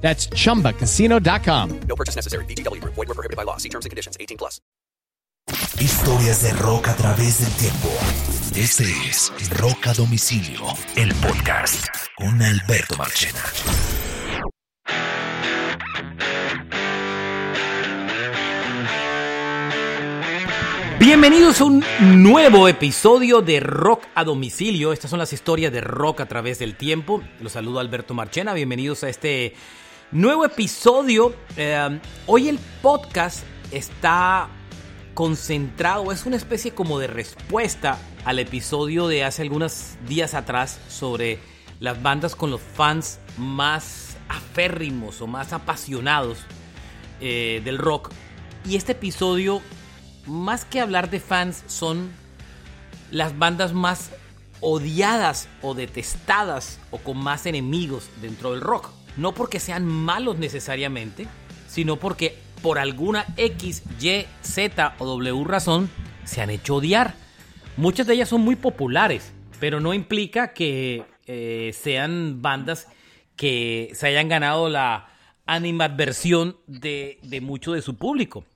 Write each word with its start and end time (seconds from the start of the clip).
That's 0.00 0.28
chumbacasino.com. 0.30 1.80
No 1.86 1.94
purchase 1.94 2.16
necessary. 2.16 2.44
BGW. 2.46 2.80
Void 2.82 2.96
were 2.96 3.14
prohibited 3.14 3.36
by 3.36 3.44
law. 3.44 3.58
See 3.58 3.68
terms 3.68 3.86
and 3.86 3.90
conditions. 3.90 4.16
18 4.18 4.36
plus. 4.36 4.60
Historias 5.78 6.42
de 6.42 6.52
rock 6.52 6.88
a 6.88 6.96
través 6.96 7.40
del 7.40 7.52
tiempo. 7.54 7.88
Este 8.54 8.84
es 9.08 9.32
Rock 9.58 9.86
a 9.86 9.94
Domicilio, 9.94 10.60
el 10.96 11.14
podcast 11.14 11.86
con 12.16 12.40
Alberto 12.42 12.96
Marchena. 12.96 13.42
Bienvenidos 21.00 21.60
a 21.60 21.64
un 21.64 21.84
nuevo 22.22 22.68
episodio 22.68 23.40
de 23.40 23.60
Rock 23.60 24.04
a 24.14 24.22
domicilio. 24.22 24.92
Estas 24.92 25.10
son 25.10 25.18
las 25.18 25.32
historias 25.32 25.72
de 25.72 25.80
rock 25.80 26.20
a 26.20 26.26
través 26.26 26.58
del 26.58 26.76
tiempo. 26.76 27.22
Los 27.40 27.52
saludo 27.52 27.80
Alberto 27.80 28.12
Marchena. 28.12 28.52
Bienvenidos 28.52 29.02
a 29.02 29.08
este 29.08 29.54
nuevo 30.12 30.44
episodio. 30.44 31.34
Eh, 31.56 32.00
hoy 32.26 32.48
el 32.48 32.58
podcast 32.82 33.44
está 33.70 34.48
concentrado, 35.14 36.12
es 36.12 36.26
una 36.26 36.36
especie 36.36 36.72
como 36.72 36.98
de 36.98 37.06
respuesta 37.06 37.98
al 38.24 38.38
episodio 38.38 39.08
de 39.08 39.24
hace 39.24 39.42
algunos 39.42 39.94
días 40.06 40.34
atrás 40.34 40.80
sobre 40.88 41.38
las 41.78 42.02
bandas 42.02 42.36
con 42.36 42.50
los 42.50 42.60
fans 42.60 43.18
más 43.38 44.16
aférrimos 44.28 45.20
o 45.20 45.26
más 45.26 45.52
apasionados 45.52 46.38
eh, 47.20 47.60
del 47.64 47.78
rock. 47.78 48.10
Y 48.64 48.76
este 48.76 48.92
episodio 48.92 49.62
más 50.26 50.64
que 50.64 50.80
hablar 50.80 51.10
de 51.10 51.20
fans, 51.20 51.64
son 51.66 52.10
las 53.10 53.38
bandas 53.38 53.72
más 53.72 54.10
odiadas 54.60 55.48
o 55.62 55.74
detestadas 55.74 56.78
o 56.90 56.98
con 56.98 57.18
más 57.18 57.46
enemigos 57.46 58.08
dentro 58.20 58.52
del 58.52 58.60
rock. 58.60 58.90
No 59.20 59.34
porque 59.34 59.60
sean 59.60 59.84
malos 59.84 60.38
necesariamente, 60.38 61.26
sino 61.68 61.96
porque 61.96 62.38
por 62.62 62.78
alguna 62.78 63.26
X, 63.36 63.82
Y, 64.00 64.24
Z 64.40 64.94
o 64.98 65.04
W 65.04 65.44
razón 65.44 65.90
se 66.24 66.40
han 66.40 66.48
hecho 66.48 66.76
odiar. 66.76 67.12
Muchas 67.76 68.06
de 68.06 68.14
ellas 68.14 68.30
son 68.30 68.40
muy 68.40 68.56
populares, 68.56 69.34
pero 69.60 69.78
no 69.78 69.92
implica 69.92 70.54
que 70.54 71.04
eh, 71.26 71.70
sean 71.74 72.40
bandas 72.40 72.88
que 73.36 73.90
se 73.92 74.06
hayan 74.06 74.30
ganado 74.30 74.70
la 74.70 75.10
animadversión 75.44 76.56
de, 76.66 77.18
de 77.22 77.42
mucho 77.42 77.72
de 77.72 77.82
su 77.82 77.96
público. 77.96 78.46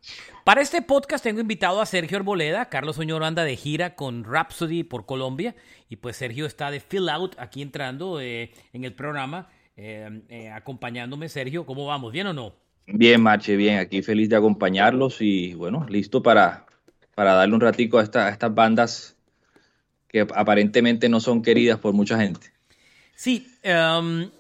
Para 0.45 0.63
este 0.63 0.81
podcast 0.81 1.25
tengo 1.25 1.41
invitado 1.41 1.83
a 1.83 1.87
Sergio 1.87 2.17
Arboleda. 2.17 2.71
Carlos 2.71 2.97
Oñoro 2.97 3.27
anda 3.27 3.45
de 3.45 3.57
gira 3.57 3.97
con 3.97 4.25
Rhapsody 4.25 4.83
por 4.83 5.05
Colombia. 5.05 5.57
Y 5.91 5.97
pues 5.97 6.17
Sergio 6.17 6.47
está 6.47 6.71
de 6.71 6.81
fill 6.81 7.11
out 7.11 7.35
aquí 7.39 7.61
entrando 7.61 8.19
eh, 8.19 8.53
en 8.73 8.85
el 8.85 8.95
programa, 8.95 9.51
eh, 9.77 10.23
eh, 10.29 10.51
acompañándome. 10.51 11.29
Sergio, 11.29 11.67
¿cómo 11.67 11.87
vamos? 11.87 12.13
¿Bien 12.13 12.27
o 12.29 12.33
no? 12.33 12.55
Bien, 12.87 13.21
Marche, 13.21 13.57
bien. 13.57 13.79
Aquí 13.79 14.03
feliz 14.03 14.29
de 14.29 14.37
acompañarlos 14.37 15.21
y 15.21 15.55
bueno, 15.55 15.87
listo 15.89 16.23
para, 16.23 16.67
para 17.15 17.35
darle 17.35 17.55
un 17.55 17.61
ratico 17.61 17.99
a, 17.99 18.03
esta, 18.03 18.27
a 18.27 18.31
estas 18.31 18.55
bandas 18.55 19.17
que 20.09 20.21
aparentemente 20.21 21.09
no 21.09 21.21
son 21.21 21.43
queridas 21.43 21.79
por 21.79 21.93
mucha 21.93 22.19
gente. 22.19 22.53
Sí, 23.17 23.49
um, 23.65 24.31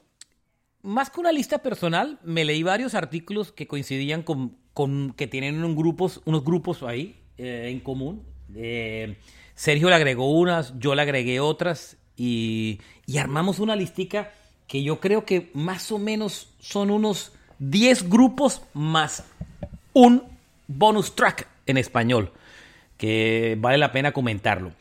más 0.82 1.10
que 1.10 1.20
una 1.20 1.32
lista 1.32 1.58
personal, 1.58 2.18
me 2.22 2.44
leí 2.44 2.62
varios 2.62 2.94
artículos 2.94 3.52
que 3.52 3.66
coincidían 3.66 4.22
con, 4.22 4.56
con 4.72 5.14
que 5.14 5.26
tienen 5.26 5.56
unos 5.56 5.74
grupos, 5.74 6.20
unos 6.26 6.44
grupos 6.44 6.82
ahí 6.82 7.16
eh, 7.38 7.70
en 7.70 7.80
común. 7.80 8.22
Eh, 8.54 9.16
Sergio 9.54 9.88
le 9.88 9.94
agregó 9.94 10.30
unas, 10.30 10.78
yo 10.78 10.94
le 10.94 11.02
agregué 11.02 11.40
otras 11.40 11.96
y, 12.16 12.80
y, 13.06 13.18
armamos 13.18 13.58
una 13.58 13.74
listica 13.74 14.30
que 14.66 14.82
yo 14.82 15.00
creo 15.00 15.24
que 15.24 15.50
más 15.54 15.92
o 15.92 15.98
menos 15.98 16.48
son 16.60 16.90
unos 16.90 17.32
10 17.58 18.08
grupos 18.08 18.62
más 18.72 19.24
un 19.92 20.24
bonus 20.66 21.14
track 21.14 21.48
en 21.66 21.76
español, 21.76 22.32
que 22.98 23.56
vale 23.58 23.78
la 23.78 23.92
pena 23.92 24.12
comentarlo. 24.12 24.72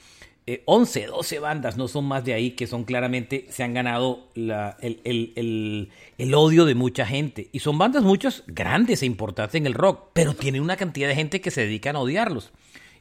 11, 0.65 1.03
eh, 1.03 1.07
12 1.07 1.39
bandas, 1.39 1.77
no 1.77 1.87
son 1.87 2.05
más 2.05 2.25
de 2.25 2.33
ahí, 2.33 2.51
que 2.51 2.67
son 2.67 2.83
claramente, 2.83 3.45
se 3.49 3.63
han 3.63 3.73
ganado 3.73 4.27
la, 4.35 4.75
el, 4.81 4.99
el, 5.05 5.89
el, 6.17 6.33
odio 6.33 6.65
de 6.65 6.75
mucha 6.75 7.05
gente. 7.05 7.47
Y 7.53 7.59
son 7.59 7.77
bandas 7.77 8.03
muchas 8.03 8.43
grandes 8.47 9.03
e 9.03 9.05
importantes 9.05 9.55
en 9.55 9.67
el 9.67 9.73
rock, 9.73 10.09
pero 10.11 10.33
tienen 10.33 10.61
una 10.61 10.75
cantidad 10.75 11.07
de 11.07 11.15
gente 11.15 11.39
que 11.39 11.51
se 11.51 11.61
dedican 11.61 11.95
a 11.95 11.99
odiarlos. 11.99 12.51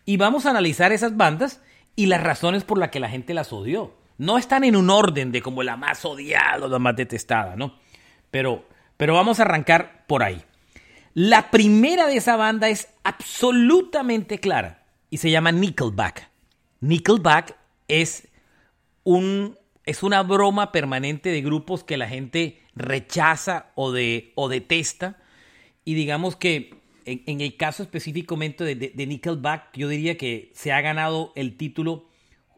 Y 0.04 0.18
vamos 0.18 0.46
a 0.46 0.50
analizar 0.50 0.92
esas 0.92 1.16
bandas 1.16 1.60
y 1.96 2.06
las 2.06 2.22
razones 2.22 2.62
por 2.62 2.78
las 2.78 2.90
que 2.90 3.00
la 3.00 3.08
gente 3.08 3.34
las 3.34 3.52
odió. 3.52 3.92
No 4.18 4.38
están 4.38 4.64
en 4.64 4.76
un 4.76 4.90
orden 4.90 5.32
de 5.32 5.42
como 5.42 5.62
la 5.62 5.76
más 5.76 6.04
odiada 6.04 6.66
o 6.66 6.68
la 6.68 6.78
más 6.78 6.96
detestada, 6.96 7.56
¿no? 7.56 7.78
Pero, 8.30 8.64
pero 8.96 9.14
vamos 9.14 9.40
a 9.40 9.42
arrancar 9.42 10.04
por 10.06 10.22
ahí. 10.22 10.42
La 11.14 11.50
primera 11.50 12.06
de 12.06 12.16
esa 12.16 12.36
banda 12.36 12.68
es 12.68 12.88
absolutamente 13.04 14.38
clara 14.38 14.84
y 15.10 15.18
se 15.18 15.30
llama 15.30 15.52
Nickelback. 15.52 16.30
Nickelback 16.80 17.56
es, 17.88 18.28
un, 19.04 19.58
es 19.84 20.02
una 20.02 20.22
broma 20.22 20.72
permanente 20.72 21.28
de 21.28 21.42
grupos 21.42 21.84
que 21.84 21.96
la 21.96 22.08
gente 22.08 22.62
rechaza 22.74 23.66
o, 23.74 23.92
de, 23.92 24.32
o 24.36 24.48
detesta. 24.48 25.18
Y 25.84 25.94
digamos 25.94 26.36
que 26.36 26.82
en, 27.04 27.40
el 27.40 27.56
caso 27.56 27.82
específicamente 27.82 28.64
de, 28.74 29.06
Nickelback, 29.06 29.76
yo 29.76 29.88
diría 29.88 30.16
que 30.16 30.50
se 30.54 30.72
ha 30.72 30.80
ganado 30.80 31.32
el 31.34 31.56
título 31.56 32.08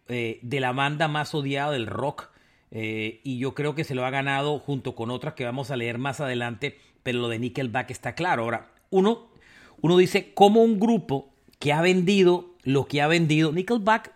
eh, 0.08 0.38
de 0.42 0.60
la 0.60 0.72
banda 0.72 1.08
más 1.08 1.34
odiada 1.34 1.72
del 1.72 1.86
rock. 1.86 2.30
Eh, 2.70 3.20
y 3.22 3.38
yo 3.38 3.54
creo 3.54 3.74
que 3.74 3.84
se 3.84 3.94
lo 3.94 4.04
ha 4.04 4.10
ganado 4.10 4.58
junto 4.58 4.94
con 4.94 5.10
otras 5.10 5.34
que 5.34 5.44
vamos 5.44 5.70
a 5.70 5.76
leer 5.76 5.98
más 5.98 6.20
adelante, 6.20 6.78
pero 7.02 7.20
lo 7.20 7.28
de 7.28 7.38
Nickelback 7.38 7.90
está 7.90 8.14
claro. 8.14 8.42
Ahora, 8.42 8.72
uno, 8.90 9.28
uno 9.80 9.96
dice, 9.96 10.32
¿cómo 10.34 10.62
un 10.62 10.80
grupo 10.80 11.34
que 11.58 11.72
ha 11.72 11.80
vendido 11.80 12.54
lo 12.64 12.86
que 12.86 13.00
ha 13.00 13.06
vendido. 13.06 13.52
Nickelback, 13.52 14.12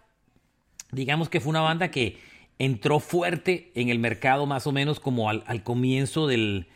digamos 0.93 1.29
que 1.29 1.41
fue 1.41 1.51
una 1.51 1.61
banda 1.61 1.91
que 1.91 2.19
entró 2.59 2.99
fuerte 2.99 3.71
en 3.75 3.89
el 3.89 3.99
mercado 3.99 4.47
más 4.47 4.67
o 4.67 4.73
menos 4.73 5.01
como 5.01 5.31
al, 5.31 5.63
comienzo 5.63 6.27
del, 6.27 6.67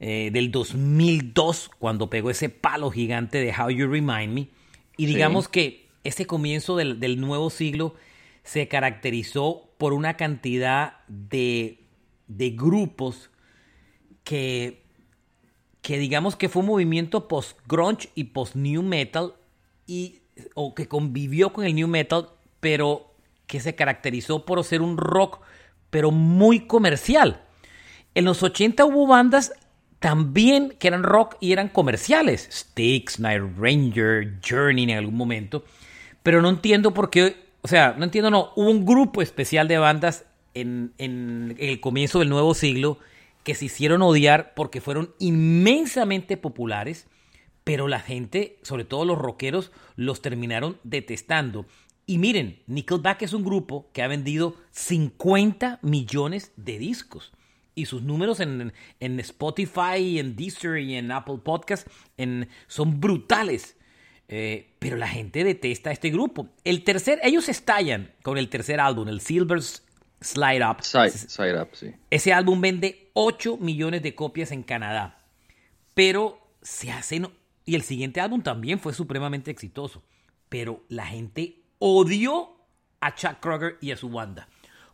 eh, 0.00 0.30
del 0.32 0.50
2002, 0.50 1.70
cuando 1.78 2.08
pegó 2.08 2.30
ese 2.30 2.48
palo 2.48 2.90
gigante 2.90 3.38
de 3.38 3.52
How 3.52 3.70
You 3.70 3.88
Remind 3.88 4.32
Me. 4.32 4.48
Y 4.96 5.06
digamos 5.06 5.48
que 5.48 5.86
ese 6.04 6.26
comienzo 6.26 6.76
del, 6.76 7.00
del, 7.00 7.20
nuevo 7.20 7.50
siglo 7.50 7.94
se 8.46 8.68
caracterizó 8.68 9.68
por 9.76 9.92
una 9.92 10.16
cantidad 10.16 11.00
de, 11.08 11.84
de 12.28 12.50
grupos 12.50 13.30
que, 14.24 14.84
que 15.82 15.98
digamos 15.98 16.36
que 16.36 16.48
fue 16.48 16.60
un 16.60 16.68
movimiento 16.68 17.28
post-grunge 17.28 18.08
y 18.14 18.24
post-new 18.24 18.82
metal 18.82 19.34
y 19.86 20.20
o 20.54 20.74
que 20.74 20.86
convivió 20.86 21.52
con 21.52 21.64
el 21.64 21.74
new 21.74 21.88
metal, 21.88 22.28
pero 22.60 23.14
que 23.46 23.60
se 23.60 23.74
caracterizó 23.74 24.44
por 24.44 24.62
ser 24.64 24.80
un 24.80 24.96
rock, 24.96 25.40
pero 25.90 26.10
muy 26.10 26.66
comercial. 26.66 27.42
En 28.14 28.24
los 28.24 28.42
80 28.42 28.84
hubo 28.84 29.06
bandas 29.08 29.52
también 29.98 30.76
que 30.78 30.88
eran 30.88 31.02
rock 31.02 31.36
y 31.40 31.52
eran 31.52 31.68
comerciales. 31.68 32.48
Styx, 32.52 33.18
Night 33.18 33.42
Ranger, 33.58 34.38
Journey 34.46 34.84
en 34.84 34.98
algún 34.98 35.16
momento. 35.16 35.64
Pero 36.22 36.42
no 36.42 36.50
entiendo 36.50 36.92
por 36.92 37.10
qué, 37.10 37.45
o 37.66 37.68
sea, 37.68 37.96
no 37.98 38.04
entiendo, 38.04 38.30
no. 38.30 38.52
Hubo 38.54 38.70
un 38.70 38.86
grupo 38.86 39.22
especial 39.22 39.66
de 39.66 39.76
bandas 39.76 40.24
en, 40.54 40.94
el 40.98 41.80
comienzo 41.80 42.20
del 42.20 42.28
nuevo 42.28 42.54
siglo 42.54 43.00
que 43.42 43.56
se 43.56 43.64
hicieron 43.64 44.02
odiar 44.02 44.54
porque 44.54 44.80
fueron 44.80 45.12
inmensamente 45.18 46.36
populares 46.36 47.08
pero 47.64 47.88
la 47.88 47.98
gente, 47.98 48.60
sobre 48.62 48.84
todo 48.84 49.04
los 49.04 49.18
rockeros, 49.18 49.72
los 49.96 50.22
terminaron 50.22 50.78
detestando. 50.84 51.66
Y 52.06 52.18
miren, 52.18 52.62
Nickelback 52.68 53.22
es 53.22 53.32
un 53.32 53.42
grupo 53.42 53.90
que 53.92 54.02
ha 54.04 54.06
vendido 54.06 54.54
50 54.70 55.80
millones 55.82 56.52
de 56.54 56.78
discos. 56.78 57.32
Y 57.74 57.86
sus 57.86 58.02
números 58.02 58.38
en, 58.38 58.72
en 59.00 59.18
Spotify, 59.18 60.20
en 60.20 60.36
Deezer 60.36 60.78
y 60.78 60.94
en 60.94 61.10
Apple 61.10 61.38
Podcast 61.42 61.88
en, 62.16 62.48
son 62.68 63.00
brutales. 63.00 63.75
Eh, 64.28 64.74
pero 64.78 64.96
la 64.96 65.08
gente 65.08 65.44
detesta 65.44 65.90
a 65.90 65.92
este 65.92 66.10
grupo. 66.10 66.48
El 66.64 66.82
tercer, 66.84 67.20
ellos 67.22 67.48
estallan 67.48 68.12
con 68.22 68.38
el 68.38 68.48
tercer 68.48 68.80
álbum, 68.80 69.08
el 69.08 69.20
Silver 69.20 69.60
Slide 70.20 70.66
Up. 70.68 70.82
Side, 70.82 71.10
side 71.10 71.60
Up, 71.60 71.68
sí. 71.72 71.92
Ese 72.10 72.32
álbum 72.32 72.60
vende 72.60 73.10
8 73.12 73.56
millones 73.58 74.02
de 74.02 74.14
copias 74.14 74.50
en 74.50 74.62
Canadá. 74.62 75.18
Pero 75.94 76.40
se 76.62 76.90
hacen. 76.90 77.28
Y 77.64 77.74
el 77.74 77.82
siguiente 77.82 78.20
álbum 78.20 78.42
también 78.42 78.78
fue 78.78 78.92
supremamente 78.92 79.50
exitoso. 79.50 80.02
Pero 80.48 80.84
la 80.88 81.06
gente 81.06 81.62
odió 81.78 82.56
a 83.00 83.14
Chuck 83.14 83.40
Kroger 83.40 83.76
y 83.80 83.92
a 83.92 83.96
su 83.96 84.08
banda. 84.08 84.48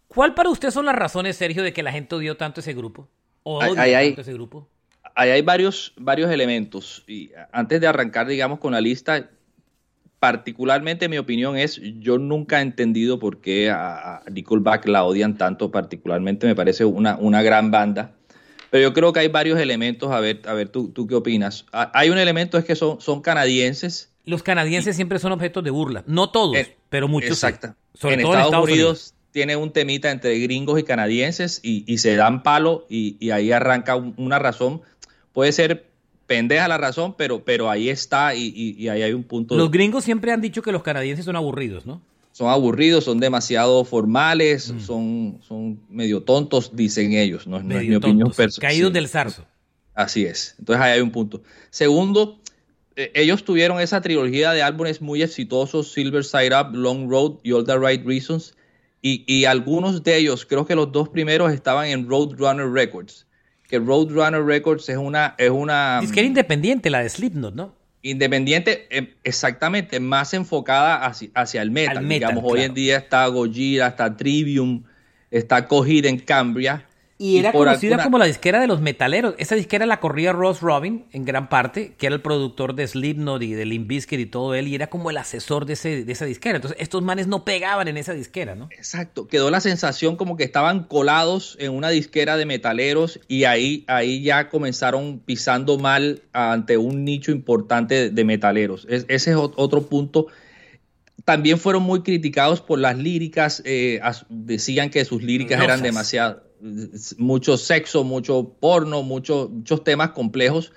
¿Cuál 0.09 0.35
para 0.35 0.51
usted 0.51 0.71
son 0.71 0.87
las 0.87 0.95
razones, 0.95 1.37
Sergio, 1.37 1.63
de 1.63 1.73
que 1.73 1.83
la 1.83 1.93
gente 1.93 2.15
odió 2.15 2.37
tanto 2.37 2.61
ese 2.61 2.75
grupo? 2.75 3.09
¿O 3.43 3.63
Ay, 3.63 3.71
odia 3.71 3.99
ay, 3.99 4.09
tanto 4.09 4.21
ese 4.23 4.33
grupo? 4.35 4.69
Ahí 5.15 5.31
hay 5.31 5.43
varios, 5.43 5.93
varios 5.97 6.31
elementos. 6.31 7.05
Y 7.07 7.31
antes 7.53 7.81
de 7.81 7.87
arrancar, 7.87 8.27
digamos, 8.27 8.59
con 8.59 8.73
la 8.73 8.81
lista, 8.81 9.29
particularmente 10.19 11.09
mi 11.09 11.19
opinión 11.19 11.57
es, 11.57 11.81
yo 11.99 12.19
nunca 12.19 12.59
he 12.61 12.63
entendido 12.63 13.19
por 13.19 13.41
qué 13.41 13.71
a, 13.71 14.19
a 14.19 14.23
Nickelback 14.31 14.87
la 14.87 15.05
odian 15.05 15.37
tanto, 15.37 15.71
particularmente 15.71 16.47
me 16.47 16.55
parece 16.55 16.85
una, 16.85 17.17
una 17.17 17.43
gran 17.43 17.71
banda. 17.71 18.13
Pero 18.71 18.83
yo 18.85 18.93
creo 18.95 19.13
que 19.13 19.21
hay 19.21 19.29
varios 19.29 19.59
elementos, 19.59 20.11
a 20.13 20.21
ver, 20.21 20.41
a 20.47 20.55
ver 20.55 20.69
tú, 20.69 20.89
tú 20.89 21.07
qué 21.07 21.15
opinas. 21.17 21.67
Hay 21.73 22.09
un 22.11 22.19
elemento 22.19 22.57
es 22.57 22.65
que 22.65 22.75
son, 22.77 23.01
son 23.01 23.21
canadienses. 23.21 24.11
Los 24.25 24.43
canadienses 24.43 24.97
siempre 24.97 25.19
son 25.19 25.33
objetos 25.33 25.63
de 25.65 25.71
burla. 25.71 26.05
No 26.07 26.31
todos, 26.31 26.57
Eh, 26.57 26.77
pero 26.89 27.09
muchos. 27.09 27.39
sí. 27.39 27.47
Exacto. 27.47 27.75
Sobre 27.95 28.15
en 28.15 28.23
todo 28.23 28.33
Estados, 28.33 28.47
en 28.47 28.47
Estados 28.55 28.65
Unidos, 28.71 28.89
Unidos. 29.11 29.15
tiene 29.33 29.57
un 29.57 29.73
temita 29.73 30.11
entre 30.11 30.39
gringos 30.39 30.79
y 30.81 30.85
canadienses 30.85 31.61
y, 31.63 31.85
y 31.93 31.99
se 31.99 32.17
dan 32.17 32.43
palo 32.43 32.87
y, 32.89 33.17
y 33.21 33.31
ahí 33.33 33.53
arranca 33.53 33.97
un- 33.97 34.15
una 34.17 34.39
razón. 34.39 34.81
Puede 35.33 35.53
ser 35.53 35.87
pendeja 36.27 36.69
la 36.69 36.79
razón, 36.79 37.15
pero, 37.17 37.45
pero 37.45 37.69
ahí 37.71 37.89
está 37.89 38.35
y, 38.35 38.53
y- 38.55 38.75
y 38.83 38.89
ahí 38.89 39.03
hay 39.03 39.13
un 39.13 39.25
punto. 39.25 39.55
Los 39.57 39.71
gringos 39.71 40.05
siempre 40.05 40.33
han 40.33 40.41
dicho 40.41 40.63
que 40.63 40.73
los 40.73 40.83
canadienses 40.83 41.25
son 41.25 41.37
aburridos, 41.37 41.85
¿no? 41.87 42.01
son 42.35 42.49
aburridos, 42.49 43.05
son 43.05 43.21
demasiado 43.21 43.85
formales, 43.85 44.73
Mm. 44.73 44.81
son, 44.81 45.39
son 45.47 45.81
medio 45.91 46.23
tontos, 46.23 46.75
dicen 46.75 47.13
ellos. 47.13 47.47
No, 47.47 47.63
no 47.63 47.79
es 47.79 47.87
mi 47.87 47.95
opinión 47.95 48.31
personal. 48.33 48.71
caídos 48.71 48.89
Sí. 48.89 48.95
del 48.95 49.09
zarzo. 49.09 49.45
Así 49.95 50.25
es. 50.25 50.55
Entonces 50.59 50.83
ahí 50.83 50.93
hay 50.93 51.01
un 51.03 51.11
punto. 51.11 51.43
Segundo, 51.69 52.41
eh, 52.97 53.13
ellos 53.15 53.45
tuvieron 53.45 53.81
esa 53.81 54.01
trilogía 54.01 54.53
de 54.53 54.63
álbumes 54.63 55.03
muy 55.03 55.21
exitosos, 55.23 55.93
Silver 55.93 56.25
Side 56.25 56.59
Up, 56.59 56.75
Long 56.75 57.11
Road 57.11 57.35
y 57.43 57.53
All 57.53 57.65
the 57.67 57.77
Right 57.79 58.03
Reasons. 58.07 58.55
Y, 59.03 59.25
y 59.27 59.45
algunos 59.45 60.03
de 60.03 60.17
ellos, 60.17 60.47
creo 60.47 60.65
que 60.65 60.75
los 60.75 60.91
dos 60.91 61.11
primeros 61.11 61.53
estaban 61.53 61.89
en 61.89 62.09
Roadrunner 62.09 62.71
Records. 62.71 63.27
Que 63.73 63.79
Roadrunner 63.79 64.45
Records 64.45 64.87
es 64.91 64.99
una, 64.99 65.35
es 65.39 65.49
una 65.49 66.01
Es 66.03 66.13
que 66.13 66.21
era 66.21 66.27
independiente 66.27 66.91
la 66.91 67.01
de 67.01 67.09
Slipknot, 67.09 67.55
¿no? 67.55 67.75
independiente, 68.03 68.87
eh, 68.91 69.15
exactamente, 69.25 69.99
más 69.99 70.35
enfocada 70.35 71.07
hacia, 71.07 71.31
hacia 71.35 71.63
el 71.63 71.71
metal. 71.71 71.97
Al 71.97 72.05
metal, 72.05 72.33
Digamos, 72.33 72.53
hoy 72.53 72.63
en 72.65 72.75
día 72.75 72.99
está 72.99 73.27
Gojira, 73.29 73.87
está 73.87 74.15
Trivium, 74.15 74.83
está 75.31 75.67
Cogida 75.67 76.11
en 76.11 76.19
Cambria. 76.19 76.85
Y 77.19 77.39
era 77.39 77.53
conocida 77.53 77.91
alguna- 77.95 78.05
como 78.05 78.19
la 78.19 78.25
disquera 78.25 78.59
de 78.61 78.67
los 78.67 78.81
metaleros. 78.81 79.35
Esa 79.39 79.55
disquera 79.55 79.87
la 79.87 80.01
corría 80.01 80.33
Ross 80.33 80.61
Robin 80.61 81.05
en 81.13 81.25
gran 81.25 81.49
parte, 81.49 81.95
que 81.97 82.07
era 82.07 82.17
el 82.17 82.21
productor 82.23 82.75
de 82.75 82.89
Slipknot 82.89 83.43
y 83.43 83.53
de 83.53 83.65
Limp 83.65 83.87
Bizkit 83.87 84.19
y 84.19 84.27
todo 84.27 84.55
él, 84.57 84.67
y 84.67 84.75
era 84.75 84.89
como 84.89 85.09
el 85.11 85.17
asesor 85.19 85.65
de, 85.65 85.75
ese, 85.75 86.05
de 86.05 86.13
esa 86.13 86.25
disquera. 86.25 86.57
Entonces, 86.57 86.81
estos 86.81 87.01
manes 87.03 87.29
no 87.29 87.45
pegaban 87.45 87.87
en 87.87 87.97
esa 87.97 88.13
disquera, 88.13 88.57
¿no? 88.57 88.69
Exacto, 88.73 89.29
quedó 89.29 89.51
la 89.51 89.61
sensación 89.61 90.17
como 90.17 90.37
que 90.37 90.43
estaban 90.43 90.85
colados 90.85 91.57
en 91.61 91.73
una 91.73 91.91
disquera 91.91 92.37
de 92.37 92.45
metaleros 92.47 93.21
y 93.29 93.45
ahí, 93.45 93.85
ahí 93.87 94.23
ya 94.23 94.49
comenzaron 94.49 95.21
pisando 95.21 95.79
mal 95.79 96.23
ante 96.33 96.77
un 96.77 97.05
nicho 97.05 97.31
importante 97.31 97.95
de, 97.95 98.11
de 98.11 98.25
metaleros. 98.25 98.85
Es- 98.91 99.05
ese 99.09 99.31
es 99.31 99.37
ot- 99.37 99.53
otro 99.57 99.83
punto. 99.87 100.27
También 101.25 101.59
fueron 101.59 101.85
muy 101.85 102.03
criticados 102.03 102.61
por 102.61 102.81
las 102.81 102.99
líricas, 102.99 103.63
eh, 103.65 104.01
as- 104.03 104.27
decían 104.29 104.91
que 104.91 105.05
sus 105.05 105.23
líricas 105.23 105.61
eran 105.63 105.79
demasiado, 105.85 106.43
mucho 107.19 107.57
sexo, 107.57 108.05
mucho 108.05 108.55
porno, 108.61 109.03
mucho- 109.03 109.49
muchos 109.53 109.83
temas 109.85 110.11
complejos. 110.11 110.73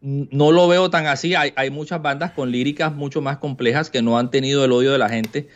No 0.00 0.52
lo 0.52 0.68
veo 0.68 0.90
tan 0.90 1.06
así. 1.06 1.34
Hay, 1.34 1.52
hay 1.56 1.70
muchas 1.70 2.00
bandas 2.02 2.32
con 2.32 2.50
líricas 2.50 2.92
mucho 2.94 3.20
más 3.20 3.38
complejas 3.38 3.90
que 3.90 4.02
no 4.02 4.18
han 4.18 4.30
tenido 4.30 4.64
el 4.64 4.72
odio 4.72 4.92
de 4.92 4.98
la 4.98 5.08
gente. 5.08 5.48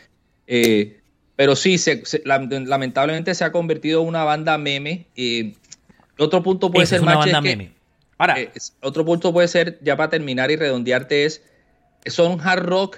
Eh, 0.47 0.99
pero 1.35 1.55
sí, 1.55 1.77
se- 1.77 2.03
se- 2.05 2.23
lam- 2.23 2.65
lamentablemente 2.65 3.33
se 3.35 3.43
ha 3.43 3.51
convertido 3.51 4.01
en 4.01 4.07
una 4.07 4.23
banda 4.23 4.57
meme. 4.57 5.05
Eh, 5.15 5.53
otro 6.17 6.43
punto 6.43 6.71
puede 6.71 6.83
Esa 6.83 6.89
ser 6.91 6.97
es 6.97 7.03
una 7.03 7.15
Mache, 7.15 7.31
banda 7.31 7.47
es 7.49 7.51
que- 7.53 7.57
meme. 7.57 7.73
Ahora, 8.17 8.39
eh, 8.41 8.51
otro 8.81 9.05
punto 9.05 9.31
puede 9.31 9.47
ser, 9.47 9.79
ya 9.81 9.95
para 9.95 10.09
terminar 10.09 10.51
y 10.51 10.57
redondearte, 10.57 11.23
es 11.23 11.41
son 12.07 12.41
hard 12.41 12.63
rock 12.65 12.97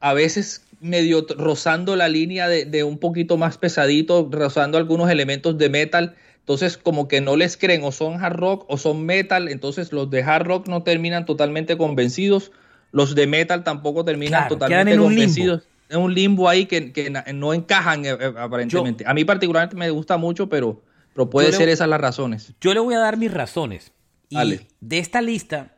a 0.00 0.12
veces 0.12 0.62
medio 0.80 1.26
rozando 1.36 1.96
la 1.96 2.08
línea 2.08 2.48
de, 2.48 2.64
de 2.64 2.84
un 2.84 2.98
poquito 2.98 3.36
más 3.36 3.58
pesadito, 3.58 4.28
rozando 4.30 4.78
algunos 4.78 5.10
elementos 5.10 5.58
de 5.58 5.68
metal. 5.68 6.14
Entonces, 6.38 6.76
como 6.78 7.06
que 7.06 7.20
no 7.20 7.36
les 7.36 7.56
creen, 7.56 7.84
o 7.84 7.92
son 7.92 8.22
hard 8.24 8.36
rock 8.36 8.64
o 8.68 8.76
son 8.78 9.04
metal. 9.04 9.48
Entonces, 9.48 9.92
los 9.92 10.10
de 10.10 10.22
hard 10.22 10.46
rock 10.46 10.68
no 10.68 10.82
terminan 10.82 11.26
totalmente 11.26 11.76
convencidos. 11.76 12.50
Los 12.92 13.14
de 13.14 13.26
metal 13.26 13.62
tampoco 13.62 14.04
terminan 14.04 14.40
Claro, 14.42 14.54
totalmente 14.56 14.94
en 14.94 15.00
convencidos. 15.00 15.62
Es 15.88 15.96
un 15.96 16.14
limbo 16.14 16.48
ahí 16.48 16.66
que, 16.66 16.92
que 16.92 17.12
no 17.34 17.52
encajan 17.52 18.04
eh, 18.04 18.16
eh, 18.20 18.32
aparentemente. 18.38 19.04
a 19.06 19.12
mí 19.14 19.24
particularmente 19.24 19.76
me 19.76 19.90
gusta 19.90 20.16
mucho, 20.16 20.48
pero, 20.48 20.82
pero 21.14 21.28
puede 21.28 21.50
le- 21.50 21.56
ser 21.56 21.68
esas 21.68 21.88
las 21.88 22.00
razones. 22.00 22.52
Yo 22.60 22.72
le 22.74 22.80
voy 22.80 22.94
a 22.94 22.98
dar 23.00 23.16
mis 23.16 23.32
razones. 23.32 23.92
Y 24.28 24.36
Dale. 24.36 24.66
de 24.80 24.98
esta 24.98 25.20
lista 25.20 25.72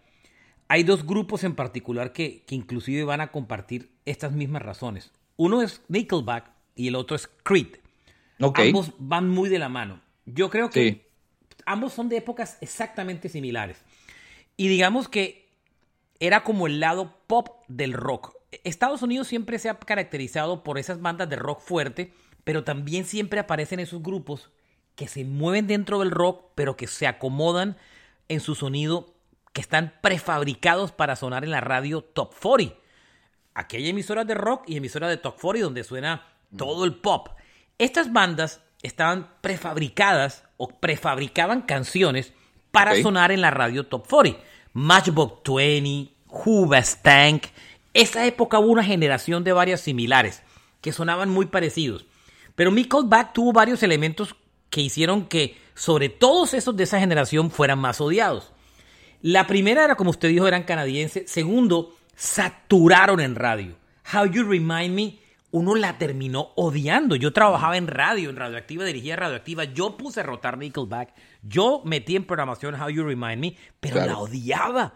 hay 0.73 0.85
dos 0.85 1.05
grupos 1.05 1.45
en 1.45 1.55
particular 1.55 2.15
que, 2.15 2.45
que 2.47 2.55
inclusive 2.55 3.05
van 3.05 3.21
a 3.21 3.31
compartir 3.31 3.91
estas 4.07 4.33
mismas 4.33 4.63
razones. 4.63 5.13
Uno 5.37 5.61
es 5.61 5.83
Nickelback 5.89 6.51
y 6.75 6.89
el 6.89 6.95
otro 6.95 7.15
es 7.15 7.29
Creed. 7.43 7.77
Ambos 8.39 8.93
van 8.99 9.29
muy 9.29 9.51
de 9.51 9.59
la 9.59 9.69
mano. 9.69 10.01
Yo 10.25 10.49
creo 10.49 10.71
que 10.71 10.83
Sí. 10.83 11.03
ambos 11.67 11.93
son 11.93 12.09
de 12.09 12.17
épocas 12.17 12.57
exactamente 12.63 13.29
similares. 13.29 13.83
Y 14.57 14.69
digamos 14.69 15.09
que 15.11 15.47
era 16.21 16.43
como 16.43 16.67
el 16.67 16.81
lado 16.81 17.19
pop 17.27 17.49
del 17.69 17.93
rock. 17.93 18.35
Estados 18.65 19.03
Unidos 19.03 19.29
siempre 19.29 19.59
se 19.59 19.69
ha 19.69 19.79
caracterizado 19.79 20.63
por 20.63 20.79
esas 20.79 21.03
bandas 21.03 21.29
de 21.29 21.37
rock 21.37 21.61
fuerte, 21.61 22.15
pero 22.45 22.65
también 22.65 23.05
siempre 23.05 23.41
aparecen 23.41 23.79
esos 23.79 24.03
grupos 24.03 24.51
que 24.97 25.07
se 25.07 25.27
mueven 25.27 25.67
dentro 25.67 25.99
del 25.99 26.13
rock, 26.13 26.47
pero 26.55 26.79
que 26.79 26.87
se 26.87 27.07
acomodan 27.07 27.77
en 28.29 28.41
su 28.41 28.55
sonido, 28.55 29.12
que 29.53 29.61
están 29.61 29.95
prefabricados 30.01 30.93
para 30.93 31.17
sonar 31.17 31.45
en 31.45 31.51
la 31.51 31.61
radio 31.61 32.03
Top 32.03 32.35
40. 32.41 32.75
Aquí 33.55 33.77
hay 33.77 33.89
emisoras 33.89 34.27
de 34.27 34.35
rock 34.35 34.65
y 34.67 34.77
emisoras 34.77 35.11
de 35.11 35.19
Top 35.19 35.39
40 35.41 35.65
donde 35.65 35.85
suena 35.85 36.27
todo 36.57 36.85
el 36.85 36.95
pop. 36.95 37.29
Estas 37.79 38.13
bandas 38.13 38.63
estaban 38.83 39.31
prefabricadas 39.41 40.45
o 40.57 40.69
prefabricaban 40.69 41.63
canciones 41.63 42.33
para 42.71 43.01
sonar 43.03 43.31
en 43.31 43.41
la 43.41 43.51
radio 43.51 43.87
Top 43.87 44.09
40. 44.09 44.41
Matchbox 44.73 45.43
20, 45.45 46.13
Hoobastank. 46.29 47.45
Esa 47.93 48.25
época 48.25 48.59
hubo 48.59 48.73
una 48.73 48.85
generación 48.85 49.45
de 49.45 49.53
varias 49.53 49.83
similares 49.83 50.43
que 50.81 50.93
sonaban 50.93 51.29
muy 51.29 51.47
parecidos. 51.47 52.07
Pero 52.55 52.71
Nickelback 52.71 53.35
tuvo 53.35 53.53
varios 53.53 53.83
elementos 53.83 54.35
que 54.71 54.81
hicieron 54.81 55.27
que, 55.27 55.59
sobre 55.75 56.09
todos 56.09 56.55
esos 56.55 56.75
de 56.77 56.85
esa 56.85 56.99
generación, 56.99 57.51
fueran 57.51 57.79
más 57.79 58.01
odiados. 58.01 58.52
La 59.23 59.47
primera 59.47 59.85
era, 59.85 59.95
como 59.95 60.11
usted 60.11 60.29
dijo, 60.29 60.47
eran 60.47 60.65
canadienses. 60.65 61.31
Segundo, 61.31 61.95
saturaron 62.17 63.21
en 63.21 63.35
radio. 63.35 63.77
How 64.13 64.27
You 64.27 64.43
Remind 64.45 64.95
Me, 64.95 65.19
uno 65.53 65.75
la 65.77 65.97
terminó 65.99 66.49
odiando. 66.57 67.15
Yo 67.17 67.33
trabajaba 67.33 67.77
en 67.77 67.87
radio, 67.87 68.31
en 68.31 68.37
Radioactiva, 68.37 68.85
dirigía 68.85 69.17
Radioactiva. 69.17 69.65
Yo 69.65 69.97
puse 69.97 70.21
a 70.21 70.23
rotar 70.25 70.59
Nickelback. 70.59 71.15
Yo 71.43 71.83
metí 71.85 72.17
en 72.17 72.25
programación 72.25 72.75
How 72.81 72.89
You 72.91 73.05
Remind 73.05 73.39
Me, 73.41 73.57
pero 73.81 73.95
Claro. 73.97 74.11
la 74.13 74.19
odiaba. 74.19 74.95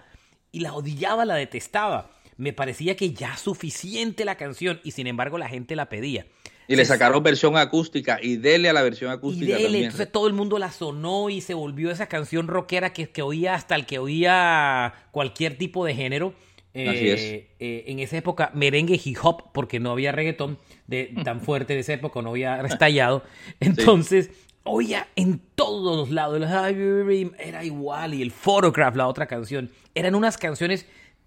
Y 0.50 0.60
la 0.60 0.72
odiaba, 0.74 1.24
la 1.24 1.34
detestaba. 1.34 2.10
Me 2.36 2.52
parecía 2.52 2.96
que 2.96 3.12
ya 3.12 3.36
suficiente 3.36 4.24
la 4.24 4.36
canción 4.36 4.80
y 4.84 4.90
sin 4.90 5.06
embargo 5.06 5.38
la 5.38 5.48
gente 5.48 5.76
la 5.76 5.88
pedía. 5.88 6.26
Y 6.68 6.76
le 6.76 6.84
sacaron 6.84 7.22
versión 7.22 7.56
acústica 7.56 8.18
y 8.20 8.36
dele 8.36 8.68
a 8.68 8.72
la 8.72 8.82
versión 8.82 9.10
y 9.10 9.14
acústica 9.14 9.52
dele, 9.52 9.62
también. 9.64 9.84
entonces 9.84 10.10
todo 10.10 10.26
el 10.26 10.32
mundo 10.32 10.58
la 10.58 10.72
sonó 10.72 11.30
y 11.30 11.40
se 11.40 11.54
volvió 11.54 11.90
esa 11.90 12.06
canción 12.06 12.48
rockera 12.48 12.92
que, 12.92 13.08
que 13.08 13.22
oía 13.22 13.54
hasta 13.54 13.76
el 13.76 13.86
que 13.86 13.98
oía 13.98 14.92
cualquier 15.12 15.56
tipo 15.56 15.84
de 15.84 15.94
género. 15.94 16.34
Eh, 16.74 16.88
Así 16.90 17.08
es. 17.08 17.20
eh, 17.58 17.84
en 17.86 18.00
esa 18.00 18.18
época, 18.18 18.50
merengue 18.52 19.00
hip 19.02 19.16
hop, 19.22 19.44
porque 19.54 19.80
no 19.80 19.92
había 19.92 20.12
reggaetón 20.12 20.58
de, 20.86 21.14
tan 21.24 21.40
fuerte 21.40 21.72
de 21.72 21.80
esa 21.80 21.94
época, 21.94 22.20
no 22.20 22.30
había 22.30 22.60
estallado. 22.62 23.22
Entonces, 23.60 24.30
oía 24.62 25.08
en 25.16 25.40
todos 25.54 25.96
los 25.96 26.10
lados. 26.10 26.42
Era 26.42 27.64
igual. 27.64 28.12
Y 28.12 28.20
el 28.20 28.30
Photograph, 28.30 28.94
la 28.94 29.06
otra 29.06 29.26
canción. 29.26 29.70
Eran 29.94 30.14
unas 30.14 30.36
canciones 30.36 30.86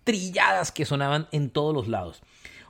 trilladas 0.09 0.71
que 0.71 0.85
sonaban 0.85 1.27
en 1.31 1.51
todos 1.51 1.71
los 1.71 1.87
lados. 1.87 2.23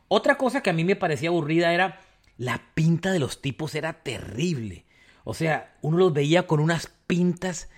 Otra 0.10 0.38
cosa 0.38 0.62
que 0.62 0.70
a 0.70 0.74
mí 0.74 0.84
me 0.84 0.98
parecía 0.98 1.30
aburrida 1.30 1.74
era 1.74 2.02
la 2.38 2.62
pinta 2.74 3.14
de 3.14 3.20
los 3.20 3.42
tipos 3.42 3.76
era 3.76 3.94
terrible. 3.94 4.84
O 5.24 5.34
sea, 5.34 5.74
uno 5.82 5.98
los 5.98 6.12
veía 6.12 6.48
con 6.48 6.60
unas 6.60 6.92
pintas 7.08 7.70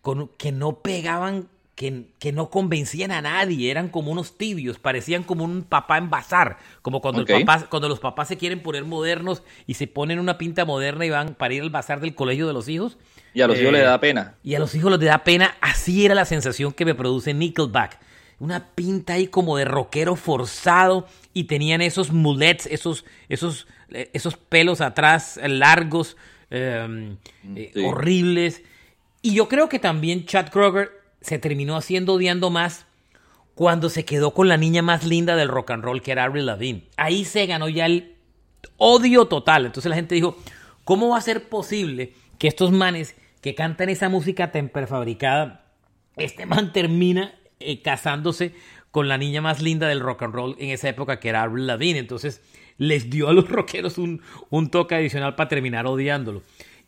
con, 0.00 0.28
que 0.38 0.52
no 0.52 0.78
pegaban, 0.78 1.48
que, 1.74 2.06
que, 2.18 2.32
no 2.32 2.48
convencían 2.48 3.10
a 3.10 3.20
nadie, 3.20 3.70
eran 3.70 3.90
como 3.90 4.10
unos 4.10 4.38
tibios, 4.38 4.78
parecían 4.78 5.22
como 5.22 5.44
un 5.44 5.64
papá 5.64 5.98
en 5.98 6.08
bazar, 6.08 6.56
como 6.80 7.02
cuando, 7.02 7.20
Ok. 7.22 7.30
el 7.30 7.44
papá, 7.44 7.66
cuando 7.68 7.90
los 7.90 8.00
papás 8.00 8.28
se 8.28 8.38
quieren 8.38 8.62
poner 8.62 8.84
modernos 8.86 9.42
y 9.66 9.74
se 9.74 9.86
ponen 9.86 10.18
una 10.18 10.38
pinta 10.38 10.64
moderna 10.64 11.04
y 11.04 11.10
van 11.10 11.34
para 11.34 11.52
ir 11.52 11.60
al 11.60 11.68
bazar 11.70 12.00
del 12.00 12.14
colegio 12.14 12.46
de 12.46 12.54
los 12.54 12.70
hijos. 12.70 12.96
Y 13.34 13.42
a 13.42 13.46
los 13.46 13.58
hijos 13.58 13.68
Eh, 13.68 13.72
les 13.72 13.84
da 13.84 14.00
pena. 14.00 14.36
Y 14.42 14.54
a 14.54 14.58
los 14.58 14.74
hijos 14.74 14.90
les 14.92 15.00
da 15.00 15.24
pena. 15.24 15.56
Así 15.60 16.06
era 16.06 16.14
la 16.14 16.24
sensación 16.24 16.72
que 16.72 16.86
me 16.86 16.94
produce 16.94 17.34
Nickelback. 17.34 17.98
Una 18.40 18.70
pinta 18.74 19.12
ahí 19.12 19.28
como 19.28 19.56
de 19.56 19.64
rockero 19.64 20.16
forzado. 20.16 21.06
Y 21.32 21.44
tenían 21.44 21.80
esos 21.80 22.10
mulets, 22.10 22.66
esos, 22.66 23.04
esos, 23.28 23.68
eh, 23.90 24.10
esos 24.12 24.36
pelos 24.36 24.80
atrás 24.80 25.38
largos, 25.42 26.16
eh, 26.50 27.16
eh, 27.54 27.72
horribles. 27.84 28.62
Y 29.22 29.34
yo 29.34 29.48
creo 29.48 29.68
que 29.68 29.78
también 29.78 30.26
Chad 30.26 30.48
Kroger 30.48 30.90
se 31.20 31.38
terminó 31.38 31.76
haciendo 31.76 32.14
odiando 32.14 32.50
más 32.50 32.86
cuando 33.54 33.90
se 33.90 34.04
quedó 34.04 34.32
con 34.32 34.48
la 34.48 34.56
niña 34.56 34.82
más 34.82 35.04
linda 35.04 35.36
del 35.36 35.48
rock 35.48 35.70
and 35.70 35.84
roll, 35.84 36.02
que 36.02 36.10
era 36.10 36.24
Avril 36.24 36.46
Lavigne. 36.46 36.88
Ahí 36.96 37.24
se 37.24 37.46
ganó 37.46 37.68
ya 37.68 37.86
el 37.86 38.16
odio 38.78 39.26
total. 39.26 39.66
Entonces 39.66 39.90
la 39.90 39.96
gente 39.96 40.16
dijo, 40.16 40.36
¿cómo 40.84 41.10
va 41.10 41.18
a 41.18 41.22
ser 41.22 41.48
posible 41.48 42.14
que 42.38 42.48
estos 42.48 42.72
manes 42.72 43.14
que 43.40 43.54
cantan 43.54 43.88
esa 43.88 44.08
música 44.08 44.52
tan 44.52 44.68
prefabricada, 44.68 45.64
este 46.16 46.46
man 46.46 46.72
termina 46.72 47.34
eh, 47.60 47.82
casándose 47.82 48.54
con 48.90 49.08
la 49.08 49.18
niña 49.18 49.40
más 49.40 49.62
linda 49.62 49.88
del 49.88 50.00
rock 50.00 50.22
and 50.22 50.34
roll 50.34 50.56
en 50.58 50.70
esa 50.70 50.88
época, 50.88 51.20
que 51.20 51.28
era 51.28 51.42
Avril 51.42 51.66
Lavigne? 51.66 51.98
Entonces 51.98 52.42
les 52.76 53.10
dio 53.10 53.28
a 53.28 53.32
los 53.32 53.48
rockeros 53.50 53.98
un, 53.98 54.22
un 54.50 54.70
toque 54.70 54.94
adicional 54.94 55.36
para 55.36 55.48
terminar 55.48 55.86
odiándolo. 55.86 56.42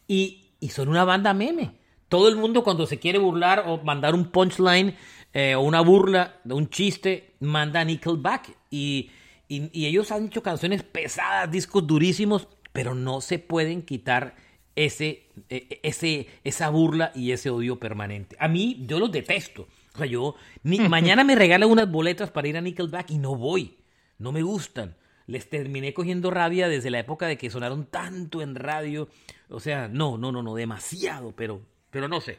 Y, 0.08 0.46
y 0.60 0.70
son 0.70 0.88
una 0.88 1.04
banda 1.04 1.34
meme. 1.34 1.72
Todo 2.08 2.28
el 2.28 2.36
mundo 2.36 2.64
cuando 2.64 2.86
se 2.86 2.98
quiere 2.98 3.18
burlar 3.18 3.64
o 3.66 3.78
mandar 3.82 4.14
un 4.14 4.26
punchline 4.26 4.96
eh, 5.32 5.54
o 5.54 5.60
una 5.62 5.80
burla, 5.80 6.40
un 6.44 6.68
chiste, 6.68 7.34
manda 7.40 7.80
a 7.80 7.84
Nickelback. 7.84 8.56
Y, 8.70 9.10
y, 9.48 9.70
y 9.72 9.86
ellos 9.86 10.10
han 10.12 10.26
hecho 10.26 10.42
canciones 10.42 10.82
pesadas, 10.82 11.50
discos 11.50 11.86
durísimos, 11.86 12.48
pero 12.72 12.94
no 12.94 13.20
se 13.20 13.38
pueden 13.38 13.82
quitar 13.82 14.34
ese, 14.76 15.26
eh, 15.48 15.80
ese, 15.82 16.28
esa 16.44 16.70
burla 16.70 17.12
y 17.14 17.32
ese 17.32 17.50
odio 17.50 17.78
permanente. 17.78 18.36
A 18.38 18.48
mí, 18.48 18.84
yo 18.86 18.98
los 18.98 19.12
detesto. 19.12 19.68
O 19.94 19.98
sea, 19.98 20.06
yo, 20.06 20.36
mañana 20.62 21.24
me 21.24 21.34
regalan 21.34 21.70
unas 21.70 21.90
boletas 21.90 22.30
para 22.30 22.48
ir 22.48 22.56
a 22.56 22.60
Nickelback 22.60 23.10
y 23.10 23.18
no 23.18 23.36
voy. 23.36 23.78
No 24.18 24.32
me 24.32 24.42
gustan. 24.42 24.96
Les 25.26 25.48
terminé 25.48 25.94
cogiendo 25.94 26.30
rabia 26.30 26.68
desde 26.68 26.90
la 26.90 26.98
época 26.98 27.26
de 27.26 27.38
que 27.38 27.50
sonaron 27.50 27.86
tanto 27.86 28.42
en 28.42 28.54
radio. 28.54 29.08
O 29.48 29.60
sea, 29.60 29.88
no, 29.88 30.18
no, 30.18 30.32
no, 30.32 30.42
no, 30.42 30.54
demasiado, 30.54 31.34
pero, 31.36 31.60
pero 31.90 32.08
no 32.08 32.20
sé. 32.20 32.38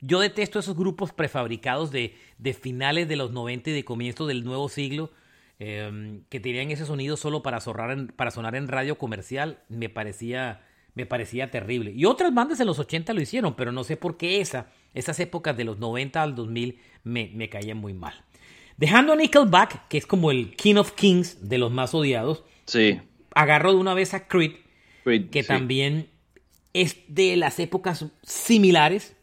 Yo 0.00 0.20
detesto 0.20 0.58
esos 0.58 0.76
grupos 0.76 1.12
prefabricados 1.12 1.90
de, 1.90 2.16
de 2.38 2.54
finales 2.54 3.08
de 3.08 3.16
los 3.16 3.32
90 3.32 3.70
y 3.70 3.72
de 3.72 3.84
comienzos 3.84 4.28
del 4.28 4.44
nuevo 4.44 4.68
siglo 4.68 5.10
eh, 5.60 6.20
que 6.28 6.40
tenían 6.40 6.70
ese 6.70 6.84
sonido 6.84 7.16
solo 7.16 7.42
para, 7.42 7.58
para 8.16 8.30
sonar 8.30 8.56
en 8.56 8.68
radio 8.68 8.98
comercial. 8.98 9.60
Me 9.68 9.88
parecía, 9.88 10.62
me 10.94 11.06
parecía 11.06 11.50
terrible. 11.50 11.92
Y 11.92 12.04
otras 12.06 12.34
bandas 12.34 12.60
en 12.60 12.66
los 12.66 12.78
80 12.78 13.12
lo 13.14 13.20
hicieron, 13.20 13.54
pero 13.54 13.72
no 13.72 13.84
sé 13.84 13.96
por 13.96 14.16
qué 14.16 14.40
esa, 14.40 14.68
esas 14.94 15.18
épocas 15.20 15.56
de 15.56 15.64
los 15.64 15.78
90 15.78 16.22
al 16.22 16.34
2000 16.34 16.78
me, 17.04 17.30
me 17.34 17.48
caían 17.48 17.78
muy 17.78 17.92
mal. 17.94 18.14
Dejando 18.76 19.12
a 19.12 19.16
Nickelback, 19.16 19.88
que 19.88 19.98
es 19.98 20.06
como 20.06 20.30
el 20.30 20.56
King 20.56 20.76
of 20.76 20.92
Kings 20.92 21.48
de 21.48 21.58
los 21.58 21.70
más 21.70 21.94
odiados, 21.94 22.42
Sí. 22.66 23.00
agarro 23.34 23.72
de 23.72 23.78
una 23.78 23.94
vez 23.94 24.14
a 24.14 24.26
Creed, 24.26 24.52
Creed, 25.04 25.30
que 25.30 25.42
sí. 25.42 25.48
también 25.48 26.08
es 26.72 26.96
de 27.08 27.36
las 27.36 27.58
épocas 27.60 28.04
similares. 28.22 29.14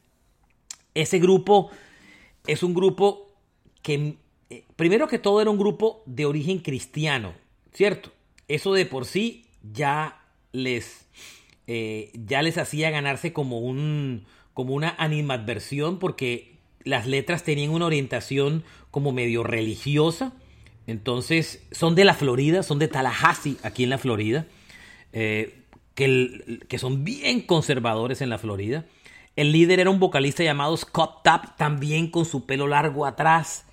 Ese 0.93 1.19
grupo 1.19 1.69
es 2.47 2.63
un 2.63 2.73
grupo 2.73 3.27
que, 3.81 4.15
eh, 4.49 4.63
primero 4.75 5.07
que 5.07 5.19
todo, 5.19 5.41
era 5.41 5.49
un 5.49 5.57
grupo 5.57 6.03
de 6.05 6.25
origen 6.25 6.59
cristiano, 6.59 7.33
¿cierto? 7.73 8.11
Eso 8.47 8.73
de 8.73 8.85
por 8.85 9.05
sí 9.05 9.45
ya 9.73 10.21
les, 10.53 11.07
eh, 11.67 12.11
ya 12.13 12.41
les 12.41 12.57
hacía 12.57 12.89
ganarse 12.89 13.33
como, 13.33 13.59
un, 13.59 14.25
como 14.53 14.73
una 14.73 14.95
animadversión 14.97 15.99
porque 15.99 16.55
las 16.83 17.07
letras 17.07 17.43
tenían 17.43 17.71
una 17.71 17.85
orientación 17.85 18.63
como 18.89 19.11
medio 19.11 19.43
religiosa. 19.43 20.33
Entonces, 20.87 21.65
son 21.71 21.95
de 21.95 22.05
la 22.05 22.13
Florida, 22.15 22.63
son 22.63 22.79
de 22.79 22.87
Tallahassee, 22.87 23.57
aquí 23.63 23.83
en 23.83 23.91
la 23.91 23.97
Florida, 23.97 24.47
eh, 25.13 25.63
que, 25.95 26.59
que 26.67 26.79
son 26.79 27.03
bien 27.03 27.41
conservadores 27.41 28.21
en 28.21 28.29
la 28.29 28.37
Florida. 28.39 28.85
El 29.35 29.51
líder 29.51 29.79
era 29.79 29.89
un 29.89 29.99
vocalista 29.99 30.43
llamado 30.43 30.75
Scott 30.75 31.23
Tapp, 31.23 31.55
también 31.57 32.09
con 32.09 32.25
su 32.25 32.45
pelo 32.45 32.67
largo 32.67 33.05
atrás. 33.05 33.65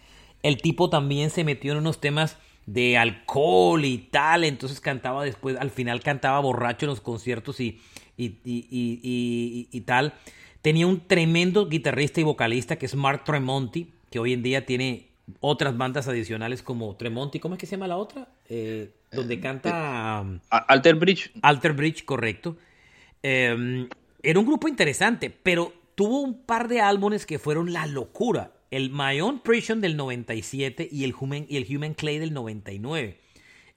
El 0.43 0.59
tipo 0.59 0.91
también 0.91 1.31
se 1.31 1.43
metió 1.45 1.73
en 1.73 1.79
unos 1.79 2.01
temas 2.01 2.37
de 2.67 2.99
alcohol 2.99 3.85
y 3.85 3.99
tal, 3.99 4.45
entonces 4.45 4.81
cantaba 4.81 5.25
después, 5.25 5.57
al 5.59 5.71
final 5.71 6.01
cantaba 6.01 6.39
borracho 6.41 6.85
en 6.87 6.91
los 6.91 7.01
conciertos 7.01 7.59
y- 7.61 7.81
y- 8.19 8.37
y- 8.45 9.69
y 9.73 9.81
tal. 9.81 10.13
Tenía 10.63 10.87
un 10.87 11.07
tremendo 11.07 11.69
guitarrista 11.69 12.21
y 12.21 12.25
vocalista 12.25 12.77
que 12.77 12.87
es 12.87 12.95
Mark 12.95 13.25
Tremonti, 13.25 13.93
que 14.11 14.19
hoy 14.19 14.33
en 14.33 14.43
día 14.43 14.67
tiene 14.67 15.09
otras 15.41 15.77
bandas 15.77 16.09
adicionales 16.09 16.63
como 16.63 16.97
Tremonti, 16.97 17.39
¿cómo 17.39 17.55
es 17.55 17.61
que 17.61 17.67
se 17.67 17.73
llama 17.77 17.87
la 17.87 17.97
otra? 17.97 18.29
Eh, 18.49 18.91
donde 19.13 19.41
canta... 19.41 20.23
um, 20.25 20.41
A- 20.51 20.59
Alter 20.59 20.95
Bridge. 20.97 21.31
Alter 21.43 21.73
Bridge, 21.75 22.05
correcto. 22.05 22.57
Eh, 23.23 23.89
era 24.23 24.39
un 24.41 24.47
grupo 24.47 24.69
interesante, 24.69 25.31
pero 25.31 25.73
tuvo 25.95 26.21
un 26.21 26.43
par 26.43 26.69
de 26.69 26.81
álbumes 26.81 27.27
que 27.27 27.39
fueron 27.39 27.73
la 27.73 27.87
locura. 27.87 28.53
El 28.71 28.91
My 28.91 29.21
Own 29.21 29.41
Prison 29.41 29.81
del 29.81 29.97
97 29.97 30.89
y 30.91 31.05
el 31.05 31.15
Human, 31.19 31.47
y 31.49 31.57
el 31.57 31.67
Human 31.77 31.95
Clay 31.95 32.19
del 32.19 32.33
99. 32.35 33.19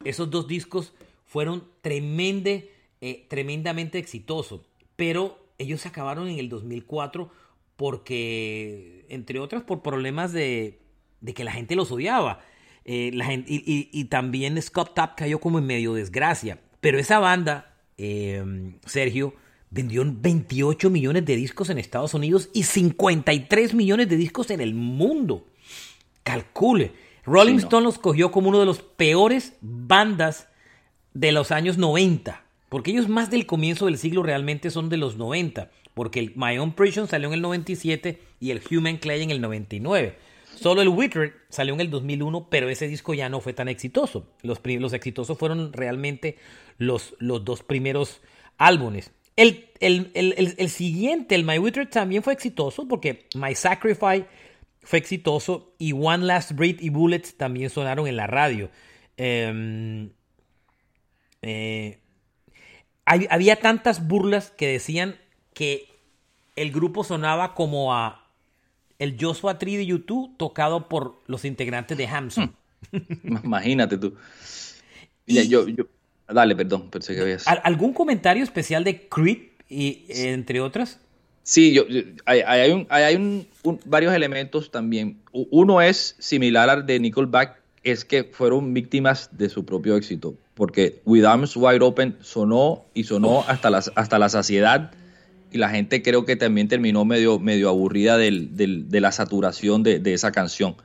Esos 0.04 0.30
dos 0.32 0.48
discos 0.48 0.94
fueron 1.26 1.64
tremende, 1.82 2.72
eh, 3.02 3.26
tremendamente 3.30 3.98
exitosos, 4.00 4.62
pero 4.96 5.41
ellos 5.62 5.82
se 5.82 5.88
acabaron 5.90 6.28
en 6.28 6.40
el 6.40 6.50
2004 6.50 7.30
porque, 7.78 9.06
entre 9.10 9.40
otras, 9.40 9.64
por 9.64 9.82
problemas 9.82 10.34
de, 10.34 10.80
de 11.22 11.34
que 11.34 11.44
la 11.44 11.52
gente 11.52 11.76
los 11.76 11.92
odiaba. 11.92 12.40
Eh, 12.86 13.12
la 13.14 13.32
y, 13.34 13.44
y- 13.48 13.90
y 13.92 14.06
también 14.06 14.60
Scott 14.62 14.96
Tapp 14.96 15.18
cayó 15.18 15.40
como 15.40 15.60
en 15.60 15.66
medio 15.66 15.94
desgracia. 15.94 16.60
Pero 16.80 16.98
esa 17.00 17.20
banda, 17.20 17.76
eh, 17.98 18.44
Sergio, 18.86 19.36
vendió 19.70 20.04
28 20.06 20.90
millones 20.90 21.26
de 21.26 21.36
discos 21.36 21.70
en 21.70 21.78
Estados 21.78 22.14
Unidos 22.14 22.50
y 22.54 22.64
53 22.64 23.74
millones 23.74 24.10
de 24.10 24.18
discos 24.18 24.50
en 24.52 24.62
el 24.62 24.74
mundo. 24.74 25.48
Calcule. 26.24 26.92
Rolling 27.26 27.54
Sí, 27.58 27.62
no. 27.62 27.68
Stone 27.68 27.84
los 27.84 28.00
cogió 28.00 28.32
como 28.32 28.50
uno 28.50 28.60
de 28.60 28.66
los 28.66 28.82
peores 28.82 29.54
bandas 29.62 30.48
de 31.14 31.32
los 31.32 31.52
años 31.52 31.78
90. 31.78 32.41
Porque 32.72 32.92
ellos 32.92 33.10
más 33.10 33.30
del 33.30 33.46
comienzo 33.46 33.88
del 33.88 33.98
siglo 33.98 34.24
realmente 34.24 34.72
son 34.72 34.88
de 34.88 34.96
los 34.96 35.18
90. 35.18 35.70
Porque 35.94 36.22
el 36.22 36.32
My 36.38 36.58
Own 36.58 36.72
Prison 36.72 37.06
salió 37.10 37.28
en 37.28 37.34
el 37.34 37.42
97 37.42 38.22
y 38.40 38.52
el 38.52 38.62
Human 38.72 38.96
Clay 38.96 39.22
en 39.24 39.30
el 39.30 39.42
99. 39.42 40.16
Solo 40.56 40.82
el 40.82 40.88
Withered 40.88 41.34
salió 41.50 41.74
en 41.74 41.82
el 41.82 41.90
2001, 41.90 42.48
pero 42.50 42.70
ese 42.70 42.88
disco 42.88 43.14
ya 43.14 43.28
no 43.28 43.42
fue 43.42 43.52
tan 43.52 43.68
exitoso. 43.68 44.26
Los, 44.42 44.62
los 44.64 44.94
exitosos 44.94 45.38
fueron 45.38 45.74
realmente 45.74 46.38
los, 46.78 47.14
los 47.20 47.44
dos 47.44 47.62
primeros 47.62 48.22
álbumes. 48.58 49.12
El, 49.36 49.66
el, 49.82 50.10
el- 50.14 50.34
el- 50.38 50.56
el 50.58 50.70
siguiente, 50.70 51.36
el 51.36 51.44
My 51.44 51.58
Withered, 51.60 51.90
también 51.90 52.24
fue 52.24 52.32
exitoso 52.32 52.88
porque 52.88 53.28
My 53.36 53.54
Sacrifice 53.54 54.28
fue 54.82 54.98
exitoso 55.00 55.74
y 55.78 55.92
One 55.92 56.24
Last 56.26 56.54
Breath 56.54 56.82
y 56.82 56.90
Bullets 56.90 57.36
también 57.36 57.70
sonaron 57.70 58.08
en 58.08 58.16
la 58.16 58.28
radio. 58.28 58.70
Em, 59.18 60.12
eh, 61.42 62.01
hay- 63.06 63.28
había 63.30 63.56
tantas 63.58 64.08
burlas 64.08 64.52
que 64.52 64.68
decían 64.68 65.16
que 65.54 65.88
el 66.56 66.72
grupo 66.72 67.04
sonaba 67.04 67.54
como 67.56 67.94
a 67.94 68.28
el 69.00 69.18
Joshua 69.20 69.58
Tree 69.58 69.78
de 69.78 69.86
YouTube 69.86 70.36
tocado 70.38 70.88
por 70.88 71.16
los 71.28 71.44
integrantes 71.46 71.98
de 71.98 72.08
Hamson. 72.08 72.56
Imagínate 73.24 73.98
tú. 73.98 74.16
Y- 75.26 75.48
yo, 75.48 75.68
yo- 75.68 75.86
Dale, 76.28 76.56
perdón, 76.56 76.90
pensé 76.90 77.14
que 77.14 77.22
habías. 77.22 77.46
¿Al- 77.48 77.60
¿Algún 77.66 77.92
comentario 77.94 78.42
especial 78.44 78.86
de 78.86 79.10
Creed, 79.10 79.40
y, 79.68 80.06
entre 80.10 80.62
otras? 80.62 81.00
Sí, 81.44 81.74
yo, 81.74 81.86
yo- 81.88 82.04
hay, 82.26 82.40
hay 82.42 82.72
un- 82.72 82.88
hay- 82.90 83.16
un- 83.16 83.48
un- 83.64 83.80
varios 83.86 84.14
elementos 84.14 84.72
también. 84.72 85.18
Uno 85.34 85.82
es 85.82 86.16
similar 86.20 86.70
al 86.70 86.86
de 86.86 87.00
Nickelback, 87.02 87.60
es 87.84 88.06
que 88.06 88.24
fueron 88.24 88.74
víctimas 88.74 89.30
de 89.38 89.50
su 89.50 89.66
propio 89.66 89.96
éxito, 89.98 90.36
porque 90.62 91.02
With 91.06 91.26
Arms 91.26 91.56
Wide 91.58 91.82
Open 91.84 92.18
sonó 92.22 92.86
y 92.94 93.06
sonó 93.06 93.44
hasta 93.48 93.72
la, 93.72 93.84
hasta 93.96 94.20
la 94.20 94.30
saciedad 94.30 94.92
y 95.52 95.58
la 95.58 95.70
gente 95.70 96.04
creo 96.04 96.24
que 96.24 96.36
también 96.36 96.68
terminó 96.68 97.04
medio, 97.04 97.40
medio 97.40 97.68
aburrida 97.68 98.16
del- 98.16 98.56
del- 98.56 98.88
de 98.88 99.02
la 99.02 99.12
saturación 99.12 99.82
de, 99.82 99.98
de 99.98 100.14
esa 100.14 100.32
canción. 100.32 100.76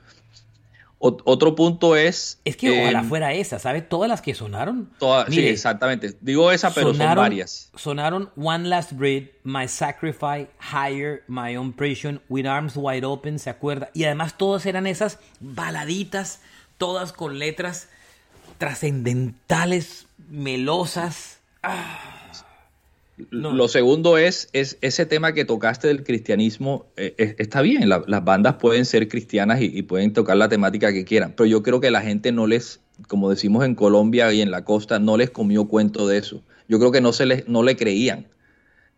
Ot- 0.99 1.21
otro 1.27 1.55
punto 1.55 1.95
es... 1.95 2.41
Es 2.47 2.57
que 2.57 2.71
ojalá 2.85 3.03
eh, 3.03 3.05
fuera 3.05 3.35
esa, 3.35 3.59
¿sabe? 3.59 3.83
Todas 3.83 4.09
las 4.09 4.23
que 4.23 4.33
sonaron. 4.33 4.89
toda- 4.99 5.27
sí, 5.27 5.33
Mire, 5.37 5.51
exactamente. 5.51 6.17
Digo 6.23 6.51
esa, 6.51 6.73
pero 6.73 6.95
son 6.95 7.15
varias. 7.15 7.71
Sonaron 7.77 8.31
One 8.35 8.71
Last 8.71 8.93
Breath, 8.93 9.29
My 9.45 9.69
Sacrifice, 9.69 10.49
Higher, 10.73 11.23
My 11.29 11.55
Own 11.55 11.75
Prison, 11.75 12.23
With 12.31 12.47
Arms 12.47 12.73
Wide 12.77 13.05
Open, 13.05 13.39
¿se 13.39 13.51
acuerda? 13.51 13.91
Y 13.93 14.05
además 14.05 14.39
todas 14.39 14.65
eran 14.65 14.87
esas 14.87 15.19
baladitas, 15.39 16.41
todas 16.79 17.13
con 17.13 17.39
letras 17.39 17.91
trascendentales, 18.59 20.07
melosas. 20.31 21.39
No. 23.31 23.53
Lo 23.53 23.67
segundo 23.69 24.19
es, 24.19 24.51
es 24.53 24.77
ese 24.83 25.07
tema 25.07 25.33
que 25.33 25.47
tocaste 25.47 25.89
del 25.89 26.05
cristianismo. 26.05 26.85
eh, 26.99 27.35
está 27.39 27.63
bien, 27.63 27.89
la- 27.89 28.05
las 28.07 28.23
bandas 28.25 28.57
pueden 28.57 28.85
ser 28.85 29.09
cristianas 29.09 29.61
y, 29.63 29.67
y 29.67 29.83
pueden 29.83 30.13
tocar 30.13 30.37
la 30.37 30.49
temática 30.51 30.93
que 30.93 31.05
quieran, 31.07 31.33
pero 31.35 31.47
yo 31.47 31.63
creo 31.63 31.81
que 31.81 31.91
la 31.91 32.03
gente 32.03 32.31
no 32.31 32.47
les, 32.47 32.81
como 33.09 33.31
decimos 33.31 33.65
en 33.65 33.75
Colombia 33.75 34.31
y 34.35 34.43
en 34.43 34.51
la 34.51 34.65
costa, 34.65 34.99
no 34.99 35.17
les 35.17 35.31
comió 35.31 35.65
cuento 35.67 36.07
de 36.07 36.19
eso. 36.19 36.43
Yo 36.69 36.79
creo 36.79 36.93
que 36.93 37.01
no, 37.01 37.13
se 37.15 37.25
les, 37.25 37.49
no 37.49 37.63
le 37.63 37.77
creían. 37.77 38.27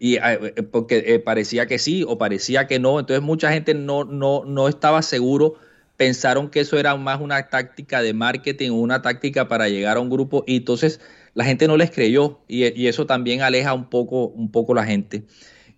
Y 0.00 0.16
eh, 0.16 0.20
eh, 0.56 0.62
porque 0.64 1.20
parecía 1.24 1.66
que 1.66 1.78
sí 1.78 2.04
o 2.06 2.18
parecía 2.18 2.66
que 2.66 2.80
no, 2.80 2.98
entonces 2.98 3.22
mucha 3.22 3.52
gente 3.52 3.74
no, 3.74 4.04
no, 4.04 4.44
no 4.44 4.66
estaba 4.68 5.02
seguro, 5.02 5.54
pensaron 5.98 6.48
que 6.48 6.60
eso 6.60 6.78
era 6.78 6.96
más 6.96 7.20
una 7.20 7.48
táctica 7.48 8.00
de 8.00 8.14
marketing, 8.14 8.70
una 8.70 9.02
táctica 9.02 9.48
para 9.48 9.68
llegar 9.68 9.96
a 9.98 10.00
un 10.00 10.08
grupo 10.08 10.44
y 10.46 10.56
entonces 10.56 11.00
la 11.34 11.44
gente 11.44 11.66
no 11.66 11.76
les 11.76 11.90
creyó 11.90 12.38
y, 12.48 12.86
eso 12.86 13.04
también 13.04 13.42
aleja 13.42 13.74
un 13.74 13.90
poco, 13.90 14.28
un 14.28 14.50
poco 14.50 14.74
la 14.74 14.86
gente. 14.86 15.24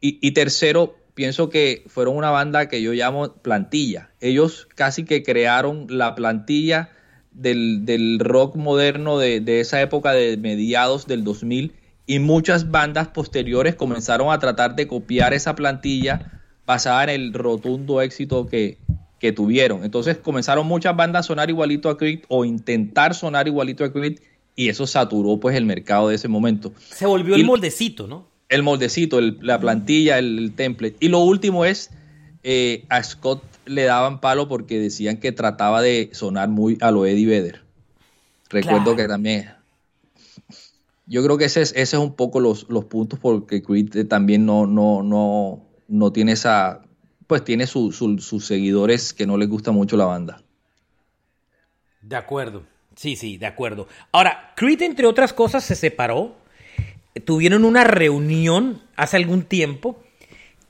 Y, 0.00 0.18
y 0.20 0.32
tercero, 0.32 0.94
pienso 1.14 1.48
que 1.48 1.84
fueron 1.86 2.16
una 2.16 2.30
banda 2.30 2.68
que 2.68 2.82
yo 2.82 2.92
llamo 2.92 3.32
plantilla. 3.34 4.10
Ellos 4.20 4.68
casi 4.74 5.04
que 5.04 5.22
crearon 5.22 5.86
la 5.88 6.14
plantilla 6.14 6.90
del, 7.32 7.86
del 7.86 8.18
rock 8.18 8.56
moderno 8.56 9.18
de, 9.18 9.40
de 9.40 9.60
esa 9.60 9.80
época 9.80 10.12
de 10.12 10.36
mediados 10.36 11.06
del 11.06 11.24
2000 11.24 11.72
y 12.06 12.18
muchas 12.18 12.70
bandas 12.70 13.08
posteriores 13.08 13.74
comenzaron 13.74 14.32
a 14.32 14.38
tratar 14.38 14.76
de 14.76 14.86
copiar 14.86 15.32
esa 15.32 15.54
plantilla 15.54 16.42
basada 16.66 17.04
en 17.04 17.10
el 17.10 17.32
rotundo 17.32 18.02
éxito 18.02 18.46
que, 18.46 18.78
que 19.20 19.30
tuvieron. 19.30 19.84
Entonces 19.84 20.16
comenzaron 20.16 20.66
muchas 20.66 20.96
bandas 20.96 21.20
a 21.20 21.28
sonar 21.28 21.48
igualito 21.50 21.88
a 21.90 21.96
Creed 21.96 22.20
o 22.28 22.44
intentar 22.44 23.14
sonar 23.14 23.46
igualito 23.46 23.84
a 23.84 23.92
Creed 23.92 24.18
y 24.56 24.68
eso 24.70 24.86
saturó 24.88 25.38
pues 25.38 25.54
el 25.56 25.64
mercado 25.66 26.08
de 26.08 26.16
ese 26.16 26.26
momento. 26.26 26.72
Se 26.88 27.06
volvió 27.06 27.36
Y- 27.36 27.40
el 27.42 27.46
moldecito, 27.46 28.08
¿no? 28.08 28.26
El 28.48 28.64
moldecito, 28.64 29.20
el- 29.20 29.38
la 29.42 29.60
plantilla, 29.60 30.18
el, 30.18 30.36
el 30.38 30.52
template. 30.54 30.96
Y 30.98 31.08
lo 31.08 31.20
último 31.20 31.64
es, 31.64 31.90
eh, 32.42 32.84
a 32.88 33.00
Scott 33.04 33.44
le 33.66 33.84
daban 33.84 34.20
palo 34.20 34.48
porque 34.48 34.80
decían 34.80 35.18
que 35.18 35.30
trataba 35.30 35.82
de 35.82 36.08
sonar 36.12 36.48
muy 36.48 36.76
a 36.80 36.90
lo 36.90 37.06
Eddie 37.06 37.26
Vedder. 37.26 37.62
Recuerdo 38.48 38.82
Claro. 38.82 38.96
que 38.96 39.06
también... 39.06 39.50
Yo 41.06 41.22
creo 41.24 41.38
que 41.38 41.44
ese 41.46 41.60
es, 41.62 41.70
ese 41.72 41.96
es 41.96 42.02
un 42.02 42.14
poco 42.14 42.40
los, 42.40 42.66
los 42.68 42.84
puntos 42.84 43.18
porque 43.18 43.62
Creed 43.62 43.96
eh, 43.96 44.04
también 44.04 44.46
no, 44.46 44.66
no, 44.66 45.02
no, 45.02 45.62
no 45.88 46.12
tiene 46.12 46.32
esa... 46.32 46.82
Pues 47.30 47.44
tiene 47.44 47.68
su- 47.68 47.92
su- 47.92 48.18
sus 48.18 48.44
seguidores 48.44 49.14
que 49.14 49.24
no 49.24 49.36
les 49.36 49.48
gusta 49.48 49.70
mucho 49.70 49.96
la 49.96 50.04
banda. 50.04 50.42
De 52.02 52.16
acuerdo. 52.16 52.64
Sí, 52.96 53.14
sí, 53.14 53.36
de 53.36 53.46
acuerdo. 53.46 53.86
Ahora, 54.10 54.52
Creed, 54.56 54.82
entre 54.82 55.06
otras 55.06 55.32
cosas, 55.32 55.62
se 55.64 55.76
separó. 55.76 56.34
Tuvieron 57.24 57.64
una 57.64 57.84
reunión 57.84 58.82
hace 58.96 59.16
algún 59.16 59.44
tiempo. 59.44 60.02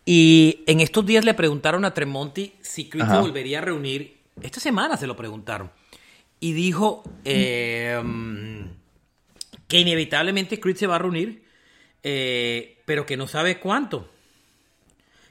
Y 0.04 0.62
en 0.66 0.80
estos 0.80 1.06
días 1.06 1.24
le 1.24 1.32
preguntaron 1.32 1.86
a 1.86 1.94
Tremonti 1.94 2.52
si 2.60 2.90
Creed 2.90 3.06
se 3.06 3.16
volvería 3.22 3.60
a 3.60 3.62
reunir. 3.62 4.18
Esta 4.42 4.60
semana 4.60 4.98
se 4.98 5.06
lo 5.06 5.16
preguntaron. 5.16 5.70
Y 6.40 6.52
dijo 6.52 7.04
eh, 7.24 8.02
que 9.66 9.80
inevitablemente 9.80 10.60
Creed 10.60 10.76
se 10.76 10.86
va 10.86 10.96
a 10.96 10.98
reunir, 10.98 11.42
eh, 12.02 12.76
pero 12.84 13.06
que 13.06 13.16
no 13.16 13.26
sabe 13.28 13.58
cuánto. 13.60 14.10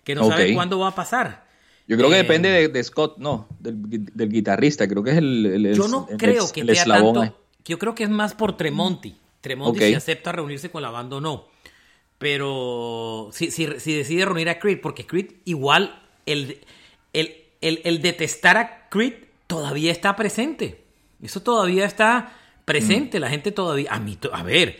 Que 0.10 0.16
no 0.16 0.28
sabe 0.28 0.48
Ok. 0.48 0.54
cuándo 0.56 0.80
va 0.80 0.88
a 0.88 0.96
pasar. 0.96 1.46
Yo 1.88 1.96
creo 1.96 2.10
que 2.10 2.16
Eh, 2.16 2.24
depende 2.24 2.50
de, 2.50 2.68
de 2.68 2.84
Scott, 2.84 3.20
no, 3.20 3.48
del, 3.60 3.76
del 4.12 4.30
guitarrista. 4.32 4.88
Creo 4.88 5.04
que 5.04 5.12
es 5.12 5.18
el, 5.18 5.46
el- 5.46 5.76
Yo 5.76 5.88
no 5.88 6.08
el- 6.10 6.18
creo 6.18 6.46
el 6.46 6.52
que 6.52 6.74
sea 6.76 6.86
tanto. 6.86 7.22
ahí. 7.22 7.32
Yo 7.66 7.78
creo 7.78 7.94
que 7.94 8.06
es 8.06 8.10
más 8.10 8.34
por 8.34 8.58
Tremonti. 8.58 9.16
Tremonti 9.42 9.82
si 9.82 9.94
acepta 9.94 10.32
reunirse 10.32 10.72
con 10.72 10.82
la 10.82 10.90
banda 10.90 11.18
o 11.18 11.22
no. 11.22 11.46
Pero 12.18 13.30
si, 13.32 13.52
si, 13.52 13.68
si 13.80 13.94
decide 13.94 14.26
reunir 14.26 14.50
a 14.50 14.58
Creed, 14.60 14.80
porque 14.82 15.06
Creed 15.06 15.28
igual, 15.46 16.02
el, 16.26 16.60
el, 17.14 17.36
el, 17.62 17.82
el 17.84 18.02
detestar 18.02 18.58
a 18.58 18.90
Creed 18.90 19.14
todavía 19.46 19.92
está 19.92 20.16
presente. 20.16 20.84
Eso 21.22 21.42
todavía 21.42 21.86
está 21.86 22.34
presente. 22.66 23.20
La 23.20 23.30
gente 23.30 23.52
todavía. 23.52 23.92
A 23.94 24.00
mí, 24.00 24.18
a 24.34 24.42
ver, 24.44 24.80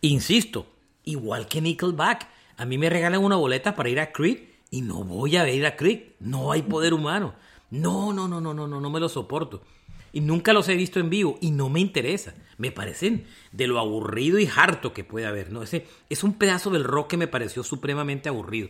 insisto, 0.00 0.66
igual 1.04 1.46
que 1.46 1.60
Nickelback. 1.60 2.26
A 2.56 2.64
mí 2.66 2.76
me 2.78 2.90
regalan 2.90 3.22
una 3.22 3.36
boleta 3.36 3.74
para 3.74 3.88
ir 3.88 3.98
a 4.00 4.12
Creed 4.12 4.38
y 4.74 4.80
no 4.80 5.04
voy 5.04 5.36
a 5.36 5.48
ir 5.48 5.64
a 5.66 5.76
Creed. 5.76 6.00
No 6.18 6.50
hay 6.50 6.62
poder 6.62 6.94
humano. 6.94 7.36
No, 7.70 8.12
no, 8.12 8.26
no, 8.26 8.40
no, 8.40 8.52
no, 8.52 8.66
no, 8.66 8.80
no 8.80 8.90
me 8.90 8.98
lo 8.98 9.08
soporto. 9.08 9.62
Y 10.12 10.20
nunca 10.20 10.52
los 10.52 10.68
he 10.68 10.74
visto 10.74 10.98
en 10.98 11.10
vivo 11.10 11.38
y 11.40 11.52
no 11.52 11.68
me 11.68 11.78
interesa. 11.78 12.34
Me 12.58 12.72
parecen 12.72 13.24
de 13.52 13.68
lo 13.68 13.78
aburrido 13.78 14.36
y 14.40 14.50
harto 14.52 14.92
que 14.92 15.04
puede 15.04 15.26
haber, 15.26 15.52
¿no? 15.52 15.62
Ese 15.62 15.86
es 16.10 16.24
un 16.24 16.34
pedazo 16.34 16.70
del 16.70 16.82
rock 16.82 17.10
que 17.10 17.16
me 17.16 17.28
pareció 17.28 17.62
supremamente 17.62 18.28
aburrido. 18.28 18.68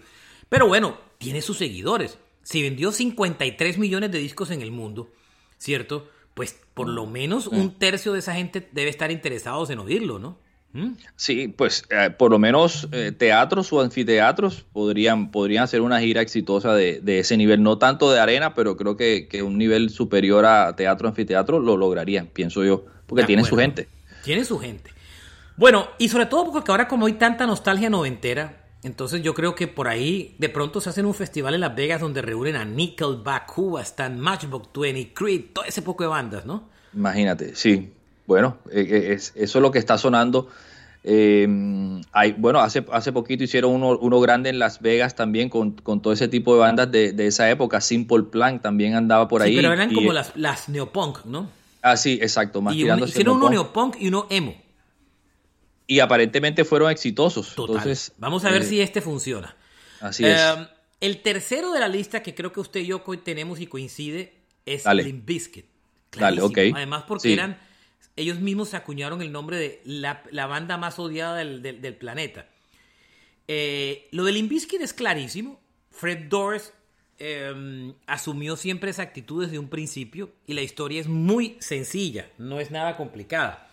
Pero 0.50 0.66
bueno, 0.66 0.98
tiene 1.16 1.40
sus 1.40 1.56
seguidores. 1.56 2.18
Si 2.42 2.60
vendió 2.60 2.92
53 2.92 3.78
millones 3.78 4.12
de 4.12 4.18
discos 4.18 4.50
en 4.50 4.60
el 4.60 4.72
mundo, 4.72 5.10
¿cierto? 5.56 6.10
Pues 6.34 6.60
por 6.74 6.86
lo 6.86 7.06
menos 7.06 7.46
un 7.46 7.78
tercio 7.78 8.12
de 8.12 8.18
esa 8.18 8.34
gente 8.34 8.68
debe 8.72 8.90
estar 8.90 9.10
interesados 9.10 9.70
en 9.70 9.78
oírlo, 9.78 10.18
¿no? 10.18 10.38
¿Mm? 10.74 10.94
Sí, 11.14 11.48
pues 11.48 11.84
eh, 11.88 12.10
por 12.10 12.32
lo 12.32 12.40
menos 12.40 12.88
eh, 12.90 13.12
teatros 13.16 13.72
o 13.72 13.80
anfiteatros 13.80 14.66
podrían, 14.72 15.30
podrían 15.30 15.62
hacer 15.62 15.80
una 15.80 16.00
gira 16.00 16.20
exitosa 16.20 16.74
de, 16.74 17.00
de 17.00 17.20
ese 17.20 17.36
nivel, 17.36 17.62
no 17.62 17.78
tanto 17.78 18.10
de 18.10 18.18
arena, 18.18 18.54
pero 18.54 18.76
creo 18.76 18.96
que, 18.96 19.28
que 19.28 19.44
un 19.44 19.56
nivel 19.56 19.88
superior 19.90 20.44
a 20.44 20.74
teatro, 20.74 21.08
anfiteatro 21.08 21.60
lo 21.60 21.76
lograrían, 21.76 22.26
pienso 22.26 22.64
yo, 22.64 22.84
porque 23.06 23.22
De 23.22 23.26
tienen 23.28 23.44
su 23.44 23.56
gente. 23.56 23.88
Tiene 24.24 24.44
su 24.44 24.58
gente. 24.58 24.90
Bueno, 25.56 25.86
y 25.98 26.08
sobre 26.08 26.26
todo 26.26 26.50
porque 26.50 26.72
ahora 26.72 26.88
como 26.88 27.06
hay 27.06 27.12
tanta 27.12 27.46
nostalgia 27.46 27.88
noventera, 27.88 28.64
entonces 28.82 29.22
yo 29.22 29.32
creo 29.32 29.54
que 29.54 29.68
por 29.68 29.86
ahí 29.86 30.34
de 30.38 30.48
pronto 30.48 30.80
se 30.80 30.90
hacen 30.90 31.06
un 31.06 31.14
festival 31.14 31.54
en 31.54 31.60
Las 31.60 31.76
Vegas 31.76 32.00
donde 32.00 32.20
reúnen 32.20 32.56
a 32.56 32.64
Nickelback, 32.64 33.46
Cuba, 33.46 33.80
Stan, 33.82 34.18
Matchbox 34.18 34.70
20, 34.74 35.14
Creed, 35.14 35.44
todo 35.52 35.64
ese 35.64 35.82
poco 35.82 36.02
de 36.02 36.08
bandas, 36.08 36.44
¿no? 36.44 36.68
Imagínate, 36.92 37.54
sí. 37.54 37.92
Bueno, 38.26 38.58
eh, 38.70 38.86
eh, 38.88 39.12
es- 39.12 39.32
eso 39.36 39.58
es 39.58 39.62
lo 39.62 39.70
que 39.70 39.78
está 39.78 39.98
sonando. 39.98 40.48
Eh, 41.06 41.46
hay, 42.12 42.32
bueno, 42.32 42.60
hace, 42.60 42.84
hace 42.90 43.12
poquito 43.12 43.44
hicieron 43.44 43.72
uno, 43.72 43.98
uno 43.98 44.20
grande 44.20 44.48
en 44.48 44.58
Las 44.58 44.80
Vegas 44.80 45.14
también 45.14 45.50
con, 45.50 45.72
con 45.72 46.00
todo 46.00 46.12
ese 46.14 46.28
tipo 46.28 46.54
de 46.54 46.60
bandas 46.60 46.90
de, 46.90 47.12
de 47.12 47.26
esa 47.26 47.50
época. 47.50 47.80
Simple 47.82 48.22
Plan 48.22 48.62
también 48.62 48.94
andaba 48.94 49.28
por 49.28 49.42
Sí, 49.42 49.48
ahí. 49.48 49.56
pero 49.56 49.72
eran 49.72 49.92
y- 49.92 49.94
como 49.94 50.12
las, 50.14 50.32
las 50.36 50.68
neopunk, 50.70 51.24
¿no? 51.26 51.50
Ah, 51.82 51.98
sí, 51.98 52.18
exacto. 52.22 52.62
Más 52.62 52.74
Y 52.74 52.84
un- 52.84 52.98
hicieron 53.00 53.36
uno 53.36 53.50
neopunk. 53.50 53.96
y 54.00 54.08
uno 54.08 54.26
emo. 54.30 54.54
Y 55.86 56.00
aparentemente 56.00 56.64
fueron 56.64 56.90
exitosos. 56.90 57.54
Total. 57.54 57.76
Entonces, 57.76 58.12
Vamos 58.16 58.44
a 58.46 58.50
ver 58.50 58.62
eh, 58.62 58.64
si 58.64 58.80
este 58.80 59.02
funciona. 59.02 59.54
Así 60.00 60.24
es. 60.24 60.40
Eh, 60.40 60.68
el 61.02 61.20
tercero 61.20 61.72
de 61.72 61.80
la 61.80 61.88
lista 61.88 62.22
que 62.22 62.34
creo 62.34 62.52
que 62.52 62.60
usted 62.60 62.80
y 62.80 62.86
yo 62.86 63.02
tenemos 63.22 63.60
y 63.60 63.66
coincide 63.66 64.32
es 64.64 64.84
Dale. 64.84 65.02
Limp 65.02 65.26
Bizkit. 65.26 65.66
Dale, 66.18 66.40
ok. 66.40 66.58
Además 66.74 67.04
porque 67.06 67.28
Sí. 67.28 67.32
eran 67.34 67.58
ellos 68.16 68.38
mismos 68.40 68.68
se 68.70 68.76
acuñaron 68.76 69.22
el 69.22 69.32
nombre 69.32 69.56
de 69.58 69.80
la, 69.84 70.22
la 70.30 70.46
banda 70.46 70.76
más 70.76 70.98
odiada 70.98 71.36
del, 71.36 71.62
del- 71.62 71.80
del 71.80 71.94
planeta. 71.96 72.46
Eh, 73.48 74.08
lo 74.12 74.24
de 74.24 74.32
Limp 74.32 74.50
Bizkit 74.50 74.80
es 74.80 74.92
clarísimo. 74.92 75.60
Fred 75.90 76.28
Doris 76.28 76.72
eh, 77.18 77.92
asumió 78.06 78.56
siempre 78.56 78.90
esa 78.90 79.02
actitud 79.02 79.44
desde 79.44 79.58
un 79.58 79.68
principio 79.68 80.30
y 80.46 80.54
la 80.54 80.62
historia 80.62 81.00
es 81.00 81.08
muy 81.08 81.56
sencilla, 81.60 82.26
no 82.38 82.58
es 82.60 82.70
nada 82.70 82.96
complicada. 82.96 83.68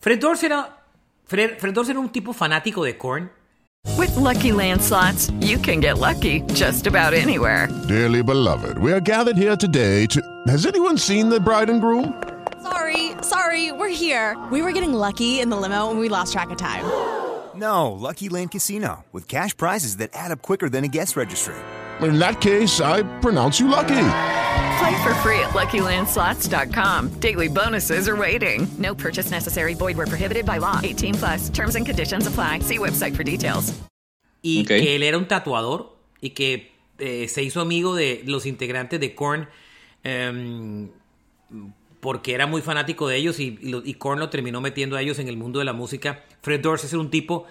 Fred 0.00 0.18
Doris 0.20 0.42
era, 0.42 0.82
Fred, 1.24 1.58
Fred 1.58 1.72
Durst 1.72 1.90
era 1.90 2.00
un 2.00 2.10
tipo 2.10 2.32
fanático 2.32 2.84
de 2.84 2.96
Korn. 2.98 3.30
With 3.96 4.14
Lucky 4.16 4.50
Land 4.50 4.82
slots, 4.82 5.30
you 5.40 5.58
can 5.60 5.80
get 5.80 5.98
lucky 5.98 6.42
just 6.54 6.86
about 6.88 7.14
anywhere. 7.14 7.68
Dearly 7.86 8.20
beloved, 8.22 8.78
we 8.78 8.92
are 8.92 9.00
gathered 9.00 9.36
here 9.36 9.56
today 9.56 10.06
to. 10.08 10.20
Has 10.48 10.66
anyone 10.66 10.98
seen 10.98 11.28
the 11.30 11.38
bride 11.40 11.70
and 11.70 11.80
groom? 11.80 12.12
Sorry, 13.26 13.66
sorry, 13.66 13.72
we're 13.72 13.88
here. 13.88 14.36
We 14.50 14.62
were 14.62 14.72
getting 14.72 14.92
lucky 14.92 15.40
in 15.40 15.50
the 15.50 15.56
limo 15.56 15.90
and 15.90 15.98
we 15.98 16.08
lost 16.08 16.32
track 16.32 16.50
of 16.50 16.58
time. 16.58 16.84
No, 17.54 17.92
Lucky 17.92 18.28
Land 18.28 18.50
Casino, 18.50 19.04
with 19.12 19.26
cash 19.28 19.56
prizes 19.56 19.96
that 19.96 20.10
add 20.12 20.30
up 20.30 20.42
quicker 20.42 20.68
than 20.68 20.84
a 20.84 20.88
guest 20.88 21.16
registry. 21.16 21.54
In 22.02 22.18
that 22.18 22.40
case, 22.40 22.80
I 22.80 23.02
pronounce 23.20 23.58
you 23.58 23.68
lucky. 23.68 24.08
Play 24.78 25.02
for 25.02 25.14
free 25.22 25.38
at 25.40 25.54
LuckyLandSlots.com. 25.54 27.18
Daily 27.20 27.48
bonuses 27.48 28.08
are 28.08 28.16
waiting. 28.16 28.66
No 28.78 28.94
purchase 28.94 29.30
necessary. 29.30 29.74
Void 29.74 29.96
were 29.96 30.06
prohibited 30.06 30.44
by 30.44 30.58
law. 30.58 30.80
18 30.84 31.14
plus. 31.14 31.48
Terms 31.50 31.74
and 31.76 31.86
conditions 31.86 32.26
apply. 32.26 32.60
See 32.60 32.78
website 32.78 33.16
for 33.16 33.24
details. 33.24 33.72
y 34.42 34.60
Ok. 34.60 34.68
que 34.68 34.94
él 34.96 35.02
era 35.02 35.16
un 35.16 35.26
tatuador 35.26 35.96
y 36.20 36.30
que 36.30 36.70
eh, 36.98 37.26
se 37.28 37.42
hizo 37.42 37.60
amigo 37.62 37.94
de 37.96 38.22
los 38.26 38.44
integrantes 38.46 39.00
de 39.00 39.14
Korn 39.14 39.48
em, 40.04 40.90
porque 42.00 42.34
era 42.34 42.46
muy 42.46 42.62
fanático 42.62 43.08
de 43.08 43.16
ellos 43.16 43.40
y, 43.40 43.58
y, 43.60 43.68
lo- 43.70 43.82
terminó 44.30 44.60
metiendo 44.60 44.96
a 44.96 45.02
ellos 45.02 45.18
en 45.18 45.28
el 45.28 45.36
mundo 45.36 45.58
de 45.58 45.64
la 45.64 45.72
música. 45.72 46.24
Fred 46.42 46.60
Durst 46.60 46.84
es 46.84 46.92
un 46.92 47.10
tipo 47.10 47.46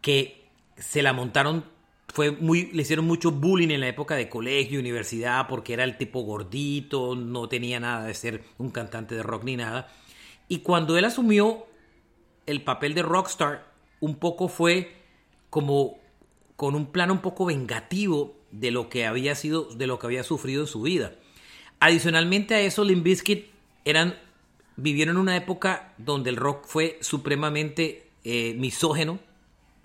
que 0.00 0.44
se 0.76 1.02
la 1.02 1.12
montaron, 1.12 1.64
fue 2.08 2.30
muy, 2.32 2.70
le 2.72 2.82
hicieron 2.82 3.06
mucho 3.06 3.30
bullying 3.30 3.70
en 3.70 3.80
la 3.80 3.88
época 3.88 4.14
de 4.16 4.28
colegio, 4.28 4.80
universidad, 4.80 5.46
porque 5.48 5.72
era 5.72 5.84
el 5.84 5.96
tipo 5.96 6.20
gordito, 6.22 7.14
no 7.16 7.48
tenía 7.48 7.80
nada 7.80 8.06
de 8.06 8.14
ser 8.14 8.42
un 8.58 8.70
cantante 8.70 9.14
de 9.14 9.22
rock 9.22 9.44
ni 9.44 9.56
nada. 9.56 9.92
Y 10.48 10.58
cuando 10.58 10.96
él 10.98 11.04
asumió 11.04 11.66
el 12.46 12.62
papel 12.62 12.94
de 12.94 13.02
rockstar, 13.02 13.66
un 14.00 14.16
poco 14.16 14.48
fue 14.48 14.92
como 15.50 15.98
con 16.56 16.74
un 16.74 16.86
plano 16.86 17.12
un 17.14 17.20
poco 17.20 17.46
vengativo 17.46 18.36
de 18.50 18.70
lo 18.70 18.88
que 18.88 19.06
había 19.06 19.34
sido, 19.34 19.64
de 19.74 19.86
lo 19.86 19.98
que 19.98 20.06
había 20.06 20.24
sufrido 20.24 20.62
en 20.62 20.66
su 20.66 20.82
vida. 20.82 21.14
Adicionalmente 21.80 22.54
a 22.54 22.60
eso, 22.60 22.84
Limp 22.84 23.04
Bizkit 23.04 23.46
eran, 23.84 24.16
vivieron 24.76 25.16
en 25.16 25.20
una 25.22 25.36
época 25.36 25.92
donde 25.98 26.30
el 26.30 26.36
rock 26.36 26.64
fue 26.66 26.98
supremamente 27.00 28.08
eh, 28.24 28.54
misógeno, 28.58 29.18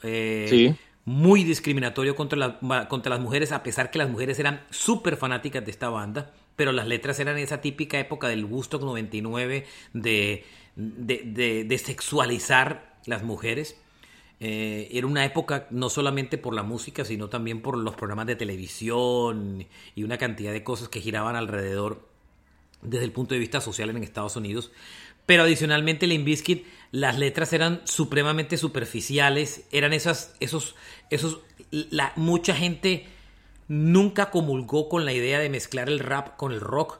eh, 0.04 0.46
Sí. 0.50 0.76
muy 1.06 1.44
discriminatorio 1.44 2.16
contra, 2.16 2.38
la- 2.62 2.88
contra 2.88 3.10
las 3.12 3.20
mujeres, 3.20 3.52
a 3.52 3.64
pesar 3.64 3.90
que 3.92 3.98
las 3.98 4.10
mujeres 4.10 4.38
eran 4.40 4.64
súper 4.70 5.18
fanáticas 5.18 5.64
de 5.66 5.72
esta 5.72 5.90
banda, 5.90 6.34
pero 6.56 6.72
las 6.72 6.88
letras 6.88 7.20
eran 7.20 7.38
esa 7.38 7.62
típica 7.62 8.00
época 8.00 8.28
del 8.28 8.46
Woodstock 8.46 8.82
99 8.84 9.66
de, 9.94 10.44
de, 10.76 11.22
de- 11.26 11.64
de 11.64 11.78
sexualizar 11.78 12.98
las 13.06 13.24
mujeres. 13.24 13.80
Eh, 14.40 14.90
era 14.92 15.08
una 15.08 15.26
época 15.26 15.66
no 15.72 15.90
solamente 15.90 16.38
por 16.38 16.54
la 16.54 16.62
música, 16.62 17.04
sino 17.06 17.28
también 17.30 17.62
por 17.62 17.76
los 17.78 17.96
programas 17.96 18.28
de 18.28 18.36
televisión 18.36 19.66
y 19.96 20.04
una 20.04 20.18
cantidad 20.18 20.52
de 20.52 20.64
cosas 20.64 20.90
que 20.90 21.02
giraban 21.02 21.36
alrededor 21.36 22.08
desde 22.82 23.06
el 23.06 23.12
punto 23.12 23.34
de 23.34 23.40
vista 23.40 23.62
social 23.62 23.90
en 23.90 24.04
Estados 24.04 24.36
Unidos. 24.36 24.72
Pero 25.26 25.44
adicionalmente, 25.44 26.08
Limp 26.08 26.26
Bizkit, 26.26 26.66
las 26.92 27.18
letras 27.20 27.52
eran 27.54 27.82
supremamente 27.86 28.56
superficiales, 28.58 29.64
eran 29.72 29.92
esas, 29.94 30.34
esos, 30.40 30.76
esos, 31.10 31.40
la, 31.72 32.14
mucha 32.16 32.56
gente 32.56 33.06
nunca 33.68 34.30
comulgó 34.32 34.88
con 34.88 35.04
la 35.06 35.12
idea 35.14 35.40
de 35.40 35.50
mezclar 35.50 35.90
el 35.90 36.00
rap 36.00 36.38
con 36.38 36.54
el 36.54 36.62
rock, 36.62 37.00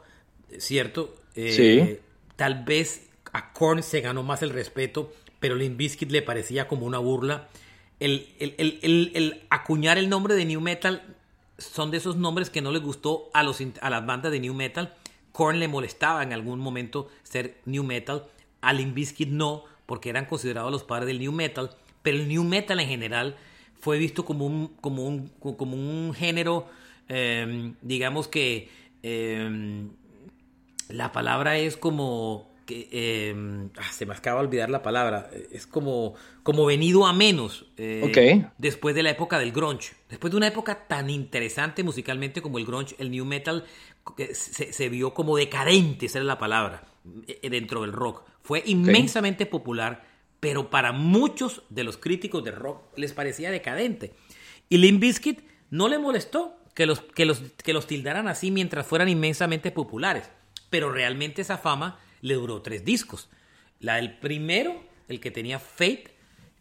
¿cierto? 0.58 1.16
Eh, 1.36 1.52
Sí. 1.54 1.98
Tal 2.36 2.64
vez 2.66 3.08
a 3.34 3.54
Korn 3.54 3.82
se 3.82 4.02
ganó 4.02 4.24
más 4.24 4.42
el 4.44 4.50
respeto, 4.50 5.14
pero 5.40 5.56
Limp 5.56 5.78
Bizkit 5.78 6.12
le 6.12 6.22
parecía 6.22 6.68
como 6.68 6.86
una 6.86 6.98
burla. 7.00 7.48
El, 8.00 8.28
el- 8.40 8.56
el- 8.58 9.12
el- 9.16 9.44
acuñar 9.50 9.98
el 9.98 10.10
nombre 10.10 10.36
de 10.36 10.46
New 10.46 10.62
Metal 10.62 11.16
son 11.58 11.90
de 11.92 11.98
esos 11.98 12.16
nombres 12.18 12.50
que 12.50 12.62
no 12.62 12.72
le 12.72 12.80
gustó 12.80 13.30
a, 13.34 13.42
los, 13.44 13.60
a 13.82 13.90
las 13.90 14.06
bandas 14.06 14.32
de 14.32 14.40
New 14.40 14.54
Metal. 14.54 14.94
Korn 15.38 15.60
le 15.60 15.68
molestaba 15.68 16.24
en 16.24 16.34
algún 16.34 16.60
momento 16.60 17.10
ser 17.22 17.60
New 17.66 17.84
Metal. 17.84 18.26
A 18.62 18.74
Limp 18.74 18.96
Bizkit 18.96 19.30
no, 19.30 19.66
porque 19.86 20.10
eran 20.10 20.26
considerados 20.26 20.72
los 20.72 20.84
padres 20.84 21.06
del 21.06 21.20
New 21.20 21.32
Metal. 21.32 21.70
Pero 22.02 22.18
el 22.18 22.28
New 22.28 22.44
Metal 22.44 22.80
en 22.80 22.88
general 22.88 23.36
fue 23.80 24.00
visto 24.00 24.26
como 24.26 24.48
un, 24.48 24.70
como 24.82 25.06
un, 25.06 25.28
como 25.40 25.76
un 25.76 26.12
género, 26.16 26.66
eh, 27.08 27.72
digamos 27.84 28.28
que 28.28 28.70
eh, 29.04 29.86
la 30.90 31.12
palabra 31.12 31.60
es 31.60 31.78
como 31.78 32.50
que 32.66 32.90
eh, 32.92 33.36
ah, 33.78 33.92
se 33.94 34.06
me 34.08 34.14
acaba 34.14 34.42
de 34.42 34.48
olvidar 34.48 34.70
la 34.72 34.82
palabra. 34.82 35.30
Es 35.52 35.68
como, 35.68 36.16
como 36.42 36.66
venido 36.66 37.06
a 37.06 37.14
menos. 37.14 37.68
eh, 37.78 38.02
Ok. 38.04 38.52
Después 38.58 38.96
de 38.96 39.04
la 39.04 39.12
época 39.12 39.38
del 39.38 39.52
grunge. 39.52 39.94
Después 40.10 40.32
de 40.32 40.38
una 40.38 40.48
época 40.48 40.88
tan 40.88 41.10
interesante 41.10 41.84
musicalmente 41.84 42.42
como 42.42 42.58
el 42.58 42.66
grunge, 42.66 42.96
el 42.98 43.12
new 43.12 43.24
metal 43.24 43.64
se, 44.34 44.74
se 44.74 44.90
vio 44.90 45.14
como 45.14 45.38
decadente, 45.38 46.06
esa 46.06 46.20
es 46.20 46.26
la 46.26 46.38
palabra, 46.38 46.84
eh, 47.28 47.50
dentro 47.50 47.82
del 47.82 47.94
rock. 47.94 48.24
Fue 48.42 48.64
inmensamente 48.66 49.46
popular, 49.46 50.06
pero 50.40 50.70
para 50.70 50.92
muchos 50.92 51.64
de 51.70 51.84
los 51.84 51.98
críticos 51.98 52.44
de 52.44 52.52
rock 52.52 52.82
les 52.98 53.14
parecía 53.14 53.52
decadente. 53.52 54.14
Y 54.70 54.78
Limp 54.78 55.02
Bizkit 55.02 55.42
no 55.70 55.88
le 55.90 55.98
molestó 56.00 56.56
que 56.74 56.86
los, 56.86 57.02
que 57.02 57.26
los, 57.26 57.40
que 57.64 57.74
los 57.74 57.88
tildaran 57.88 58.28
así 58.28 58.52
mientras 58.52 58.86
fueran 58.86 59.10
inmensamente 59.10 59.72
populares. 59.72 60.30
Pero 60.70 60.92
realmente 60.92 61.42
esa 61.42 61.58
fama 61.58 62.00
le 62.22 62.36
duró 62.36 62.62
tres 62.62 62.86
discos. 62.86 63.30
La 63.80 63.96
del 63.96 64.18
primero, 64.18 64.84
el 65.08 65.20
que 65.20 65.32
tenía 65.32 65.60
Fate, 65.60 66.14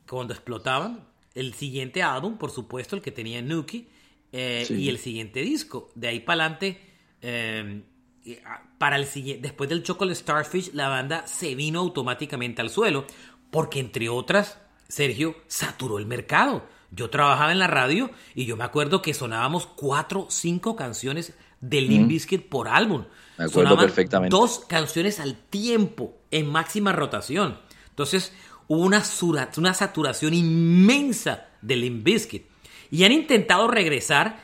cuando 0.08 0.32
explotaban. 0.32 1.04
El 1.34 1.52
siguiente 1.54 2.02
álbum, 2.02 2.38
por 2.38 2.50
supuesto, 2.50 2.96
el 2.96 3.02
que 3.02 3.10
tenía 3.12 3.42
Nuki. 3.42 3.88
eh, 4.32 4.64
Sí. 4.66 4.74
Y 4.74 4.88
el 4.88 4.98
siguiente 4.98 5.40
disco. 5.42 5.90
De 5.94 6.08
ahí 6.08 6.20
para 6.20 6.44
adelante, 6.44 6.80
eh, 7.28 7.82
y, 8.24 8.34
ah, 8.44 8.62
para 8.78 8.96
el 8.96 9.06
siguiente, 9.06 9.42
después 9.42 9.68
del 9.68 9.82
Chocolate 9.82 10.14
Starfish, 10.14 10.70
la 10.74 10.88
banda 10.88 11.26
se 11.26 11.54
vino 11.54 11.80
automáticamente 11.80 12.60
al 12.62 12.70
suelo. 12.70 13.04
Porque 13.50 13.78
entre 13.80 14.08
otras, 14.08 14.58
Sergio 14.88 15.36
saturó 15.46 15.98
el 15.98 16.06
mercado. 16.06 16.66
Yo 16.90 17.10
trabajaba 17.10 17.52
en 17.52 17.58
la 17.58 17.66
radio 17.66 18.10
y 18.34 18.44
yo 18.46 18.56
me 18.56 18.64
acuerdo 18.64 19.02
que 19.02 19.14
sonábamos 19.14 19.66
cuatro, 19.66 20.26
cinco 20.30 20.76
canciones 20.76 21.34
de 21.60 21.80
Limp 21.80 22.04
Mm. 22.04 22.08
Bizkit 22.08 22.48
por 22.48 22.68
álbum. 22.68 23.04
Me 23.38 23.44
acuerdo 23.44 23.70
Sonaban 23.70 23.86
perfectamente. 23.86 24.36
dos 24.36 24.60
canciones 24.68 25.20
al 25.20 25.36
tiempo 25.36 26.16
en 26.30 26.50
máxima 26.50 26.92
rotación. 26.92 27.58
Entonces 27.90 28.32
hubo 28.68 28.82
una, 28.82 29.02
sura- 29.04 29.50
una 29.56 29.72
saturación 29.74 30.34
inmensa 30.34 31.46
de 31.62 31.76
Limp 31.76 32.04
Bizkit. 32.04 32.46
Y 32.90 33.04
han 33.04 33.12
intentado 33.12 33.68
regresar 33.68 34.40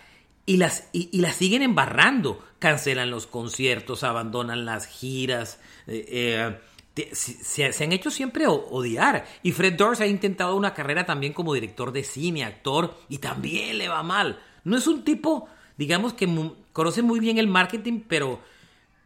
y 0.46 0.56
las, 0.56 0.88
y, 0.92 1.08
y 1.12 1.20
las 1.20 1.36
siguen 1.36 1.62
embarrando. 1.62 2.42
Cancelan 2.62 3.10
los 3.10 3.26
conciertos, 3.26 4.04
abandonan 4.04 4.64
las 4.64 4.86
giras. 4.86 5.58
eh, 5.88 6.04
eh, 6.08 6.58
te- 6.94 7.12
se, 7.12 7.72
se 7.72 7.84
han 7.84 7.90
hecho 7.90 8.08
siempre 8.12 8.46
odiar. 8.46 9.24
Y 9.42 9.50
Fred 9.50 9.72
Durst 9.74 10.00
ha 10.00 10.06
intentado 10.06 10.54
una 10.54 10.72
carrera 10.72 11.04
también 11.04 11.32
como 11.32 11.54
director 11.54 11.90
de 11.90 12.04
cine, 12.04 12.44
actor, 12.44 12.94
y 13.08 13.18
también 13.18 13.78
le 13.78 13.88
va 13.88 14.04
mal. 14.04 14.38
No 14.62 14.76
es 14.78 14.86
un 14.86 15.02
tipo, 15.02 15.48
digamos, 15.76 16.12
que 16.12 16.28
mu- 16.28 16.54
conoce 16.72 17.02
muy 17.02 17.18
bien 17.18 17.38
el 17.38 17.48
marketing, 17.48 18.02
pero, 18.06 18.38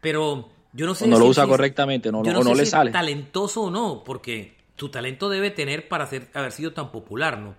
pero 0.01 0.49
yo 0.73 0.85
no 0.85 0.93
sé. 0.93 1.05
O 1.05 1.07
no 1.07 1.13
lo 1.17 1.25
decir 1.25 1.31
usa 1.31 1.43
si 1.45 1.49
es- 1.49 1.51
correctamente, 1.57 2.11
no- 2.11 2.23
yo 2.23 2.29
o 2.31 2.33
no 2.35 2.43
sé 2.43 2.49
le 2.49 2.55
si 2.57 2.61
es 2.63 2.69
sale. 2.69 2.91
talentoso 2.91 3.63
o 3.63 3.71
no, 3.71 4.03
porque 4.05 4.55
su 4.75 4.89
talento 4.89 5.29
debe 5.29 5.49
tener 5.49 5.87
para 5.87 6.05
ser, 6.05 6.29
haber 6.35 6.51
sido 6.51 6.73
tan 6.73 6.91
popular, 6.91 7.39
¿no? 7.39 7.55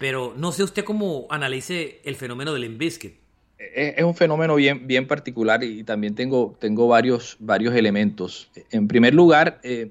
Pero 0.00 0.34
no 0.36 0.50
sé 0.50 0.64
usted 0.64 0.82
cómo 0.84 1.26
analice 1.30 2.00
el 2.04 2.16
fenómeno 2.16 2.52
del 2.52 2.62
Limp 2.62 2.78
Bizkit. 2.78 3.14
Es, 3.74 4.02
un 4.04 4.14
fenómeno 4.14 4.54
bien, 4.56 4.86
bien 4.86 5.06
particular 5.06 5.62
y 5.62 5.84
también 5.84 6.14
tengo, 6.14 6.56
tengo 6.60 6.88
varios, 6.88 7.36
varios 7.40 7.74
elementos. 7.74 8.50
En 8.70 8.88
primer 8.88 9.14
lugar, 9.14 9.60
eh, 9.62 9.90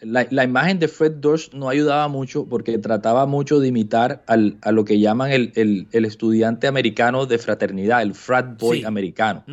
la, 0.00 0.26
la 0.30 0.44
imagen 0.44 0.78
de 0.78 0.88
Fred 0.88 1.12
Durst 1.12 1.54
no 1.54 1.68
ayudaba 1.68 2.06
mucho 2.08 2.46
porque 2.46 2.78
trataba 2.78 3.26
mucho 3.26 3.58
de 3.60 3.68
imitar 3.68 4.22
al- 4.26 4.58
a 4.62 4.72
lo 4.72 4.84
que 4.84 4.98
llaman 5.00 5.32
el, 5.32 5.52
el- 5.56 5.88
el 5.92 6.04
estudiante 6.04 6.66
americano 6.66 7.26
de 7.26 7.38
fraternidad, 7.38 8.02
el 8.02 8.14
frat 8.14 8.58
boy 8.60 8.78
Sí. 8.80 8.84
americano. 8.84 9.44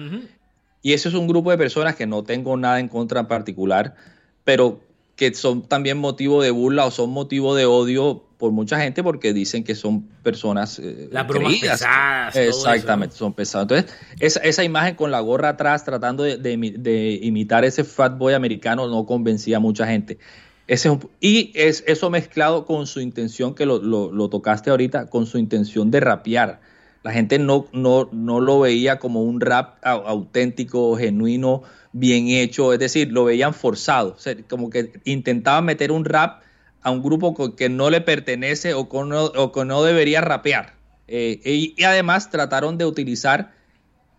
Y 0.82 0.94
ese 0.94 1.10
es 1.10 1.16
un 1.16 1.28
grupo 1.28 1.50
de 1.52 1.58
personas 1.58 1.96
que 1.96 2.06
no 2.06 2.24
tengo 2.24 2.56
nada 2.58 2.80
en 2.80 2.88
contra 2.88 3.20
en 3.22 3.28
particular, 3.28 3.96
pero 4.44 4.80
que 5.18 5.34
son 5.34 5.64
también 5.64 5.98
motivo 5.98 6.42
de 6.42 6.52
burla 6.52 6.86
o 6.86 6.92
son 6.92 7.10
motivo 7.10 7.56
de 7.56 7.66
odio 7.66 8.24
por 8.38 8.52
mucha 8.52 8.80
gente 8.80 9.04
porque 9.04 9.34
dicen 9.34 9.64
que 9.66 9.74
son 9.76 10.04
personas 10.24 10.78
eh, 10.80 11.10
Las 11.12 11.28
bromas 11.28 11.54
creídas. 11.54 11.80
pesadas, 11.80 12.36
eso, 12.36 12.72
Exactamente, 12.72 13.16
son 13.16 13.34
pesados. 13.34 13.64
Entonces, 13.72 13.98
esa, 14.20 14.40
esa 14.42 14.64
imagen 14.64 14.94
con 14.96 15.10
la 15.12 15.20
gorra 15.20 15.50
atrás 15.50 15.84
tratando 15.84 16.22
de, 16.24 16.38
de 16.38 16.56
imi- 16.56 16.78
de 16.78 17.20
imitar 17.22 17.66
ese 17.66 17.84
fat 17.84 18.18
boy 18.18 18.36
americano 18.36 18.88
no 18.88 19.06
convencía 19.08 19.58
a 19.58 19.60
mucha 19.60 19.88
gente. 19.88 20.20
Ese 20.68 20.88
es 20.90 20.94
un- 20.94 21.10
y 21.20 21.52
es 21.56 21.84
eso 21.88 22.12
mezclado 22.12 22.66
con 22.66 22.86
su 22.86 23.02
intención, 23.02 23.56
que 23.56 23.66
lo, 23.66 23.80
lo- 23.82 24.12
lo 24.12 24.30
tocaste 24.30 24.70
ahorita, 24.70 25.10
con 25.10 25.26
su 25.26 25.40
intención 25.40 25.90
de 25.90 26.00
rapear. 26.00 26.60
La 27.08 27.14
gente 27.14 27.40
no, 27.40 27.68
no, 27.72 28.10
no 28.12 28.42
lo 28.42 28.60
veía 28.60 29.00
como 29.00 29.24
un 29.24 29.40
rap 29.40 29.82
au- 29.82 30.04
auténtico, 30.06 30.98
genuino, 30.98 31.64
bien 31.94 32.28
hecho, 32.28 32.74
es 32.74 32.80
decir, 32.80 33.14
lo 33.14 33.24
veían 33.24 33.54
forzado, 33.54 34.18
como 34.50 34.70
que 34.70 34.92
intentaban 35.06 35.64
meter 35.64 35.94
un 35.94 36.04
rap 36.04 36.42
a 36.82 36.92
un 36.92 37.02
grupo 37.02 37.56
que 37.56 37.70
no 37.70 37.90
le 37.90 38.02
pertenece 38.02 38.74
o 38.74 38.90
que 38.90 38.98
no, 39.06 39.24
o 39.24 39.54
que 39.54 39.64
no 39.64 39.84
debería 39.84 40.20
rapear. 40.20 40.74
Eh, 41.08 41.40
y, 41.78 41.82
además 41.86 42.30
trataron 42.30 42.78
de 42.78 42.86
utilizar, 42.86 43.54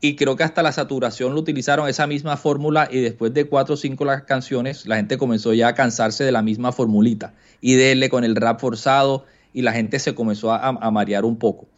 y 0.01 0.16
creo 0.16 0.37
que 0.37 0.44
hasta 0.44 0.62
la 0.62 0.72
saturación 0.72 1.35
lo 1.35 1.40
utilizaron, 1.40 1.90
esa 1.90 2.07
misma 2.07 2.38
fórmula, 2.38 2.88
y 2.90 3.03
después 3.03 3.35
de 3.35 3.44
cuatro 3.44 3.74
o 3.74 3.77
cinco 3.77 4.07
las 4.07 4.22
canciones, 4.22 4.87
la 4.87 4.96
gente 4.96 5.18
comenzó 5.18 5.53
ya 5.53 5.68
a 5.68 5.74
cansarse 5.74 6.24
de 6.24 6.33
la 6.33 6.40
misma 6.40 6.72
formulita, 6.72 7.35
y 7.61 7.74
de 7.74 8.09
con 8.09 8.24
el 8.24 8.35
rap 8.35 8.61
forzado, 8.61 9.27
y 9.53 9.61
la 9.61 9.72
gente 9.72 9.98
se 9.98 10.14
comenzó 10.14 10.53
a, 10.53 10.68
a 10.68 10.90
marear 10.90 11.27
un 11.27 11.37
poco 11.38 11.68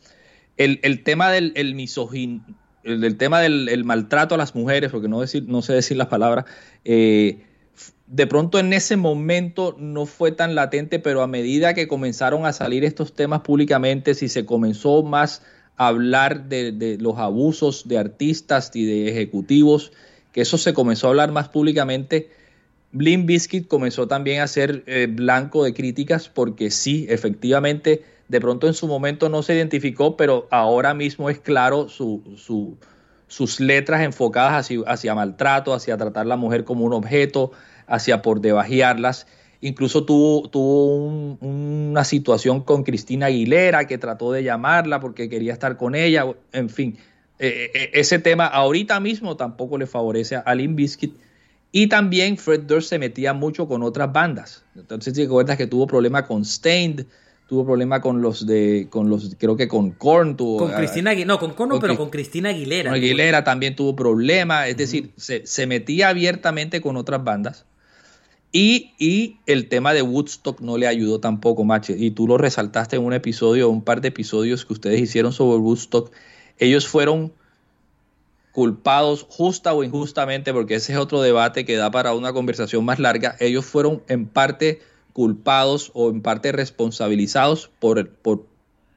el, 0.65 1.03
tema 1.03 1.31
del 1.31 1.53
el 1.57 1.75
misogin, 1.75 2.43
el, 2.85 3.17
tema 3.17 3.41
del 3.41 3.69
el 3.69 3.85
maltrato 3.85 4.35
a 4.35 4.39
las 4.39 4.55
mujeres, 4.55 4.91
porque 4.91 5.09
no, 5.09 5.21
decir, 5.21 5.45
no 5.47 5.63
sé 5.63 5.73
decir 5.73 5.97
la 5.97 6.09
palabra, 6.09 6.45
eh, 6.85 7.45
de 8.07 8.27
pronto 8.27 8.59
en 8.59 8.73
ese 8.73 8.97
momento 8.97 9.77
no 9.79 10.07
fue 10.07 10.33
tan 10.33 10.55
latente, 10.55 10.99
pero 10.99 11.23
a 11.23 11.27
medida 11.27 11.75
que 11.75 11.89
comenzaron 11.89 12.45
a 12.45 12.53
salir 12.53 12.85
estos 12.85 13.15
temas 13.15 13.41
públicamente, 13.41 14.15
si 14.15 14.29
se 14.29 14.45
comenzó 14.45 15.03
más 15.03 15.43
a 15.77 15.89
hablar 15.89 16.49
de, 16.49 16.73
de 16.73 16.99
los 16.99 17.19
abusos 17.19 17.89
de 17.89 17.99
artistas 17.99 18.71
y 18.75 18.85
de 18.85 19.09
ejecutivos 19.09 19.93
que 20.33 20.43
eso 20.43 20.59
se 20.59 20.75
comenzó 20.75 21.07
a 21.07 21.11
hablar 21.11 21.33
más 21.33 21.49
públicamente, 21.49 22.31
Blim 22.93 23.27
Biscuit 23.27 23.67
comenzó 23.69 24.09
también 24.09 24.41
a 24.41 24.47
ser 24.47 24.83
eh, 24.87 25.07
blanco 25.09 25.65
de 25.65 25.75
críticas 25.75 26.29
porque 26.29 26.71
sí, 26.71 27.07
efectivamente, 27.09 28.03
de 28.31 28.41
pronto 28.41 28.69
en 28.69 28.75
su 28.75 28.87
momento 28.87 29.29
no 29.29 29.43
se 29.43 29.57
identificó, 29.57 30.17
pero 30.17 30.47
ahora 30.53 30.95
mismo 30.95 31.29
es 31.31 31.41
claro 31.41 31.89
su, 31.89 32.23
su, 32.37 32.79
sus 33.27 33.59
letras 33.59 34.03
enfocadas 34.03 34.71
hacia, 34.87 35.15
maltrato, 35.17 35.75
hacia 35.75 35.97
tratar 35.97 36.27
a 36.27 36.29
la 36.29 36.37
mujer 36.37 36.63
como 36.63 36.85
un 36.85 36.93
objeto, 36.93 37.51
hacia 37.89 38.23
por 38.23 38.41
debajearlas. 38.41 39.27
Incluso 39.61 40.05
tuvo, 40.05 40.49
tuvo 40.49 40.95
un, 40.95 41.39
una 41.41 42.05
situación 42.05 42.63
con 42.63 42.85
Cristina 42.85 43.27
Aguilera 43.27 43.89
que 43.89 43.99
trató 43.99 44.31
de 44.31 44.45
llamarla 44.45 45.01
porque 45.01 45.29
quería 45.29 45.53
estar 45.53 45.77
con 45.77 45.97
ella. 45.97 46.25
En 46.53 46.71
fin, 46.71 46.99
eh, 47.41 47.73
eh, 47.75 47.91
ese 47.95 48.21
tema 48.21 48.47
ahorita 48.47 49.01
mismo 49.01 49.37
tampoco 49.37 49.77
le 49.77 49.89
favorece 49.89 50.37
a 50.37 50.55
Limp 50.55 50.77
Bizkit. 50.77 51.17
Y 51.73 51.89
también 51.89 52.37
Fred 52.37 52.61
Durst 52.61 52.91
se 52.91 53.01
metía 53.01 53.33
mucho 53.33 53.67
con 53.67 53.83
otras 53.83 54.13
bandas. 54.13 54.65
Entonces, 54.77 55.15
si 55.17 55.25
recuerdas 55.25 55.57
que 55.57 55.67
tuvo 55.67 55.89
problema 55.89 56.29
con 56.29 56.45
Stained, 56.45 57.07
tuvo 57.51 57.67
problema 57.67 58.01
con 58.01 58.23
los 58.23 58.47
de, 58.47 58.87
con 58.91 59.11
los, 59.11 59.35
creo 59.37 59.57
que 59.57 59.67
con 59.67 59.91
Korn 59.91 60.37
tuvo. 60.37 60.59
Con 60.59 60.71
Cristina 60.71 61.11
Aguilera, 61.11 61.35
no, 61.35 61.41
con 61.41 61.53
Korn 61.53 61.71
no, 61.71 61.81
pero 61.81 61.97
con 61.97 62.09
Cristina 62.09 62.51
Aguilera. 62.51 62.91
Con 62.91 62.97
Aguilera 62.97 63.43
también 63.43 63.75
tuvo 63.75 63.97
problema, 63.97 64.69
es 64.69 64.75
uh 64.75 64.77
-huh. 64.77 64.79
decir, 64.79 65.11
se, 65.17 65.45
se, 65.49 65.67
metía 65.67 66.11
abiertamente 66.11 66.81
con 66.81 66.97
otras 66.97 67.25
bandas. 67.25 67.65
Y, 68.53 68.93
y, 69.01 69.39
el 69.47 69.69
tema 69.69 69.93
de 69.93 70.03
Woodstock 70.03 70.61
no 70.61 70.79
le 70.79 70.87
ayudó 70.87 71.19
tampoco, 71.19 71.65
Mache. 71.65 71.97
Y 71.99 72.13
tú 72.13 72.29
lo 72.29 72.39
resaltaste 72.39 72.95
en 72.95 73.05
un 73.05 73.15
episodio, 73.15 73.69
un 73.69 73.83
par 73.83 74.01
de 74.01 74.09
episodios 74.09 74.65
que 74.65 74.73
ustedes 74.73 75.01
hicieron 75.01 75.33
sobre 75.33 75.59
Woodstock. 75.59 76.13
Ellos 76.57 76.87
fueron 76.87 77.33
culpados 78.53 79.27
justa 79.29 79.75
o 79.75 79.83
injustamente, 79.83 80.53
porque 80.53 80.77
ese 80.77 80.93
es 80.93 80.99
otro 81.01 81.21
debate 81.21 81.65
que 81.65 81.75
da 81.75 81.91
para 81.91 82.15
una 82.15 82.33
conversación 82.33 82.85
más 82.85 83.01
larga, 83.01 83.35
ellos 83.41 83.65
fueron 83.65 84.05
en 84.07 84.27
parte 84.27 84.81
culpados 85.13 85.91
o 85.95 86.11
en 86.11 86.23
parte 86.23 86.53
responsabilizados 86.53 87.71
por, 87.79 88.11
por 88.11 88.47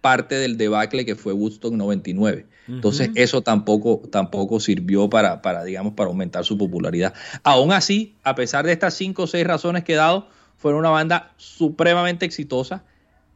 parte 0.02 0.36
del 0.36 0.58
debacle 0.58 1.06
que 1.06 1.16
fue 1.16 1.34
Woodstock 1.34 1.74
99. 1.74 2.46
Entonces, 2.68 3.10
uh 3.10 3.12
-huh. 3.12 3.22
eso 3.22 3.42
tampoco, 3.42 4.02
tampoco 4.10 4.60
sirvió 4.60 5.10
para, 5.10 5.42
para, 5.42 5.64
digamos, 5.64 5.94
para 5.94 6.10
aumentar 6.10 6.46
su 6.46 6.58
popularidad. 6.58 7.14
Aún 7.44 7.72
así, 7.72 8.16
a 8.24 8.36
pesar 8.36 8.66
de 8.66 8.72
estas 8.72 8.94
cinco 8.94 9.24
o 9.24 9.28
seis 9.28 9.46
razones 9.46 9.84
que 9.84 9.94
he 9.94 9.98
dado, 9.98 10.28
fueron 10.58 10.80
una 10.80 10.90
banda 10.90 11.34
supremamente 11.38 12.26
exitosa 12.26 12.84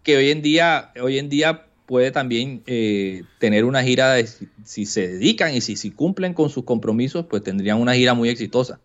que 0.03 0.15
hoy 0.15 0.29
en 0.31 0.41
día, 0.41 0.91
hoy 1.01 1.17
en 1.17 1.27
día 1.27 1.65
puede 1.85 2.11
también 2.11 2.63
eh, 2.67 3.23
tener 3.39 3.65
una 3.65 3.83
gira, 3.83 4.13
de, 4.13 4.27
si, 4.27 4.47
si, 4.63 4.85
se 4.85 5.07
dedican 5.07 5.53
y 5.53 5.61
si, 5.61 5.75
si 5.75 5.91
cumplen 5.91 6.33
con 6.33 6.49
sus 6.49 6.63
compromisos, 6.63 7.25
pues 7.29 7.43
tendrían 7.43 7.79
una 7.81 7.93
gira 7.93 8.13
muy 8.13 8.29
exitosa. 8.29 8.79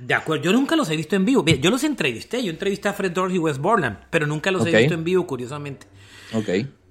De 0.00 0.14
acuerdo, 0.14 0.44
yo 0.44 0.52
nunca 0.52 0.76
los 0.76 0.88
he 0.90 0.96
visto 0.96 1.16
en 1.16 1.24
vivo. 1.24 1.44
Yo 1.44 1.70
los 1.70 1.84
entrevisté, 1.84 2.42
yo 2.42 2.50
entrevisté 2.50 2.88
a 2.88 2.92
Fred 2.92 3.12
Durst 3.12 3.34
y 3.34 3.38
Wes 3.38 3.58
Borland, 3.58 3.98
pero 4.10 4.26
nunca 4.26 4.50
los 4.50 4.62
okay. 4.62 4.74
he 4.74 4.78
visto 4.78 4.94
en 4.94 5.04
vivo, 5.04 5.26
curiosamente. 5.26 5.86
Ok. 6.32 6.48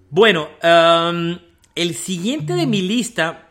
Bueno, 0.09 0.49
um, 0.63 1.37
el 1.75 1.93
siguiente 1.95 2.53
de 2.53 2.65
mi 2.65 2.81
lista 2.81 3.49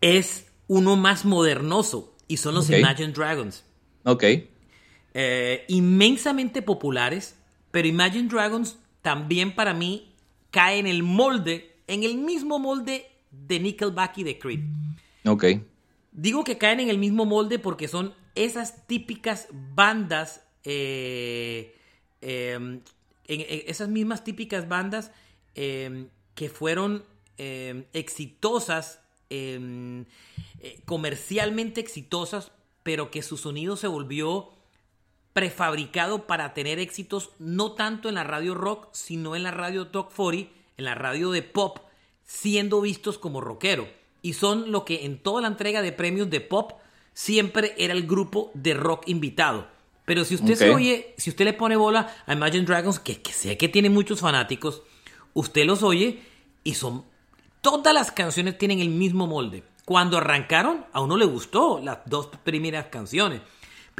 es 0.00 0.46
uno 0.66 0.96
más 0.96 1.24
modernoso 1.24 2.16
y 2.28 2.36
son 2.36 2.54
los 2.54 2.66
okay. 2.66 2.80
Imagine 2.80 3.12
Dragons. 3.12 3.64
Ok. 4.04 4.24
Eh, 5.12 5.64
inmensamente 5.68 6.62
populares, 6.62 7.36
pero 7.70 7.88
Imagine 7.88 8.28
Dragons 8.28 8.78
también 9.02 9.54
para 9.54 9.74
mí 9.74 10.12
cae 10.50 10.78
en 10.78 10.86
el 10.86 11.02
molde, 11.02 11.76
en 11.86 12.04
el 12.04 12.16
mismo 12.16 12.58
molde 12.58 13.06
de 13.30 13.60
Nickelback 13.60 14.18
y 14.18 14.24
de 14.24 14.38
Creed. 14.38 14.60
Ok. 15.26 15.44
Digo 16.12 16.44
que 16.44 16.58
caen 16.58 16.80
en 16.80 16.90
el 16.90 16.98
mismo 16.98 17.24
molde 17.24 17.58
porque 17.58 17.88
son 17.88 18.14
esas 18.44 18.86
típicas 18.86 19.48
bandas, 19.52 20.42
eh, 20.64 21.76
eh, 22.22 22.54
en 22.54 22.82
esas 23.26 23.88
mismas 23.88 24.24
típicas 24.24 24.68
bandas 24.68 25.12
eh, 25.54 26.06
que 26.34 26.48
fueron 26.48 27.04
exitosas, 27.94 29.00
comercialmente 30.84 31.80
exitosas, 31.80 32.52
pero 32.82 33.10
que 33.10 33.22
su 33.22 33.38
sonido 33.38 33.76
se 33.76 33.86
volvió 33.86 34.50
prefabricado 35.32 36.26
para 36.26 36.52
tener 36.52 36.78
éxitos 36.78 37.30
no 37.38 37.72
tanto 37.72 38.10
en 38.10 38.16
la 38.16 38.24
radio 38.24 38.54
rock, 38.54 38.88
sino 38.92 39.36
en 39.36 39.42
la 39.42 39.52
radio 39.52 39.86
Talk 39.86 40.14
40, 40.14 40.50
en 40.76 40.84
la 40.84 40.94
radio 40.94 41.30
de 41.30 41.42
pop, 41.42 41.78
siendo 42.24 42.82
vistos 42.82 43.16
como 43.16 43.40
rockero. 43.40 43.88
Y 44.20 44.34
son 44.34 44.70
lo 44.70 44.84
que 44.84 45.06
en 45.06 45.16
toda 45.18 45.40
la 45.40 45.48
entrega 45.48 45.80
de 45.80 45.92
premios 45.92 46.28
de 46.28 46.42
pop 46.42 46.72
siempre 47.20 47.74
era 47.76 47.92
el 47.92 48.06
grupo 48.06 48.50
de 48.54 48.72
rock 48.72 49.02
invitado. 49.06 49.68
Pero 50.06 50.24
si 50.24 50.36
usted 50.36 50.54
okay. 50.54 50.68
se 50.68 50.70
oye, 50.70 51.14
si 51.18 51.28
usted 51.28 51.44
le 51.44 51.52
pone 51.52 51.76
bola 51.76 52.16
a 52.26 52.32
Imagine 52.32 52.64
Dragons, 52.64 52.98
que, 52.98 53.20
que 53.20 53.34
sé 53.34 53.58
que 53.58 53.68
tiene 53.68 53.90
muchos 53.90 54.20
fanáticos, 54.20 54.80
usted 55.34 55.66
los 55.66 55.82
oye 55.82 56.22
y 56.64 56.74
son. 56.74 57.04
Todas 57.60 57.92
las 57.92 58.10
canciones 58.10 58.56
tienen 58.56 58.80
el 58.80 58.88
mismo 58.88 59.26
molde. 59.26 59.64
Cuando 59.84 60.16
arrancaron, 60.16 60.86
a 60.94 61.02
uno 61.02 61.18
le 61.18 61.26
gustó 61.26 61.78
las 61.84 61.98
dos 62.06 62.30
primeras 62.42 62.86
canciones. 62.86 63.42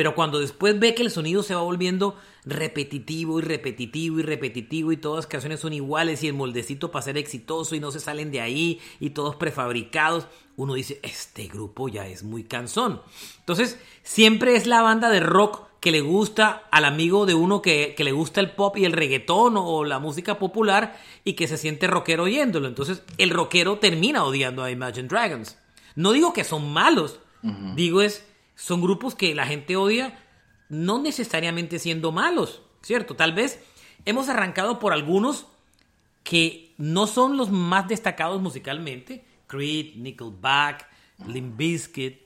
Pero 0.00 0.14
cuando 0.14 0.38
después 0.40 0.78
ve 0.78 0.94
que 0.94 1.02
el 1.02 1.10
sonido 1.10 1.42
se 1.42 1.54
va 1.54 1.60
volviendo 1.60 2.16
repetitivo 2.46 3.38
y 3.38 3.42
repetitivo 3.42 4.18
y 4.18 4.22
repetitivo 4.22 4.92
y 4.92 4.96
todas 4.96 5.18
las 5.18 5.26
canciones 5.26 5.60
son 5.60 5.74
iguales 5.74 6.22
y 6.22 6.26
el 6.26 6.32
moldecito 6.32 6.90
para 6.90 7.02
ser 7.02 7.18
exitoso 7.18 7.74
y 7.74 7.80
no 7.80 7.90
se 7.90 8.00
salen 8.00 8.30
de 8.30 8.40
ahí 8.40 8.80
y 8.98 9.10
todos 9.10 9.36
prefabricados, 9.36 10.26
uno 10.56 10.72
dice, 10.72 11.00
este 11.02 11.48
grupo 11.48 11.88
ya 11.88 12.06
es 12.06 12.22
muy 12.22 12.44
cansón. 12.44 13.02
Entonces, 13.40 13.78
siempre 14.02 14.56
es 14.56 14.66
la 14.66 14.80
banda 14.80 15.10
de 15.10 15.20
rock 15.20 15.66
que 15.80 15.90
le 15.90 16.00
gusta 16.00 16.62
al 16.70 16.86
amigo 16.86 17.26
de 17.26 17.34
uno 17.34 17.60
que, 17.60 17.92
que 17.94 18.04
le 18.04 18.12
gusta 18.12 18.40
el 18.40 18.52
pop 18.52 18.78
y 18.78 18.86
el 18.86 18.92
reggaetón 18.92 19.58
o 19.58 19.84
la 19.84 19.98
música 19.98 20.38
popular 20.38 20.98
y 21.24 21.34
que 21.34 21.46
se 21.46 21.58
siente 21.58 21.86
rockero 21.86 22.22
oyéndolo. 22.22 22.68
Entonces, 22.68 23.02
el 23.18 23.28
rockero 23.28 23.76
termina 23.76 24.24
odiando 24.24 24.62
a 24.62 24.70
Imagine 24.70 25.08
Dragons. 25.08 25.58
No 25.94 26.12
digo 26.12 26.32
que 26.32 26.44
son 26.44 26.72
malos, 26.72 27.20
uh 27.42 27.48
-huh. 27.48 27.74
digo 27.74 28.00
es 28.00 28.24
son 28.60 28.82
grupos 28.82 29.14
que 29.14 29.34
la 29.34 29.46
gente 29.46 29.76
odia, 29.76 30.18
no 30.68 31.00
necesariamente 31.00 31.78
siendo 31.78 32.12
malos, 32.12 32.62
¿cierto? 32.82 33.16
Tal 33.16 33.32
vez 33.32 33.58
hemos 34.04 34.28
arrancado 34.28 34.78
por 34.78 34.92
algunos 34.92 35.46
que 36.24 36.74
no 36.76 37.06
son 37.06 37.38
los 37.38 37.50
más 37.50 37.88
destacados 37.88 38.40
musicalmente, 38.42 39.24
Creed, 39.46 39.96
Nickelback, 39.96 40.86
Limp 41.26 41.56
Bizkit, 41.56 42.20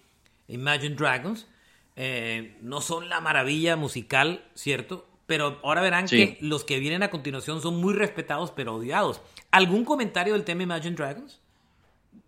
Imagine 0.49 0.97
Dragons, 0.97 1.47
eh, 1.95 2.59
no 2.61 2.81
son 2.81 3.09
la 3.09 3.21
maravilla 3.21 3.77
musical, 3.77 4.45
¿cierto? 4.55 5.07
Pero 5.27 5.61
ahora 5.63 5.83
verán 5.83 6.09
sí. 6.09 6.17
que 6.17 6.39
los 6.41 6.65
que 6.65 6.81
vienen 6.81 7.05
a 7.05 7.11
continuación 7.11 7.63
son 7.63 7.77
muy 7.81 7.95
respetados 7.95 8.51
pero 8.51 8.75
odiados. 8.75 9.23
¿Algún 9.53 9.85
comentario 9.85 10.33
del 10.33 10.43
tema 10.43 10.65
Imagine 10.65 10.97
Dragons? 10.97 11.41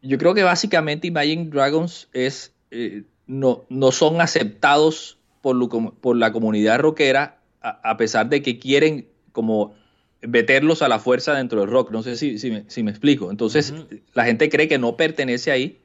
Yo 0.00 0.16
creo 0.16 0.32
que 0.32 0.44
básicamente 0.44 1.08
Imagine 1.08 1.46
Dragons 1.46 2.08
es... 2.12 2.54
Eh 2.70 3.02
no, 3.26 3.64
no 3.68 3.92
son 3.92 4.20
aceptados 4.20 5.18
por, 5.40 5.56
lo, 5.56 5.68
por 5.68 6.16
la 6.16 6.32
comunidad 6.32 6.78
rockera 6.78 7.38
a, 7.60 7.90
a, 7.90 7.96
pesar 7.96 8.28
de 8.28 8.42
que 8.42 8.58
quieren 8.58 9.08
como 9.32 9.74
meterlos 10.22 10.82
a 10.82 10.88
la 10.88 10.98
fuerza 10.98 11.34
dentro 11.34 11.60
del 11.60 11.70
rock. 11.70 11.90
No 11.90 12.02
sé 12.02 12.16
si, 12.16 12.38
si, 12.38 12.50
me, 12.50 12.64
si 12.68 12.82
me, 12.82 12.90
explico. 12.90 13.30
Entonces, 13.30 13.70
uh 13.70 13.74
-huh. 13.76 14.00
la 14.14 14.24
gente 14.24 14.48
cree 14.48 14.68
que 14.68 14.78
no 14.78 14.96
pertenece 14.96 15.50
ahí, 15.50 15.80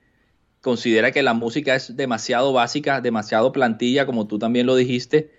considera 0.62 1.12
que 1.12 1.24
la 1.24 1.34
música 1.34 1.76
es 1.76 1.96
demasiado 1.96 2.54
básica, 2.54 3.02
demasiado 3.02 3.52
plantilla, 3.52 4.06
como 4.06 4.28
tú 4.28 4.40
también 4.40 4.68
lo 4.68 4.76
dijiste, 4.76 5.32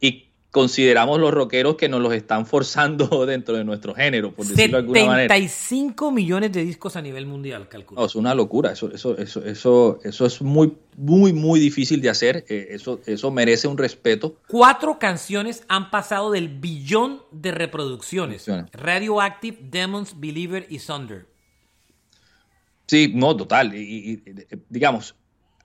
y 0.00 0.27
consideramos 0.50 1.20
los 1.20 1.32
rockeros 1.32 1.76
que 1.76 1.88
nos 1.88 2.00
los 2.00 2.12
están 2.14 2.46
forzando 2.46 3.26
dentro 3.26 3.56
de 3.56 3.64
nuestro 3.64 3.94
género, 3.94 4.32
por 4.32 4.46
decirlo 4.46 4.78
de 4.78 4.82
alguna 4.82 5.04
manera. 5.04 5.34
75 5.34 6.10
millones 6.10 6.52
de 6.52 6.64
discos 6.64 6.96
a 6.96 7.02
nivel 7.02 7.26
mundial, 7.26 7.68
calculo. 7.68 8.00
No, 8.00 8.06
es 8.06 8.14
una 8.14 8.34
locura, 8.34 8.72
eso, 8.72 8.90
eso, 8.92 9.16
eso, 9.18 9.44
eso, 9.44 10.00
eso 10.02 10.26
es 10.26 10.40
muy, 10.40 10.72
muy, 10.96 11.32
muy 11.32 11.60
difícil 11.60 12.00
de 12.00 12.08
hacer, 12.08 12.44
eh, 12.48 12.68
eso, 12.70 13.00
eso 13.06 13.30
merece 13.30 13.68
un 13.68 13.76
respeto. 13.76 14.36
Cuatro 14.46 14.98
canciones 14.98 15.64
han 15.68 15.90
pasado 15.90 16.30
del 16.30 16.48
billón 16.48 17.22
de 17.30 17.52
reproducciones. 17.52 18.46
Radioactive, 18.72 19.58
Demons, 19.60 20.18
Believer 20.18 20.66
y 20.68 20.78
Thunder. 20.78 21.26
Sí, 22.86 23.12
no, 23.14 23.36
total. 23.36 23.74
Y, 23.74 23.80
y, 23.80 24.22
digamos, 24.70 25.14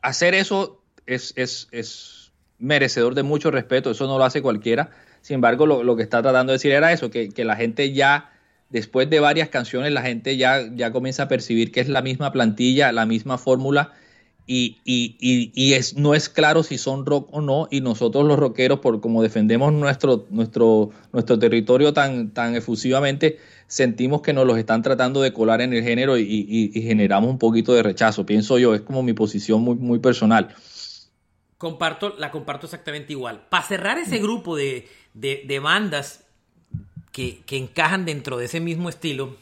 hacer 0.01 0.35
eso 0.35 0.81
es, 1.05 1.33
es, 1.37 1.69
es 1.71 2.22
merecedor 2.63 3.13
de 3.13 3.23
mucho 3.23 3.51
respeto, 3.51 3.91
eso 3.91 4.07
no 4.07 4.17
lo 4.17 4.23
hace 4.23 4.41
cualquiera. 4.41 4.89
Sin 5.21 5.35
embargo, 5.35 5.65
lo, 5.65 5.95
que 5.95 6.03
está 6.03 6.21
tratando 6.21 6.51
de 6.51 6.55
decir 6.55 6.71
era 6.71 6.91
eso, 6.91 7.11
que, 7.11 7.31
la 7.43 7.55
gente 7.55 7.91
ya, 7.93 8.31
después 8.69 9.09
de 9.09 9.19
varias 9.19 9.49
canciones, 9.49 9.91
la 9.91 10.01
gente 10.01 10.37
ya, 10.37 10.63
ya 10.73 10.91
comienza 10.91 11.23
a 11.23 11.27
percibir 11.27 11.71
que 11.71 11.81
es 11.81 11.89
la 11.89 12.01
misma 12.01 12.31
plantilla, 12.31 12.91
la 12.91 13.05
misma 13.05 13.37
fórmula, 13.37 13.91
y, 14.45 14.77
y, 14.83 15.15
y, 15.19 15.51
y, 15.53 15.73
es, 15.73 15.95
no 15.95 16.13
es 16.13 16.27
claro 16.27 16.63
si 16.63 16.77
son 16.77 17.05
rock 17.05 17.29
o 17.31 17.41
no, 17.41 17.67
y 17.69 17.81
nosotros 17.81 18.25
los 18.25 18.39
rockeros, 18.39 18.79
por 18.79 18.99
como 18.99 19.21
defendemos 19.21 19.71
nuestro, 19.71 20.25
nuestro, 20.29 20.91
nuestro 21.13 21.39
territorio 21.39 21.93
tan, 21.93 22.31
tan 22.31 22.55
efusivamente, 22.55 23.39
sentimos 23.67 24.21
que 24.21 24.33
nos 24.33 24.45
los 24.45 24.57
están 24.57 24.81
tratando 24.81 25.21
de 25.21 25.31
colar 25.31 25.61
en 25.61 25.73
el 25.73 25.83
género 25.83 26.17
y, 26.17 26.71
y 26.73 26.81
generamos 26.81 27.29
un 27.29 27.39
poquito 27.39 27.73
de 27.73 27.83
rechazo, 27.83 28.25
pienso 28.25 28.57
yo, 28.57 28.73
es 28.73 28.81
como 28.81 29.03
mi 29.03 29.13
posición 29.13 29.61
muy, 29.61 29.75
muy 29.75 29.99
personal. 29.99 30.53
Comparto, 31.63 32.13
la 32.17 32.29
comparto 32.29 32.65
exactamente 32.65 33.13
igual. 33.13 33.45
Para 33.49 33.63
cerrar 33.63 33.97
ese 33.97 34.19
grupo 34.19 34.57
de, 34.57 34.89
de- 35.13 35.43
de 35.47 35.59
bandas 35.59 36.25
que, 37.13 37.39
que 37.45 37.55
encajan 37.57 38.03
dentro 38.03 38.35
de 38.37 38.43
ese 38.45 38.59
mismo 38.59 38.89
estilo, 38.89 39.37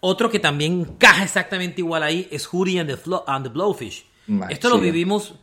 otro 0.00 0.28
que 0.28 0.40
también 0.40 0.80
encaja 0.80 1.22
exactamente 1.22 1.82
igual 1.82 2.02
ahí 2.02 2.26
es 2.32 2.48
Hootie 2.52 2.80
and 2.80 2.90
the, 2.90 2.96
Flo- 2.96 3.22
and 3.28 3.46
the 3.46 3.52
Blowfish. 3.52 4.04
Esto 4.48 4.70
lo 4.70 4.80
vivimos 4.80 5.34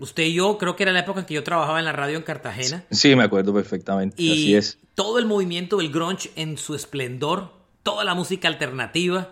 usted 0.00 0.24
y 0.24 0.34
yo, 0.34 0.58
creo 0.58 0.74
que 0.74 0.82
era 0.82 0.90
la 0.92 1.00
época 1.00 1.20
en 1.20 1.26
que 1.26 1.34
yo 1.34 1.44
trabajaba 1.44 1.78
en 1.78 1.84
la 1.84 1.92
radio 1.92 2.16
en 2.16 2.24
Cartagena. 2.24 2.82
Sí, 2.90 3.14
me 3.14 3.22
acuerdo 3.22 3.54
perfectamente. 3.54 4.20
Y 4.20 4.32
Así 4.32 4.54
es. 4.56 4.78
todo 4.96 5.20
el 5.20 5.26
movimiento 5.26 5.76
del 5.76 5.92
grunge 5.92 6.32
en 6.34 6.58
su 6.58 6.74
esplendor, 6.74 7.52
toda 7.84 8.02
la 8.04 8.14
música 8.14 8.48
alternativa, 8.48 9.30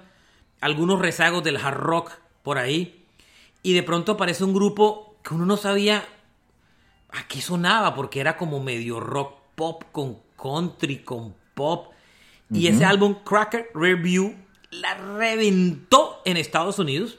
algunos 0.60 1.00
rezagos 1.00 1.42
del 1.42 1.56
hard 1.56 1.76
rock 1.78 2.12
por 2.44 2.58
ahí. 2.58 3.04
Y 3.64 3.72
de 3.72 3.82
pronto 3.82 4.12
aparece 4.12 4.44
un 4.44 4.52
grupo 4.54 5.13
que 5.24 5.34
uno 5.34 5.46
no 5.46 5.56
sabía 5.56 6.06
a 7.10 7.26
qué 7.26 7.40
sonaba, 7.40 7.94
porque 7.94 8.20
era 8.20 8.36
como 8.36 8.62
medio 8.62 9.00
rock 9.00 9.38
pop 9.54 9.82
con 9.90 10.18
country, 10.40 10.98
con 10.98 11.34
pop. 11.54 11.92
Y 12.50 12.68
ese 12.68 12.84
álbum, 12.84 13.16
Cracker 13.24 13.70
Review, 13.74 14.36
la 14.70 14.94
reventó 14.94 16.20
en 16.24 16.36
Estados 16.36 16.78
Unidos. 16.78 17.18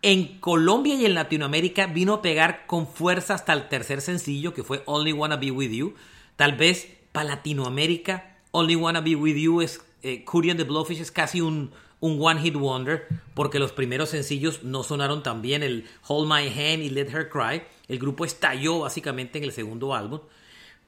En 0.00 0.38
Colombia 0.38 0.94
y 0.94 1.04
en 1.04 1.14
Latinoamérica 1.14 1.86
vino 1.86 2.14
a 2.14 2.22
pegar 2.22 2.66
con 2.66 2.86
fuerza 2.86 3.34
hasta 3.34 3.52
el 3.52 3.68
tercer 3.68 4.00
sencillo, 4.00 4.54
que 4.54 4.64
fue 4.64 4.82
Only 4.86 5.12
Wanna 5.12 5.36
Be 5.36 5.50
With 5.50 5.70
You. 5.70 5.94
Tal 6.36 6.56
vez 6.56 6.88
para 7.12 7.28
Latinoamérica, 7.28 8.38
Only 8.52 8.76
Wanna 8.76 9.00
Be 9.00 9.16
With 9.16 9.36
You 9.36 9.60
es, 9.60 9.80
eh, 10.02 10.24
the 10.24 10.64
Blowfish 10.64 11.00
es 11.00 11.10
casi 11.10 11.40
un, 11.40 11.72
un 12.00 12.18
one 12.20 12.40
hit 12.40 12.54
wonder, 12.54 13.06
porque 13.34 13.58
los 13.58 13.72
primeros 13.72 14.10
sencillos 14.10 14.62
no 14.62 14.82
sonaron 14.82 15.22
tan 15.22 15.42
bien, 15.42 15.62
el 15.62 15.86
Hold 16.06 16.28
My 16.28 16.46
Hand 16.48 16.82
y 16.82 16.90
Let 16.90 17.08
Her 17.10 17.28
Cry. 17.28 17.62
El 17.88 17.98
grupo 17.98 18.24
estalló 18.24 18.80
básicamente 18.80 19.38
en 19.38 19.44
el 19.44 19.52
segundo 19.52 19.94
álbum. 19.94 20.20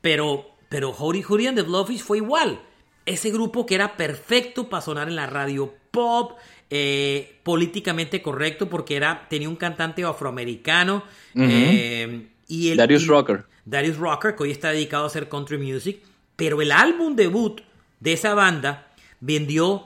Pero, 0.01 0.51
pero 0.69 0.91
Howdy 0.91 1.23
Howdy 1.29 1.47
and 1.49 1.59
the 1.59 1.63
Blowfish 1.63 2.01
fue 2.03 2.19
igual. 2.19 2.61
Ese 3.07 3.31
grupo 3.31 3.67
que 3.67 3.75
era 3.75 3.97
perfecto 3.97 4.69
para 4.69 4.83
sonar 4.83 5.09
en 5.09 5.17
la 5.17 5.27
radio 5.27 5.75
pop, 5.91 6.39
eh, 6.71 7.39
políticamente 7.43 8.23
correcto 8.23 8.69
porque 8.69 8.95
era, 8.97 9.27
tenía 9.29 9.49
un 9.49 9.57
cantante 9.57 10.05
afroamericano. 10.05 11.03
Eh, 11.35 12.29
y 12.47 12.69
el, 12.71 12.77
Darius 12.77 13.03
y- 13.03 13.07
Rucker. 13.07 13.45
Darius 13.65 13.97
Rucker, 13.99 14.37
que 14.37 14.43
hoy 14.45 14.51
está 14.53 14.71
dedicado 14.71 15.05
a 15.05 15.07
hacer 15.09 15.29
country 15.29 15.59
music. 15.59 16.03
Pero 16.37 16.63
el 16.63 16.73
álbum 16.73 17.17
debut 17.17 17.61
de 18.01 18.13
esa 18.13 18.35
banda 18.35 18.93
vendió, 19.21 19.85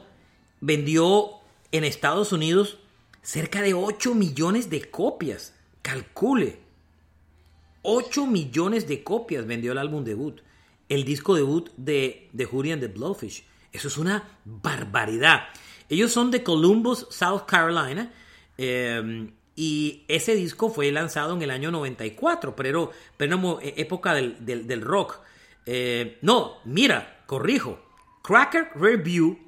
vendió 0.64 1.30
en 1.72 1.84
Estados 1.84 2.32
Unidos 2.32 2.78
cerca 3.22 3.60
de 3.60 3.74
8 3.74 4.14
millones 4.14 4.70
de 4.70 4.90
copias. 4.90 5.54
Calcule. 5.82 6.58
8 7.82 8.26
millones 8.26 8.88
de 8.88 9.04
copias 9.04 9.46
vendió 9.46 9.72
el 9.72 9.78
álbum 9.78 10.04
debut. 10.04 10.40
El 10.88 11.04
disco 11.04 11.34
debut 11.34 11.68
de, 11.76 12.30
de 12.32 12.44
and 12.72 12.80
the 12.80 12.88
Blowfish. 12.88 13.44
Eso 13.72 13.88
es 13.88 13.98
una 13.98 14.38
barbaridad. 14.44 15.42
Ellos 15.88 16.12
son 16.12 16.30
de 16.30 16.42
Columbus, 16.42 17.06
South 17.10 17.42
Carolina. 17.46 18.12
eh, 18.56 19.30
y 19.56 20.02
ese 20.08 20.34
disco 20.34 20.68
fue 20.68 20.90
lanzado 20.90 21.34
en 21.36 21.42
el 21.42 21.50
año 21.50 21.70
94, 21.70 22.56
pero, 22.56 22.90
pero 23.16 23.34
en 23.36 23.40
mo- 23.40 23.60
e- 23.60 23.74
época 23.76 24.12
del, 24.14 24.44
del- 24.44 24.66
del 24.66 24.80
rock. 24.80 25.20
Eh, 25.66 26.18
no, 26.22 26.56
mira, 26.64 27.22
corrijo. 27.26 27.78
Cracker 28.22 28.70
Review 28.74 29.38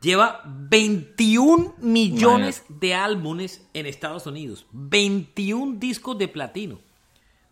lleva 0.00 0.42
21 0.44 1.74
millones 1.78 2.64
de 2.68 2.94
álbumes 2.94 3.66
en 3.74 3.86
Estados 3.86 4.26
Unidos. 4.26 4.66
21 4.72 5.78
discos 5.78 6.18
de 6.18 6.28
platino. 6.28 6.80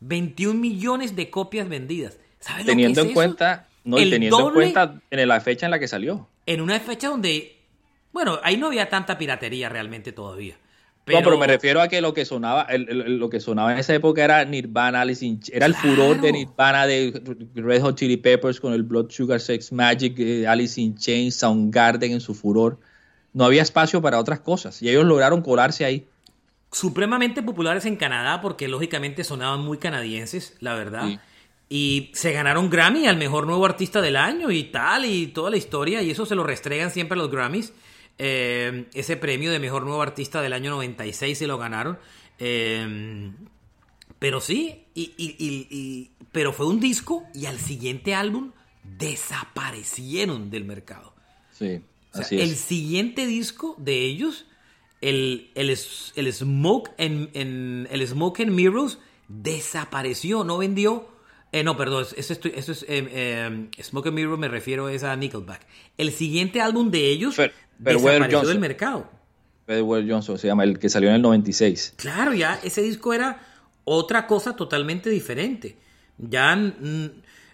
21 0.01 0.59
millones 0.59 1.17
de 1.17 1.31
copias 1.31 1.69
vendidas. 1.69 2.19
¿Sabes 2.41 2.67
lo 2.67 2.71
que 2.71 2.73
Teniendo 2.73 3.01
es 3.01 3.07
en 3.07 3.11
eso? 3.11 3.15
cuenta, 3.15 3.69
no, 3.85 3.99
El 3.99 4.11
teniendo 4.11 4.39
en 4.39 4.45
doble 4.45 4.73
cuenta 4.73 5.01
en 5.11 5.29
la 5.29 5.41
fecha 5.41 5.67
en 5.67 5.71
la 5.73 5.79
que 5.79 5.89
salió. 5.89 6.29
en 6.47 6.61
una 6.61 6.79
fecha 6.81 7.09
donde, 7.09 7.59
bueno, 8.13 8.39
ahí 8.43 8.57
no 8.57 8.69
había 8.69 8.89
tanta 8.89 9.19
piratería 9.19 9.69
realmente 9.69 10.13
todavía. 10.13 10.57
No, 11.14 11.25
pero 11.25 11.38
me 11.38 11.47
refiero 11.47 11.81
a 11.81 11.88
que 11.88 12.01
lo 12.01 12.12
que 12.14 12.25
sonaba, 12.25 12.62
el- 12.62 12.88
el- 12.88 13.16
lo 13.18 13.29
que 13.31 13.40
sonaba 13.40 13.73
en 13.73 13.79
esa 13.79 13.94
época 13.94 14.25
era 14.25 14.44
Nirvana, 14.44 15.01
Alice 15.01 15.25
in 15.25 15.40
Ch- 15.40 15.51
era 15.53 15.66
el 15.66 15.75
furor 15.75 16.21
de 16.21 16.33
Nirvana, 16.33 16.87
de 16.87 17.12
Red 17.55 17.83
Hot 17.83 17.97
Chili 17.97 18.16
Peppers 18.16 18.61
con 18.61 18.73
el 18.73 18.83
Blood 18.83 19.11
Sugar 19.11 19.40
Sex 19.40 19.73
Magic, 19.73 20.14
eh, 20.18 20.47
Alice 20.47 20.81
in 20.81 20.97
Chains, 20.97 21.35
Soundgarden 21.37 22.12
en 22.12 22.21
su 22.21 22.35
furor. 22.35 22.79
No 23.33 23.44
había 23.44 23.62
espacio 23.62 24.01
para 24.03 24.18
otras 24.18 24.40
cosas 24.40 24.81
y 24.83 24.88
ellos 24.88 25.05
lograron 25.05 25.42
colarse 25.42 25.85
ahí. 25.85 26.07
supremamente 26.71 27.42
populares 27.42 27.87
en 27.87 27.97
Canadá 27.97 28.40
porque 28.42 28.68
lógicamente 28.68 29.25
sonaban 29.25 29.61
muy 29.61 29.79
canadienses, 29.79 30.55
la 30.61 30.75
verdad. 30.75 31.09
Y 31.71 32.11
se 32.14 32.33
ganaron 32.33 32.68
Grammy 32.71 33.07
al 33.07 33.16
mejor 33.16 33.47
nuevo 33.47 33.64
artista 33.64 34.01
del 34.03 34.16
año 34.16 34.51
y 34.51 34.64
tal, 34.64 35.05
y 35.07 35.29
toda 35.29 35.51
la 35.51 35.57
historia, 35.57 36.03
y 36.03 36.11
eso 36.11 36.27
se 36.27 36.35
lo 36.35 36.44
restregan 36.44 36.90
siempre 36.90 37.18
a 37.18 37.23
los 37.23 37.31
Grammys. 37.31 37.73
Eh, 38.18 38.87
ese 38.94 39.16
premio 39.16 39.50
de 39.52 39.59
mejor 39.61 39.85
nuevo 39.85 40.02
artista 40.02 40.42
del 40.42 40.52
año 40.52 40.70
96 40.70 41.38
se 41.38 41.46
lo 41.46 41.57
ganaron. 41.59 41.98
Eh, 42.38 43.31
pero 44.18 44.40
sí, 44.40 44.85
y, 44.94 45.12
y- 45.16 45.37
y- 45.38 45.66
y- 45.70 46.11
pero 46.33 46.52
fue 46.52 46.66
un 46.66 46.81
disco 46.81 47.24
y 47.35 47.46
al 47.46 47.59
siguiente 47.61 48.14
álbum 48.14 48.50
desaparecieron 48.83 50.50
del 50.50 50.64
mercado. 50.64 51.14
Sí, 51.52 51.81
O 52.12 52.16
sea, 52.16 52.22
así 52.24 52.37
el 52.40 52.50
es. 52.52 52.59
siguiente 52.61 53.26
disco 53.26 53.74
de 53.78 54.04
ellos, 54.04 54.46
el, 55.00 55.50
el, 55.54 55.70
el 56.16 56.33
Smoke 56.33 56.90
and, 56.98 57.31
en- 57.35 57.88
el 57.90 58.07
Smoke 58.07 58.40
and 58.40 58.50
Mirrors, 58.52 58.98
desapareció, 59.28 60.44
no 60.44 60.59
vendió. 60.59 61.09
eh, 61.52 61.62
no, 61.64 61.76
perdón, 61.76 62.04
eso, 62.16 62.33
es 62.35 62.83
eh, 62.83 62.87
eh, 62.88 63.68
Smoke 63.83 64.09
and 64.09 64.16
Mirrors, 64.16 64.38
me 64.38 64.48
refiero 64.48 64.88
es 64.88 65.02
a 65.04 65.14
Nickelback. 65.16 65.66
El 65.96 66.12
siguiente 66.12 66.61
álbum 66.61 66.90
de 66.90 67.07
ellos 67.11 67.37
desapareció 67.79 68.38
Johnson. 68.38 68.47
del 68.49 68.59
mercado. 68.61 69.11
Johnson 69.67 70.38
se 70.38 70.47
llama, 70.47 70.64
el 70.64 70.79
que 70.79 70.88
salió 70.88 71.09
en 71.11 71.17
el 71.17 71.23
96. 71.23 71.95
Claro, 71.97 72.33
ya 72.33 72.59
ese 72.62 72.81
disco 72.83 73.12
era 73.12 73.41
otra 73.85 74.27
cosa 74.27 74.57
totalmente 74.57 75.11
diferente. 75.11 75.77
Ya, 76.17 76.57
mm, 76.57 77.05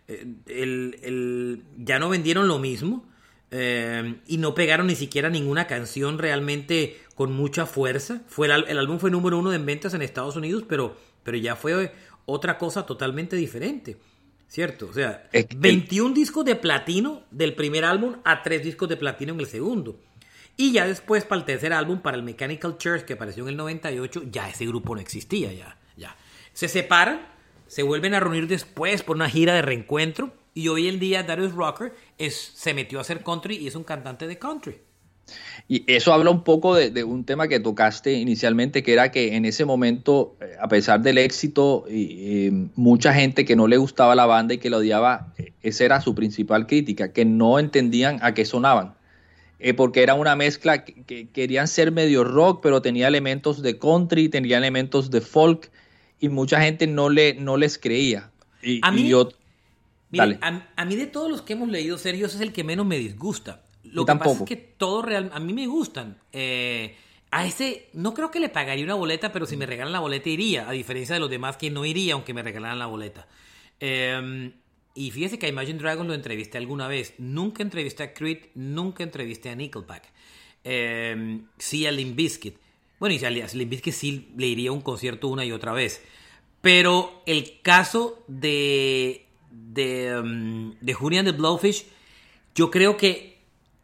eh, 0.09 0.27
el- 0.47 0.99
el- 1.03 1.63
ya 1.79 1.99
no 1.99 2.09
vendieron 2.09 2.47
lo 2.49 2.59
mismo 2.59 3.05
eh, 3.51 4.17
y 4.27 4.39
no 4.39 4.55
pegaron 4.55 4.87
ni 4.89 4.95
siquiera 4.97 5.29
ninguna 5.31 5.67
canción 5.67 6.19
realmente 6.19 6.99
con 7.15 7.33
mucha 7.33 7.67
fuerza. 7.67 8.23
Fue 8.27 8.47
el, 8.47 8.79
álbum 8.79 8.99
fue 8.99 9.11
número 9.11 9.39
uno 9.39 9.53
en 9.53 9.65
ventas 9.67 9.95
en 9.95 10.03
Estados 10.03 10.35
Unidos, 10.37 10.65
pero, 10.69 10.97
pero 11.23 11.37
ya 11.37 11.55
fue 11.57 11.93
otra 12.27 12.59
cosa 12.59 12.85
totalmente 12.87 13.37
diferente. 13.37 13.97
¿Cierto? 14.49 14.87
O 14.89 14.93
sea, 14.93 15.29
Es 15.33 15.47
que- 15.47 15.57
21 15.57 16.15
discos 16.15 16.45
de 16.45 16.55
platino 16.57 17.23
del 17.31 17.55
primer 17.55 17.85
álbum 17.85 18.17
a 18.25 18.43
3 18.43 18.63
discos 18.63 18.89
de 18.89 18.97
platino 18.97 19.33
en 19.35 19.41
el 19.41 19.47
segundo. 19.47 19.99
Y 20.57 20.73
ya 20.73 20.87
después, 20.87 21.25
para 21.25 21.40
el 21.40 21.45
tercer 21.45 21.73
álbum, 21.73 22.01
para 22.01 22.17
el 22.17 22.23
Mechanical 22.23 22.79
Church, 22.79 23.05
que 23.05 23.14
apareció 23.14 23.43
en 23.45 23.51
el 23.51 23.57
98, 23.57 24.25
ya 24.31 24.49
ese 24.49 24.67
grupo 24.67 24.95
no 24.95 25.01
existía, 25.01 25.53
ya, 25.53 25.77
ya. 25.97 26.17
Se 26.53 26.69
separan, 26.69 27.27
se 27.67 27.83
vuelven 27.83 28.14
a 28.14 28.21
reunir 28.21 28.47
después 28.47 29.03
por 29.03 29.17
una 29.17 29.29
gira 29.29 29.55
de 29.55 29.62
reencuentro, 29.62 30.33
y 30.55 30.69
hoy 30.69 30.88
en 30.88 31.01
día 31.01 31.25
Darius 31.25 31.53
Rucker 31.53 31.93
es, 32.19 32.53
se 32.55 32.75
metió 32.75 32.99
a 32.99 33.01
hacer 33.01 33.25
country 33.25 33.57
y 33.57 33.67
es 33.67 33.75
un 33.75 33.83
cantante 33.83 34.29
de 34.29 34.38
country. 34.38 34.79
Y 35.69 35.85
eso 35.90 36.12
habla 36.12 36.31
un 36.31 36.45
poco 36.45 36.75
de, 36.75 37.03
un 37.05 37.25
tema 37.25 37.49
que 37.49 37.59
tocaste 37.59 38.12
inicialmente, 38.12 38.83
que 38.83 38.93
era 38.93 39.11
que 39.11 39.35
en 39.35 39.47
ese 39.47 39.64
momento, 39.64 40.37
eh, 40.40 40.57
a 40.61 40.69
pesar 40.69 41.01
del 41.01 41.19
éxito, 41.19 41.87
y, 41.88 42.47
eh, 42.47 42.53
mucha 42.77 43.14
gente 43.14 43.45
que 43.45 43.57
no 43.57 43.67
le 43.67 43.79
gustaba 43.79 44.14
la 44.14 44.27
banda 44.27 44.55
y 44.55 44.59
que 44.59 44.69
la 44.71 44.77
odiaba, 44.77 45.33
eh, 45.38 45.53
esa 45.62 45.85
era 45.85 46.01
su 46.01 46.14
principal 46.14 46.67
crítica, 46.67 47.12
que 47.12 47.25
no 47.25 47.59
entendían 47.59 48.19
a 48.23 48.35
qué 48.35 48.45
sonaban. 48.45 48.95
Eh, 49.66 49.72
porque 49.72 50.03
era 50.03 50.12
una 50.12 50.37
mezcla 50.37 50.85
que, 50.85 51.05
que 51.05 51.29
querían 51.31 51.68
ser 51.68 51.90
medio 51.90 52.22
rock, 52.22 52.61
pero 52.62 52.83
tenía 52.83 53.09
elementos 53.09 53.62
de 53.62 53.79
country, 53.79 54.29
tenía 54.29 54.58
elementos 54.58 55.10
de 55.10 55.23
folk, 55.23 55.71
y 56.21 56.29
mucha 56.29 56.60
gente 56.60 56.87
no, 56.87 57.08
le, 57.08 57.33
no 57.33 57.56
les 57.56 57.79
creía. 57.79 58.31
Y, 58.62 58.81
A 58.83 58.90
y 58.92 58.94
mí- 58.94 59.08
yo, 59.08 59.31
Mire, 60.10 60.38
a, 60.42 60.69
a 60.77 60.85
mí 60.85 60.96
de 60.96 61.06
todos 61.06 61.31
los 61.31 61.40
que 61.40 61.54
hemos 61.54 61.71
leído, 61.71 61.96
Sergio, 61.96 62.27
ese 62.27 62.37
es 62.37 62.42
el 62.42 62.52
que 62.52 62.62
menos 62.62 62.85
me 62.85 62.98
disgusta. 62.98 63.62
Lo 63.85 64.04
que 64.04 64.15
pasa 64.17 64.33
es 64.33 64.42
que 64.42 64.56
todos 64.56 65.02
real, 65.02 65.31
a 65.33 65.40
mí 65.40 65.54
me 65.54 65.67
gustan. 65.67 66.19
Eh, 66.33 66.94
a 67.31 67.46
ese, 67.46 67.88
no 67.94 68.12
creo 68.12 68.31
que 68.31 68.40
le 68.40 68.50
pagaría 68.50 68.85
una 68.85 68.94
boleta, 68.94 69.33
pero 69.33 69.46
si 69.46 69.56
me 69.56 69.65
regalan 69.65 69.92
la 69.92 70.00
boleta 70.00 70.29
iría, 70.29 70.69
a 70.69 70.73
diferencia 70.73 71.15
de 71.15 71.21
los 71.21 71.31
demás 71.31 71.56
que 71.56 71.71
no 71.71 71.87
iría 71.87 72.12
aunque 72.12 72.35
me 72.35 72.42
regalaran 72.42 72.79
la 72.79 72.87
boleta. 72.87 73.27
Eh, 73.81 74.52
y 74.95 75.11
fíjese 75.11 75.38
que 75.38 75.47
a 75.47 75.49
Imagine 75.49 75.79
Dragons 75.79 76.07
lo 76.07 76.15
entrevisté 76.15 76.59
alguna 76.59 76.87
vez. 76.87 77.15
Nunca 77.19 77.63
entrevisté 77.63 78.05
a 78.05 78.15
Creed, 78.15 78.47
nunca 78.55 79.03
entrevisté 79.03 79.51
a 79.51 79.57
Nickelback. 79.57 80.05
Eh, 80.63 81.40
sí 81.59 81.87
a 81.87 81.92
Limp 81.92 82.17
Bizkit. 82.17 82.57
Bueno, 83.01 83.15
y 83.15 83.25
a 83.25 83.31
Limp 83.31 83.71
Bizkit 83.71 83.92
sí 83.92 84.33
le 84.37 84.47
iría 84.47 84.71
a 84.71 84.73
un 84.73 84.81
concierto 84.81 85.29
una 85.29 85.45
y 85.45 85.53
otra 85.53 85.73
vez. 85.73 86.03
Pero 86.61 87.23
el 87.27 87.61
caso 87.61 88.25
de, 88.29 89.27
de, 89.51 90.17
um, 90.19 90.75
de 90.81 90.95
Julian 90.95 91.25
the 91.25 91.33
Blowfish, 91.33 91.85
yo 92.55 92.71
creo 92.71 92.97
que 92.97 93.38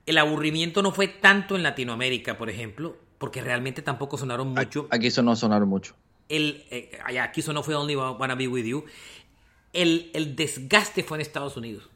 el 0.06 0.16
aburrimiento 0.16 0.80
no 0.80 0.92
fue 0.92 1.08
tanto 1.08 1.56
en 1.56 1.62
Latinoamérica, 1.62 2.38
por 2.38 2.48
ejemplo, 2.48 2.96
porque 3.18 3.42
realmente 3.42 3.82
tampoco 3.82 4.16
sonaron 4.16 4.54
mucho. 4.54 4.88
aquí 4.90 5.08
eso 5.08 5.22
no 5.22 5.36
sonaron 5.36 5.68
mucho. 5.68 5.94
el, 6.30 6.64
eh, 6.70 6.98
aquí 7.20 7.40
eso 7.40 7.52
no 7.52 7.62
fue 7.62 7.74
Only 7.74 7.96
Wanna 7.96 8.34
Be 8.34 8.48
With 8.48 8.64
You, 8.64 8.84
el, 9.72 10.10
el 10.14 10.36
desgaste 10.36 11.02
fue 11.02 11.18
en 11.18 11.22
Estados 11.22 11.56
Unidos. 11.56 11.88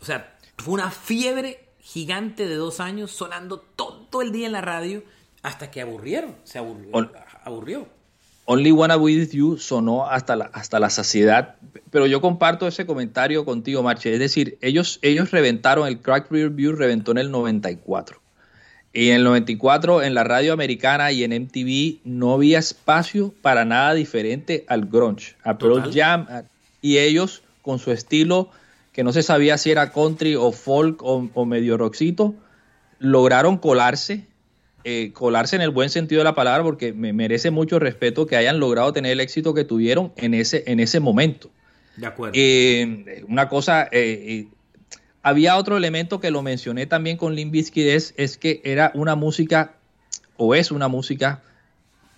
O 0.00 0.04
sea, 0.04 0.36
fue 0.58 0.74
una 0.74 0.90
fiebre 0.90 1.60
gigante 1.80 2.46
de 2.46 2.54
dos 2.56 2.80
años 2.80 3.10
sonando 3.10 3.58
todo 3.76 4.22
el 4.22 4.32
día 4.32 4.46
en 4.46 4.52
la 4.52 4.60
radio 4.60 5.02
hasta 5.42 5.70
que 5.70 5.80
aburrieron, 5.80 6.36
se 6.44 6.58
aburrió. 6.58 6.90
On- 6.92 7.10
aburrió. 7.44 7.88
Only 8.46 8.72
Wanna 8.72 8.96
Be 8.96 9.02
With 9.02 9.30
You 9.30 9.58
sonó 9.58 10.08
hasta 10.08 10.34
la, 10.34 10.46
hasta 10.46 10.80
la 10.80 10.90
saciedad, 10.90 11.54
pero 11.90 12.06
yo 12.06 12.20
comparto 12.20 12.66
ese 12.66 12.84
comentario 12.84 13.44
contigo, 13.44 13.82
Marche. 13.82 14.12
Es 14.12 14.18
decir, 14.18 14.58
ellos, 14.60 14.98
ellos 15.02 15.30
reventaron, 15.30 15.86
el 15.86 16.00
Crack 16.00 16.30
Rear 16.32 16.50
View 16.50 16.72
reventó 16.72 17.12
en 17.12 17.18
el 17.18 17.30
94. 17.30 18.20
Y 18.92 19.10
en 19.10 19.16
el 19.16 19.24
94, 19.24 20.02
en 20.02 20.14
la 20.14 20.24
radio 20.24 20.52
americana 20.52 21.12
y 21.12 21.22
en 21.22 21.30
MTV, 21.44 22.00
no 22.02 22.34
había 22.34 22.58
espacio 22.58 23.32
para 23.40 23.64
nada 23.64 23.94
diferente 23.94 24.64
al 24.66 24.86
grunge, 24.86 25.36
a 25.44 25.56
Pearl. 25.56 25.92
Jam. 25.94 26.26
a- 26.28 26.42
y 26.80 26.98
ellos, 26.98 27.42
con 27.62 27.78
su 27.78 27.92
estilo, 27.92 28.50
que 28.92 29.04
no 29.04 29.12
se 29.12 29.22
sabía 29.22 29.58
si 29.58 29.70
era 29.70 29.92
country 29.92 30.34
o 30.34 30.52
folk 30.52 31.02
o, 31.02 31.28
o 31.32 31.44
medio 31.44 31.76
rockcito, 31.76 32.34
lograron 32.98 33.58
colarse, 33.58 34.26
eh, 34.84 35.12
colarse 35.12 35.56
en 35.56 35.62
el 35.62 35.70
buen 35.70 35.90
sentido 35.90 36.20
de 36.20 36.24
la 36.24 36.34
palabra, 36.34 36.62
porque 36.62 36.92
me 36.92 37.12
merece 37.12 37.50
mucho 37.50 37.78
respeto 37.78 38.26
que 38.26 38.36
hayan 38.36 38.60
logrado 38.60 38.92
tener 38.92 39.12
el 39.12 39.20
éxito 39.20 39.54
que 39.54 39.64
tuvieron 39.64 40.12
en 40.16 40.34
ese, 40.34 40.64
en 40.66 40.80
ese 40.80 41.00
momento. 41.00 41.50
De 41.96 42.06
acuerdo. 42.06 42.34
Eh, 42.36 43.24
una 43.28 43.48
cosa, 43.48 43.88
eh, 43.90 44.48
había 45.22 45.56
otro 45.56 45.76
elemento 45.76 46.20
que 46.20 46.30
lo 46.30 46.42
mencioné 46.42 46.86
también 46.86 47.16
con 47.16 47.36
es, 47.38 48.14
es 48.16 48.36
que 48.38 48.60
era 48.64 48.90
una 48.94 49.16
música, 49.16 49.74
o 50.36 50.54
es 50.54 50.70
una 50.70 50.88
música, 50.88 51.42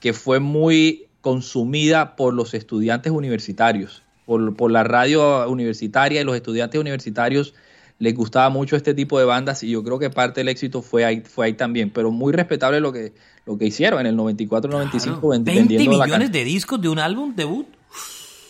que 0.01 0.13
fue 0.13 0.41
muy 0.41 1.07
consumida 1.21 2.17
por 2.17 2.35
los 2.35 2.55
estudiantes 2.55 3.13
universitarios, 3.13 4.03
por, 4.27 4.55
por 4.57 4.71
la 4.71 4.85
radio 4.85 5.49
universitaria 5.49 6.21
y 6.21 6.25
los 6.25 6.37
estudiantes 6.37 6.81
universitarios 6.81 7.55
les 7.99 8.15
gustaba 8.15 8.49
mucho 8.51 8.75
este 8.77 8.95
tipo 8.95 9.19
de 9.19 9.25
bandas 9.25 9.63
y 9.63 9.71
yo 9.71 9.85
creo 9.85 9.99
que 9.99 10.11
parte 10.11 10.41
del 10.41 10.49
éxito 10.49 10.83
fue 10.83 11.05
ahí, 11.05 11.21
fue 11.21 11.47
ahí 11.47 11.53
también, 11.55 11.91
pero 11.91 12.11
muy 12.11 12.33
respetable 12.33 12.81
lo 12.81 12.93
que, 12.93 13.13
lo 13.47 13.57
que 13.59 13.67
hicieron 13.67 14.01
en 14.01 14.07
el 14.07 14.17
94-95 14.17 15.01
Claro. 15.03 15.29
ven- 15.29 15.45
20 15.45 15.53
vendiendo 15.55 16.03
millones 16.05 16.33
de 16.33 16.45
discos 16.45 16.81
de 16.81 16.89
un 16.89 16.99
álbum 16.99 17.35
debut. 17.37 17.67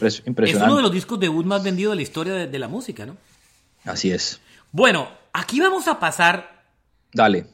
Es 0.00 0.22
uno 0.26 0.76
de 0.76 0.82
los 0.82 0.92
discos 0.92 1.20
debut 1.20 1.44
más 1.46 1.62
vendidos 1.62 1.92
de 1.92 1.96
la 1.96 2.02
historia 2.02 2.32
de, 2.34 2.46
de 2.48 2.58
la 2.58 2.66
música, 2.68 3.06
¿no? 3.06 3.16
Así 3.84 4.10
es. 4.10 4.40
Bueno, 4.72 5.08
aquí 5.32 5.60
vamos 5.60 5.86
a 5.86 6.00
pasar 6.00 6.64
Dale. 7.12 7.46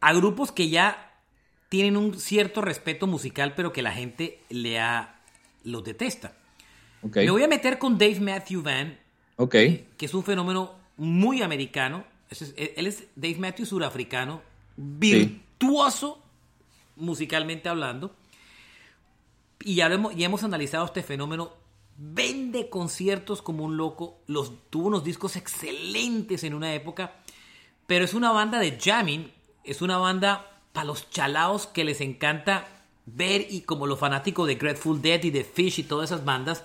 a 0.00 0.12
grupos 0.12 0.52
que 0.52 0.68
ya 0.68 1.12
tienen 1.68 1.96
un 1.96 2.18
cierto 2.18 2.60
respeto 2.60 3.06
musical, 3.06 3.54
pero 3.54 3.72
que 3.72 3.82
la 3.82 3.92
gente 3.92 4.40
le 4.50 4.80
ha, 4.80 5.20
los 5.64 5.84
detesta. 5.84 6.32
Me 7.02 7.30
voy 7.30 7.42
a 7.42 7.48
meter 7.48 7.78
con 7.78 7.96
Dave 7.98 8.20
Matthew 8.20 8.62
Van, 8.62 8.98
Ok. 9.36 9.52
que 9.52 10.06
es 10.06 10.14
un 10.14 10.22
fenómeno 10.22 10.74
muy 10.96 11.42
americano. 11.42 12.04
Él 12.56 12.86
es 12.86 13.04
Dave 13.16 13.36
Matthew 13.38 13.66
surafricano, 13.66 14.42
virtuoso 14.76 16.22
musicalmente 16.96 17.68
hablando. 17.68 18.14
Y 19.62 19.74
ya, 19.74 19.86
hemos, 19.86 20.14
ya 20.14 20.26
hemos 20.26 20.44
analizado 20.44 20.84
este 20.84 21.02
fenómeno. 21.02 21.52
Vende 21.96 22.70
conciertos 22.70 23.42
como 23.42 23.64
un 23.64 23.76
loco. 23.76 24.20
Los, 24.26 24.52
tuvo 24.70 24.88
unos 24.88 25.04
discos 25.04 25.36
excelentes 25.36 26.44
en 26.44 26.54
una 26.54 26.74
época. 26.74 27.14
Pero 27.86 28.04
es 28.04 28.14
una 28.14 28.30
banda 28.32 28.58
de 28.58 28.78
jamming. 28.78 29.30
Es 29.64 29.82
una 29.82 29.98
banda 29.98 30.62
para 30.72 30.86
los 30.86 31.10
chalaos 31.10 31.66
que 31.66 31.84
les 31.84 32.00
encanta 32.00 32.66
ver. 33.04 33.46
Y 33.50 33.62
como 33.62 33.86
los 33.86 33.98
fanáticos 33.98 34.46
de 34.46 34.54
Grateful 34.54 35.02
Dead 35.02 35.22
y 35.24 35.30
de 35.30 35.44
Fish 35.44 35.80
y 35.80 35.82
todas 35.82 36.10
esas 36.10 36.24
bandas. 36.24 36.64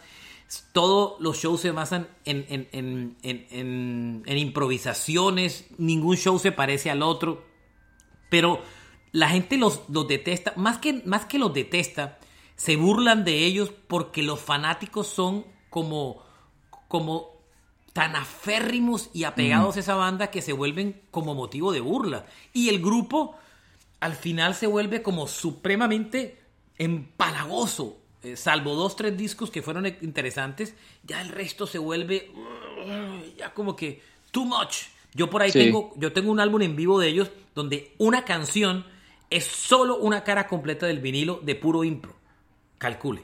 Todos 0.74 1.20
los 1.20 1.38
shows 1.38 1.62
se 1.62 1.72
basan 1.72 2.08
en, 2.24 2.46
en- 2.50 3.18
en- 3.24 4.24
en- 4.26 4.38
improvisaciones. 4.38 5.66
Ningún 5.78 6.18
show 6.18 6.38
se 6.40 6.52
parece 6.52 6.90
al 6.92 7.02
otro. 7.02 7.44
Pero 8.30 8.62
la 9.12 9.30
gente 9.30 9.58
los, 9.58 9.82
los 9.90 10.08
detesta. 10.08 10.54
Más 10.56 10.78
que, 10.78 11.02
más 11.06 11.26
que 11.26 11.40
los 11.40 11.54
detesta, 11.54 12.20
se 12.56 12.76
burlan 12.76 13.24
de 13.24 13.46
ellos 13.46 13.72
porque 13.88 14.22
los 14.24 14.40
fanáticos 14.40 15.08
son 15.08 15.46
como, 15.70 16.22
como 16.88 17.32
tan 17.94 18.16
aférrimos 18.16 19.10
y 19.14 19.24
apegados 19.24 19.78
a 19.78 19.80
esa 19.80 19.96
banda 19.96 20.28
que 20.32 20.42
se 20.42 20.54
vuelven 20.54 21.02
como 21.12 21.34
motivo 21.34 21.72
de 21.72 21.80
burla. 21.82 22.26
Y 22.54 22.70
el 22.70 22.82
grupo 22.82 23.36
al 24.00 24.14
final 24.14 24.54
se 24.54 24.68
vuelve 24.68 25.02
como 25.02 25.28
supremamente 25.28 26.40
empalagoso. 26.78 27.98
Eh, 28.26 28.36
salvo 28.36 28.74
dos, 28.74 28.96
tres 28.96 29.16
discos 29.16 29.52
que 29.52 29.62
fueron 29.62 29.86
e- 29.86 30.00
interesantes, 30.02 30.74
ya 31.04 31.22
el 31.22 31.30
resto 31.30 31.68
se 31.68 31.78
vuelve 31.78 32.32
uh, 32.34 33.38
ya 33.38 33.54
como 33.54 33.76
que 33.76 34.02
too 34.32 34.46
much. 34.46 34.88
Yo 35.14 35.30
por 35.30 35.44
ahí 35.44 35.52
Sí. 35.52 35.60
tengo, 35.60 35.94
yo 35.96 36.12
tengo 36.12 36.32
un 36.32 36.40
álbum 36.40 36.62
en 36.64 36.76
vivo 36.76 37.00
de 37.00 37.08
ellos 37.08 37.30
donde 37.54 37.94
una 38.00 38.26
canción 38.26 38.84
es 39.30 39.46
solo 39.46 39.98
una 39.98 40.24
cara 40.24 40.48
completa 40.48 40.88
del 40.88 41.00
vinilo 41.00 41.40
de 41.44 41.54
puro 41.56 41.84
impro. 41.84 42.16
Calcule. 42.80 43.24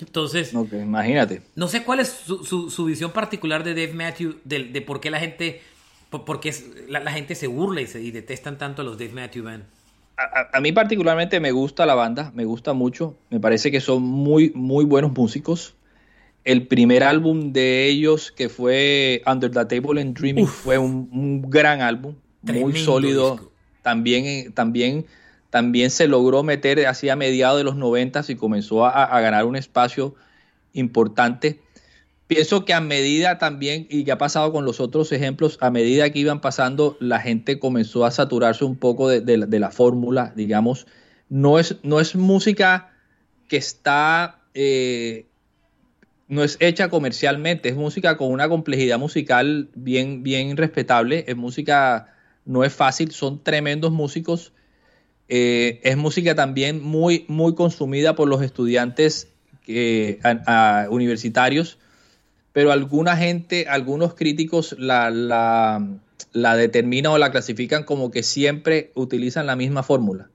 Entonces, 0.00 0.52
imagínate. 0.52 1.42
no 1.54 1.68
sé 1.68 1.84
cuál 1.84 2.00
es 2.00 2.08
su, 2.08 2.44
su- 2.44 2.70
su 2.70 2.84
visión 2.84 3.12
particular 3.12 3.62
de 3.64 3.74
Dave 3.74 3.92
Matthews, 3.94 4.36
de, 4.44 4.64
de 4.64 4.82
por 4.82 5.00
qué 5.00 5.10
la 5.10 5.20
gente, 5.20 5.60
por, 6.10 6.24
por 6.24 6.40
qué 6.40 6.48
es- 6.50 6.66
la, 6.88 7.00
la 7.00 7.12
gente 7.12 7.34
se 7.34 7.46
burla 7.46 7.80
y, 7.80 7.86
se, 7.86 8.02
y 8.02 8.10
detestan 8.10 8.58
tanto 8.58 8.82
a 8.82 8.84
los 8.84 8.98
Dave 8.98 9.12
Matthews 9.12 9.44
Band. 9.44 9.64
A, 10.52 10.60
mí 10.60 10.72
particularmente 10.72 11.38
me 11.38 11.52
gusta 11.52 11.86
la 11.86 11.94
banda, 11.94 12.32
me 12.34 12.44
gusta 12.44 12.72
mucho. 12.72 13.16
Me 13.30 13.38
parece 13.38 13.70
que 13.70 13.80
son 13.80 14.02
muy, 14.02 14.50
muy 14.52 14.84
buenos 14.84 15.12
músicos. 15.12 15.74
El 16.44 16.66
primer 16.66 17.04
álbum 17.04 17.52
de 17.52 17.86
ellos, 17.86 18.32
que 18.32 18.48
fue 18.48 19.22
Under 19.26 19.48
the 19.50 19.64
Table 19.64 20.00
and 20.00 20.18
Dreaming, 20.18 20.46
fue 20.48 20.76
un, 20.76 21.08
un 21.12 21.42
gran 21.48 21.82
álbum, 21.82 22.16
muy 22.42 22.74
sólido. 22.74 23.32
disco. 23.32 23.52
También, 23.82 24.24
eh, 24.26 24.50
también, 24.52 25.06
también 25.58 25.90
se 25.90 26.06
logró 26.06 26.44
meter 26.44 26.86
así 26.86 27.08
a 27.08 27.16
mediados 27.16 27.58
de 27.58 27.64
los 27.64 27.74
noventas 27.74 28.30
y 28.30 28.36
comenzó 28.36 28.86
a, 28.86 29.20
ganar 29.20 29.44
un 29.44 29.56
espacio 29.56 30.14
importante. 30.72 31.60
Pienso 32.28 32.64
que 32.64 32.74
a 32.74 32.80
medida 32.80 33.38
también, 33.38 33.88
y 33.90 34.04
que 34.04 34.12
ha 34.12 34.18
pasado 34.18 34.52
con 34.52 34.64
los 34.64 34.78
otros 34.78 35.10
ejemplos, 35.10 35.58
a 35.60 35.72
medida 35.72 36.10
que 36.10 36.20
iban 36.20 36.40
pasando, 36.40 36.96
la 37.00 37.18
gente 37.18 37.58
comenzó 37.58 38.04
a 38.04 38.12
saturarse 38.12 38.64
un 38.64 38.76
poco 38.76 39.08
de, 39.08 39.20
de 39.20 39.36
la- 39.38 39.46
de 39.46 39.58
la 39.58 39.72
fórmula, 39.72 40.32
digamos. 40.36 40.86
No 41.28 41.58
es, 41.58 41.74
no 41.82 41.98
es 41.98 42.14
música 42.14 42.92
que 43.48 43.56
está, 43.56 44.38
eh, 44.54 45.26
no 46.28 46.44
es 46.44 46.56
hecha 46.60 46.88
comercialmente, 46.88 47.68
es 47.68 47.74
música 47.74 48.16
con 48.16 48.30
una 48.30 48.48
complejidad 48.48 49.00
musical 49.00 49.70
bien, 49.74 50.22
bien 50.22 50.56
respetable. 50.56 51.24
Es 51.26 51.36
música, 51.36 52.14
no 52.44 52.62
es 52.62 52.72
fácil, 52.72 53.10
son 53.10 53.42
tremendos 53.42 53.90
músicos. 53.90 54.52
Eh, 55.28 55.80
es 55.82 55.96
música 55.96 56.34
también 56.34 56.82
muy, 56.82 57.24
muy 57.28 57.54
consumida 57.54 58.14
por 58.14 58.28
los 58.28 58.42
estudiantes 58.42 59.28
universitarios 60.90 61.78
pero 62.58 62.72
alguna 62.72 63.16
gente, 63.16 63.66
algunos 63.68 64.14
críticos 64.14 64.74
la, 64.80 65.10
la, 65.10 66.56
determinan 66.56 67.12
o 67.12 67.18
la 67.18 67.30
clasifican 67.30 67.84
como 67.84 68.10
que 68.10 68.24
siempre 68.24 68.90
utilizan 68.96 69.46
la 69.46 69.54
misma 69.54 69.84
fórmula. 69.84 70.28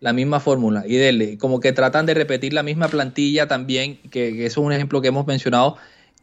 la 0.00 0.14
misma 0.14 0.40
fórmula 0.40 0.84
y 0.86 1.36
como 1.36 1.60
que 1.60 1.72
tratan 1.72 2.06
de 2.06 2.14
repetir 2.14 2.54
la 2.54 2.62
misma 2.62 2.88
plantilla 2.88 3.46
también, 3.46 3.98
que, 4.10 4.32
que 4.32 4.46
eso 4.46 4.62
es 4.62 4.66
un 4.66 4.72
ejemplo 4.72 5.02
que 5.02 5.08
hemos 5.08 5.26
mencionado, 5.26 5.76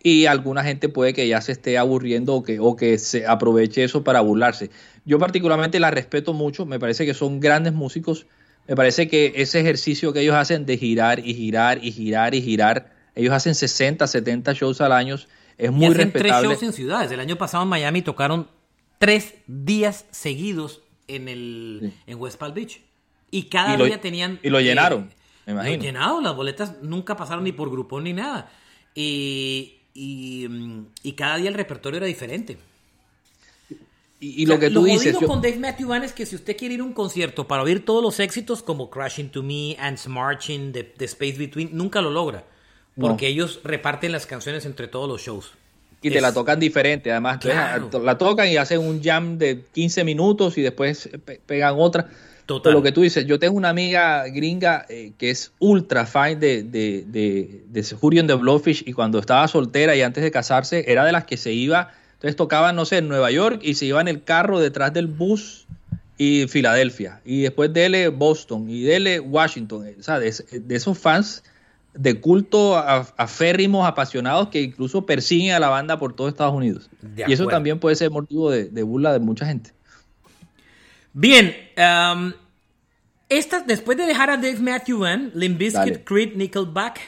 y 0.05 0.25
alguna 0.25 0.63
gente 0.63 0.89
puede 0.89 1.13
que 1.13 1.27
ya 1.27 1.39
se 1.41 1.53
esté 1.53 1.77
aburriendo 1.77 2.35
o 2.35 2.43
que, 2.43 2.59
o 2.59 2.75
que 2.75 2.97
se 2.97 3.25
aproveche 3.25 3.83
eso 3.85 4.03
para 4.03 4.19
burlarse. 4.21 4.69
Yo 5.05 5.17
particularmente 5.17 5.79
la 5.79 5.91
respeto 5.91 6.33
mucho, 6.33 6.65
me 6.65 6.77
parece 6.77 7.05
que 7.05 7.13
son 7.13 7.39
grandes 7.39 7.71
músicos, 7.73 8.25
me 8.67 8.75
parece 8.75 9.07
que 9.07 9.31
ese 9.37 9.59
ejercicio 9.61 10.11
que 10.13 10.19
ellos 10.21 10.35
hacen 10.35 10.65
de 10.65 10.77
girar 10.77 11.19
y 11.19 11.33
girar 11.33 11.83
y 11.83 11.91
girar 11.91 12.35
y 12.35 12.41
girar, 12.41 12.91
ellos 13.15 13.33
hacen 13.33 13.55
60, 13.55 14.05
70 14.05 14.53
shows 14.53 14.81
al 14.81 14.91
año, 14.91 15.15
es 15.57 15.71
muy 15.71 15.85
y 15.85 15.89
hacen 15.91 15.97
respetable. 16.11 16.31
tres 16.47 16.51
shows 16.59 16.63
en 16.63 16.73
ciudades. 16.73 17.11
El 17.11 17.19
año 17.19 17.37
pasado 17.37 17.63
en 17.63 17.69
Miami 17.69 18.01
tocaron 18.01 18.47
tres 18.99 19.35
días 19.47 20.05
seguidos 20.11 20.81
en 21.07 21.27
el 21.29 21.93
en 22.07 22.19
West 22.19 22.37
Palm 22.39 22.53
Beach. 22.53 22.81
Y 23.31 23.43
cada 23.43 23.75
Y 23.75 23.77
lo- 23.77 23.85
día 23.85 23.99
tenían... 24.01 24.39
y 24.43 24.49
lo 24.49 24.59
eh, 24.59 24.63
llenaron, 24.63 25.11
me 25.45 25.53
lo 25.53 25.59
imagino. 25.61 25.83
llenado, 25.83 26.21
las 26.21 26.35
boletas 26.35 26.81
nunca 26.81 27.15
pasaron 27.17 27.43
ni 27.43 27.51
por 27.51 27.69
grupón 27.69 28.03
ni 28.05 28.13
nada. 28.13 28.49
Y, 28.95 29.79
y, 29.93 30.47
mm, 30.49 30.85
y 31.03 31.11
cada 31.13 31.37
día 31.37 31.49
el 31.49 31.55
repertorio 31.55 31.97
era 31.97 32.05
diferente. 32.07 32.57
Y, 34.19 34.41
y 34.41 34.45
O 34.45 34.47
sea, 34.47 34.55
lo 34.55 34.59
que 34.61 34.69
tú 34.69 34.83
dices, 34.85 35.01
jodido 35.13 35.21
yo- 35.21 35.27
con 35.27 35.41
Dave 35.41 35.57
Matthew 35.57 35.87
Band 35.89 36.05
es 36.05 36.13
que 36.13 36.25
si 36.25 36.35
usted 36.35 36.55
quiere 36.55 36.75
ir 36.75 36.79
a 36.79 36.83
un 36.83 36.93
concierto 36.93 37.45
para 37.47 37.61
oír 37.63 37.83
todos 37.83 38.01
los 38.01 38.19
éxitos 38.19 38.63
como 38.63 38.89
Crashing 38.89 39.29
to 39.29 39.43
Me, 39.43 39.75
Ants 39.79 40.07
Marching, 40.07 40.71
The, 40.71 40.83
The 40.83 41.05
Space 41.05 41.37
Between, 41.37 41.69
nunca 41.73 42.01
lo 42.01 42.09
logra. 42.09 42.45
No. 42.95 43.07
Porque 43.09 43.27
ellos 43.27 43.59
reparten 43.63 44.11
las 44.11 44.25
canciones 44.25 44.65
entre 44.65 44.87
todos 44.87 45.09
los 45.09 45.21
shows. 45.21 45.51
y 46.01 46.09
te 46.09 46.19
la 46.21 46.33
tocan 46.33 46.59
diferente, 46.59 47.11
además. 47.11 47.37
Claro. 47.39 47.89
la 48.03 48.17
tocan 48.17 48.47
y 48.49 48.57
hacen 48.57 48.79
un 48.79 49.01
jam 49.01 49.37
de 49.37 49.63
15 49.73 50.03
minutos 50.03 50.57
y 50.57 50.61
después 50.61 51.09
pe- 51.25 51.39
pegan 51.45 51.75
otra. 51.77 52.09
Total. 52.57 52.73
Lo 52.73 52.81
que 52.83 52.91
tú 52.91 53.01
dices, 53.01 53.25
yo 53.25 53.39
tengo 53.39 53.55
una 53.57 53.69
amiga 53.69 54.25
gringa 54.27 54.85
eh, 54.89 55.13
que 55.17 55.29
es 55.29 55.51
ultra 55.59 56.05
fan 56.05 56.39
de, 56.39 56.63
de, 56.63 57.03
de, 57.07 57.63
de 57.67 57.83
Julian 57.95 58.27
de 58.27 58.35
Blowfish 58.35 58.83
y 58.85 58.93
cuando 58.93 59.19
estaba 59.19 59.47
soltera 59.47 59.95
y 59.95 60.01
antes 60.01 60.23
de 60.23 60.31
casarse 60.31 60.85
era 60.87 61.03
de 61.05 61.11
las 61.11 61.25
que 61.25 61.37
se 61.37 61.51
iba, 61.53 61.91
entonces 62.13 62.35
tocaban, 62.35 62.75
no 62.75 62.85
sé, 62.85 62.97
en 62.97 63.07
Nueva 63.07 63.31
York 63.31 63.59
y 63.63 63.73
se 63.73 63.85
iba 63.85 63.99
en 64.01 64.07
el 64.07 64.23
carro 64.23 64.59
detrás 64.59 64.93
del 64.93 65.07
bus 65.07 65.65
y 66.17 66.47
Filadelfia 66.47 67.21
y 67.25 67.41
después 67.41 67.73
dele 67.73 68.09
Boston 68.09 68.69
y 68.69 68.83
dele 68.83 69.19
Washington, 69.19 69.87
eh, 69.87 69.95
o 69.99 70.03
sea, 70.03 70.19
de, 70.19 70.31
de 70.51 70.75
esos 70.75 70.97
fans 70.97 71.43
de 71.95 72.19
culto 72.19 72.75
a- 72.77 73.07
aférrimos, 73.17 73.85
apasionados 73.87 74.49
que 74.49 74.61
incluso 74.61 75.05
persiguen 75.05 75.53
a 75.53 75.59
la 75.59 75.69
banda 75.69 75.99
por 75.99 76.15
todo 76.15 76.27
Estados 76.27 76.53
Unidos. 76.55 76.89
Y 77.29 77.33
eso 77.33 77.43
también 77.51 77.79
puede 77.79 77.95
ser 77.95 78.09
motivo 78.09 78.49
de, 78.49 78.65
de 78.65 78.83
burla 78.83 79.13
de 79.13 79.19
mucha 79.19 79.45
gente. 79.45 79.71
Bien, 81.13 81.53
um, 81.77 82.33
estas, 83.37 83.65
después 83.67 83.97
de 83.97 84.05
dejar 84.05 84.29
a 84.29 84.37
Dave 84.37 84.59
Matthew 84.59 84.99
Band, 84.99 85.31
Limp 85.35 85.57
Bizkit. 85.57 86.03
Creed, 86.03 86.35
Nickelback, 86.35 86.99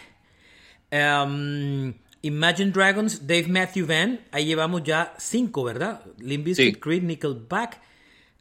um, 0.92 1.94
Imagine 2.22 2.72
Dragons, 2.72 3.28
Dave 3.28 3.48
Matthew 3.48 3.86
Band, 3.86 4.20
ahí 4.32 4.46
llevamos 4.46 4.84
ya 4.84 5.14
cinco, 5.18 5.64
¿verdad? 5.64 6.02
Limp 6.18 6.46
Bizkit, 6.46 6.76
Sí. 6.76 6.80
Creed, 6.80 7.04
Nickelback, 7.04 7.82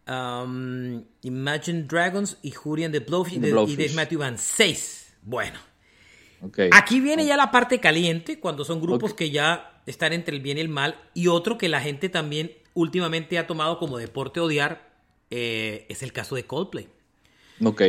um, 0.08 1.04
Imagine 1.22 1.82
Dragons 1.82 2.38
y 2.42 2.50
Julian 2.50 2.92
the 2.92 3.00
Blowfish 3.00 3.36
y, 3.36 3.40
The. 3.40 3.50
Dave 3.50 3.92
Matthew 3.94 4.18
Band, 4.20 4.38
seis. 4.38 5.12
Bueno. 5.22 5.58
Aquí 6.72 7.00
viene 7.00 7.24
ya 7.24 7.36
la 7.36 7.50
parte 7.50 7.80
caliente, 7.80 8.38
cuando 8.38 8.64
son 8.64 8.80
grupos 8.80 9.14
que 9.14 9.30
ya 9.30 9.80
están 9.86 10.12
entre 10.12 10.36
el 10.36 10.42
bien 10.42 10.58
y 10.58 10.60
el 10.60 10.68
mal, 10.68 10.98
y 11.14 11.28
otro 11.28 11.56
que 11.56 11.68
la 11.68 11.80
gente 11.80 12.08
también 12.08 12.52
últimamente 12.74 13.38
ha 13.38 13.46
tomado 13.46 13.78
como 13.78 13.98
deporte 13.98 14.40
odiar, 14.40 14.92
eh, 15.30 15.86
es 15.88 16.02
el 16.02 16.12
caso 16.12 16.34
de 16.34 16.44
Coldplay. 16.44 16.88
Ok. 17.62 17.82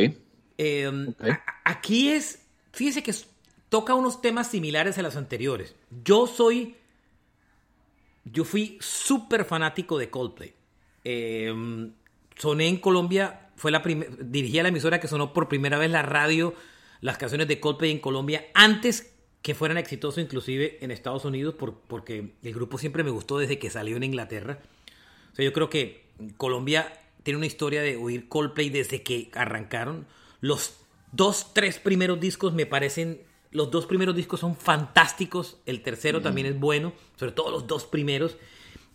Eh, 0.58 0.90
a- 1.20 1.44
aquí 1.64 2.10
es, 2.10 2.40
fíjese 2.72 3.02
que 3.02 3.14
toca 3.68 3.94
unos 3.94 4.20
temas 4.20 4.50
similares 4.50 4.98
a 4.98 5.02
los 5.02 5.16
anteriores. 5.16 5.74
Yo 6.04 6.26
soy, 6.26 6.76
yo 8.24 8.44
fui 8.44 8.78
súper 8.80 9.44
fanático 9.44 9.98
de 9.98 10.10
Coldplay. 10.10 10.52
Eh, 11.04 11.54
soné 12.36 12.68
en 12.68 12.78
Colombia, 12.78 13.50
fue 13.56 13.70
la 13.70 13.82
primera, 13.82 14.10
dirigía 14.20 14.62
la 14.62 14.68
emisora 14.70 15.00
que 15.00 15.08
sonó 15.08 15.32
por 15.32 15.48
primera 15.48 15.78
vez 15.78 15.90
la 15.90 16.02
radio, 16.02 16.54
las 17.00 17.18
canciones 17.18 17.48
de 17.48 17.60
Coldplay 17.60 17.90
en 17.90 17.98
Colombia, 18.00 18.46
antes 18.54 19.12
que 19.42 19.54
fueran 19.54 19.78
exitosos 19.78 20.22
inclusive 20.22 20.78
en 20.80 20.90
Estados 20.90 21.24
Unidos, 21.24 21.54
por- 21.54 21.74
porque 21.80 22.32
el 22.42 22.52
grupo 22.54 22.78
siempre 22.78 23.04
me 23.04 23.10
gustó 23.10 23.38
desde 23.38 23.58
que 23.58 23.70
salió 23.70 23.96
en 23.96 24.02
Inglaterra. 24.02 24.58
O 25.32 25.36
sea, 25.36 25.44
yo 25.44 25.52
creo 25.52 25.70
que 25.70 26.04
Colombia 26.36 26.92
tiene 27.26 27.38
una 27.38 27.46
historia 27.46 27.82
de 27.82 27.96
oír 27.96 28.28
Coldplay 28.28 28.70
desde 28.70 29.02
que 29.02 29.32
arrancaron. 29.34 30.06
Los 30.40 30.76
dos, 31.10 31.52
tres 31.52 31.80
primeros 31.80 32.20
discos 32.20 32.54
me 32.54 32.66
parecen. 32.66 33.20
Los 33.50 33.72
dos 33.72 33.86
primeros 33.86 34.14
discos 34.14 34.38
son 34.38 34.54
fantásticos. 34.54 35.56
El 35.66 35.82
tercero 35.82 36.22
también 36.22 36.46
es 36.46 36.56
bueno, 36.56 36.92
sobre 37.16 37.32
todo 37.32 37.50
los 37.50 37.66
dos 37.66 37.84
primeros. 37.84 38.36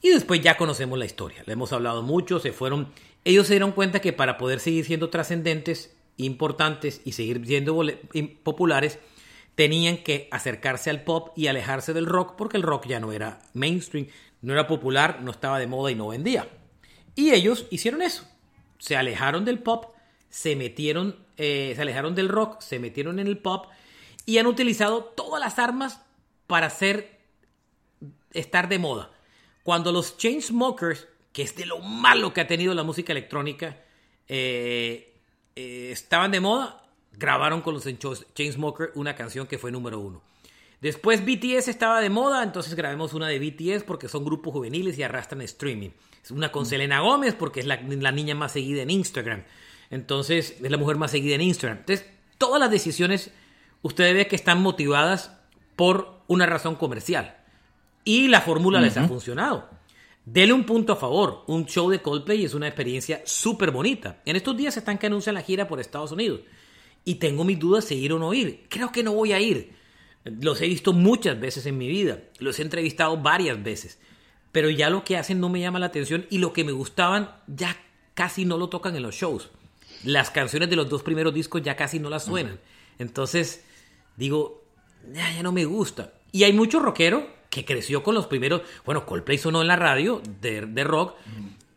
Y 0.02 0.12
después 0.12 0.40
ya 0.40 0.56
conocemos 0.56 0.98
la 0.98 1.04
historia. 1.04 1.44
Le 1.46 1.52
hemos 1.52 1.74
hablado 1.74 2.04
mucho. 2.04 2.40
Se 2.40 2.54
fueron. 2.54 2.94
Ellos 3.26 3.48
se 3.48 3.56
dieron 3.56 3.74
cuenta 3.74 4.00
que 4.00 4.14
para 4.14 4.38
poder 4.38 4.62
seguir 4.62 4.86
siendo 4.86 5.10
trascendentes, 5.10 5.94
importantes 6.16 7.02
y 7.04 7.12
seguir 7.12 7.46
siendo 7.46 7.84
populares, 8.44 8.98
tenían 9.56 9.98
que 9.98 10.30
acercarse 10.32 10.90
al 10.90 11.04
pop 11.04 11.34
y 11.36 11.48
alejarse 11.48 11.92
del 11.92 12.06
rock 12.06 12.36
porque 12.38 12.56
el 12.56 12.64
rock 12.64 12.88
ya 12.88 13.02
no 13.02 13.12
era 13.12 13.42
mainstream, 13.54 14.08
no 14.42 14.54
era 14.54 14.68
popular, 14.68 15.20
no 15.22 15.32
estaba 15.32 15.60
de 15.60 15.68
moda 15.68 15.92
y 15.92 15.96
no 15.96 16.08
vendía. 16.08 16.48
Y 17.16 17.32
ellos 17.32 17.66
hicieron 17.70 18.02
eso. 18.02 18.28
Se 18.78 18.96
alejaron 18.96 19.46
del 19.46 19.60
pop, 19.60 19.96
se 20.30 20.56
metieron, 20.56 21.18
eh, 21.38 21.74
se 21.76 21.82
alejaron 21.82 22.16
del 22.16 22.30
rock, 22.30 22.62
se 22.62 22.80
metieron 22.80 23.20
en 23.20 23.28
el 23.28 23.38
pop 23.38 23.68
y 24.26 24.38
han 24.38 24.48
utilizado 24.48 25.04
todas 25.04 25.40
las 25.40 25.60
armas 25.60 26.02
para 26.48 26.68
hacer 26.68 27.20
estar 28.34 28.70
de 28.70 28.80
moda. 28.80 29.12
Cuando 29.64 29.92
los 29.92 30.18
Chainsmokers, 30.18 31.08
que 31.34 31.44
es 31.44 31.56
de 31.56 31.66
lo 31.66 31.80
malo 31.80 32.34
que 32.34 32.42
ha 32.42 32.48
tenido 32.48 32.74
la 32.74 32.84
música 32.84 33.14
electrónica, 33.14 33.78
eh, 34.28 35.14
eh, 35.56 35.90
estaban 35.92 36.32
de 36.32 36.40
moda, 36.40 36.84
grabaron 37.12 37.62
con 37.62 37.74
los 37.74 37.88
Chainsmokers 38.34 38.92
una 38.96 39.16
canción 39.16 39.48
que 39.48 39.58
fue 39.58 39.72
número 39.72 40.00
uno. 40.00 40.22
Después 40.82 41.24
BTS 41.24 41.68
estaba 41.68 42.02
de 42.02 42.10
moda, 42.10 42.42
entonces 42.42 42.74
grabemos 42.74 43.14
una 43.14 43.28
de 43.28 43.38
BTS 43.38 43.84
porque 43.84 44.08
son 44.08 44.26
grupos 44.26 44.52
juveniles 44.52 44.98
y 44.98 45.04
arrastran 45.04 45.42
streaming. 45.42 45.92
Una 46.32 46.52
con 46.52 46.66
Selena 46.66 47.02
Gómez 47.02 47.36
porque 47.36 47.60
es 47.60 47.68
la, 47.68 47.80
la 47.82 48.12
niña 48.12 48.34
más 48.34 48.52
seguida 48.52 48.82
en 48.82 48.90
Instagram. 48.90 49.44
Entonces, 49.92 50.58
es 50.60 50.72
la 50.72 50.78
mujer 50.78 50.98
más 50.98 51.12
seguida 51.12 51.36
en 51.36 51.42
Instagram. 51.42 51.80
Entonces, 51.80 52.10
todas 52.40 52.60
las 52.60 52.72
decisiones, 52.72 53.32
ustedes 53.84 54.16
ven 54.16 54.28
que 54.28 54.36
están 54.36 54.62
motivadas 54.62 55.38
por 55.76 56.22
una 56.28 56.48
razón 56.48 56.76
comercial. 56.76 57.38
Y 58.04 58.28
la 58.30 58.42
fórmula 58.42 58.82
les 58.82 58.98
ha 58.98 59.08
funcionado. 59.08 59.70
Dele 60.26 60.54
un 60.54 60.64
punto 60.64 60.94
a 60.94 60.96
favor. 60.96 61.44
Un 61.48 61.68
show 61.68 61.90
de 61.90 62.02
Coldplay 62.02 62.46
es 62.46 62.56
una 62.56 62.68
experiencia 62.68 63.22
súper 63.26 63.70
bonita. 63.70 64.22
En 64.26 64.36
estos 64.36 64.58
días 64.58 64.76
están 64.78 64.98
que 64.98 65.08
anuncian 65.08 65.36
la 65.36 65.42
gira 65.42 65.68
por 65.68 65.80
Estados 65.80 66.12
Unidos. 66.12 66.42
Y 67.06 67.16
tengo 67.16 67.44
mis 67.44 67.60
dudas 67.60 67.88
de 67.90 67.96
ir 67.96 68.14
o 68.14 68.20
no 68.20 68.34
ir. 68.34 68.66
Creo 68.70 68.92
que 68.92 69.04
no 69.04 69.14
voy 69.14 69.34
a 69.34 69.40
ir. 69.40 69.81
Los 70.24 70.62
he 70.62 70.68
visto 70.68 70.94
muchas 70.94 71.40
veces 71.40 71.66
en 71.66 71.78
mi 71.78 71.88
vida. 71.88 72.20
Los 72.40 72.60
he 72.60 72.62
entrevistado 72.62 73.18
varias 73.18 73.62
veces. 73.62 74.00
Pero 74.52 74.70
ya 74.70 74.90
lo 74.90 75.04
que 75.04 75.18
hacen 75.18 75.40
no 75.40 75.50
me 75.50 75.60
llama 75.60 75.80
la 75.80 75.88
atención. 75.88 76.26
Y 76.30 76.38
lo 76.38 76.54
que 76.54 76.64
me 76.64 76.72
gustaban 76.72 77.32
ya 77.48 77.76
casi 78.14 78.46
no 78.46 78.58
lo 78.58 78.70
tocan 78.70 78.96
en 78.96 79.04
los 79.04 79.16
shows. 79.16 79.50
Las 80.04 80.30
canciones 80.30 80.70
de 80.70 80.76
los 80.76 80.90
dos 80.90 81.04
primeros 81.04 81.34
discos 81.34 81.62
ya 81.62 81.76
casi 81.76 82.00
no 82.00 82.10
las 82.10 82.26
suenan. 82.26 82.60
Entonces, 83.00 83.64
digo, 84.18 84.64
ya, 85.12 85.32
ya 85.34 85.44
no 85.44 85.52
me 85.52 85.66
gusta. 85.66 86.14
Y 86.32 86.44
hay 86.44 86.54
mucho 86.54 86.80
rockero 86.80 87.28
que 87.50 87.66
creció 87.66 88.04
con 88.04 88.16
los 88.16 88.28
primeros. 88.28 88.62
Bueno, 88.86 89.06
Coldplay 89.06 89.38
sonó 89.38 89.62
en 89.62 89.68
la 89.68 89.76
radio 89.76 90.22
de, 90.42 90.62
de 90.66 90.84
rock. 90.84 91.16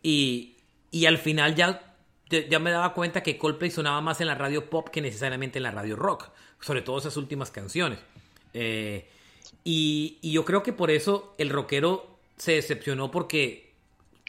Y, 0.02 0.56
y 0.90 1.06
al 1.06 1.18
final 1.18 1.54
ya, 1.54 1.94
ya 2.28 2.46
ya 2.46 2.58
me 2.58 2.70
daba 2.70 2.92
cuenta 2.92 3.22
que 3.22 3.38
Coldplay 3.38 3.70
sonaba 3.70 4.00
más 4.00 4.20
en 4.20 4.26
la 4.26 4.34
radio 4.34 4.68
pop 4.68 4.88
que 4.88 5.00
necesariamente 5.00 5.58
en 5.58 5.62
la 5.62 5.70
radio 5.70 5.96
rock. 5.96 6.30
Sobre 6.60 6.82
todo 6.82 6.98
esas 6.98 7.16
últimas 7.16 7.50
canciones. 7.50 7.98
Eh, 8.54 9.06
y, 9.64 10.18
yo 10.22 10.44
creo 10.44 10.62
que 10.62 10.72
por 10.72 10.90
eso 10.90 11.34
el 11.38 11.50
rockero 11.50 12.18
se 12.36 12.52
decepcionó 12.52 13.10
porque, 13.10 13.72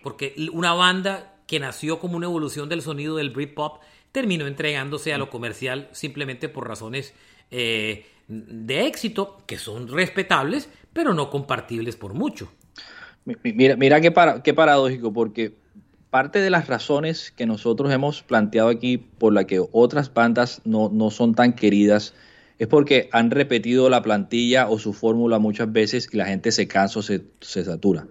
porque 0.04 0.36
una 0.52 0.74
banda 0.74 1.36
que 1.48 1.60
nació 1.60 2.00
como 2.00 2.18
una 2.18 2.26
evolución 2.26 2.70
del 2.70 2.82
sonido 2.82 3.16
del 3.18 3.30
Britpop 3.30 3.82
terminó 4.12 4.48
entregándose 4.48 5.14
a 5.14 5.18
lo 5.18 5.30
comercial 5.30 5.90
simplemente 5.92 6.50
por 6.50 6.68
razones 6.68 7.14
eh, 7.52 8.06
de 8.28 8.88
éxito 8.88 9.38
que 9.46 9.58
son 9.58 9.88
respetables, 9.88 10.70
pero 10.94 11.14
no 11.14 11.30
compartibles 11.30 11.96
por 11.96 12.14
mucho. 12.14 12.52
Mi- 13.26 13.36
mi- 13.44 13.54
Mira, 13.54 13.76
mira 13.76 14.02
qué, 14.02 14.14
qué 14.44 14.54
paradójico, 14.54 15.12
porque 15.14 15.54
parte 16.10 16.40
de 16.40 16.50
las 16.50 16.68
razones 16.68 17.32
que 17.32 17.46
nosotros 17.46 17.92
hemos 17.92 18.24
planteado 18.24 18.70
aquí 18.70 18.98
por 18.98 19.34
la 19.34 19.46
que 19.46 19.62
otras 19.72 20.14
bandas 20.14 20.62
no, 20.64 20.90
no 20.92 21.12
son 21.12 21.36
tan 21.36 21.54
queridas 21.54 22.14
es 22.58 22.68
porque 22.68 23.10
han 23.12 23.32
repetido 23.32 23.90
la 23.90 24.02
plantilla 24.02 24.70
o 24.70 24.80
su 24.80 24.94
fórmula 24.94 25.40
muchas 25.40 25.72
veces 25.72 26.08
y 26.12 26.18
la 26.18 26.26
gente 26.26 26.52
se 26.52 26.68
cansa 26.68 27.00
o 27.00 27.02
se, 27.02 27.24
se 27.42 27.66
satura. 27.66 28.08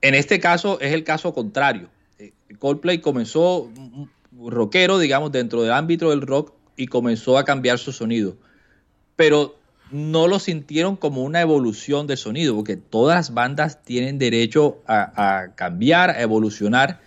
En 0.00 0.14
este 0.14 0.40
caso 0.40 0.80
es 0.80 0.92
el 0.92 1.04
caso 1.04 1.34
contrario. 1.34 1.88
Eh, 2.18 2.32
Coldplay 2.58 3.00
comenzó 3.00 3.70
mm, 3.74 4.48
rockero, 4.48 4.98
digamos, 4.98 5.32
dentro 5.32 5.62
del 5.62 5.72
ámbito 5.72 6.10
del 6.10 6.22
rock 6.22 6.54
y 6.76 6.86
comenzó 6.86 7.38
a 7.38 7.44
cambiar 7.44 7.78
su 7.78 7.92
sonido. 7.92 8.36
Pero 9.16 9.56
no 9.90 10.28
lo 10.28 10.38
sintieron 10.38 10.96
como 10.96 11.24
una 11.24 11.40
evolución 11.40 12.06
del 12.06 12.16
sonido, 12.16 12.54
porque 12.54 12.76
todas 12.76 13.16
las 13.16 13.34
bandas 13.34 13.82
tienen 13.82 14.18
derecho 14.18 14.80
a 14.86 15.48
cambiar, 15.56 16.10
a 16.10 16.22
evolucionar, 16.22 17.00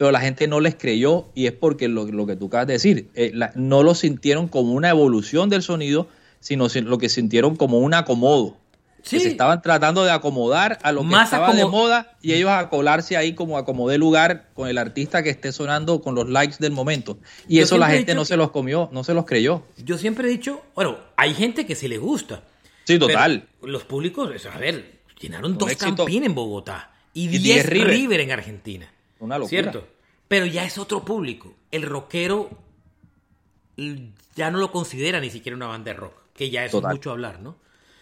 pero 0.00 0.12
la 0.12 0.20
gente 0.20 0.48
no 0.48 0.60
les 0.60 0.76
creyó 0.76 1.26
y 1.34 1.44
es 1.44 1.52
porque 1.52 1.86
lo, 1.86 2.06
lo 2.06 2.24
que 2.26 2.34
tú 2.34 2.46
acabas 2.46 2.66
de 2.66 2.72
decir, 2.72 3.10
eh, 3.14 3.32
la- 3.34 3.52
no 3.54 3.82
lo 3.82 3.94
sintieron 3.94 4.48
como 4.48 4.72
una 4.72 4.88
evolución 4.88 5.50
del 5.50 5.60
sonido, 5.62 6.08
sino 6.40 6.70
si- 6.70 6.80
lo 6.80 6.96
que 6.96 7.10
sintieron 7.10 7.54
como 7.54 7.80
un 7.80 7.92
acomodo. 7.92 8.56
Que 9.06 9.20
se 9.20 9.28
estaban 9.28 9.60
tratando 9.60 10.02
de 10.02 10.10
acomodar 10.10 10.78
a 10.82 10.92
lo 10.92 11.02
que 11.02 11.08
Más 11.08 11.24
estaba 11.24 11.52
de 11.52 11.66
moda 11.66 12.16
y 12.22 12.32
ellos 12.32 12.48
a 12.48 12.70
colarse 12.70 13.18
ahí 13.18 13.34
como 13.34 13.58
acomodé 13.58 13.98
lugar 13.98 14.48
con 14.54 14.68
el 14.70 14.78
artista 14.78 15.22
que 15.22 15.28
esté 15.28 15.52
sonando 15.52 16.00
con 16.00 16.14
los 16.14 16.30
likes 16.30 16.56
del 16.60 16.72
momento. 16.72 17.18
Y 17.46 17.56
Yo 17.58 17.64
eso 17.64 17.76
la 17.76 17.90
gente 17.90 18.14
no 18.14 18.22
que- 18.22 18.28
se 18.28 18.36
los 18.38 18.50
comió, 18.52 18.88
no 18.92 19.04
se 19.04 19.12
los 19.12 19.26
creyó. 19.26 19.64
Yo 19.84 19.98
siempre 19.98 20.28
he 20.28 20.30
dicho, 20.30 20.62
bueno, 20.74 20.96
hay 21.18 21.34
gente 21.34 21.66
que 21.66 21.74
sí 21.74 21.88
le 21.88 21.98
gusta. 21.98 22.42
Sí, 22.84 22.98
total. 22.98 23.46
Los 23.62 23.84
públicos, 23.84 24.30
a 24.46 24.56
ver, 24.56 25.00
llenaron 25.20 25.52
Un 25.52 25.58
dos 25.58 25.74
campines 25.76 26.26
en 26.26 26.34
Bogotá 26.34 26.90
y 27.12 27.24
Y 27.24 27.28
10 27.28 27.42
10 27.42 27.66
River. 27.66 27.88
River. 27.90 28.20
en 28.20 28.30
Argentina. 28.30 28.90
Una 29.20 29.38
locura. 29.38 29.48
¿Cierto? 29.48 29.86
Pero 30.28 30.46
ya 30.46 30.64
es 30.64 30.76
otro 30.78 31.04
público. 31.04 31.54
El 31.70 31.82
rockero 31.82 32.50
ya 34.36 34.50
no 34.50 34.58
lo 34.58 34.70
considera 34.70 35.20
ni 35.20 35.30
siquiera 35.30 35.56
una 35.56 35.66
banda 35.66 35.92
de 35.92 35.98
rock, 35.98 36.14
que 36.34 36.50
ya 36.50 36.64
eso 36.64 36.78
Total. 36.78 36.92
es 36.92 36.98
mucho 36.98 37.10
hablar, 37.10 37.40
¿no? 37.40 37.56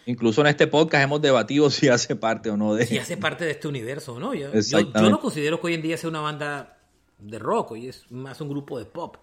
Incluso 0.05 0.41
en 0.41 0.47
este 0.47 0.67
podcast 0.67 1.03
hemos 1.03 1.21
debatido 1.21 1.69
si 1.69 1.87
hace 1.87 2.15
parte 2.15 2.49
o 2.49 2.57
no 2.57 2.75
de. 2.75 2.85
Si 2.85 2.97
hace 2.97 3.17
parte 3.17 3.45
de 3.45 3.51
este 3.51 3.67
universo, 3.67 4.19
¿no? 4.19 4.33
Yo, 4.33 4.47
yo- 4.47 4.53
yo 4.53 4.59
Exactamente. 4.59 5.11
no 5.11 5.19
considero 5.19 5.59
que 5.61 5.67
hoy 5.67 5.73
en 5.75 5.81
día 5.81 5.97
sea 5.97 6.09
una 6.09 6.21
banda 6.21 6.77
de 7.19 7.39
rock, 7.39 7.71
hoy 7.71 7.87
es 7.87 8.09
más 8.11 8.39
un 8.41 8.49
grupo 8.49 8.79
de 8.79 8.85
pop. 8.85 9.17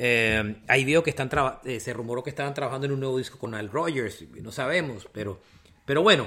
Eh, 0.00 0.56
ahí 0.68 0.84
veo 0.84 1.02
que 1.02 1.10
están 1.10 1.28
eh, 1.64 1.80
se 1.80 1.92
rumoró 1.92 2.22
que 2.22 2.30
estaban 2.30 2.54
trabajando 2.54 2.86
en 2.86 2.92
un 2.92 3.00
nuevo 3.00 3.18
disco 3.18 3.36
con 3.38 3.54
Al 3.54 3.68
Rogers, 3.68 4.22
no 4.42 4.52
sabemos, 4.52 5.08
pero, 5.12 5.40
pero 5.84 6.02
bueno, 6.02 6.26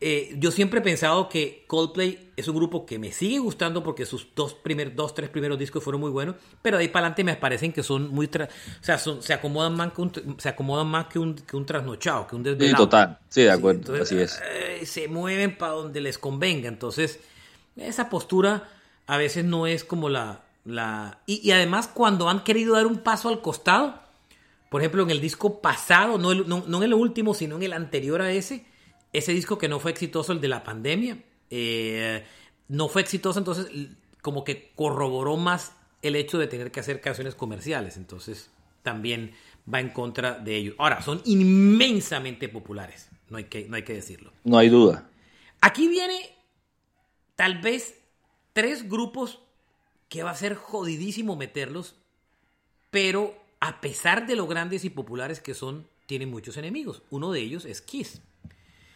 eh, 0.00 0.36
yo 0.38 0.50
siempre 0.52 0.78
he 0.78 0.82
pensado 0.82 1.28
que 1.28 1.64
Coldplay 1.66 2.30
es 2.36 2.46
un 2.46 2.54
grupo 2.54 2.86
que 2.86 3.00
me 3.00 3.10
sigue 3.10 3.38
gustando 3.40 3.82
porque 3.82 4.06
sus 4.06 4.28
dos, 4.36 4.54
primer, 4.54 4.94
dos 4.94 5.12
tres 5.14 5.28
primeros 5.28 5.58
discos 5.58 5.82
fueron 5.82 6.00
muy 6.00 6.10
buenos, 6.10 6.36
pero 6.62 6.76
de 6.76 6.84
ahí 6.84 6.88
para 6.88 7.06
adelante 7.06 7.24
me 7.24 7.34
parecen 7.36 7.72
que 7.72 7.82
son 7.82 8.08
muy, 8.10 8.28
tra- 8.28 8.48
o 8.48 8.84
sea, 8.84 8.96
son- 8.98 9.22
se 9.22 9.32
acomodan 9.32 9.74
más 9.74 9.92
que 9.92 10.00
un, 10.00 10.12
se 10.38 10.48
acomodan 10.48 10.86
más 10.86 11.06
que 11.06 11.18
un, 11.18 11.34
que 11.34 11.56
un 11.56 11.66
trasnochado, 11.66 12.26
que 12.28 12.36
un 12.36 12.44
Sí, 12.44 12.50
desvelado. 12.50 12.84
total. 12.84 13.18
Sí, 13.28 13.42
de 13.42 13.50
acuerdo. 13.50 13.80
Entonces, 13.80 14.02
así 14.02 14.18
es. 14.18 14.40
eh, 14.80 14.86
se 14.86 15.08
mueven 15.08 15.58
para 15.58 15.72
donde 15.72 16.00
les 16.00 16.16
convenga. 16.16 16.68
Entonces, 16.68 17.18
esa 17.76 18.08
postura 18.08 18.68
a 19.08 19.16
veces 19.16 19.44
no 19.44 19.66
es 19.66 19.82
como 19.82 20.08
la... 20.08 20.42
la 20.64 21.18
y, 21.26 21.40
y 21.46 21.50
además 21.50 21.88
cuando 21.92 22.28
han 22.28 22.44
querido 22.44 22.74
dar 22.74 22.86
un 22.86 22.98
paso 22.98 23.28
al 23.30 23.40
costado, 23.40 23.94
por 24.70 24.80
ejemplo, 24.80 25.02
en 25.02 25.10
el 25.10 25.20
disco 25.20 25.60
pasado, 25.60 26.18
no, 26.18 26.30
el- 26.30 26.48
no, 26.48 26.62
no 26.68 26.76
en 26.78 26.82
el 26.84 26.94
último, 26.94 27.34
sino 27.34 27.56
en 27.56 27.64
el 27.64 27.72
anterior 27.72 28.20
a 28.22 28.30
ese, 28.30 28.64
ese 29.12 29.32
disco 29.32 29.58
que 29.58 29.68
no 29.68 29.80
fue 29.80 29.90
exitoso, 29.90 30.32
el 30.32 30.40
de 30.40 30.48
la 30.48 30.62
pandemia, 30.62 31.18
eh, 31.50 32.24
no 32.68 32.88
fue 32.88 33.02
exitoso, 33.02 33.38
entonces 33.38 33.68
como 34.22 34.44
que 34.44 34.72
corroboró 34.74 35.36
más 35.36 35.72
el 36.02 36.16
hecho 36.16 36.38
de 36.38 36.46
tener 36.46 36.70
que 36.70 36.80
hacer 36.80 37.00
canciones 37.00 37.34
comerciales. 37.34 37.96
Entonces, 37.96 38.50
también 38.82 39.32
va 39.72 39.80
en 39.80 39.90
contra 39.90 40.38
de 40.38 40.56
ellos. 40.56 40.74
Ahora, 40.78 41.02
son 41.02 41.22
inmensamente 41.24 42.48
populares, 42.48 43.08
no 43.28 43.38
hay 43.38 43.44
que, 43.44 43.68
no 43.68 43.76
hay 43.76 43.82
que 43.82 43.94
decirlo. 43.94 44.32
No 44.44 44.58
hay 44.58 44.68
duda. 44.68 45.08
Aquí 45.60 45.88
viene 45.88 46.34
tal 47.36 47.58
vez 47.60 47.98
tres 48.52 48.88
grupos 48.88 49.40
que 50.08 50.22
va 50.22 50.30
a 50.30 50.36
ser 50.36 50.54
jodidísimo 50.54 51.36
meterlos, 51.36 51.96
pero 52.90 53.36
a 53.60 53.80
pesar 53.80 54.26
de 54.26 54.36
lo 54.36 54.46
grandes 54.46 54.84
y 54.84 54.90
populares 54.90 55.40
que 55.40 55.54
son, 55.54 55.86
tienen 56.06 56.30
muchos 56.30 56.56
enemigos. 56.56 57.02
Uno 57.10 57.32
de 57.32 57.40
ellos 57.40 57.64
es 57.64 57.82
Kiss. 57.82 58.22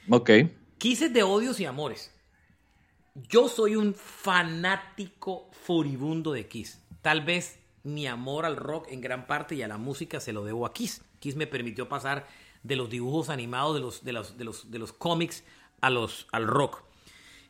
Ok. 0.08 0.30
Kiss 0.78 1.02
es 1.02 1.12
de 1.12 1.22
odios 1.22 1.60
y 1.60 1.64
amores. 1.64 2.10
Yo 3.28 3.48
soy 3.48 3.76
un 3.76 3.94
fanático 3.94 5.48
furibundo 5.52 6.32
de 6.32 6.48
Kiss. 6.48 6.80
Tal 7.02 7.22
vez 7.24 7.58
mi 7.84 8.06
amor 8.06 8.46
al 8.46 8.56
rock 8.56 8.86
en 8.90 9.00
gran 9.00 9.26
parte 9.26 9.54
y 9.54 9.62
a 9.62 9.68
la 9.68 9.76
música 9.78 10.20
se 10.20 10.32
lo 10.32 10.44
debo 10.44 10.66
a 10.66 10.72
Kiss. 10.72 11.02
Kiss 11.20 11.36
me 11.36 11.46
permitió 11.46 11.88
pasar 11.88 12.26
de 12.62 12.76
los 12.76 12.88
dibujos 12.90 13.28
animados, 13.28 13.74
de 13.74 13.80
los, 13.80 14.04
de 14.04 14.12
los, 14.12 14.38
de 14.38 14.44
los, 14.44 14.70
de 14.70 14.78
los 14.78 14.92
cómics 14.92 15.44
a 15.80 15.90
los, 15.90 16.26
al 16.32 16.46
rock. 16.46 16.82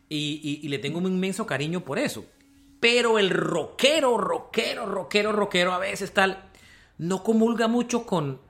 Y, 0.08 0.40
y- 0.42 0.66
y 0.66 0.68
le 0.68 0.78
tengo 0.78 0.98
un 0.98 1.06
inmenso 1.06 1.46
cariño 1.46 1.84
por 1.84 1.98
eso. 1.98 2.24
Pero 2.80 3.18
el 3.18 3.30
rockero, 3.30 4.18
rockero, 4.18 4.86
rockero, 4.86 5.32
rockero 5.32 5.72
a 5.72 5.78
veces 5.78 6.12
tal, 6.12 6.50
no 6.98 7.22
comulga 7.22 7.68
mucho 7.68 8.04
con, 8.04 8.40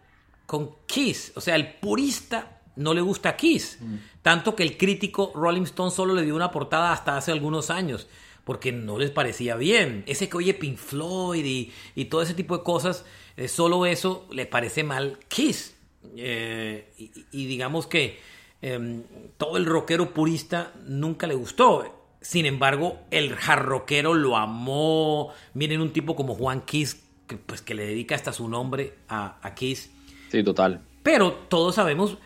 con 0.46 0.74
Kiss. 0.86 1.32
O 1.36 1.40
sea, 1.40 1.56
el 1.56 1.74
purista 1.74 2.61
no 2.76 2.94
le 2.94 3.00
gusta 3.00 3.36
Kiss. 3.36 3.78
Tanto 4.22 4.54
que 4.54 4.62
el 4.62 4.76
crítico 4.76 5.32
Rolling 5.34 5.62
Stone 5.62 5.90
solo 5.90 6.14
le 6.14 6.22
dio 6.22 6.34
una 6.34 6.50
portada 6.50 6.92
hasta 6.92 7.16
hace 7.16 7.32
algunos 7.32 7.70
años. 7.70 8.08
Porque 8.44 8.72
no 8.72 8.98
les 8.98 9.10
parecía 9.10 9.56
bien. 9.56 10.02
Ese 10.06 10.28
que 10.28 10.36
oye 10.36 10.54
Pink 10.54 10.76
Floyd 10.76 11.44
y, 11.44 11.72
y 11.94 12.06
todo 12.06 12.22
ese 12.22 12.34
tipo 12.34 12.58
de 12.58 12.64
cosas, 12.64 13.04
eh, 13.36 13.46
solo 13.46 13.86
eso 13.86 14.26
le 14.32 14.46
parece 14.46 14.82
mal 14.82 15.18
Kiss. 15.28 15.76
Eh, 16.16 16.92
y, 16.98 17.12
y 17.30 17.46
digamos 17.46 17.86
que 17.86 18.18
em, 18.60 19.04
todo 19.36 19.56
el 19.56 19.66
rockero 19.66 20.12
purista 20.12 20.72
nunca 20.86 21.26
le 21.26 21.34
gustó. 21.34 22.16
Sin 22.20 22.46
embargo, 22.46 23.00
el 23.10 23.34
hard 23.34 23.64
rockero 23.64 24.14
lo 24.14 24.36
amó. 24.36 25.32
Miren 25.54 25.80
un 25.80 25.92
tipo 25.92 26.16
como 26.16 26.34
Juan 26.34 26.62
Kiss, 26.62 27.00
que, 27.28 27.36
pues, 27.36 27.62
que 27.62 27.74
le 27.74 27.86
dedica 27.86 28.14
hasta 28.14 28.32
su 28.32 28.48
nombre 28.48 28.94
a, 29.08 29.38
a 29.40 29.54
Kiss. 29.54 29.90
Sí, 30.30 30.42
total. 30.42 30.80
Pero 31.02 31.32
todos 31.32 31.74
sabemos 31.74 32.18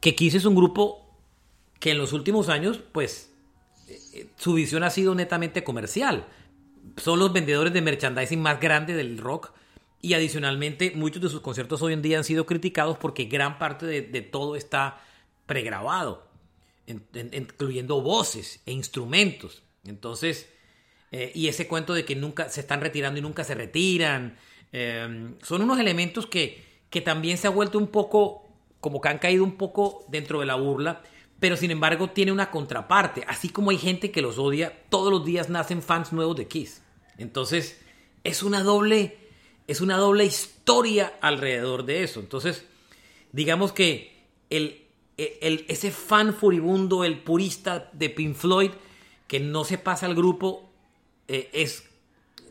que 0.00 0.14
Kiss 0.14 0.34
es 0.34 0.44
un 0.44 0.54
grupo 0.54 1.00
que 1.80 1.90
en 1.92 1.98
los 1.98 2.12
últimos 2.12 2.48
años, 2.48 2.80
pues, 2.92 3.30
eh, 3.88 3.98
eh, 4.12 4.26
su 4.36 4.54
visión 4.54 4.82
ha 4.84 4.90
sido 4.90 5.14
netamente 5.14 5.64
comercial. 5.64 6.26
Son 6.96 7.18
los 7.18 7.32
vendedores 7.32 7.72
de 7.72 7.82
merchandising 7.82 8.40
más 8.40 8.60
grandes 8.60 8.96
del 8.96 9.18
rock. 9.18 9.52
Y 10.00 10.12
adicionalmente, 10.14 10.92
muchos 10.94 11.22
de 11.22 11.30
sus 11.30 11.40
conciertos 11.40 11.80
hoy 11.80 11.94
en 11.94 12.02
día 12.02 12.18
han 12.18 12.24
sido 12.24 12.44
criticados 12.44 12.98
porque 12.98 13.24
gran 13.24 13.58
parte 13.58 13.86
de, 13.86 14.22
todo 14.22 14.54
está 14.56 15.00
pregrabado, 15.46 16.26
en- 16.86 17.02
en- 17.14 17.30
incluyendo 17.32 18.02
voces 18.02 18.60
e 18.66 18.72
instrumentos. 18.72 19.62
Entonces, 19.86 20.48
eh, 21.10 21.32
y 21.34 21.48
ese 21.48 21.66
cuento 21.68 21.94
de 21.94 22.04
que 22.04 22.16
nunca 22.16 22.50
se 22.50 22.60
están 22.60 22.82
retirando 22.82 23.18
y 23.18 23.22
nunca 23.22 23.44
se 23.44 23.54
retiran, 23.54 24.36
son 25.42 25.62
unos 25.62 25.78
elementos 25.78 26.26
que, 26.26 26.64
que 26.90 27.00
también 27.00 27.38
se 27.38 27.46
ha 27.46 27.50
vuelto 27.50 27.78
un 27.78 27.86
poco, 27.86 28.43
como 28.84 29.00
que 29.00 29.08
han 29.08 29.16
caído 29.18 29.44
un 29.44 29.56
poco 29.56 30.04
dentro 30.08 30.40
de 30.40 30.44
la 30.46 30.56
burla, 30.56 31.00
pero 31.40 31.56
sin 31.56 31.70
embargo 31.70 32.10
tiene 32.10 32.32
una 32.32 32.50
contraparte. 32.50 33.24
Así 33.26 33.48
como 33.48 33.70
hay 33.70 33.78
gente 33.78 34.10
que 34.10 34.20
los 34.20 34.38
odia, 34.38 34.78
todos 34.90 35.10
los 35.10 35.24
días 35.24 35.48
nacen 35.48 35.80
fans 35.80 36.12
nuevos 36.12 36.36
de 36.36 36.48
Kiss. 36.48 36.82
Entonces, 37.16 37.80
es 38.24 38.42
una 38.42 38.62
doble, 38.62 39.16
es 39.68 39.80
una 39.80 39.96
doble 39.96 40.26
historia 40.26 41.14
alrededor 41.22 41.86
de 41.86 42.02
eso. 42.04 42.20
Entonces, 42.20 42.66
digamos 43.32 43.72
que 43.72 44.22
el, 44.50 44.82
el- 45.16 45.64
ese 45.68 45.90
fan 45.90 46.34
furibundo, 46.34 47.04
el 47.04 47.20
purista 47.22 47.88
de 47.94 48.10
Pink 48.10 48.34
Floyd, 48.36 48.72
que 49.26 49.40
no 49.40 49.64
se 49.64 49.78
pasa 49.78 50.04
al 50.04 50.14
grupo, 50.14 50.68
eh, 51.28 51.48
es, 51.54 51.88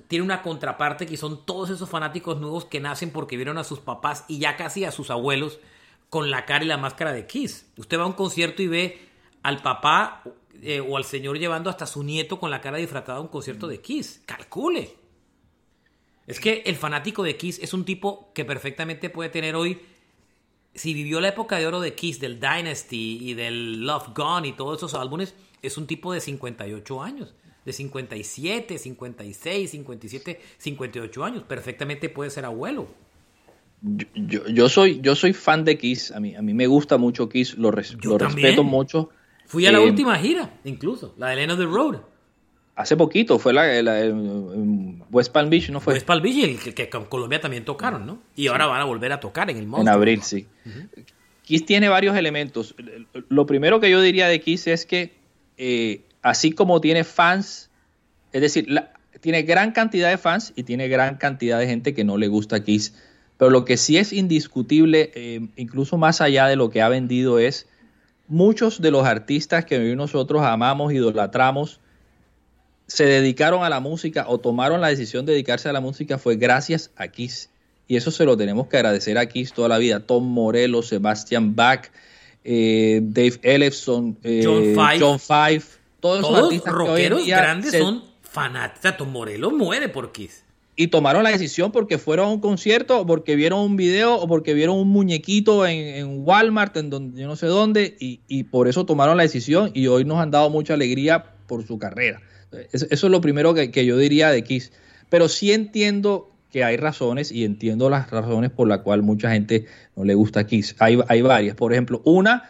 tiene 0.07 0.25
una 0.25 0.41
contraparte 0.41 1.05
que 1.05 1.15
son 1.15 1.45
todos 1.45 1.69
esos 1.69 1.87
fanáticos 1.91 2.39
nuevos 2.41 2.65
que 2.65 2.79
nacen 2.79 3.11
porque 3.11 3.35
vieron 3.35 3.59
a 3.59 3.63
sus 3.63 3.77
papás 3.81 4.25
y 4.27 4.39
ya 4.39 4.57
casi 4.57 4.83
a 4.83 4.91
sus 4.91 5.11
abuelos 5.11 5.59
con 6.13 6.29
la 6.29 6.45
cara 6.45 6.63
y 6.63 6.67
la 6.67 6.77
máscara 6.77 7.11
de 7.11 7.25
Kiss. 7.25 7.65
Usted 7.75 7.97
va 7.97 8.03
a 8.03 8.05
un 8.05 8.13
concierto 8.13 8.61
y 8.61 8.67
ve 8.67 8.99
al 9.41 9.63
papá 9.63 10.21
eh, 10.61 10.79
o 10.79 10.95
al 10.95 11.05
señor 11.05 11.39
llevando 11.39 11.71
hasta 11.71 11.87
su 11.87 12.03
nieto 12.03 12.39
con 12.39 12.51
la 12.51 12.61
cara 12.61 12.77
disfrazada 12.77 13.17
a 13.17 13.21
un 13.21 13.29
concierto 13.29 13.65
de 13.65 13.81
Kiss. 13.81 14.21
Calcule. 14.27 14.95
Es 16.27 16.39
que 16.39 16.61
el 16.67 16.75
fanático 16.75 17.23
de 17.23 17.35
Kiss 17.35 17.57
es 17.63 17.73
un 17.73 17.83
tipo 17.83 18.31
que 18.35 18.45
perfectamente 18.45 19.09
puede 19.09 19.31
tener 19.31 19.55
hoy, 19.55 19.81
si 20.75 20.93
vivió 20.93 21.19
la 21.19 21.29
época 21.29 21.57
de 21.57 21.65
oro 21.65 21.79
de 21.79 21.95
Kiss, 21.95 22.19
del 22.19 22.39
Dynasty 22.39 23.17
y 23.31 23.33
del 23.33 23.83
Love 23.83 24.09
Gone 24.13 24.49
y 24.49 24.51
todos 24.51 24.77
esos 24.77 24.93
álbumes, 24.93 25.33
es 25.63 25.79
un 25.79 25.87
tipo 25.87 26.13
de 26.13 26.21
58 26.21 27.01
años, 27.01 27.33
de 27.65 27.73
57, 27.73 28.77
56, 28.77 29.71
57, 29.71 30.41
58 30.59 31.23
años. 31.23 31.41
Perfectamente 31.41 32.07
puede 32.09 32.29
ser 32.29 32.45
abuelo. 32.45 32.87
Yo, 33.83 34.07
yo, 34.15 34.47
yo 34.47 34.69
soy, 34.69 35.01
yo 35.01 35.13
soy 35.15 35.33
fan 35.33 35.65
de 35.65 35.77
Kiss. 35.77 36.11
A 36.11 36.19
mí, 36.19 36.35
a 36.35 36.41
mí 36.41 36.53
me 36.53 36.67
gusta 36.67 36.97
mucho 36.97 37.27
Kiss. 37.27 37.57
Lo, 37.57 37.69
res- 37.69 37.97
respeto 38.01 38.63
mucho. 38.63 39.09
Fui 39.45 39.65
a 39.65 39.71
la 39.71 39.79
Eh, 39.79 39.85
última 39.85 40.17
gira, 40.17 40.49
incluso, 40.63 41.13
la 41.17 41.29
de 41.29 41.45
of 41.51 41.59
the 41.59 41.65
Road. 41.65 41.97
Hace 42.75 42.95
poquito 42.97 43.37
fue 43.37 43.53
la, 43.53 43.81
la- 43.83 43.99
en 44.01 45.03
West 45.11 45.31
Palm 45.33 45.49
Beach, 45.49 45.69
¿no 45.69 45.79
fue? 45.79 45.93
West 45.95 46.07
Palm 46.07 46.23
Beach, 46.23 46.43
el 46.43 46.59
que, 46.59 46.73
que 46.73 46.89
con 46.89 47.05
Colombia 47.05 47.39
también 47.41 47.65
tocaron, 47.65 48.05
¿no? 48.05 48.19
Y 48.35 48.47
ahora 48.47 48.65
van 48.65 48.81
a 48.81 48.85
volver 48.85 49.11
a 49.11 49.19
tocar 49.19 49.49
en 49.51 49.57
el 49.57 49.63
En 49.63 49.69
Monster. 49.69 49.93
abril, 49.93 50.21
sí. 50.23 50.47
Kiss 51.43 51.65
tiene 51.65 51.89
varios 51.89 52.15
elementos. 52.15 52.73
Lo 53.27 53.45
primero 53.45 53.79
que 53.81 53.89
yo 53.91 54.01
diría 54.01 54.27
de 54.27 54.39
Kiss 54.39 54.65
es 54.67 54.85
que, 54.85 55.13
eh, 55.57 56.01
así 56.21 56.53
como 56.53 56.79
tiene 56.81 57.03
fans, 57.03 57.69
es 58.31 58.41
decir, 58.41 58.67
tiene 59.19 59.43
gran 59.43 59.71
cantidad 59.73 60.09
de 60.09 60.17
fans 60.17 60.53
y 60.55 60.63
tiene 60.63 60.87
gran 60.87 61.17
cantidad 61.17 61.59
de 61.59 61.67
gente 61.67 61.93
que 61.93 62.03
no 62.05 62.17
le 62.17 62.27
gusta 62.27 62.63
Kiss. 62.63 62.95
Pero 63.37 63.49
lo 63.51 63.65
que 63.65 63.77
sí 63.77 63.97
es 63.97 64.13
indiscutible, 64.13 65.11
eh, 65.15 65.47
incluso 65.55 65.97
más 65.97 66.21
allá 66.21 66.47
de 66.47 66.55
lo 66.55 66.69
que 66.69 66.81
ha 66.81 66.89
vendido, 66.89 67.39
es 67.39 67.67
muchos 68.27 68.81
de 68.81 68.91
los 68.91 69.05
artistas 69.05 69.65
que 69.65 69.77
hoy 69.77 69.95
nosotros 69.95 70.41
amamos, 70.43 70.93
idolatramos, 70.93 71.79
se 72.87 73.05
dedicaron 73.05 73.63
a 73.63 73.69
la 73.69 73.79
música 73.79 74.25
o 74.27 74.39
tomaron 74.39 74.81
la 74.81 74.89
decisión 74.89 75.25
de 75.25 75.31
dedicarse 75.33 75.69
a 75.69 75.73
la 75.73 75.81
música 75.81 76.17
fue 76.17 76.35
gracias 76.35 76.91
a 76.95 77.07
Kiss. 77.07 77.49
Y 77.87 77.95
eso 77.97 78.11
se 78.11 78.23
lo 78.25 78.37
tenemos 78.37 78.67
que 78.67 78.77
agradecer 78.77 79.17
a 79.17 79.25
Kiss 79.25 79.53
toda 79.53 79.67
la 79.67 79.77
vida. 79.77 79.99
Tom 80.01 80.25
Morello, 80.25 80.81
Sebastian 80.83 81.55
Bach, 81.55 81.87
eh, 82.43 82.99
Dave 83.03 83.39
Ellefson, 83.41 84.17
eh, 84.23 84.43
John 84.99 85.19
Five. 85.19 85.63
todos 85.99 86.21
Todos 86.21 86.43
artistas 86.43 86.73
que 86.73 86.79
hoy 86.79 86.85
en 86.85 86.87
rockeros 86.87 87.25
día 87.25 87.37
grandes 87.37 87.71
se- 87.71 87.79
son 87.79 88.03
fanáticos. 88.21 88.97
Tom 88.97 89.11
Morello 89.11 89.51
muere 89.51 89.89
por 89.89 90.11
Kiss. 90.11 90.43
Y 90.75 90.87
tomaron 90.87 91.23
la 91.23 91.29
decisión 91.29 91.71
porque 91.71 91.97
fueron 91.97 92.27
a 92.27 92.29
un 92.29 92.39
concierto 92.39 93.05
porque 93.05 93.35
vieron 93.35 93.59
un 93.59 93.77
video 93.77 94.15
o 94.15 94.27
porque 94.27 94.53
vieron 94.53 94.77
un 94.77 94.89
muñequito 94.89 95.67
en, 95.67 96.23
Walmart, 96.25 96.75
en 96.77 96.89
donde 96.89 97.21
yo 97.21 97.27
no 97.27 97.35
sé 97.35 97.45
dónde, 97.45 97.95
y, 97.99 98.43
por 98.45 98.67
eso 98.67 98.85
tomaron 98.85 99.17
la 99.17 99.23
decisión 99.23 99.71
y 99.73 99.87
hoy 99.87 100.05
nos 100.05 100.19
han 100.19 100.31
dado 100.31 100.49
mucha 100.49 100.73
alegría 100.73 101.25
por 101.47 101.65
su 101.65 101.77
carrera. 101.77 102.21
Eso, 102.71 102.87
es 102.89 103.03
lo 103.03 103.21
primero 103.21 103.53
que, 103.53 103.85
yo 103.85 103.97
diría 103.97 104.29
de 104.31 104.43
Kiss. 104.43 104.71
Pero 105.09 105.27
sí 105.29 105.51
entiendo 105.51 106.31
que 106.51 106.63
hay 106.63 106.77
razones 106.77 107.31
y 107.31 107.45
entiendo 107.45 107.89
las 107.89 108.09
razones 108.11 108.51
por 108.51 108.67
las 108.67 108.79
cuales 108.79 109.05
mucha 109.05 109.31
gente 109.31 109.65
no 109.95 110.03
le 110.03 110.15
gusta 110.15 110.45
Kiss. 110.45 110.75
Hay, 110.79 111.21
varias. 111.21 111.55
Por 111.55 111.73
ejemplo, 111.73 112.01
una, 112.03 112.49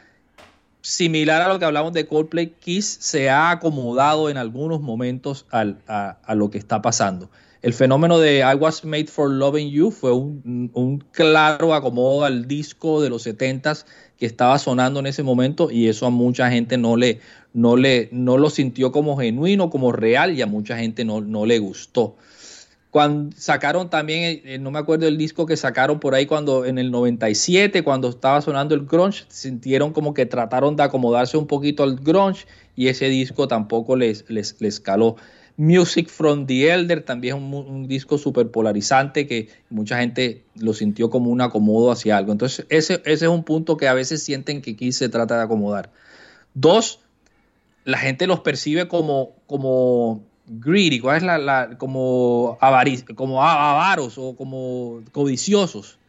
similar 0.82 1.42
a 1.42 1.50
lo 1.50 1.60
que 1.60 1.66
hablamos 1.66 1.94
de 1.94 2.06
Coldplay, 2.06 2.54
Kiss 2.60 2.98
se 3.00 3.30
ha 3.30 3.50
acomodado 3.52 4.30
en 4.30 4.38
algunos 4.38 4.82
momentos 4.82 5.46
a 5.52 6.36
lo 6.36 6.50
que 6.50 6.58
está 6.58 6.82
pasando. 6.82 7.30
El 7.64 7.74
fenómeno 7.74 8.20
de 8.20 8.40
I 8.40 8.56
Was 8.56 8.84
Made 8.84 9.08
for 9.08 9.32
Loving 9.32 9.70
You 9.70 9.90
fue 9.90 10.12
un, 10.12 11.02
claro 11.12 11.74
acomodo 11.74 12.26
al 12.26 12.46
disco 12.46 13.02
de 13.02 13.10
los 13.10 13.26
70s 13.26 13.86
que 14.18 14.26
estaba 14.26 14.60
sonando 14.60 15.00
en 15.00 15.06
ese 15.06 15.24
momento 15.24 15.72
y 15.72 15.88
eso 15.88 16.06
a 16.06 16.10
mucha 16.10 16.52
gente 16.52 16.78
no 16.78 16.98
le 16.98 17.22
no 17.54 17.78
le 17.78 18.10
no 18.12 18.38
lo 18.38 18.50
sintió 18.50 18.92
como 18.92 19.16
genuino, 19.16 19.70
como 19.70 19.94
real 19.94 20.38
y 20.38 20.42
a 20.42 20.46
mucha 20.46 20.78
gente 20.78 21.06
no, 21.06 21.22
no 21.22 21.46
le 21.46 21.60
gustó. 21.60 22.18
Cuando 22.90 23.34
sacaron 23.38 23.90
también, 23.90 24.42
eh, 24.44 24.60
no 24.60 24.70
me 24.70 24.80
acuerdo 24.80 25.08
el 25.08 25.18
disco 25.18 25.46
que 25.46 25.56
sacaron 25.56 26.02
por 26.02 26.16
ahí 26.16 26.26
cuando 26.26 26.66
en 26.66 26.78
el 26.78 26.92
97, 26.92 27.82
cuando 27.82 28.10
estaba 28.10 28.42
sonando 28.42 28.76
el 28.76 28.86
grunge, 28.86 29.24
sintieron 29.30 29.94
como 29.94 30.14
que 30.14 30.26
trataron 30.26 30.76
de 30.76 30.84
acomodarse 30.84 31.38
un 31.38 31.48
poquito 31.48 31.84
al 31.84 31.96
grunge 31.96 32.46
y 32.76 32.90
ese 32.90 33.08
disco 33.08 33.48
tampoco 33.48 33.96
les, 33.96 34.30
les, 34.30 34.60
les 34.60 34.82
caló. 34.82 35.16
Music 35.58 36.10
from 36.10 36.48
the 36.48 36.72
Elder 36.72 37.04
también 37.04 37.36
es 37.36 37.42
un, 37.42 37.88
disco 37.88 38.18
súper 38.18 38.50
polarizante 38.50 39.28
que 39.28 39.50
mucha 39.70 40.00
gente 40.00 40.44
lo 40.56 40.74
sintió 40.74 41.10
como 41.10 41.30
un 41.30 41.42
acomodo 41.42 41.92
hacia 41.92 42.18
algo. 42.18 42.32
Entonces, 42.32 42.66
ese, 42.70 43.02
ese 43.06 43.26
es 43.26 43.32
un 43.32 43.44
punto 43.44 43.78
que 43.78 43.88
a 43.88 43.94
veces 43.94 44.24
sienten 44.24 44.62
que 44.62 44.72
aquí 44.72 44.92
se 44.92 45.10
trata 45.10 45.38
de 45.38 45.44
acomodar. 45.44 45.92
Dos, 46.56 47.02
la 47.86 47.98
gente 47.98 48.26
los 48.26 48.40
percibe 48.40 48.88
como, 48.88 49.36
como 49.46 50.24
greedy, 50.48 51.00
¿cuál 51.00 51.18
es 51.18 51.24
la, 51.24 51.38
la- 51.38 51.78
como, 51.78 52.58
como 53.16 53.44
avaros 53.44 54.18
o 54.18 54.36
como 54.36 55.02
codiciosos. 55.12 56.00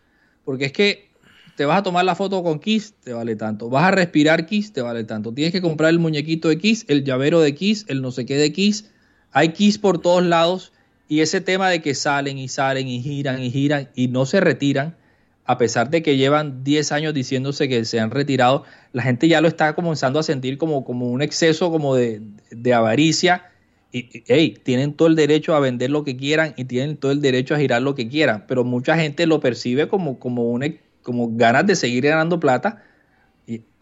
Porque 0.44 0.66
es 0.66 0.72
que 0.72 1.10
te 1.56 1.64
vas 1.64 1.78
a 1.78 1.82
tomar 1.82 2.04
la 2.04 2.14
foto 2.14 2.42
con 2.42 2.58
Kiss, 2.58 2.94
te 3.02 3.12
vale 3.12 3.36
tanto. 3.36 3.68
Vas 3.68 3.84
a 3.84 3.90
respirar 3.92 4.46
Kiss, 4.46 4.72
te 4.72 4.82
vale 4.82 5.04
tanto. 5.04 5.32
Tienes 5.32 5.52
que 5.52 5.62
comprar 5.62 5.90
el 5.90 5.98
muñequito 5.98 6.48
de 6.48 6.58
Kiss, 6.58 6.84
el 6.88 7.04
llavero 7.04 7.40
de 7.40 7.54
Kiss, 7.54 7.84
el 7.88 8.02
no 8.02 8.10
sé 8.10 8.26
qué 8.26 8.36
de 8.36 8.52
Kiss. 8.52 8.90
Hay 9.34 9.50
Kiss 9.50 9.78
por 9.78 9.98
todos 9.98 10.24
lados. 10.24 10.72
Y 11.06 11.20
ese 11.20 11.42
tema 11.42 11.68
de 11.68 11.82
que 11.82 11.94
salen 11.94 12.38
y 12.38 12.48
salen 12.48 12.88
y 12.88 13.02
giran 13.02 13.42
y 13.42 13.50
giran 13.50 13.90
y 13.94 14.08
no 14.08 14.24
se 14.24 14.40
retiran, 14.40 14.96
a 15.44 15.58
pesar 15.58 15.90
de 15.90 16.02
que 16.02 16.16
llevan 16.16 16.64
10 16.64 16.92
años 16.92 17.12
diciéndose 17.12 17.68
que 17.68 17.84
se 17.84 18.00
han 18.00 18.10
retirado, 18.10 18.64
la 18.92 19.02
gente 19.02 19.28
ya 19.28 19.42
lo 19.42 19.48
está 19.48 19.74
comenzando 19.74 20.18
a 20.18 20.22
sentir 20.22 20.56
como, 20.56 20.82
como 20.84 21.08
un 21.08 21.20
exceso 21.20 21.70
como 21.70 21.94
de, 21.94 22.22
de 22.50 22.72
avaricia. 22.72 23.50
Y, 23.92 23.98
y, 23.98 24.24
hey, 24.28 24.58
tienen 24.62 24.94
todo 24.94 25.08
el 25.08 25.16
derecho 25.16 25.54
a 25.54 25.60
vender 25.60 25.90
lo 25.90 26.04
que 26.04 26.16
quieran 26.16 26.54
y 26.56 26.64
tienen 26.64 26.96
todo 26.96 27.12
el 27.12 27.20
derecho 27.20 27.54
a 27.54 27.58
girar 27.58 27.82
lo 27.82 27.94
que 27.94 28.08
quieran, 28.08 28.44
pero 28.48 28.64
mucha 28.64 28.96
gente 28.96 29.26
lo 29.26 29.40
percibe 29.40 29.88
como, 29.88 30.18
como, 30.18 30.44
una, 30.44 30.68
como 31.02 31.28
ganas 31.36 31.66
de 31.66 31.76
seguir 31.76 32.04
ganando 32.04 32.40
plata. 32.40 32.82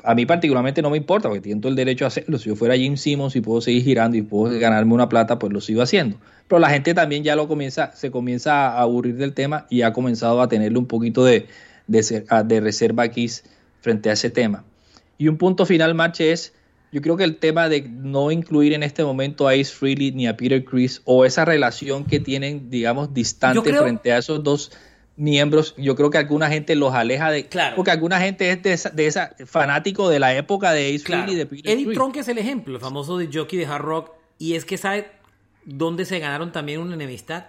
A 0.05 0.15
mí 0.15 0.27
particularmente 0.27 0.83
no 0.83 0.91
me 0.91 0.97
importa, 0.97 1.29
porque 1.29 1.55
todo 1.57 1.69
el 1.69 1.77
derecho 1.77 2.05
a 2.05 2.09
hacerlo. 2.09 2.39
Si 2.39 2.49
yo 2.49 2.57
fuera 2.57 2.77
Jim 2.77 2.97
Simmons 2.97 3.37
y 3.37 3.41
puedo 3.41 3.61
seguir 3.61 3.85
girando 3.85 4.17
y 4.17 4.23
puedo 4.23 4.59
ganarme 4.59 4.95
una 4.95 5.09
plata, 5.09 5.39
pues 5.39 5.53
lo 5.53 5.61
sigo 5.61 5.83
haciendo. 5.83 6.17
Pero 6.49 6.59
la 6.59 6.71
gente 6.71 6.93
también 6.95 7.23
ya 7.25 7.37
lo 7.37 7.47
comienza, 7.49 7.93
se 7.95 8.11
comienza 8.11 8.69
a 8.71 8.81
aburrir 8.83 9.17
del 9.17 9.33
tema 9.33 9.67
y 9.71 9.83
ha 9.83 9.93
comenzado 9.93 10.41
a 10.43 10.49
tenerle 10.49 10.79
un 10.79 10.87
poquito 10.87 11.25
de, 11.25 11.47
de, 11.87 12.03
ser- 12.03 12.25
a- 12.29 12.43
de 12.43 12.61
reserva 12.61 13.05
aquí 13.05 13.29
frente 13.81 14.11
a 14.11 14.15
ese 14.15 14.29
tema. 14.31 14.65
Y 15.19 15.29
un 15.29 15.37
punto 15.39 15.67
final, 15.67 15.95
Marche, 15.95 16.33
es, 16.33 16.53
yo 16.91 17.01
creo 17.01 17.17
que 17.17 17.25
el 17.25 17.37
tema 17.37 17.69
de 17.69 17.83
no 17.89 18.31
incluir 18.33 18.73
en 18.73 18.83
este 18.83 19.05
momento 19.05 19.47
a 19.49 19.53
Ace 19.53 19.67
Frehley 19.67 20.11
ni 20.13 20.27
a 20.27 20.37
Peter 20.37 20.65
Chris 20.65 21.01
o 21.05 21.25
esa 21.25 21.45
relación 21.45 22.05
que 22.05 22.19
tienen, 22.21 22.69
digamos, 22.71 23.15
distante 23.15 23.61
creo- 23.63 23.83
frente 23.83 24.13
a 24.13 24.19
esos 24.19 24.43
dos 24.43 24.73
miembros, 25.17 25.75
yo 25.77 25.95
creo 25.95 26.11
que 26.11 26.19
alguna 26.19 26.49
gente 26.49 26.75
los 26.75 26.95
aleja 26.95 27.31
de... 27.31 27.47
Claro. 27.47 27.77
Porque 27.77 27.91
alguna 27.91 28.21
gente 28.21 28.51
es 28.51 28.63
de 28.63 28.73
esa, 28.73 28.91
de 28.91 29.07
esa 29.07 29.35
fanático 29.47 30.09
de 30.09 30.19
la 30.19 30.35
época 30.35 30.73
de 30.73 30.95
Ace 30.95 31.05
Claro. 31.05 31.31
Y 31.33 31.35
de 31.35 31.47
Peter 31.47 31.73
Eddie. 31.73 31.95
Trunk 31.95 32.17
es 32.17 32.29
el 32.29 32.39
ejemplo, 32.39 32.75
el 32.75 32.81
famoso 32.81 33.19
de 33.19 33.29
jockey 33.33 33.59
de 33.59 33.67
hard 33.67 33.83
rock. 33.83 34.11
Y 34.39 34.55
es 34.55 34.65
que 34.65 34.79
sabe 34.79 35.11
dónde 35.65 36.05
se 36.05 36.19
ganaron 36.19 36.53
también 36.53 36.81
una 36.81 36.95
enemistad. 36.95 37.47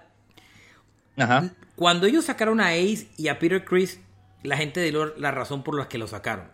Ajá. 1.17 1.51
Cuando 1.75 2.07
ellos 2.07 2.25
sacaron 2.25 2.59
a 2.59 2.69
Ace 2.69 3.07
y 3.17 3.27
a 3.29 3.39
Peter 3.39 3.63
Chris, 3.65 3.99
la 4.43 4.57
gente 4.57 4.81
dio 4.81 5.15
la 5.17 5.31
razón 5.31 5.63
por 5.63 5.77
la 5.77 5.87
que 5.87 5.97
lo 5.97 6.07
sacaron. 6.07 6.47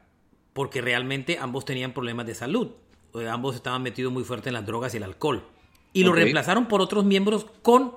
Porque 0.53 0.81
realmente 0.81 1.37
ambos 1.39 1.65
tenían 1.65 1.93
problemas 1.93 2.25
de 2.25 2.35
salud. 2.35 2.71
Eh, 3.15 3.27
Ambos 3.27 3.55
estaban 3.55 3.81
metidos 3.81 4.13
muy 4.13 4.23
fuerte 4.23 4.49
en 4.49 4.53
las 4.53 4.65
drogas 4.65 4.93
y 4.93 4.97
el 4.97 5.03
alcohol. 5.03 5.43
Y 5.93 6.03
lo 6.03 6.13
reemplazaron 6.13 6.67
por 6.67 6.81
otros 6.81 7.03
miembros 7.03 7.47
con, 7.63 7.95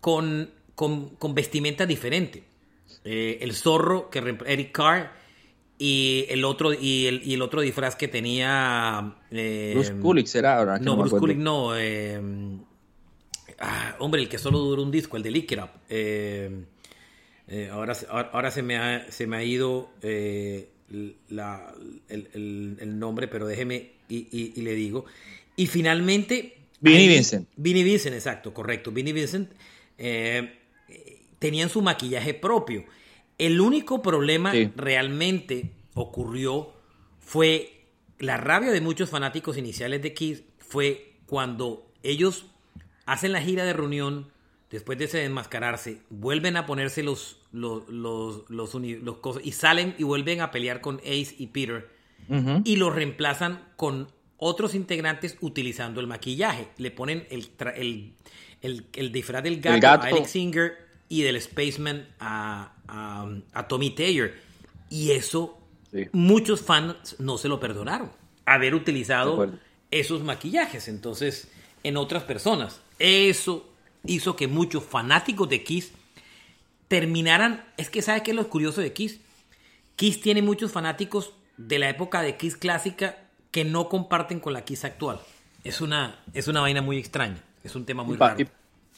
con, 0.00 0.50
con, 0.80 1.10
con 1.16 1.34
vestimenta 1.34 1.84
diferente. 1.84 2.42
Eh, 3.04 3.36
el 3.42 3.52
zorro, 3.54 4.08
que 4.08 4.18
Eric 4.46 4.72
Carr, 4.72 5.12
y 5.76 6.24
el 6.30 6.42
otro, 6.46 6.72
y 6.72 7.04
el, 7.06 7.20
y 7.22 7.34
el 7.34 7.42
otro 7.42 7.60
disfraz 7.60 7.96
que 7.96 8.08
tenía. 8.08 9.14
eh, 9.30 9.72
Bruce 9.74 9.92
Kulick 10.00 10.26
será 10.26 10.56
ahora. 10.56 10.78
no, 10.78 10.96
Bruce. 10.96 11.18
Kulick 11.18 11.36
no. 11.36 11.76
eh, 11.76 12.18
ah, 13.58 13.96
hombre, 13.98 14.22
el 14.22 14.28
que 14.30 14.38
solo 14.38 14.58
duró 14.60 14.82
un 14.82 14.90
disco, 14.90 15.18
el 15.18 15.22
de 15.22 15.30
Lick 15.30 15.52
It 15.52 15.58
Up. 15.58 15.68
Eh, 15.90 16.64
eh, 17.48 17.68
ahora, 17.70 17.94
se- 17.94 18.06
ahora, 18.08 18.50
se, 18.50 18.62
me 18.62 18.78
ha, 18.78 19.12
se 19.12 19.26
me 19.26 19.36
ha 19.36 19.44
ido 19.44 19.90
la- 21.28 21.74
el, 22.08 22.28
el- 22.32 22.76
el 22.80 22.98
nombre, 22.98 23.28
pero 23.28 23.46
déjeme 23.46 23.90
y, 24.08 24.16
y- 24.32 24.52
y 24.56 24.62
le 24.62 24.74
digo. 24.74 25.04
Y 25.56 25.66
finalmente... 25.66 26.56
Vinnie 26.80 27.08
Vincent. 27.08 27.46
Vinnie 27.56 27.84
Vincent, 27.84 28.14
exacto, 28.14 28.54
correcto. 28.54 28.90
Vinnie 28.90 29.12
Vincent 29.12 29.50
eh, 29.98 30.59
tenían 31.40 31.68
su 31.68 31.82
maquillaje 31.82 32.34
propio. 32.34 32.84
El 33.38 33.60
único 33.60 34.02
problema 34.02 34.52
Sí. 34.52 34.70
realmente 34.76 35.72
ocurrió 35.94 36.72
fue 37.18 37.86
la 38.20 38.36
rabia 38.36 38.70
de 38.70 38.80
muchos 38.80 39.10
fanáticos 39.10 39.56
iniciales 39.56 40.02
de 40.02 40.14
Kiss 40.14 40.44
fue 40.58 41.14
cuando 41.26 41.90
ellos 42.02 42.46
hacen 43.06 43.32
la 43.32 43.40
gira 43.40 43.64
de 43.64 43.72
reunión 43.72 44.28
después 44.70 44.98
de 44.98 45.06
desenmascararse, 45.06 46.02
vuelven 46.10 46.56
a 46.56 46.66
ponerse 46.66 47.02
los, 47.02 47.40
los, 47.50 47.88
los, 47.88 48.44
los, 48.48 49.16
cosas 49.16 49.42
y 49.44 49.52
salen 49.52 49.94
y 49.98 50.04
vuelven 50.04 50.42
a 50.42 50.50
pelear 50.52 50.80
con 50.80 50.98
Ace 51.00 51.34
y 51.38 51.48
Peter 51.48 51.88
y 52.64 52.76
los 52.76 52.94
reemplazan 52.94 53.64
con 53.74 54.12
otros 54.36 54.74
integrantes 54.74 55.36
utilizando 55.40 56.00
el 56.00 56.06
maquillaje. 56.06 56.68
Le 56.78 56.90
ponen 56.92 57.26
el, 57.30 57.50
el, 57.74 58.12
el, 58.62 58.86
el 58.92 59.12
disfraz 59.12 59.42
del 59.42 59.60
gato, 59.60 59.80
gato. 59.80 60.06
a 60.06 60.10
Eric 60.10 60.26
Singer 60.26 60.89
y 61.10 61.20
del 61.22 61.38
Spaceman 61.42 62.08
a, 62.20 62.72
a, 62.88 63.28
a 63.52 63.68
Tommy 63.68 63.90
Taylor. 63.90 64.32
Y 64.88 65.10
eso 65.10 65.58
Sí. 65.92 66.06
muchos 66.12 66.60
fans 66.62 67.16
no 67.18 67.36
se 67.36 67.48
lo 67.48 67.58
perdonaron. 67.60 68.10
Haber 68.46 68.74
utilizado 68.76 69.52
esos 69.90 70.22
maquillajes. 70.22 70.86
Entonces, 70.88 71.48
en 71.82 71.96
otras 71.96 72.22
personas. 72.22 72.80
Eso 73.00 73.68
hizo 74.06 74.36
que 74.36 74.46
muchos 74.46 74.84
fanáticos 74.84 75.48
de 75.48 75.64
Kiss 75.64 75.90
terminaran. 76.88 77.64
Es 77.76 77.90
que, 77.90 78.02
¿sabe 78.02 78.22
qué 78.22 78.30
es 78.30 78.36
lo 78.36 78.48
curioso 78.48 78.80
de 78.80 78.92
Kiss? 78.92 79.20
Kiss 79.96 80.20
tiene 80.20 80.42
muchos 80.42 80.72
fanáticos 80.72 81.32
de 81.56 81.78
la 81.78 81.88
época 81.90 82.22
de 82.22 82.36
Kiss 82.36 82.56
clásica 82.56 83.18
que 83.50 83.64
no 83.64 83.88
comparten 83.88 84.40
con 84.40 84.52
la 84.52 84.64
Kiss 84.64 84.84
actual. 84.84 85.20
Es 85.64 85.80
una, 85.80 86.20
es 86.32 86.48
una 86.48 86.60
vaina 86.60 86.82
muy 86.82 86.98
extraña. 86.98 87.42
Es 87.64 87.74
un 87.74 87.84
tema 87.84 88.02
muy 88.02 88.14
Y 88.14 88.18
raro. 88.18 88.40
y 88.40 88.46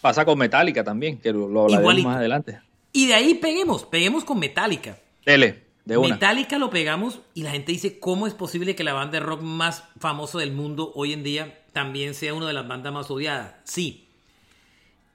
pasa 0.03 0.27
con 0.27 0.37
Metallica 0.37 0.85
también, 0.85 1.17
que 1.19 1.33
lo, 1.33 1.49
lo 1.49 1.63
hablaremos 1.63 2.03
más 2.05 2.17
adelante. 2.19 2.61
Y 2.93 3.07
de 3.07 3.15
ahí 3.15 3.35
peguemos, 3.35 3.85
peguemos 3.85 4.25
con 4.25 4.39
Metallica. 4.39 4.99
Dele. 5.25 5.63
De 5.85 5.97
una. 5.97 6.15
Metallica 6.15 6.59
lo 6.59 6.71
pegamos 6.71 7.21
y 7.35 7.43
la 7.43 7.51
gente 7.51 7.73
dice, 7.73 7.99
¿cómo 7.99 8.27
es 8.29 8.35
posible 8.35 8.77
que 8.77 8.85
la 8.85 8.93
banda 8.93 9.19
de 9.19 9.21
rock 9.21 9.41
más 9.41 9.83
famosa 9.99 10.39
del 10.39 10.53
mundo 10.53 10.93
hoy 10.95 11.13
en 11.13 11.25
día 11.25 11.61
también 11.73 12.15
sea 12.15 12.35
una 12.35 12.47
de 12.47 12.53
las 12.53 12.69
bandas 12.69 12.93
más 12.93 13.11
odiadas? 13.11 13.55
Sí. 13.65 14.07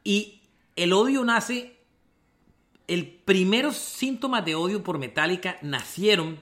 Y 0.03 0.39
el 0.75 0.91
odio 0.91 1.23
nace, 1.23 1.77
el 2.87 3.07
primeros 3.07 3.77
síntomas 3.77 4.43
de 4.43 4.55
odio 4.55 4.83
por 4.83 4.97
Metallica 4.97 5.57
nacieron 5.61 6.39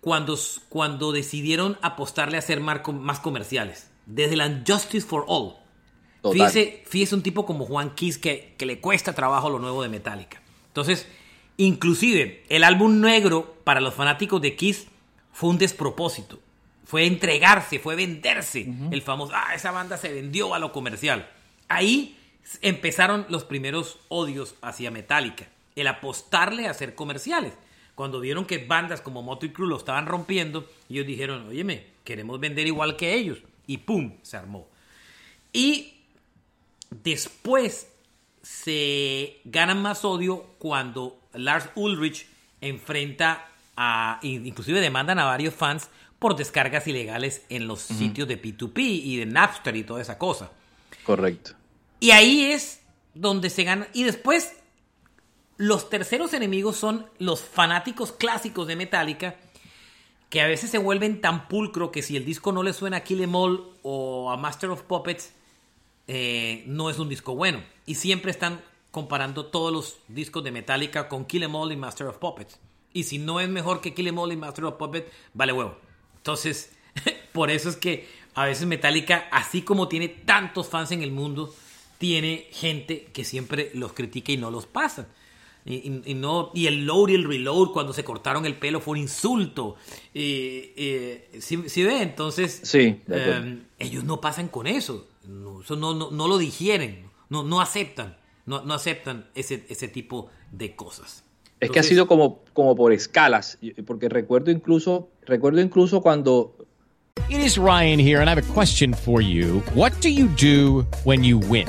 cuando, 0.00 0.36
cuando 0.68 1.12
decidieron 1.12 1.78
apostarle 1.82 2.38
a 2.38 2.60
marco- 2.60 2.92
más 2.92 3.20
comerciales. 3.20 3.90
Desde 4.06 4.34
la 4.34 4.62
Justice 4.66 5.06
for 5.06 5.24
All. 5.28 5.54
Total. 6.22 6.38
Fíjese, 6.38 6.82
fíjese 6.86 7.14
un 7.16 7.22
tipo 7.22 7.44
como 7.44 7.66
Juan 7.66 7.94
Kiss 7.94 8.16
que, 8.16 8.54
que 8.56 8.64
le 8.64 8.80
cuesta 8.80 9.12
trabajo 9.12 9.50
lo 9.50 9.58
nuevo 9.58 9.82
de 9.82 9.88
Metallica. 9.88 10.40
Entonces, 10.68 11.06
inclusive, 11.56 12.44
el 12.48 12.64
álbum 12.64 13.00
negro 13.00 13.56
para 13.64 13.80
los 13.80 13.92
fanáticos 13.92 14.40
de 14.40 14.56
Kiss 14.56 14.86
fue 15.32 15.50
un 15.50 15.58
despropósito. 15.58 16.38
Fue 16.84 17.06
entregarse, 17.06 17.78
fue 17.78 17.96
venderse. 17.96 18.68
El 18.90 19.02
famoso, 19.02 19.32
ah, 19.34 19.54
esa 19.54 19.70
banda 19.70 19.96
se 19.96 20.12
vendió 20.12 20.54
a 20.54 20.58
lo 20.58 20.72
comercial. 20.72 21.28
Ahí 21.68 22.18
empezaron 22.60 23.24
los 23.28 23.44
primeros 23.44 23.98
odios 24.08 24.56
hacia 24.60 24.90
Metallica. 24.90 25.48
El 25.74 25.86
apostarle 25.86 26.68
a 26.68 26.74
ser 26.74 26.94
comerciales. 26.94 27.54
Cuando 27.94 28.20
vieron 28.20 28.44
que 28.44 28.58
bandas 28.58 29.00
como 29.00 29.22
Motley 29.22 29.52
Crue 29.52 29.68
lo 29.68 29.76
estaban 29.76 30.06
rompiendo, 30.06 30.68
ellos 30.88 31.06
dijeron, 31.06 31.48
óyeme, 31.48 31.86
queremos 32.04 32.38
vender 32.40 32.66
igual 32.66 32.96
que 32.96 33.14
ellos. 33.14 33.38
Y 33.66 33.78
pum, 33.78 34.14
se 34.22 34.36
armó. 34.36 34.68
Y 35.52 35.94
después 37.02 37.88
se 38.42 39.40
ganan 39.44 39.80
más 39.82 40.04
odio 40.04 40.46
cuando 40.58 41.18
Lars 41.32 41.70
Ulrich 41.74 42.26
enfrenta 42.60 43.48
a, 43.76 44.18
inclusive 44.22 44.80
demandan 44.80 45.18
a 45.18 45.24
varios 45.24 45.54
fans 45.54 45.88
por 46.18 46.36
descargas 46.36 46.86
ilegales 46.86 47.44
en 47.48 47.66
los 47.66 47.80
sitios 47.80 48.28
de 48.28 48.40
P2P 48.40 48.78
y 48.78 49.16
de 49.16 49.26
Napster 49.26 49.74
y 49.76 49.82
toda 49.82 50.00
esa 50.00 50.18
cosa. 50.18 50.52
Correcto. 51.04 51.52
Y 51.98 52.12
ahí 52.12 52.44
es 52.44 52.80
donde 53.14 53.50
se 53.50 53.64
gana. 53.64 53.88
Y 53.92 54.04
después, 54.04 54.52
los 55.56 55.90
terceros 55.90 56.32
enemigos 56.32 56.76
son 56.76 57.06
los 57.18 57.42
fanáticos 57.42 58.12
clásicos 58.12 58.68
de 58.68 58.76
Metallica, 58.76 59.36
que 60.30 60.40
a 60.40 60.46
veces 60.46 60.70
se 60.70 60.78
vuelven 60.78 61.20
tan 61.20 61.48
pulcro 61.48 61.90
que 61.90 62.02
si 62.02 62.16
el 62.16 62.24
disco 62.24 62.52
no 62.52 62.62
le 62.62 62.72
suena 62.72 62.98
a 62.98 63.00
Kill 63.04 63.22
Em 63.22 63.34
All 63.34 63.68
o 63.82 64.30
a 64.30 64.36
Master 64.36 64.70
of 64.70 64.82
Puppets, 64.82 65.32
eh, 66.08 66.64
no 66.66 66.90
es 66.90 66.98
un 66.98 67.08
disco 67.08 67.34
bueno. 67.34 67.62
Y 67.86 67.94
siempre 67.96 68.30
están 68.30 68.60
comparando 68.90 69.46
todos 69.46 69.72
los 69.72 69.96
discos 70.08 70.44
de 70.44 70.50
Metallica 70.52 71.08
con 71.08 71.24
Kill 71.24 71.44
Em 71.44 71.54
All 71.54 71.72
y 71.72 71.76
Master 71.76 72.06
of 72.08 72.18
Puppets. 72.18 72.58
Y 72.92 73.04
si 73.04 73.18
no 73.18 73.40
es 73.40 73.48
mejor 73.48 73.80
que 73.80 73.94
Kill 73.94 74.08
Em 74.08 74.18
All 74.18 74.32
y 74.32 74.36
Master 74.36 74.64
of 74.66 74.74
Puppets, 74.74 75.10
vale 75.34 75.52
huevo. 75.52 75.76
Entonces, 76.18 76.72
por 77.32 77.50
eso 77.50 77.68
es 77.68 77.76
que 77.76 78.06
a 78.34 78.44
veces 78.46 78.66
Metallica, 78.66 79.28
así 79.32 79.62
como 79.62 79.88
tiene 79.88 80.08
tantos 80.08 80.68
fans 80.68 80.90
en 80.92 81.02
el 81.02 81.10
mundo, 81.12 81.54
tiene 81.98 82.48
gente 82.52 83.08
que 83.12 83.24
siempre 83.24 83.70
los 83.74 83.92
critica 83.92 84.32
y 84.32 84.36
no 84.36 84.50
los 84.50 84.66
pasan. 84.66 85.06
Y, 85.64 85.74
y- 85.76 86.02
y 86.06 86.14
no, 86.14 86.50
y 86.54 86.66
el 86.66 86.84
load 86.86 87.08
y 87.10 87.14
el 87.14 87.24
reload 87.24 87.68
cuando 87.70 87.92
se 87.92 88.02
cortaron 88.04 88.44
el 88.46 88.56
pelo 88.56 88.80
fue 88.80 88.92
un 88.92 88.98
insulto. 88.98 89.76
Y, 90.12 90.70
¿sí, 91.40 91.62
sí 91.68 91.82
ve? 91.84 92.02
Entonces, 92.02 92.60
Sí, 92.64 93.00
eh, 93.08 93.58
ellos 93.78 94.04
no 94.04 94.20
pasan 94.20 94.48
con 94.48 94.66
eso. 94.66 95.06
No, 95.26 95.62
eso 95.62 95.76
no, 95.76 95.94
no, 95.94 96.10
no 96.10 96.28
lo 96.28 96.38
digieren. 96.38 97.10
No, 97.28 97.42
no 97.42 97.60
aceptan. 97.60 98.16
No, 98.46 98.62
no 98.62 98.74
aceptan 98.74 99.28
ese, 99.34 99.64
ese 99.68 99.88
tipo 99.88 100.28
de 100.50 100.74
cosas. 100.74 101.24
Es 101.60 101.70
que 101.70 101.78
ha 101.78 101.84
sido 101.84 102.08
como, 102.08 102.40
como 102.54 102.74
por 102.74 102.92
escalas, 102.92 103.56
porque 103.86 104.08
recuerdo 104.08 104.50
incluso, 104.50 105.10
recuerdo 105.24 105.60
incluso 105.60 106.00
cuando 106.00 106.56
It 107.28 107.38
is 107.38 107.56
Ryan 107.56 108.00
here, 108.00 108.20
and 108.20 108.28
I 108.28 108.32
have 108.34 108.38
a 108.38 108.52
question 108.54 108.92
for 108.92 109.20
you. 109.20 109.62
What 109.74 109.92
do 110.00 110.08
you 110.08 110.28
do 110.28 110.84
when 111.04 111.22
you 111.22 111.38
win? 111.38 111.68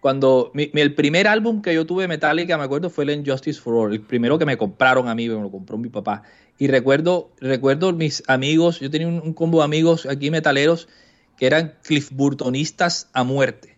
Cuando 0.00 0.50
mi- 0.54 0.70
mi- 0.72 0.80
el 0.80 0.94
primer 0.94 1.26
álbum 1.26 1.60
que 1.60 1.74
yo 1.74 1.84
tuve 1.86 2.02
de 2.02 2.08
Metallica, 2.08 2.56
me 2.56 2.64
acuerdo, 2.64 2.88
fue 2.90 3.04
el 3.04 3.10
Injustice 3.10 3.60
for 3.60 3.74
All, 3.74 3.92
el 3.92 4.00
primero 4.00 4.38
que 4.38 4.46
me 4.46 4.56
compraron 4.56 5.08
a 5.08 5.14
mí, 5.14 5.28
me 5.28 5.40
lo 5.40 5.50
compró 5.50 5.76
mi 5.76 5.88
papá. 5.88 6.22
Y 6.58 6.68
recuerdo, 6.68 7.30
recuerdo 7.40 7.92
mis 7.92 8.22
amigos, 8.28 8.80
yo 8.80 8.90
tenía 8.90 9.08
un, 9.08 9.20
un 9.20 9.32
combo 9.32 9.58
de 9.58 9.64
amigos 9.64 10.06
aquí 10.06 10.30
metaleros 10.30 10.88
que 11.36 11.46
eran 11.46 11.74
Cliff 11.82 12.10
Burtonistas 12.12 13.08
a 13.12 13.24
muerte. 13.24 13.76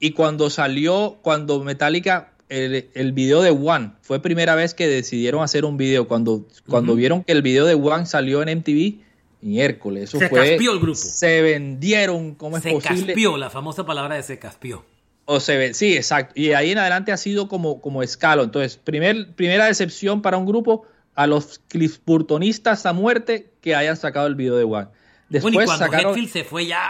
Y 0.00 0.12
cuando 0.12 0.48
salió, 0.50 1.18
cuando 1.22 1.62
Metallica, 1.64 2.32
el, 2.48 2.88
el 2.94 3.12
video 3.12 3.42
de 3.42 3.50
One, 3.50 3.92
fue 4.00 4.20
primera 4.22 4.54
vez 4.54 4.72
que 4.74 4.86
decidieron 4.86 5.42
hacer 5.42 5.64
un 5.64 5.76
video. 5.76 6.08
Cuando, 6.08 6.46
cuando 6.68 6.94
vieron 6.94 7.24
que 7.24 7.32
el 7.32 7.42
video 7.42 7.66
de 7.66 7.74
One 7.74 8.06
salió 8.06 8.42
en 8.42 8.48
MTV, 8.60 9.00
miércoles, 9.42 10.04
eso 10.04 10.18
Se 10.18 10.28
fue. 10.28 10.50
caspió 10.50 10.72
el 10.72 10.78
grupo. 10.78 10.94
Se 10.98 11.42
vendieron, 11.42 12.34
¿cómo 12.34 12.56
es 12.56 12.62
Se 12.62 12.70
posible? 12.72 13.06
caspió, 13.06 13.36
la 13.36 13.50
famosa 13.50 13.84
palabra 13.86 14.14
de 14.16 14.22
se 14.22 14.38
caspió. 14.38 14.84
O 15.30 15.40
se 15.40 15.58
ve, 15.58 15.74
sí, 15.74 15.94
exacto. 15.94 16.32
Y 16.36 16.48
de 16.48 16.56
ahí 16.56 16.70
en 16.70 16.78
adelante 16.78 17.12
ha 17.12 17.18
sido 17.18 17.48
como, 17.48 17.82
como 17.82 18.02
escalo. 18.02 18.44
Entonces, 18.44 18.78
primer, 18.78 19.34
primera 19.34 19.66
decepción 19.66 20.22
para 20.22 20.38
un 20.38 20.46
grupo 20.46 20.86
a 21.14 21.26
los 21.26 21.60
cliffburtonistas 21.68 22.86
a 22.86 22.94
muerte 22.94 23.50
que 23.60 23.74
hayan 23.74 23.98
sacado 23.98 24.26
el 24.26 24.36
video 24.36 24.56
de 24.56 24.64
One. 24.64 24.88
Después 25.28 25.52
bueno, 25.52 25.64
y 25.64 25.66
cuando 25.66 25.84
sacaron. 25.84 26.12
Hetfield 26.12 26.30
se 26.32 26.44
fue 26.44 26.66
ya, 26.66 26.80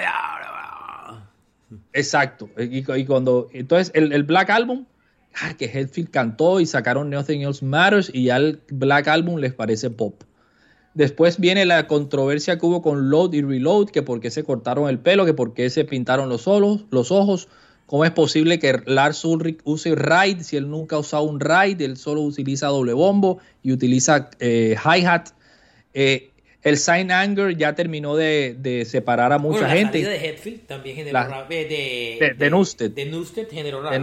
ya- 0.00 1.26
Exacto. 1.92 2.48
Y, 2.56 2.78
y 2.96 3.04
cuando. 3.06 3.48
Entonces, 3.52 3.90
el, 3.92 4.12
el 4.12 4.22
Black 4.22 4.50
Album, 4.50 4.86
ah, 5.42 5.54
que 5.56 5.64
Hetfield 5.64 6.10
cantó 6.10 6.60
y 6.60 6.66
sacaron 6.66 7.10
Nothing 7.10 7.42
Else 7.42 7.64
Matters 7.64 8.10
y 8.14 8.26
ya 8.26 8.36
el 8.36 8.60
Black 8.70 9.08
Album 9.08 9.38
les 9.38 9.52
parece 9.52 9.90
pop. 9.90 10.22
Después 10.94 11.40
viene 11.40 11.66
la 11.66 11.88
controversia 11.88 12.56
que 12.56 12.66
hubo 12.66 12.82
con 12.82 13.10
Load 13.10 13.32
y 13.32 13.42
Reload, 13.42 13.90
que 13.90 14.02
por 14.02 14.20
qué 14.20 14.30
se 14.30 14.44
cortaron 14.44 14.88
el 14.88 15.00
pelo, 15.00 15.24
que 15.24 15.34
por 15.34 15.54
qué 15.54 15.70
se 15.70 15.84
pintaron 15.84 16.28
los, 16.28 16.46
ojos, 16.46 16.84
los 16.90 17.10
ojos. 17.10 17.48
¿Cómo 17.90 18.04
es 18.04 18.12
posible 18.12 18.60
que 18.60 18.80
Lars 18.86 19.24
Ulrich 19.24 19.58
use 19.64 19.96
ride 19.96 20.44
si 20.44 20.56
él 20.56 20.70
nunca 20.70 20.94
ha 20.94 21.00
usado 21.00 21.24
un 21.24 21.40
ride? 21.40 21.84
Él 21.84 21.96
solo 21.96 22.20
utiliza 22.20 22.68
doble 22.68 22.92
bombo 22.92 23.40
y 23.64 23.72
utiliza 23.72 24.30
eh, 24.38 24.76
hi-hat. 24.84 25.30
Eh, 25.92 26.30
el 26.62 26.76
Sign 26.78 27.10
Anger 27.10 27.56
ya 27.56 27.74
terminó 27.74 28.14
de, 28.14 28.54
de 28.56 28.84
separar 28.84 29.32
a 29.32 29.38
mucha 29.38 29.62
Bueno, 29.62 29.66
la 29.74 29.74
gente. 29.74 29.92
salida 30.04 30.10
de 30.10 30.28
Hetfield 30.28 30.66
también 30.68 30.94
generó 30.94 31.14
La- 31.14 31.26
rabia. 31.26 31.58
De, 31.58 32.16
de- 32.20 32.34
de 32.38 32.50
Nusted. 32.50 32.92
De 32.92 33.06
Nusted 33.06 33.48
generó 33.50 33.82
rabia. 33.82 34.00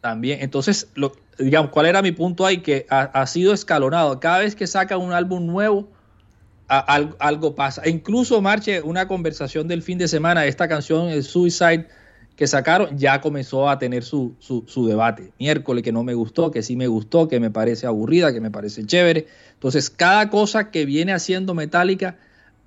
también. 0.00 0.38
Entonces, 0.40 0.88
lo- 0.94 1.12
digamos, 1.38 1.70
¿cuál 1.70 1.84
era 1.84 2.00
mi 2.00 2.12
punto 2.12 2.46
ahí? 2.46 2.62
Que 2.62 2.86
ha, 2.88 3.00
ha 3.02 3.26
sido 3.26 3.52
escalonado. 3.52 4.20
Cada 4.20 4.38
vez 4.38 4.54
que 4.56 4.66
saca 4.66 4.96
un 4.96 5.12
álbum 5.12 5.44
nuevo, 5.46 5.86
a- 6.66 7.08
algo 7.18 7.54
pasa. 7.54 7.82
E 7.84 7.90
incluso, 7.90 8.40
Marche, 8.40 8.80
una 8.80 9.06
conversación 9.06 9.68
del 9.68 9.82
fin 9.82 9.98
de 9.98 10.08
semana, 10.08 10.46
esta 10.46 10.66
canción, 10.66 11.10
el 11.10 11.24
Suicide, 11.24 11.88
que 12.38 12.46
sacaron, 12.46 12.96
ya 12.96 13.20
comenzó 13.20 13.68
a 13.68 13.80
tener 13.80 14.04
su, 14.04 14.34
su, 14.38 14.62
su 14.68 14.86
debate. 14.86 15.32
Miércoles 15.40 15.82
que 15.82 15.90
no 15.90 16.04
me 16.04 16.14
gustó, 16.14 16.52
que 16.52 16.62
sí 16.62 16.76
me 16.76 16.86
gustó, 16.86 17.26
que 17.26 17.40
me 17.40 17.50
parece 17.50 17.88
aburrida, 17.88 18.32
que 18.32 18.40
me 18.40 18.50
parece 18.52 18.86
chévere. 18.86 19.26
Entonces, 19.54 19.90
cada 19.90 20.30
cosa 20.30 20.70
que 20.70 20.86
viene 20.86 21.12
haciendo 21.12 21.52
Metallica 21.52 22.16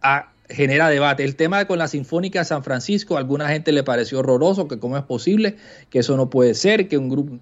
a- 0.02 0.34
genera 0.50 0.90
debate. 0.90 1.24
El 1.24 1.38
tema 1.38 1.64
con 1.64 1.80
la 1.80 1.88
Sinfónica 1.88 2.40
de 2.40 2.46
San 2.46 2.66
Francisco, 2.66 3.16
a 3.16 3.20
alguna 3.20 3.48
gente 3.48 3.72
le 3.72 3.84
pareció 3.84 4.20
horroroso, 4.20 4.68
que 4.68 4.78
cómo 4.78 4.98
es 4.98 5.04
posible, 5.04 5.56
que 5.90 6.00
eso 6.00 6.18
no 6.18 6.30
puede 6.30 6.54
ser, 6.54 6.90
que 6.90 6.98
un 6.98 7.08
grupo, 7.08 7.40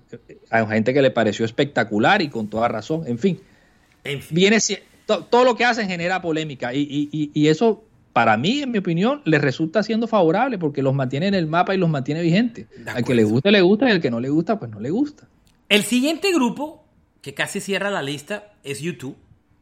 hay 0.52 0.68
gente 0.68 0.94
que 0.94 1.02
le 1.02 1.10
pareció 1.10 1.44
espectacular 1.46 2.22
y 2.22 2.30
con 2.30 2.48
toda 2.48 2.68
razón, 2.68 3.06
en 3.08 3.18
fin. 3.18 3.40
En 4.04 4.22
fin. 4.22 4.36
Viene, 4.36 4.60
to- 5.08 5.26
todo 5.26 5.44
lo 5.44 5.56
que 5.56 5.66
hacen 5.66 5.88
genera 5.88 6.22
polémica 6.22 6.76
y, 6.76 6.82
y- 6.82 7.10
y- 7.12 7.32
y 7.34 7.48
eso 7.48 7.84
para 8.14 8.38
mí, 8.38 8.62
en 8.62 8.72
mi 8.72 8.80
opinión, 8.80 9.22
les 9.26 9.42
resulta 9.42 9.84
siendo 9.84 10.08
favorable 10.08 10.58
porque 10.58 10.82
los 10.82 10.94
mantiene 10.94 11.28
en 11.28 11.34
el 11.34 11.48
mapa 11.48 11.76
y 11.76 11.78
los 11.78 11.90
mantiene 11.90 12.22
vigentes. 12.22 12.68
Al 12.88 13.04
que 13.04 13.16
le 13.16 13.24
guste, 13.24 13.52
le 13.52 13.62
gusta 13.62 13.88
y 13.88 13.92
al 13.92 14.02
que 14.02 14.12
no 14.12 14.20
le 14.20 14.30
gusta, 14.30 14.60
pues 14.60 14.72
no 14.72 14.80
le 14.80 14.90
gusta. 14.90 15.28
El 15.70 15.84
siguiente 15.84 16.34
grupo, 16.34 16.84
que 17.22 17.34
casi 17.34 17.60
cierra 17.60 17.92
la 17.92 18.02
lista, 18.02 18.54
es 18.64 18.82
YouTube. 18.82 19.16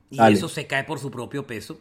Y 0.10 0.18
Dale. 0.18 0.38
eso 0.38 0.48
se 0.48 0.68
cae 0.68 0.86
por 0.86 1.00
su 1.00 1.12
propio 1.12 1.46
peso. 1.46 1.80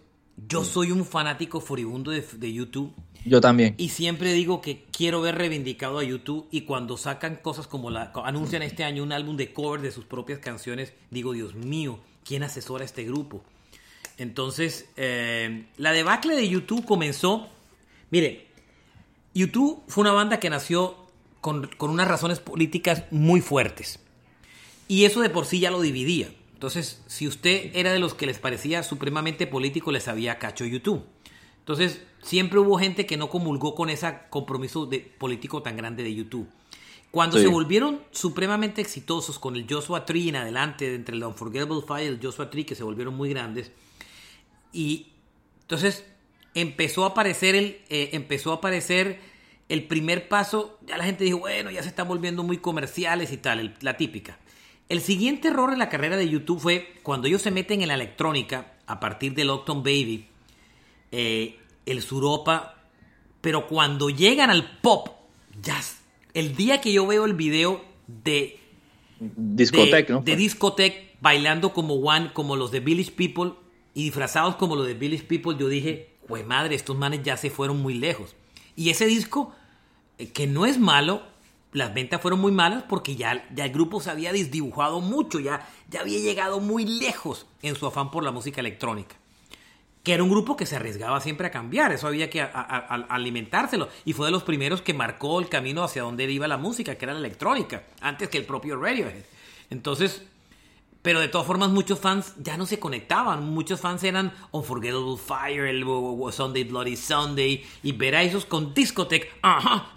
Yo 0.49 0.65
soy 0.65 0.91
un 0.91 1.05
fanático 1.05 1.61
furibundo 1.61 2.11
de, 2.11 2.23
de 2.37 2.53
YouTube. 2.53 2.93
Yo 3.25 3.41
también. 3.41 3.75
Y 3.79 3.91
siempre 3.91 4.33
digo 4.33 4.61
que 4.61 4.85
quiero 4.91 5.21
ver 5.21 5.37
reivindicado 5.37 5.99
a 5.99 6.05
YouTube 6.05 6.47
y 6.51 6.63
cuando 6.63 6.97
sacan 6.97 7.37
cosas 7.37 7.67
como 7.67 7.91
la 7.91 8.13
anuncian 8.25 8.63
este 8.63 8.85
año 8.85 9.03
un 9.03 9.13
álbum 9.13 9.37
de 9.37 9.53
cover 9.53 9.81
de 9.81 9.93
sus 9.93 10.05
propias 10.05 10.41
canciones, 10.41 10.93
digo, 11.11 11.33
Dios 11.33 11.55
mío, 11.55 12.01
¿quién 12.25 12.43
asesora 12.43 12.83
a 12.83 12.87
este 12.87 13.05
grupo? 13.05 13.43
Entonces, 14.19 14.89
eh, 14.97 15.67
la 15.77 15.93
debacle 15.93 16.35
de 16.37 16.49
YouTube 16.49 16.85
comenzó, 16.85 17.49
mire, 18.11 18.47
YouTube 19.35 19.83
fue 19.89 20.03
una 20.03 20.13
banda 20.13 20.41
que 20.41 20.49
nació 20.51 20.97
con, 21.41 21.69
con 21.77 21.91
unas 21.91 22.09
razones 22.09 22.41
políticas 22.41 23.05
muy 23.11 23.41
fuertes. 23.41 24.01
Y 24.89 25.05
eso 25.05 25.21
de 25.21 25.31
por 25.31 25.47
sí 25.47 25.61
ya 25.61 25.71
lo 25.71 25.81
dividía. 25.81 26.29
Entonces, 26.55 27.03
si 27.07 27.29
usted 27.29 27.71
era 27.75 27.93
de 27.93 27.99
los 27.99 28.15
que 28.15 28.25
les 28.27 28.39
parecía 28.39 28.83
supremamente 28.83 29.47
político, 29.47 29.93
les 29.93 30.09
había 30.09 30.39
cacho 30.39 30.65
YouTube. 30.65 31.05
Entonces, 31.59 32.01
siempre 32.23 32.59
hubo 32.61 32.79
gente 32.79 33.05
que 33.05 33.17
no 33.19 33.29
comulgó 33.29 33.75
con 33.75 33.91
ese 33.91 34.15
compromiso 34.31 34.87
de, 34.87 35.01
político 35.01 35.63
tan 35.63 35.77
grande 35.77 36.03
de 36.03 36.15
YouTube. 36.15 36.49
Cuando 37.11 37.37
Sí. 37.37 37.43
se 37.43 37.49
volvieron 37.49 38.01
supremamente 38.11 38.81
exitosos 38.81 39.39
con 39.39 39.57
el 39.57 39.67
Joshua 39.69 40.07
Tree 40.07 40.29
en 40.29 40.37
adelante, 40.37 40.95
entre 40.95 41.17
el 41.17 41.25
Unforgettable 41.25 41.83
Fire 41.87 42.05
y 42.05 42.15
el 42.15 42.21
Joshua 42.23 42.49
Tree, 42.51 42.65
que 42.65 42.75
se 42.75 42.85
volvieron 42.85 43.15
muy 43.15 43.31
grandes, 43.31 43.71
y 44.77 45.07
entonces 45.63 46.05
empezó 46.55 47.05
a 47.05 47.09
aparecer 47.09 47.55
el, 47.55 47.79
eh, 47.89 48.11
empezó 48.13 48.53
a 48.53 48.57
aparecer 48.57 49.19
el 49.69 49.85
primer 49.85 50.29
paso, 50.29 50.79
ya 50.87 50.97
la 50.97 51.05
gente 51.05 51.25
dijo, 51.25 51.39
bueno, 51.39 51.71
ya 51.71 51.83
se 51.83 51.89
están 51.89 52.07
volviendo 52.07 52.43
muy 52.45 52.59
comerciales 52.59 53.33
y 53.33 53.37
tal, 53.39 53.59
el- 53.61 53.75
la 53.81 53.97
típica. 53.97 54.39
El 54.89 55.01
siguiente 55.01 55.49
error 55.49 55.73
en 55.73 55.81
la 55.81 55.89
carrera 55.89 56.17
de 56.17 56.29
YouTube 56.29 56.61
fue 56.61 56.95
cuando 57.03 57.27
ellos 57.27 57.43
se 57.43 57.51
meten 57.51 57.83
en 57.83 57.89
la 57.89 57.95
electrónica 57.95 58.75
a 58.87 59.01
partir 59.01 59.35
del 59.35 59.51
Octon 59.51 59.83
Baby, 59.83 60.27
eh, 61.11 61.59
el 61.87 62.03
Suropa, 62.03 62.75
pero 63.41 63.67
cuando 63.67 64.11
llegan 64.11 64.51
al 64.51 64.79
pop, 64.81 65.09
ya 65.61 65.81
el 66.35 66.55
día 66.55 66.81
que 66.81 66.93
yo 66.93 67.07
veo 67.07 67.25
el 67.25 67.35
video 67.35 67.85
de 68.07 68.61
Discoteca, 69.19 69.97
de, 70.09 70.13
¿no? 70.13 70.21
de 70.21 70.37
discoteca 70.37 70.97
bailando 71.21 71.73
como 71.73 71.95
One, 71.95 72.33
como 72.33 72.55
los 72.57 72.71
de 72.71 72.81
Village 72.81 73.13
People 73.13 73.53
y 73.97 74.05
disfrazados 74.05 74.57
como 74.57 74.77
los 74.77 74.87
de 74.87 74.93
Village 74.93 75.25
People, 75.25 75.57
yo 75.59 75.69
dije, 75.69 76.11
pues 76.29 76.47
madre, 76.47 76.75
estos 76.75 76.99
manes 76.99 77.23
ya 77.23 77.39
se 77.39 77.49
fueron 77.49 77.81
muy 77.81 77.95
lejos. 77.95 78.37
Y 78.77 78.91
ese 78.91 79.07
disco, 79.07 79.55
eh, 80.19 80.33
que 80.33 80.47
no 80.47 80.67
es 80.67 80.79
malo, 80.79 81.23
las 81.73 81.95
ventas 81.95 82.21
fueron 82.21 82.39
muy 82.39 82.53
malas 82.53 82.85
porque 82.87 83.17
ya, 83.17 83.49
ya 83.55 83.65
el 83.65 83.73
grupo 83.73 84.03
se 84.03 84.11
había 84.11 84.35
desdibujado 84.35 85.01
mucho, 85.01 85.41
ya, 85.41 85.67
ya 85.89 86.01
había 86.01 86.19
llegado 86.19 86.61
muy 86.61 86.85
lejos 86.85 87.47
en 87.63 87.75
su 87.75 87.87
afán 87.87 88.11
por 88.11 88.23
la 88.23 88.33
música 88.33 88.61
electrónica 88.61 89.17
que 90.03 90.15
era 90.15 90.23
un 90.23 90.31
grupo 90.31 90.57
que 90.57 90.67
se 90.67 90.77
arriesgaba 90.77 91.21
siempre 91.21 91.49
a 91.49 91.51
cambiar, 91.51 91.91
eso 91.91 92.07
había 92.07 92.31
que 92.31 92.41
alimentárselo, 92.41 93.89
y 94.05 94.13
fue 94.13 94.27
de 94.27 94.31
los 94.31 94.45
primeros 94.45 94.81
que 94.81 94.95
marcó 94.95 95.41
el 95.41 95.49
camino 95.49 95.83
hacia 95.83 96.03
donde 96.03 96.31
iba 96.31 96.47
la 96.47 96.59
música, 96.59 96.95
que 96.95 97.07
era 97.07 97.13
la 97.13 97.19
electrónica, 97.19 97.83
antes 98.01 98.29
que 98.29 98.39
el 98.39 98.45
propio 98.45 98.77
Radiohead. 98.77 99.25
Entonces, 99.69 100.23
pero 101.07 101.21
de 101.21 101.29
todas 101.29 101.47
formas 101.47 101.71
muchos 101.71 102.01
fans 102.01 102.35
ya 102.43 102.57
no 102.57 102.67
se 102.67 102.81
conectaban, 102.81 103.49
muchos 103.51 103.81
fans 103.81 104.03
eran 104.03 104.33
Unforgettable 104.51 105.17
Fire, 105.17 105.67
el 105.67 105.85
Sunday 106.33 106.65
Bloody 106.65 106.97
Sunday, 106.97 107.65
y 107.85 107.93
ver 107.93 108.17
a 108.17 108.25
esos 108.25 108.45
con 108.45 108.75
discoteca, 108.75 109.29
ajá, 109.41 109.93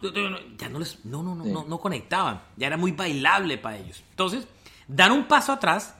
ya 0.60 0.70
no 0.70 0.78
les, 0.78 1.04
no, 1.06 1.24
no, 1.24 1.34
no, 1.34 1.46
no, 1.46 1.66
no 1.68 1.80
conectaban, 1.80 2.44
ya 2.58 2.68
era 2.68 2.78
muy 2.78 2.92
bailable 2.92 3.58
para 3.58 3.80
ellos. 3.80 4.04
Entonces, 4.12 4.48
dan 4.88 5.12
un 5.12 5.24
paso 5.28 5.52
atrás 5.52 5.96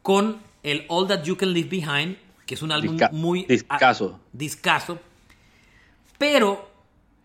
con 0.00 0.40
el 0.62 0.86
All 0.88 1.06
That 1.06 1.24
You 1.24 1.36
Can 1.36 1.52
Leave 1.52 1.68
Behind, 1.68 2.16
que 2.46 2.54
es 2.54 2.62
un 2.62 2.72
álbum 2.72 2.96
Disca- 2.96 3.12
muy 3.12 3.44
discazo. 3.44 4.18
a- 4.24 4.26
discazo, 4.32 4.98
pero 6.16 6.70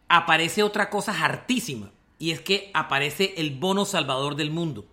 aparece 0.10 0.64
otra 0.64 0.90
cosa 0.90 1.14
hartísima 1.14 1.92
y 2.18 2.32
es 2.32 2.42
que 2.42 2.72
aparece 2.74 3.36
el 3.38 3.52
bono 3.52 3.86
salvador 3.86 4.36
del 4.36 4.52
mundo 4.52 4.84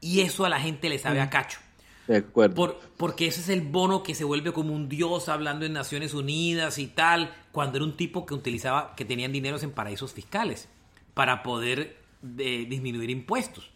y 0.00 0.20
eso 0.20 0.44
a 0.44 0.48
la 0.48 0.60
gente 0.60 0.88
le 0.88 0.98
sabe 0.98 1.20
a 1.20 1.30
cacho. 1.30 1.58
De 2.06 2.16
acuerdo. 2.16 2.54
Por- 2.56 2.80
porque 2.96 3.26
ese 3.26 3.40
es 3.40 3.48
el 3.48 3.60
bono 3.60 4.02
que 4.02 4.14
se 4.14 4.24
vuelve 4.24 4.52
como 4.52 4.74
un 4.74 4.88
dios 4.88 5.28
hablando 5.28 5.64
en 5.64 5.72
Naciones 5.72 6.12
Unidas 6.14 6.78
y 6.78 6.86
tal, 6.88 7.32
cuando 7.52 7.76
era 7.78 7.84
un 7.84 7.96
tipo 7.96 8.26
que 8.26 8.34
utilizaba, 8.34 8.94
que 8.96 9.04
tenían 9.04 9.30
dineros 9.32 9.62
en 9.62 9.70
paraísos 9.70 10.12
fiscales 10.12 10.68
para 11.14 11.42
poder 11.42 11.96
eh, 12.38 12.66
disminuir 12.68 13.10
impuestos. 13.10 13.70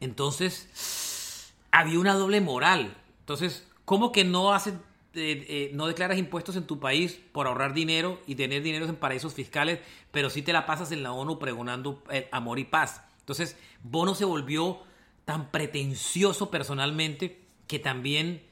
Entonces, 0.00 1.52
había 1.70 1.98
una 1.98 2.14
doble 2.14 2.40
moral. 2.40 2.96
Entonces, 3.20 3.66
¿cómo 3.84 4.12
que 4.12 4.24
no 4.24 4.52
haces, 4.52 4.74
eh, 5.14 5.46
eh, 5.48 5.70
no 5.74 5.86
declaras 5.86 6.18
impuestos 6.18 6.56
en 6.56 6.66
tu 6.66 6.78
país 6.80 7.20
por 7.32 7.46
ahorrar 7.46 7.74
dinero 7.74 8.20
y 8.26 8.34
tener 8.34 8.62
dineros 8.62 8.88
en 8.88 8.96
paraísos 8.96 9.34
fiscales, 9.34 9.80
pero 10.10 10.30
sí 10.30 10.42
te 10.42 10.52
la 10.52 10.66
pasas 10.66 10.92
en 10.92 11.02
la 11.02 11.12
ONU 11.12 11.38
pregonando 11.38 12.02
eh, 12.10 12.28
amor 12.32 12.58
y 12.58 12.64
paz? 12.64 13.02
Entonces, 13.20 13.56
Bono 13.82 14.14
se 14.14 14.24
volvió 14.24 14.80
tan 15.24 15.50
pretencioso 15.50 16.50
personalmente 16.50 17.40
que 17.66 17.78
también 17.78 18.42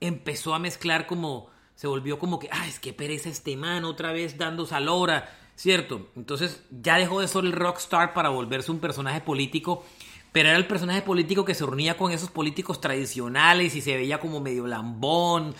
empezó 0.00 0.54
a 0.54 0.58
mezclar 0.58 1.06
como 1.06 1.48
se 1.76 1.86
volvió 1.86 2.18
como 2.18 2.38
que, 2.38 2.48
ah, 2.52 2.66
es 2.68 2.78
que 2.78 2.92
pereza 2.92 3.28
este 3.28 3.56
man 3.56 3.84
otra 3.84 4.12
vez 4.12 4.38
dando 4.38 4.64
salora, 4.66 5.36
¿cierto? 5.56 6.08
Entonces 6.16 6.62
ya 6.70 6.98
dejó 6.98 7.20
de 7.20 7.28
ser 7.28 7.44
el 7.44 7.52
rockstar 7.52 8.14
para 8.14 8.28
volverse 8.28 8.70
un 8.70 8.78
personaje 8.78 9.20
político, 9.20 9.84
pero 10.32 10.48
era 10.48 10.58
el 10.58 10.66
personaje 10.66 11.02
político 11.02 11.44
que 11.44 11.54
se 11.54 11.64
reunía 11.66 11.96
con 11.96 12.12
esos 12.12 12.30
políticos 12.30 12.80
tradicionales 12.80 13.74
y 13.74 13.80
se 13.80 13.96
veía 13.96 14.20
como 14.20 14.40
medio 14.40 14.66
lambón, 14.66 15.54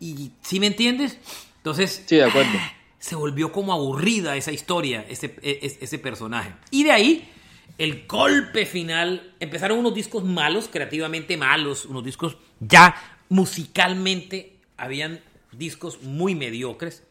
y 0.00 0.32
¿sí 0.42 0.60
me 0.60 0.66
entiendes? 0.66 1.18
Entonces, 1.58 2.02
Sí, 2.06 2.16
de 2.16 2.24
acuerdo. 2.24 2.50
se 2.98 3.14
volvió 3.16 3.52
como 3.52 3.72
aburrida 3.72 4.36
esa 4.36 4.52
historia, 4.52 5.04
ese, 5.08 5.36
e- 5.42 5.60
ese, 5.62 5.78
ese 5.84 5.98
personaje. 5.98 6.52
Y 6.70 6.84
de 6.84 6.92
ahí, 6.92 7.30
el 7.78 8.06
golpe 8.06 8.66
final, 8.66 9.34
empezaron 9.40 9.78
unos 9.78 9.94
discos 9.94 10.24
malos, 10.24 10.68
creativamente 10.70 11.36
malos, 11.36 11.84
unos 11.86 12.04
discos 12.04 12.36
ya 12.60 12.94
musicalmente, 13.28 14.52
habían 14.76 15.20
discos 15.52 16.02
muy 16.02 16.34
mediocres 16.34 17.02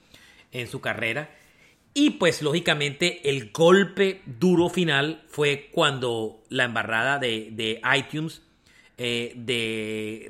en 0.52 0.68
su 0.68 0.82
carrera. 0.82 1.30
Y 1.94 2.12
pues 2.12 2.42
lógicamente 2.42 3.30
el 3.30 3.52
golpe 3.52 4.22
duro 4.26 4.70
final 4.70 5.22
fue 5.28 5.70
cuando 5.72 6.42
la 6.50 6.64
embarrada 6.64 7.20
de, 7.20 7.82
iTunes, 7.96 8.42
eh, 8.98 9.34
de- 9.36 10.28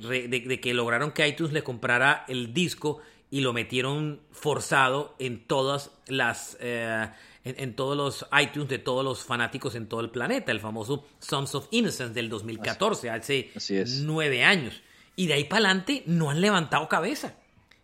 de 0.47 0.59
que 0.59 0.73
lograron 0.73 1.11
que 1.11 1.27
iTunes 1.27 1.53
le 1.53 1.63
comprara 1.63 2.25
el 2.27 2.53
disco 2.53 3.01
y 3.31 3.41
lo 3.41 3.53
metieron 3.53 4.19
forzado 4.31 5.15
en 5.19 5.39
todas 5.39 5.91
las 6.07 6.57
eh, 6.59 7.07
en, 7.43 7.55
en 7.59 7.75
todos 7.75 7.95
los 7.97 8.25
iTunes 8.41 8.69
de 8.69 8.79
todos 8.79 9.03
los 9.03 9.23
fanáticos 9.23 9.75
en 9.75 9.87
todo 9.87 9.99
el 10.01 10.09
planeta, 10.09 10.51
el 10.51 10.59
famoso 10.59 11.05
Sons 11.19 11.55
of 11.55 11.67
Innocence 11.71 12.13
del 12.13 12.29
2014, 12.29 13.09
hace 13.09 13.51
Así 13.55 13.83
nueve 14.03 14.43
años. 14.43 14.81
Y 15.15 15.27
de 15.27 15.33
ahí 15.35 15.43
para 15.43 15.65
adelante 15.65 16.03
no 16.07 16.29
han 16.29 16.41
levantado 16.41 16.87
cabeza. 16.89 17.35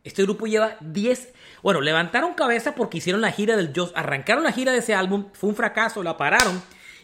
Este 0.04 0.24
grupo 0.24 0.48
lleva 0.48 0.78
10. 0.80 1.34
Bueno, 1.62 1.82
levantaron 1.82 2.34
cabeza 2.34 2.74
porque 2.74 2.98
hicieron 3.00 3.22
la 3.22 3.32
gira 3.32 3.56
del 3.58 3.72
Joss. 3.76 3.92
Arrancaron 3.96 4.44
la 4.44 4.52
gira 4.54 4.72
de 4.72 4.80
ese 4.80 4.96
álbum. 4.96 5.28
Fue 5.34 5.50
un 5.50 5.56
fracaso, 5.56 6.02
la 6.02 6.18
pararon. 6.18 6.62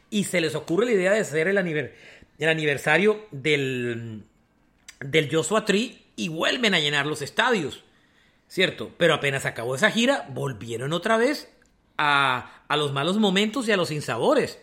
Y 0.09 0.23
se 0.23 0.39
les 0.41 0.55
ocurre 0.55 0.85
la 0.85 0.93
idea 0.93 1.11
de 1.11 1.19
hacer 1.19 1.47
el, 1.47 1.57
aniver- 1.57 1.91
el 2.39 2.49
aniversario 2.49 3.25
del, 3.31 4.23
del 5.01 5.29
Joshua 5.31 5.65
Tree. 5.65 6.01
Y 6.15 6.29
vuelven 6.29 6.73
a 6.73 6.79
llenar 6.79 7.05
los 7.05 7.21
estadios. 7.21 7.83
¿Cierto? 8.47 8.91
Pero 8.97 9.13
apenas 9.13 9.45
acabó 9.45 9.75
esa 9.75 9.91
gira, 9.91 10.25
volvieron 10.29 10.93
otra 10.93 11.17
vez 11.17 11.51
a, 11.97 12.51
los 12.69 12.91
malos 12.93 13.17
momentos 13.17 13.67
y 13.67 13.71
a 13.71 13.77
los 13.77 13.89
sinsabores. 13.89 14.59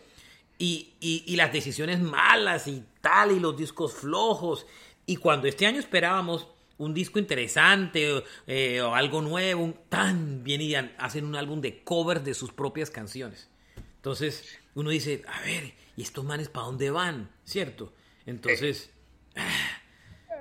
Y, 0.59 0.93
y, 1.01 1.35
las 1.35 1.51
decisiones 1.51 1.99
malas 1.99 2.67
y 2.67 2.83
tal, 3.01 3.31
y 3.31 3.39
los 3.39 3.57
discos 3.57 3.93
flojos. 3.93 4.65
Y 5.05 5.17
cuando 5.17 5.47
este 5.47 5.65
año 5.65 5.79
esperábamos 5.79 6.47
un 6.77 6.93
disco 6.93 7.19
interesante 7.19 8.13
o, 8.13 8.23
eh, 8.47 8.81
o 8.81 8.95
algo 8.95 9.21
nuevo, 9.21 9.73
tan 9.89 10.43
bien 10.43 10.61
y 10.61 10.75
hacen 10.75 11.25
un 11.25 11.35
álbum 11.35 11.59
de 11.59 11.83
covers 11.83 12.23
de 12.23 12.33
sus 12.33 12.51
propias 12.53 12.89
canciones. 12.89 13.49
Entonces 13.97 14.57
uno 14.75 14.89
dice, 14.89 15.23
a 15.27 15.41
ver, 15.41 15.73
¿y 15.97 16.01
estos 16.01 16.23
manes 16.23 16.49
para 16.49 16.67
dónde 16.67 16.91
van? 16.91 17.29
¿Cierto? 17.43 17.91
Entonces, 18.25 18.89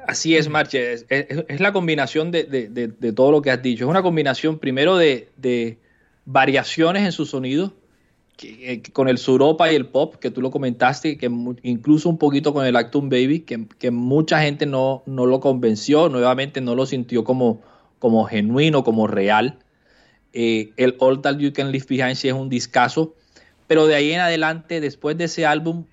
Así 0.07 0.37
es, 0.37 0.49
Marche. 0.49 0.93
Es, 0.93 1.61
la 1.61 1.73
combinación 1.73 2.31
de, 2.31 2.45
de- 2.45 2.69
de- 2.69 3.13
todo 3.13 3.31
lo 3.31 3.41
que 3.43 3.51
has 3.51 3.63
dicho. 3.63 3.85
Es 3.85 3.91
una 3.91 4.03
combinación 4.03 4.59
primero 4.59 4.97
de 4.97 5.79
variaciones 6.25 7.05
en 7.05 7.13
su 7.13 7.27
sonido, 7.27 7.75
eh, 8.43 8.83
con 8.93 9.09
el 9.09 9.19
suropa 9.19 9.71
y 9.71 9.77
el 9.77 9.87
pop, 9.87 10.17
que 10.17 10.31
tú 10.31 10.41
lo 10.41 10.51
comentaste, 10.51 11.17
que 11.17 11.31
incluso 11.63 12.09
un 12.09 12.19
poquito 12.19 12.53
con 12.53 12.67
el 12.67 12.77
Actum 12.77 13.09
Baby, 13.09 13.41
que, 13.41 13.67
que 13.79 13.91
mucha 13.91 14.41
gente 14.41 14.67
no, 14.67 15.03
no 15.07 15.27
lo 15.27 15.41
convenció, 15.41 16.09
nuevamente 16.09 16.61
no 16.61 16.75
lo 16.75 16.87
sintió 16.87 17.25
como, 17.25 17.61
como 17.99 18.25
genuino, 18.25 18.83
como 18.85 19.07
real. 19.07 19.59
Eh, 20.33 20.73
el 20.77 20.97
All 20.99 21.21
That 21.21 21.37
You 21.39 21.53
Can 21.53 21.71
Leave 21.71 21.87
Behind 21.89 22.17
sí 22.17 22.29
es 22.29 22.35
un 22.35 22.49
discazo. 22.49 23.15
Pero 23.67 23.87
de 23.87 23.95
ahí 23.95 24.13
en 24.13 24.21
adelante, 24.21 24.81
después 24.81 25.17
de 25.17 25.25
ese 25.25 25.47
álbum, 25.47 25.85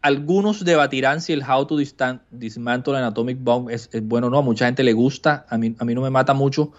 algunos 0.00 0.64
debatirán 0.64 1.20
si 1.20 1.32
el 1.32 1.42
How 1.42 1.66
to 1.66 1.76
Dismantle 1.76 2.96
an 2.96 3.04
Atomic 3.04 3.38
Bomb 3.40 3.70
es, 3.70 3.90
bueno 4.02 4.28
o 4.28 4.30
no. 4.30 4.38
A 4.38 4.42
mucha 4.42 4.66
gente 4.66 4.84
le 4.84 4.92
gusta, 4.92 5.46
a 5.48 5.58
mí, 5.58 5.74
a 5.78 5.84
mí 5.84 5.94
no 5.94 6.02
me 6.02 6.10
mata 6.10 6.34
mucho. 6.34 6.72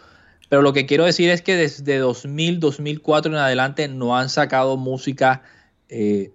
Pero 0.49 0.61
lo 0.61 0.73
que 0.73 0.85
quiero 0.85 1.05
decir 1.05 1.29
es 1.29 1.41
que 1.41 1.55
desde 1.55 1.97
2000, 1.97 2.59
2004 2.59 3.31
en 3.31 3.37
adelante 3.37 3.87
no 3.87 4.17
han 4.17 4.29
sacado 4.29 4.77
música 4.77 5.43
eh, 5.89 6.31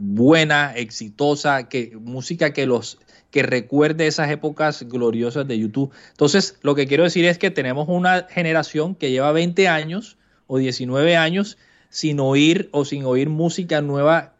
buena, 0.00 0.74
exitosa, 0.76 1.68
que, 1.68 1.96
música 2.00 2.52
que 2.52 2.66
los 2.66 2.98
que 3.30 3.42
recuerde 3.42 4.06
esas 4.06 4.30
épocas 4.30 4.82
gloriosas 4.88 5.46
de 5.46 5.58
YouTube. 5.58 5.92
Entonces, 6.10 6.56
lo 6.62 6.74
que 6.74 6.86
quiero 6.86 7.04
decir 7.04 7.24
es 7.26 7.38
que 7.38 7.50
tenemos 7.50 7.88
una 7.88 8.26
generación 8.28 8.94
que 8.96 9.10
lleva 9.10 9.30
20 9.30 9.68
años 9.68 10.16
o 10.48 10.58
19 10.58 11.16
años 11.16 11.56
sin 11.90 12.18
oír 12.18 12.68
o 12.72 12.84
sin 12.84 13.04
oír 13.04 13.28
música 13.28 13.80
nueva 13.82 14.32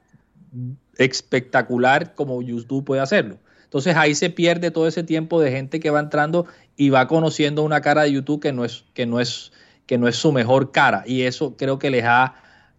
espectacular 0.98 2.14
como 2.14 2.42
YouTube 2.42 2.84
puede 2.84 3.00
hacerlo. 3.00 3.38
Entonces 3.64 3.94
ahí 3.94 4.16
se 4.16 4.30
pierde 4.30 4.72
todo 4.72 4.88
ese 4.88 5.04
tiempo 5.04 5.40
de 5.40 5.52
gente 5.52 5.78
que 5.78 5.90
va 5.90 6.00
entrando 6.00 6.46
y 6.80 6.88
va 6.88 7.06
conociendo 7.08 7.62
una 7.62 7.82
cara 7.82 8.04
de 8.04 8.12
YouTube 8.12 8.40
que 8.40 8.54
no 8.54 8.64
es, 8.64 8.86
que 8.94 9.04
no 9.04 9.20
es, 9.20 9.52
que 9.84 9.98
no 9.98 10.08
es 10.08 10.16
su 10.16 10.32
mejor 10.32 10.72
cara. 10.72 11.04
Y 11.06 11.24
eso 11.24 11.54
creo 11.58 11.78
que 11.78 11.90
les 11.90 12.04
ha, 12.06 12.36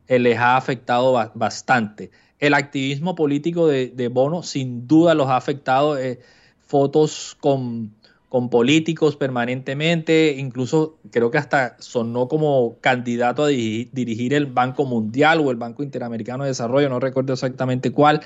les 0.07 0.39
ha 0.39 0.57
afectado 0.57 1.13
bastante. 1.35 2.09
El 2.39 2.55
activismo 2.55 3.13
político 3.13 3.67
de, 3.67 4.09
Bono 4.11 4.41
sin 4.41 4.87
duda 4.87 5.13
los 5.13 5.27
ha 5.27 5.37
afectado. 5.37 5.99
Eh, 5.99 6.19
fotos 6.65 7.37
con, 7.39 7.93
con 8.27 8.49
políticos 8.49 9.17
permanentemente, 9.17 10.35
incluso 10.35 10.97
creo 11.11 11.29
que 11.29 11.37
hasta 11.37 11.75
sonó 11.77 12.27
como 12.27 12.77
candidato 12.81 13.43
a 13.43 13.49
dirigir, 13.49 14.33
el 14.33 14.47
Banco 14.47 14.85
Mundial 14.85 15.41
o 15.41 15.51
el 15.51 15.57
Banco 15.57 15.83
Interamericano 15.83 16.45
de 16.45 16.51
Desarrollo, 16.51 16.89
no 16.89 16.99
recuerdo 16.99 17.33
exactamente 17.33 17.91
cuál. 17.91 18.21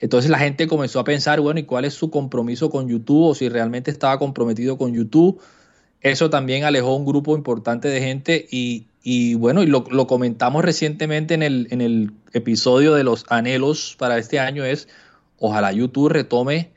Entonces 0.00 0.30
la 0.30 0.38
gente 0.38 0.68
comenzó 0.68 1.00
a 1.00 1.04
pensar, 1.04 1.40
bueno, 1.40 1.60
¿y 1.60 1.64
cuál 1.64 1.84
es 1.84 1.94
su 1.94 2.10
compromiso 2.10 2.70
con 2.70 2.88
YouTube? 2.88 3.30
O 3.30 3.34
si 3.34 3.48
realmente 3.48 3.90
estaba 3.90 4.18
comprometido 4.18 4.78
con 4.78 4.94
YouTube. 4.94 5.40
Eso 6.00 6.30
también 6.30 6.64
alejó 6.64 6.94
un 6.94 7.04
grupo 7.04 7.36
importante 7.36 7.88
de 7.88 8.00
gente 8.00 8.46
y, 8.50 9.34
bueno, 9.34 9.62
y 9.62 9.66
lo, 9.66 9.84
comentamos 10.06 10.64
recientemente 10.64 11.34
en 11.34 11.42
el, 11.42 11.66
en 11.70 11.80
el 11.80 12.12
episodio 12.32 12.94
de 12.94 13.02
los 13.02 13.24
anhelos 13.28 13.96
para 13.98 14.18
este 14.18 14.38
año, 14.38 14.64
es 14.64 14.88
ojalá 15.38 15.72
YouTube 15.72 16.10
retome 16.10 16.70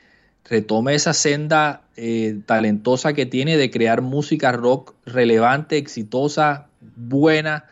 retome 0.52 0.96
esa 0.96 1.14
senda 1.14 1.84
eh, 1.96 2.42
talentosa 2.46 3.14
que 3.14 3.26
tiene 3.26 3.58
de 3.58 3.72
crear 3.72 4.02
música 4.02 4.52
rock 4.52 4.96
relevante, 5.06 5.78
exitosa, 5.78 6.68
buena, 6.96 7.66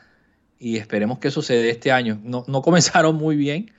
y 0.60 0.78
esperemos 0.78 1.20
que 1.20 1.30
eso 1.30 1.42
se 1.42 1.56
dé 1.56 1.72
este 1.72 1.92
año. 1.92 2.20
No, 2.24 2.44
comenzaron 2.64 3.16
muy 3.16 3.36
bien, 3.36 3.72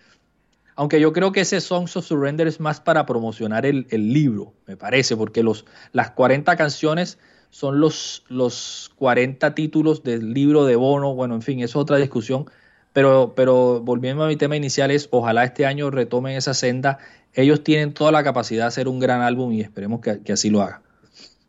aunque 0.80 0.98
yo 0.98 1.12
creo 1.12 1.30
que 1.30 1.42
ese 1.42 1.60
Songs 1.60 1.94
of 1.98 2.06
Surrender 2.06 2.46
es 2.46 2.58
más 2.58 2.80
para 2.80 3.04
promocionar 3.04 3.66
el, 3.66 3.84
libro, 3.90 4.54
me 4.66 4.78
parece, 4.78 5.14
porque 5.14 5.42
los, 5.42 5.66
las 5.92 6.12
40 6.12 6.56
canciones 6.56 7.18
son 7.50 7.80
los, 7.80 8.24
los 8.30 8.90
40 8.96 9.54
títulos 9.54 10.02
del 10.02 10.32
libro 10.32 10.64
de 10.64 10.76
Bono, 10.76 11.14
bueno, 11.14 11.34
en 11.34 11.42
fin, 11.42 11.60
es 11.60 11.76
otra 11.76 11.98
discusión, 11.98 12.46
pero, 12.94 13.34
pero 13.36 13.80
volviendo 13.82 14.24
a 14.24 14.28
mi 14.28 14.36
tema 14.36 14.56
inicial 14.56 14.90
es, 14.90 15.08
ojalá 15.10 15.44
este 15.44 15.66
año 15.66 15.90
retomen 15.90 16.34
esa 16.34 16.54
senda 16.54 16.96
ellos 17.34 17.62
tienen 17.62 17.92
toda 17.92 18.10
la 18.10 18.24
capacidad 18.24 18.62
de 18.62 18.68
hacer 18.68 18.88
un 18.88 19.00
gran 19.00 19.20
álbum 19.20 19.52
y 19.52 19.60
esperemos 19.60 20.00
que, 20.00 20.32
así 20.32 20.48
lo 20.48 20.62
haga. 20.62 20.80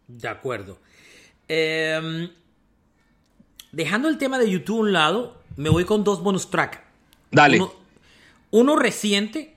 De 0.09 0.27
acuerdo. 0.27 0.77
Em, 1.47 2.31
dejando 3.71 4.09
el 4.09 4.17
tema 4.17 4.37
de 4.39 4.51
YouTube 4.51 4.79
a 4.79 4.81
un 4.81 4.91
lado, 4.91 5.37
me 5.55 5.69
voy 5.69 5.85
con 5.85 6.03
dos 6.03 6.21
bonus 6.21 6.49
track. 6.49 6.83
Dale. 7.31 7.61
Uno, 7.61 7.80
reciente 8.75 9.55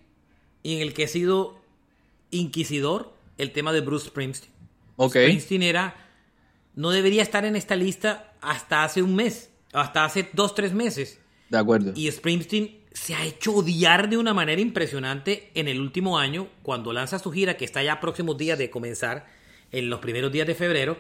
y 0.63 0.77
en 0.77 0.83
el 0.83 0.95
que 0.95 1.05
he 1.05 1.09
sido 1.09 1.61
inquisidor, 2.31 3.13
el 3.39 3.53
tema 3.53 3.73
de 3.73 3.81
Bruce 3.81 4.09
Springsteen. 4.09 4.53
Okay. 4.97 5.27
Springsteen 5.27 5.63
era, 5.63 5.97
no 6.75 6.91
debería 6.91 7.23
estar 7.23 7.45
en 7.45 7.57
esta 7.57 7.77
lista 7.77 8.33
hasta 8.41 8.85
hace 8.85 9.03
un 9.03 9.15
mes, 9.15 9.51
hasta 9.73 10.05
hace 10.05 10.31
dos, 10.33 10.55
tres 10.55 10.73
meses. 10.73 11.19
De 11.49 11.59
acuerdo. 11.59 11.93
Y 11.95 12.11
Springsteen 12.11 12.85
se 12.93 13.15
ha 13.15 13.25
hecho 13.25 13.57
odiar 13.57 14.09
de 14.09 14.17
una 14.17 14.33
manera 14.33 14.61
impresionante 14.61 15.51
en 15.55 15.69
el 15.69 15.81
último 15.81 16.19
año, 16.19 16.49
cuando 16.63 16.93
lanza 16.93 17.19
su 17.19 17.33
gira, 17.33 17.57
que 17.57 17.65
está 17.65 17.83
ya 17.83 18.01
próximos 18.01 18.39
días 18.39 18.57
de 18.59 18.71
comenzar, 18.71 19.27
en 19.73 19.91
los 19.91 19.99
primeros 19.99 20.31
días 20.31 20.47
de 20.47 20.55
febrero, 20.55 20.97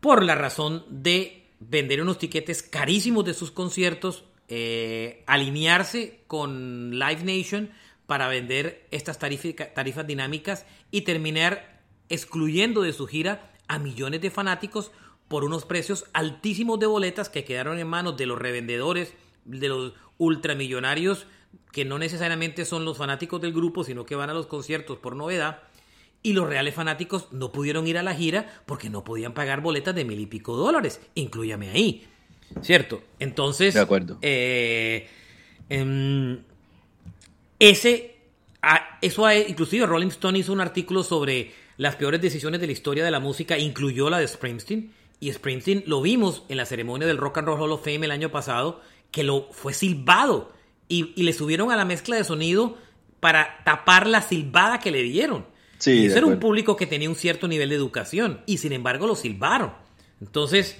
por 0.00 0.22
la 0.22 0.34
razón 0.34 0.84
de 0.90 1.46
vender 1.58 2.02
unos 2.02 2.18
tiquetes 2.18 2.62
carísimos 2.62 3.24
de 3.24 3.34
sus 3.34 3.50
conciertos, 3.50 4.24
eh, 4.50 5.22
alinearse 5.26 6.24
con 6.26 6.98
Live 6.98 7.22
Nation 7.24 7.70
para 8.06 8.28
vender 8.28 8.86
estas 8.90 9.18
tarifas 9.18 10.06
dinámicas 10.06 10.66
y 10.90 11.02
terminar 11.02 11.80
excluyendo 12.08 12.82
de 12.82 12.92
su 12.92 13.06
gira 13.06 13.52
a 13.68 13.78
millones 13.78 14.20
de 14.20 14.30
fanáticos 14.30 14.90
por 15.28 15.44
unos 15.44 15.64
precios 15.64 16.06
altísimos 16.12 16.80
de 16.80 16.86
boletas 16.86 17.28
que 17.28 17.44
quedaron 17.44 17.78
en 17.78 17.86
manos 17.86 18.16
de 18.16 18.26
los 18.26 18.36
revendedores, 18.36 19.14
de 19.44 19.68
los 19.68 19.92
ultramillonarios 20.18 21.28
que 21.70 21.84
no 21.84 21.98
necesariamente 21.98 22.64
son 22.64 22.84
los 22.84 22.98
fanáticos 22.98 23.40
del 23.40 23.52
grupo, 23.52 23.84
sino 23.84 24.04
que 24.04 24.16
van 24.16 24.30
a 24.30 24.34
los 24.34 24.46
conciertos 24.46 24.98
por 24.98 25.14
novedad. 25.14 25.62
Y 26.22 26.32
los 26.32 26.48
reales 26.48 26.74
fanáticos 26.74 27.28
no 27.32 27.52
pudieron 27.52 27.86
ir 27.86 27.96
a 27.96 28.02
la 28.02 28.14
gira 28.14 28.62
porque 28.66 28.90
no 28.90 29.04
podían 29.04 29.32
pagar 29.32 29.60
boletas 29.60 29.94
de 29.94 30.04
mil 30.04 30.18
y 30.18 30.26
pico 30.26 30.56
dólares. 30.56 31.00
Incluyame 31.14 31.70
ahí. 31.70 32.08
¿Cierto? 32.62 33.02
Entonces. 33.18 33.74
De 33.74 33.80
acuerdo. 33.80 34.18
Eh, 34.22 35.08
em, 35.68 36.40
ese. 37.58 38.16
eso 39.00 39.32
inclusive 39.32 39.86
Rolling 39.86 40.08
Stone 40.08 40.38
hizo 40.38 40.52
un 40.52 40.60
artículo 40.60 41.02
sobre 41.02 41.52
las 41.76 41.96
peores 41.96 42.20
decisiones 42.20 42.60
de 42.60 42.66
la 42.66 42.72
historia 42.72 43.04
de 43.04 43.10
la 43.10 43.20
música, 43.20 43.56
incluyó 43.56 44.10
la 44.10 44.18
de 44.18 44.28
Springsteen. 44.28 44.92
Y 45.18 45.32
Springsteen 45.32 45.84
lo 45.86 46.02
vimos 46.02 46.44
en 46.48 46.56
la 46.56 46.66
ceremonia 46.66 47.06
del 47.06 47.18
Rock 47.18 47.38
and 47.38 47.48
Roll 47.48 47.60
Hall 47.60 47.72
of 47.72 47.84
Fame 47.84 48.04
el 48.04 48.10
año 48.10 48.30
pasado 48.30 48.80
que 49.10 49.22
lo 49.22 49.48
fue 49.50 49.74
silbado 49.74 50.52
y, 50.88 51.22
le 51.22 51.32
subieron 51.32 51.70
a 51.70 51.76
la 51.76 51.84
mezcla 51.84 52.16
de 52.16 52.24
sonido 52.24 52.76
para 53.20 53.62
tapar 53.64 54.06
la 54.06 54.22
silbada 54.22 54.78
que 54.78 54.90
le 54.90 55.02
dieron. 55.02 55.46
Sí, 55.78 56.06
ese 56.06 56.18
era 56.18 56.26
un 56.26 56.38
público 56.38 56.76
que 56.76 56.86
tenía 56.86 57.08
un 57.08 57.16
cierto 57.16 57.48
nivel 57.48 57.70
de 57.70 57.76
educación 57.76 58.42
y 58.46 58.58
sin 58.58 58.72
embargo 58.72 59.06
lo 59.06 59.14
silbaron. 59.14 59.72
Entonces 60.20 60.76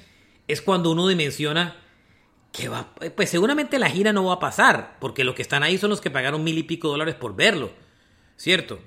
es 0.53 0.63
cuando 0.63 0.91
uno 0.91 1.07
dimensiona 1.09 1.77
que 2.53 2.69
va, 2.69 2.93
pues 3.15 3.31
seguramente 3.31 3.79
la 3.79 3.91
gira 3.91 4.13
no 4.13 4.25
va 4.25 4.35
a 4.35 4.41
pasar, 4.41 4.97
porque 5.01 5.25
los 5.25 5.35
que 5.35 5.43
están 5.43 5.63
ahí 5.63 5.79
son 5.79 5.91
los 5.91 6.01
que 6.01 6.11
pagaron 6.11 6.43
mil 6.43 6.59
y 6.59 6.65
pico 6.65 6.89
dólares 6.89 7.15
por 7.15 7.37
verlo, 7.37 7.71
¿cierto? 8.37 8.81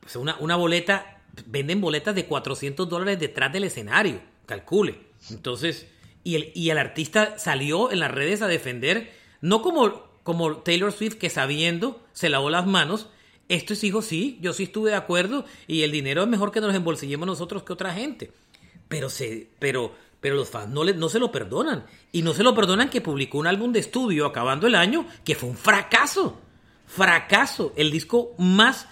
Pues 0.00 0.16
una, 0.16 0.36
una 0.38 0.56
boleta, 0.56 1.22
venden 1.46 1.80
boletas 1.80 2.14
de 2.14 2.26
400 2.26 2.88
dólares 2.88 3.18
detrás 3.18 3.52
del 3.52 3.64
escenario, 3.64 4.20
calcule. 4.44 5.00
Entonces, 5.30 5.86
y 6.24 6.34
el, 6.34 6.52
y 6.54 6.70
el 6.70 6.78
artista 6.78 7.38
salió 7.38 7.90
en 7.90 8.00
las 8.00 8.10
redes 8.10 8.42
a 8.42 8.48
defender, 8.48 9.12
no 9.40 9.62
como, 9.62 10.02
como 10.22 10.58
Taylor 10.58 10.92
Swift 10.92 11.14
que 11.14 11.30
sabiendo 11.30 12.04
se 12.12 12.28
lavó 12.28 12.50
las 12.50 12.66
manos, 12.66 13.08
esto 13.48 13.74
es 13.74 13.84
hijo, 13.84 14.02
sí, 14.02 14.38
yo 14.40 14.52
sí 14.52 14.64
estuve 14.64 14.90
de 14.90 14.96
acuerdo 14.96 15.44
y 15.68 15.82
el 15.82 15.92
dinero 15.92 16.22
es 16.22 16.28
mejor 16.28 16.50
que 16.50 16.60
nos 16.60 16.74
embolsillemos 16.74 17.26
nosotros 17.26 17.62
que 17.62 17.72
otra 17.72 17.94
gente. 17.94 18.32
Pero, 18.88 19.08
se, 19.10 19.48
pero, 19.58 19.94
pero 20.26 20.34
los 20.34 20.48
fans 20.50 20.70
no, 20.70 20.82
le, 20.82 20.92
no 20.92 21.08
se 21.08 21.20
lo 21.20 21.30
perdonan. 21.30 21.86
Y 22.10 22.22
no 22.22 22.34
se 22.34 22.42
lo 22.42 22.52
perdonan 22.52 22.90
que 22.90 23.00
publicó 23.00 23.38
un 23.38 23.46
álbum 23.46 23.70
de 23.70 23.78
estudio 23.78 24.26
acabando 24.26 24.66
el 24.66 24.74
año 24.74 25.06
que 25.24 25.36
fue 25.36 25.48
un 25.48 25.56
fracaso. 25.56 26.40
Fracaso. 26.84 27.72
El 27.76 27.92
disco 27.92 28.34
más, 28.36 28.88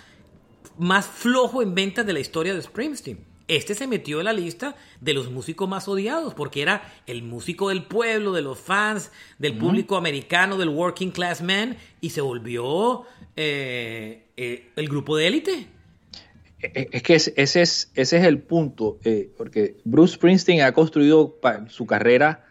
más 0.78 1.08
flojo 1.08 1.60
en 1.60 1.74
ventas 1.74 2.06
de 2.06 2.12
la 2.12 2.20
historia 2.20 2.54
de 2.54 2.62
Springsteen. 2.62 3.18
Este 3.48 3.74
se 3.74 3.88
metió 3.88 4.20
en 4.20 4.26
la 4.26 4.32
lista 4.32 4.76
de 5.00 5.12
los 5.12 5.28
músicos 5.28 5.68
más 5.68 5.88
odiados 5.88 6.34
porque 6.34 6.62
era 6.62 6.94
el 7.08 7.24
músico 7.24 7.70
del 7.70 7.82
pueblo, 7.82 8.30
de 8.30 8.42
los 8.42 8.60
fans, 8.60 9.10
del 9.40 9.58
público 9.58 9.96
americano, 9.96 10.56
del 10.56 10.68
working 10.68 11.10
class 11.10 11.42
man 11.42 11.76
y 12.00 12.10
se 12.10 12.20
volvió 12.20 13.06
eh, 13.34 14.28
eh, 14.36 14.70
el 14.76 14.88
grupo 14.88 15.16
de 15.16 15.26
élite. 15.26 15.66
E, 16.64 16.72
e, 16.74 16.88
es 16.92 17.02
que 17.02 17.14
ese 17.14 17.32
es, 17.36 17.90
ese 17.94 18.16
es 18.16 18.24
el 18.24 18.38
punto, 18.38 18.98
eh, 19.04 19.28
porque 19.36 19.76
Bruce 19.84 20.14
Springsteen 20.14 20.62
ha 20.62 20.72
construido 20.72 21.38
su 21.68 21.86
carrera 21.86 22.44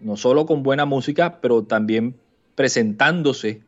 no 0.00 0.16
solo 0.16 0.46
con 0.46 0.62
buena 0.62 0.86
música, 0.86 1.40
pero 1.40 1.64
también 1.64 2.14
presentándose 2.54 3.60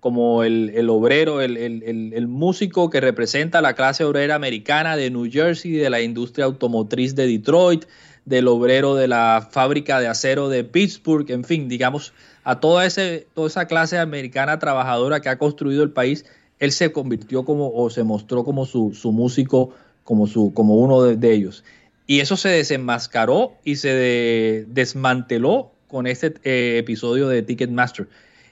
como 0.00 0.44
el, 0.44 0.88
obrero, 0.90 1.40
el, 1.40 2.28
músico 2.28 2.88
que 2.88 3.00
representa 3.00 3.58
a 3.58 3.62
la 3.62 3.74
clase 3.74 4.04
obrera 4.04 4.34
americana 4.34 4.96
de 4.96 5.10
New 5.10 5.28
Jersey, 5.30 5.72
de 5.72 5.90
la 5.90 6.00
industria 6.00 6.44
automotriz 6.44 7.14
de 7.16 7.26
Detroit, 7.26 7.84
del 8.24 8.46
obrero 8.48 8.94
de 8.94 9.08
la 9.08 9.48
fábrica 9.50 9.98
de 9.98 10.06
acero 10.06 10.48
de 10.48 10.62
Pittsburgh, 10.62 11.28
en 11.30 11.44
fin, 11.44 11.68
digamos, 11.68 12.12
a 12.44 12.60
toda, 12.60 12.86
ese, 12.86 13.26
toda 13.34 13.48
esa 13.48 13.66
clase 13.66 13.98
americana 13.98 14.58
trabajadora 14.58 15.20
que 15.20 15.30
ha 15.30 15.38
construido 15.38 15.82
el 15.82 15.90
país, 15.90 16.26
él 16.58 16.72
se 16.72 16.92
convirtió 16.92 17.44
como, 17.44 17.72
o 17.72 17.90
se 17.90 18.02
mostró 18.04 18.44
como 18.44 18.66
su, 18.66 18.92
músico, 19.12 19.70
como, 20.04 20.26
su, 20.26 20.52
como 20.52 20.76
uno 20.76 21.02
de, 21.02 21.32
ellos. 21.32 21.64
Y 22.06 22.20
eso 22.20 22.36
se 22.36 22.48
desenmascaró 22.48 23.54
y 23.64 23.76
se 23.76 24.64
desmanteló 24.68 25.72
con 25.86 26.06
este 26.06 26.34
eh, 26.44 26.78
episodio 26.78 27.28
de 27.28 27.42
Ticketmaster. 27.42 28.08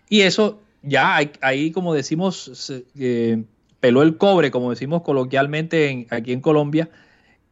Y 0.09 0.23
eso 0.23 0.61
ya 0.83 1.19
ahí, 1.41 1.71
como 1.73 1.95
decimos, 1.95 2.73
eh, 2.99 3.43
peló 3.81 4.03
el 4.03 4.17
cobre, 4.17 4.51
como 4.51 4.71
decimos 4.71 5.03
coloquialmente 5.03 6.07
aquí 6.11 6.33
en 6.33 6.41
Colombia, 6.41 6.89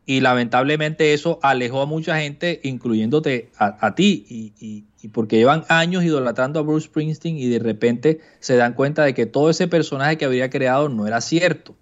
y 0.07 0.21
lamentablemente 0.21 1.15
eso 1.15 1.39
alejó 1.43 1.81
a 1.81 1.87
mucha 1.87 2.19
gente, 2.19 2.61
incluyéndote 2.63 3.51
a, 3.59 3.95
ti, 3.95 4.25
y, 4.29 5.09
porque 5.09 5.37
llevan 5.37 5.65
años 5.69 6.05
idolatrando 6.05 6.61
a 6.61 6.63
Bruce 6.63 6.87
Springsteen 6.87 7.39
y 7.39 7.49
de 7.49 7.59
repente 7.59 8.21
se 8.41 8.57
dan 8.57 8.75
cuenta 8.75 9.05
de 9.05 9.15
que 9.15 9.27
todo 9.27 9.49
ese 9.49 9.67
personaje 9.67 10.19
que 10.19 10.25
había 10.27 10.51
creado 10.51 10.89
no 10.89 11.07
era 11.07 11.21
cierto. 11.21 11.75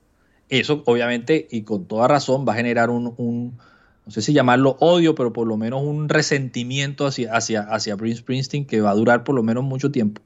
Eso 0.48 0.82
obviamente 0.86 1.48
y 1.50 1.62
con 1.62 1.86
toda 1.86 2.06
razón 2.08 2.44
va 2.46 2.52
a 2.52 2.56
generar 2.56 2.90
un, 2.90 3.58
no 4.04 4.12
sé 4.12 4.22
si 4.22 4.32
llamarlo 4.32 4.76
odio, 4.80 5.14
pero 5.14 5.32
por 5.32 5.48
lo 5.48 5.56
menos 5.56 5.82
un 5.82 6.08
resentimiento 6.08 7.06
hacia, 7.06 7.34
hacia, 7.34 7.62
hacia 7.62 7.96
Bruce 7.96 8.16
Springsteen 8.16 8.66
que 8.66 8.80
va 8.80 8.90
a 8.90 8.94
durar 8.94 9.24
por 9.24 9.34
lo 9.34 9.42
menos 9.42 9.64
mucho 9.64 9.90
tiempo. 9.90 10.22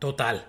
Total. 0.00 0.46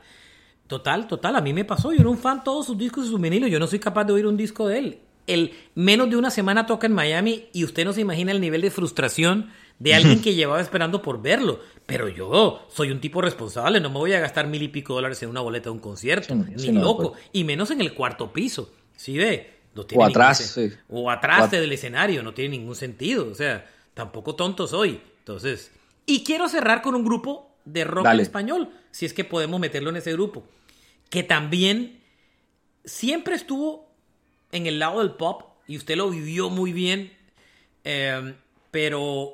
Total, 0.68 1.08
total. 1.08 1.36
A 1.36 1.42
mí 1.42 1.54
me 1.54 1.64
pasó. 1.64 1.94
Yo 1.94 2.00
era 2.00 2.10
un 2.10 2.18
fan 2.18 2.40
de 2.40 2.44
todos 2.46 2.66
sus 2.66 2.78
discos 2.78 3.06
y 3.06 3.10
sus 3.10 3.22
vinilos. 3.22 3.52
Yo 3.52 3.60
no 3.60 3.68
soy 3.68 3.78
capaz 3.78 4.06
de 4.06 4.14
oír 4.14 4.26
un 4.26 4.36
disco 4.36 4.68
de 4.68 4.80
él 4.80 5.00
el 5.28 5.54
menos 5.74 6.10
de 6.10 6.18
una 6.18 6.30
semana 6.30 6.66
toca 6.66 6.88
en 6.88 6.94
Miami 6.94 7.46
y 7.54 7.64
usted 7.64 7.86
no 7.86 7.94
se 7.94 8.02
imagina 8.02 8.32
el 8.32 8.42
nivel 8.42 8.62
de 8.62 8.72
frustración 8.72 9.52
de 9.80 9.94
alguien 9.94 10.22
que 10.22 10.36
llevaba 10.36 10.62
esperando 10.62 11.02
por 11.02 11.22
verlo. 11.22 11.60
Pero 11.86 12.10
yo 12.10 12.66
soy 12.70 12.92
un 12.92 13.00
tipo 13.00 13.22
responsable, 13.22 13.80
no 13.80 13.90
me 13.90 13.98
voy 13.98 14.14
a 14.14 14.20
gastar 14.20 14.48
mil 14.48 14.62
y 14.64 14.68
pico 14.68 14.94
dólares 14.94 15.22
en 15.24 15.30
una 15.30 15.42
boleta 15.42 15.66
de 15.66 15.72
un 15.72 15.80
concierto, 15.80 16.34
ni 16.36 16.72
loco, 16.72 17.14
pues. 17.14 17.24
y 17.34 17.44
menos 17.44 17.72
en 17.72 17.82
el 17.82 17.94
cuarto 17.94 18.32
piso. 18.32 18.72
¿Sí 18.96 19.18
ve? 19.18 19.56
o 19.94 20.04
atrás. 20.04 20.58
O 20.90 21.12
atrás 21.12 21.52
del 21.52 21.72
escenario, 21.72 22.24
no 22.24 22.34
tiene 22.34 22.58
ningún 22.58 22.76
sentido. 22.76 23.30
O 23.30 23.36
sea, 23.36 23.70
tampoco 23.94 24.36
tonto 24.36 24.68
soy. 24.68 25.02
Entonces, 25.20 25.72
y 26.06 26.24
quiero 26.24 26.48
cerrar 26.48 26.82
con 26.82 26.96
un 26.96 27.04
grupo 27.04 27.56
de 27.66 27.84
rock 27.84 28.06
en 28.08 28.20
español, 28.20 28.70
si 28.92 29.06
es 29.06 29.14
que 29.14 29.24
podemos 29.24 29.60
meterlo 29.60 29.90
en 29.90 29.98
ese 29.98 30.14
grupo, 30.14 30.44
que 31.10 31.24
también 31.24 32.00
siempre 32.86 33.36
estuvo 33.36 33.85
en 34.52 34.68
el 34.68 34.80
lado 34.80 35.00
del 35.00 35.12
pop 35.12 35.44
y 35.68 35.78
usted 35.78 35.96
lo 35.96 36.10
vivió 36.10 36.50
muy 36.50 36.74
bien, 36.74 37.12
eh, 37.84 38.36
pero, 38.72 39.34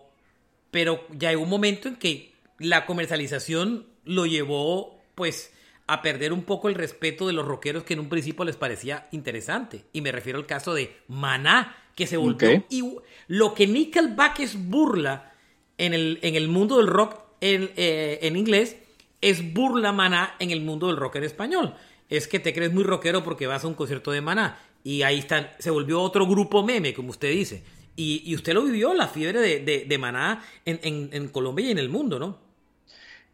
pero 0.71 1.05
ya 1.11 1.29
hay 1.29 1.35
un 1.35 1.49
momento 1.49 1.87
en 1.87 1.95
que 1.95 2.33
la 2.59 2.85
comercialización 2.85 3.87
lo 4.05 4.25
llevó 4.25 4.99
pues 5.15 5.51
a 5.87 6.01
perder 6.01 6.31
un 6.31 6.43
poco 6.43 6.69
el 6.69 6.75
respeto 6.75 7.27
de 7.27 7.33
los 7.33 7.45
rockeros 7.45 7.83
que 7.83 7.93
en 7.93 7.99
un 7.99 8.09
principio 8.09 8.45
les 8.45 8.55
parecía 8.55 9.07
interesante. 9.11 9.85
Y 9.91 10.01
me 10.01 10.11
refiero 10.11 10.39
al 10.39 10.45
caso 10.45 10.73
de 10.73 10.95
Maná, 11.07 11.75
que 11.95 12.07
se 12.07 12.17
volvió... 12.17 12.63
Y 12.69 12.81
lo 13.27 13.53
que 13.53 13.67
Nickelback 13.67 14.39
es 14.39 14.69
burla 14.69 15.33
en 15.77 15.93
el, 15.93 16.19
en 16.21 16.35
el 16.35 16.47
mundo 16.47 16.77
del 16.77 16.87
rock 16.87 17.19
en, 17.41 17.71
eh, 17.75 18.19
en 18.21 18.37
inglés, 18.37 18.77
es 19.19 19.53
burla 19.53 19.91
Maná 19.91 20.35
en 20.39 20.51
el 20.51 20.61
mundo 20.61 20.87
del 20.87 20.97
rock 20.97 21.17
en 21.17 21.23
español. 21.25 21.75
Es 22.09 22.27
que 22.27 22.39
te 22.39 22.53
crees 22.53 22.71
muy 22.71 22.83
rockero 22.83 23.23
porque 23.23 23.47
vas 23.47 23.63
a 23.63 23.67
un 23.67 23.73
concierto 23.73 24.11
de 24.11 24.21
Maná. 24.21 24.59
Y 24.83 25.03
ahí 25.03 25.19
están, 25.19 25.49
se 25.59 25.69
volvió 25.69 26.01
otro 26.01 26.25
grupo 26.27 26.63
meme, 26.63 26.93
como 26.93 27.09
usted 27.09 27.31
dice. 27.31 27.63
Y, 27.95 28.33
usted 28.33 28.53
lo 28.53 28.63
vivió, 28.63 28.93
la 28.93 29.07
fiebre 29.07 29.59
de, 29.59 29.97
Maná 29.99 30.43
en, 30.65 31.27
Colombia 31.27 31.67
y 31.67 31.71
en 31.71 31.77
el 31.77 31.89
mundo, 31.89 32.17
¿no? 32.17 32.37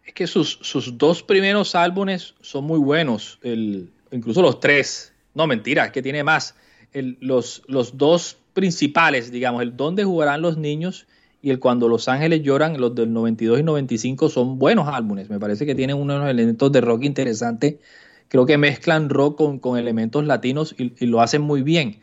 Es 0.03 0.13
que 0.13 0.27
sus, 0.27 0.59
sus 0.61 0.97
dos 0.97 1.23
primeros 1.23 1.75
álbumes 1.75 2.33
son 2.41 2.65
muy 2.65 2.79
buenos, 2.79 3.39
el, 3.43 3.89
incluso 4.11 4.41
los 4.41 4.59
tres. 4.59 5.13
No, 5.33 5.47
mentira, 5.47 5.85
es 5.85 5.91
que 5.91 6.01
tiene 6.01 6.23
más. 6.23 6.55
los, 6.93 7.61
los 7.67 7.97
dos 7.97 8.37
principales, 8.53 9.31
digamos, 9.31 9.61
el 9.61 9.77
Dónde 9.77 10.03
jugarán 10.03 10.41
los 10.41 10.57
niños 10.57 11.07
y 11.41 11.51
el 11.51 11.59
Cuando 11.59 11.87
los 11.87 12.07
ángeles 12.07 12.41
lloran, 12.41 12.81
los 12.81 12.95
del 12.95 13.13
92 13.13 13.59
y 13.59 13.63
95 13.63 14.29
son 14.29 14.57
buenos 14.57 14.87
álbumes. 14.87 15.29
Me 15.29 15.39
parece 15.39 15.65
que 15.65 15.75
tienen 15.75 15.95
unos 15.95 16.27
elementos 16.27 16.71
de 16.71 16.81
rock 16.81 17.03
interesantes 17.03 17.75
creo 18.27 18.45
que 18.45 18.57
mezclan 18.57 19.09
rock 19.09 19.59
con, 19.59 19.77
elementos 19.77 20.25
latinos 20.25 20.75
y, 20.77 21.05
lo 21.05 21.21
hacen 21.21 21.41
muy 21.41 21.61
bien. 21.61 22.01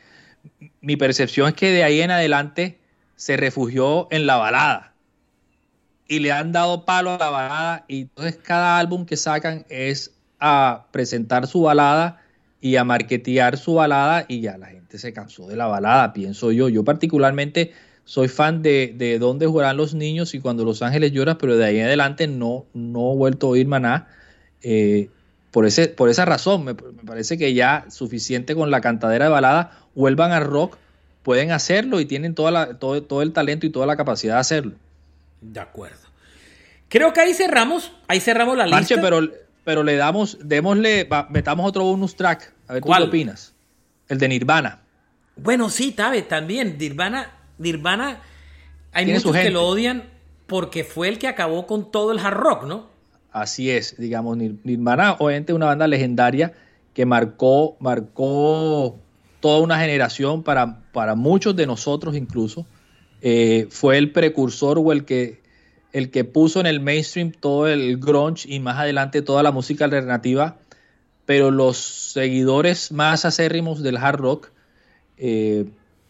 Mi 0.81 0.97
percepción 0.97 1.49
es 1.49 1.55
que 1.55 1.71
de 1.71 1.85
ahí 1.85 2.01
en 2.01 2.11
adelante 2.11 2.79
se 3.17 3.37
refugió 3.37 4.09
en 4.11 4.27
la 4.27 4.37
balada 4.37 4.95
y 6.07 6.19
le 6.19 6.33
han 6.33 6.53
dado 6.53 6.85
palo 6.85 7.13
a 7.13 7.19
la 7.19 7.31
balada 7.31 7.85
y 7.89 8.03
entonces 8.03 8.37
cada 8.37 8.79
álbum 8.79 9.07
que 9.07 9.17
sacan 9.17 9.65
es 9.69 10.15
a 10.39 10.87
presentar 10.91 11.47
su 11.47 11.63
balada 11.63 12.21
y 12.61 12.77
a 12.77 12.85
marketear 12.85 13.57
su 13.57 13.75
balada 13.75 14.27
y 14.29 14.41
ya 14.41 14.59
la 14.59 14.67
gente 14.67 14.99
se 14.99 15.13
cansó 15.13 15.47
de 15.47 15.57
la 15.57 15.67
balada, 15.67 16.13
pienso 16.13 16.53
yo. 16.53 16.69
Yo 16.69 16.85
particularmente 16.85 17.73
soy 18.05 18.29
fan 18.29 18.63
de, 18.63 18.95
de 18.97 19.19
Dónde 19.19 19.47
jugarán 19.47 19.77
los 19.77 19.95
niños 19.95 20.35
y 20.35 20.41
cuando 20.41 20.65
Los 20.65 20.83
Ángeles 20.83 21.13
lloran, 21.13 21.39
pero 21.39 21.57
de 21.57 21.65
ahí 21.65 21.79
en 21.79 21.87
adelante 21.87 22.27
no, 22.27 22.67
no 22.75 23.13
he 23.13 23.17
vuelto 23.17 23.47
a 23.47 23.51
oír 23.51 23.67
maná. 23.67 24.09
Eh, 24.63 25.11
por, 25.55 25.67
ese, 25.67 25.87
por 25.87 26.09
esa 26.09 26.25
razón, 26.25 26.65
me, 26.65 26.75
parece 26.75 27.39
que 27.39 27.55
ya 27.55 27.85
suficiente 27.89 28.57
con 28.57 28.73
la 28.73 28.81
cantadera 28.81 29.27
de 29.27 29.31
balada, 29.31 29.79
vuelvan 29.95 30.33
al 30.33 30.43
rock, 30.43 30.79
pueden 31.23 31.53
hacerlo 31.53 32.01
y 32.01 32.07
tienen 32.07 32.35
toda 32.35 32.51
la, 32.51 32.75
todo, 32.81 33.01
todo 33.05 33.23
el 33.23 33.33
talento 33.33 33.65
y 33.65 33.71
toda 33.71 33.87
la 33.87 33.97
capacidad 33.97 34.35
de 34.35 34.41
hacerlo. 34.41 34.73
De 35.41 35.61
acuerdo. 35.61 36.09
Creo 36.89 37.13
que 37.13 37.21
ahí 37.21 37.35
cerramos, 37.35 37.93
ahí 38.09 38.19
cerramos 38.19 38.57
la 38.57 38.67
lista. 38.67 39.01
pero, 39.01 39.21
pero 39.63 39.85
le 39.85 39.95
damos, 39.95 40.39
démosle, 40.43 41.09
metamos 41.31 41.69
otro 41.69 41.85
bonus 41.85 42.17
track, 42.17 42.53
a 42.67 42.73
ver 42.73 42.83
¿Cuál? 42.83 43.05
qué 43.05 43.09
opinas. 43.11 43.55
El 44.09 44.19
de 44.19 44.27
Nirvana. 44.27 44.81
Bueno, 45.37 45.71
sí, 45.71 45.93
Tabe, 45.93 46.23
también. 46.23 46.79
Nirvana, 46.79 47.31
Nirvana, 47.59 48.23
hay 48.91 49.07
muchos 49.07 49.31
que 49.31 49.51
lo 49.51 49.69
odian 49.69 50.11
porque 50.49 50.83
fue 50.83 51.07
el 51.07 51.21
que 51.21 51.29
acabó 51.29 51.69
con 51.69 51.93
todo 51.93 52.11
el 52.11 52.19
hard 52.19 52.39
rock, 52.39 52.65
¿no? 52.65 52.94
Así 53.35 53.69
es, 53.69 53.97
digamos, 53.99 54.37
Nirvana 54.37 55.17
obviamente 55.19 55.53
una 55.53 55.67
banda 55.67 55.89
legendaria 55.89 56.53
que 56.93 57.05
marcó, 57.05 57.77
marcó 57.81 59.01
toda 59.41 59.59
una 59.59 59.81
generación 59.81 60.45
para, 60.45 60.85
para 60.93 61.17
muchos 61.17 61.57
de 61.57 61.67
nosotros 61.67 62.15
incluso. 62.15 62.65
Eh, 63.23 63.67
fue 63.71 63.99
el 63.99 64.13
precursor 64.13 64.79
o 64.79 64.93
el 64.93 65.05
que, 65.05 65.43
el 65.93 66.13
que 66.13 66.23
puso 66.23 66.61
en 66.61 66.67
el 66.67 66.79
mainstream 66.79 67.33
todo 67.33 67.67
el 67.67 67.97
grunge 67.99 68.47
y 68.49 68.61
más 68.61 68.79
adelante 68.79 69.21
toda 69.21 69.43
la 69.43 69.51
música 69.51 69.87
alternativa, 69.87 70.59
pero 71.27 71.51
los 71.51 71.77
seguidores 71.77 72.93
más 72.93 73.25
acérrimos 73.25 73.83
del 73.83 73.97
hard 73.97 74.21
rock 74.21 74.53
eh, 75.17 75.65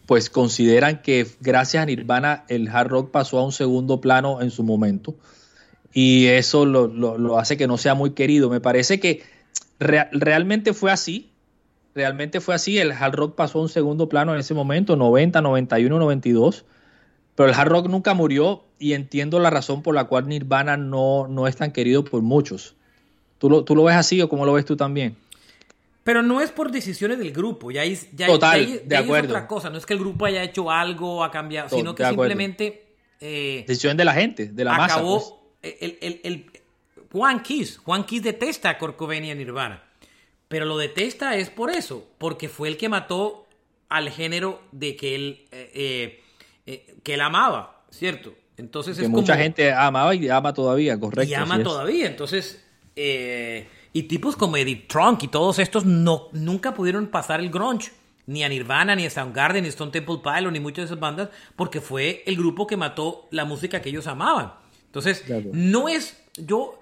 pues 0.05 0.29
consideran 0.29 1.01
que 1.01 1.25
gracias 1.39 1.81
a 1.81 1.85
Nirvana 1.87 2.45
el 2.49 2.67
hard 2.67 2.89
rock 2.89 3.09
pasó 3.09 3.39
a 3.39 3.45
un 3.45 3.51
segundo 3.51 3.99
plano 3.99 4.43
en 4.43 4.51
su 4.51 4.61
momento 4.61 5.15
y 5.97 6.27
eso 6.27 6.65
lo, 6.65 7.39
hace 7.39 7.55
que 7.55 7.67
no 7.67 7.77
sea 7.77 7.95
muy 7.95 8.11
querido. 8.11 8.49
Me 8.49 8.59
parece 8.59 8.99
que 8.99 9.23
realmente 9.79 10.73
fue 10.73 10.91
así, 10.91 11.31
realmente 11.95 12.41
fue 12.41 12.53
así, 12.53 12.77
el 12.77 12.91
hard 12.91 13.15
rock 13.15 13.35
pasó 13.35 13.59
a 13.59 13.61
un 13.61 13.69
segundo 13.69 14.09
plano 14.09 14.33
en 14.33 14.41
ese 14.41 14.53
momento, 14.53 14.97
90, 14.97 15.41
91, 15.41 15.97
92, 15.97 16.65
pero 17.35 17.47
el 17.47 17.55
hard 17.55 17.69
rock 17.69 17.87
nunca 17.87 18.13
murió 18.13 18.65
y 18.77 18.91
entiendo 18.91 19.39
la 19.39 19.49
razón 19.49 19.83
por 19.83 19.95
la 19.95 20.03
cual 20.03 20.27
Nirvana 20.27 20.75
no, 20.75 21.29
no 21.29 21.47
es 21.47 21.55
tan 21.55 21.71
querido 21.71 22.03
por 22.03 22.21
muchos. 22.21 22.75
¿Tú 23.37 23.49
lo, 23.49 23.63
¿Tú 23.63 23.73
lo 23.73 23.85
ves 23.85 23.95
así 23.95 24.21
o 24.21 24.27
cómo 24.27 24.45
lo 24.45 24.51
ves 24.51 24.65
tú 24.65 24.75
también? 24.75 25.15
Pero 26.03 26.21
no 26.21 26.41
es 26.41 26.51
por 26.51 26.71
decisiones 26.71 27.19
del 27.19 27.31
grupo, 27.31 27.71
ya, 27.71 27.85
ya, 27.85 28.27
Total, 28.27 28.81
de 28.85 28.97
acuerdo. 28.97 29.27
es 29.27 29.31
otra 29.31 29.47
cosa, 29.47 29.69
no 29.69 29.77
es 29.77 29.85
que 29.85 29.93
el 29.93 29.99
grupo 29.99 30.25
haya 30.25 30.43
hecho 30.43 30.69
algo, 30.69 31.23
ha 31.23 31.31
cambiado, 31.31 31.69
sino 31.69 31.95
que 31.95 32.05
simplemente... 32.05 32.81
Eh, 33.21 33.63
Decisión 33.65 33.95
de 33.95 34.03
la 34.03 34.13
gente, 34.13 34.47
de 34.47 34.65
la 34.65 34.73
masa. 34.73 35.01
Pues 35.01 35.44
el, 35.79 36.19
el, 36.23 36.45
Juan 37.11 37.41
Kiss, 37.41 37.77
Juan 37.77 38.03
Kiss 38.03 38.23
detesta 38.23 38.69
a 38.69 38.77
Corcovenia 38.77 39.33
y 39.33 39.35
Nirvana, 39.35 39.83
pero 40.47 40.65
lo 40.65 40.77
detesta 40.77 41.35
es 41.35 41.49
por 41.49 41.69
eso, 41.69 42.07
porque 42.17 42.49
fue 42.49 42.67
el 42.67 42.77
que 42.77 42.89
mató 42.89 43.47
al 43.89 44.09
género 44.09 44.61
de 44.71 44.95
que 44.95 45.15
él, 45.15 45.45
eh, 45.51 45.71
eh, 45.73 46.23
eh, 46.65 46.95
que 47.03 47.13
él 47.13 47.21
amaba, 47.21 47.83
¿cierto? 47.89 48.35
Entonces 48.57 48.97
que 48.97 49.07
mucha 49.07 49.37
gente 49.37 49.71
amaba 49.71 50.15
y 50.15 50.29
ama 50.29 50.53
todavía, 50.53 50.99
correcto. 50.99 51.29
Y 51.29 51.33
ama 51.33 51.61
todavía, 51.61 52.07
entonces... 52.07 52.61
y 52.95 54.03
tipos 54.03 54.35
como 54.35 54.57
Edith 54.57 54.87
Trunk 54.87 55.23
y 55.23 55.27
todos 55.27 55.59
estos 55.59 55.85
no, 55.85 56.29
nunca 56.31 56.73
pudieron 56.73 57.07
pasar 57.07 57.39
el 57.39 57.49
grunge 57.49 57.91
ni 58.27 58.43
a 58.43 58.49
Nirvana, 58.49 58.95
ni 58.95 59.05
a 59.05 59.09
Soundgarden, 59.09 59.63
ni 59.63 59.69
Stone 59.69 59.91
Temple 59.91 60.19
Pilots, 60.23 60.51
ni 60.51 60.59
muchas 60.59 60.83
de 60.83 60.85
esas 60.85 60.99
bandas, 60.99 61.29
porque 61.55 61.81
fue 61.81 62.23
el 62.25 62.35
grupo 62.35 62.65
que 62.67 62.77
mató 62.77 63.27
la 63.31 63.45
música 63.45 63.81
que 63.81 63.89
ellos 63.89 64.07
amaban. 64.07 64.53
Entonces, 64.95 65.25
no 65.51 65.89
es, 65.89 66.17
yo, 66.37 66.79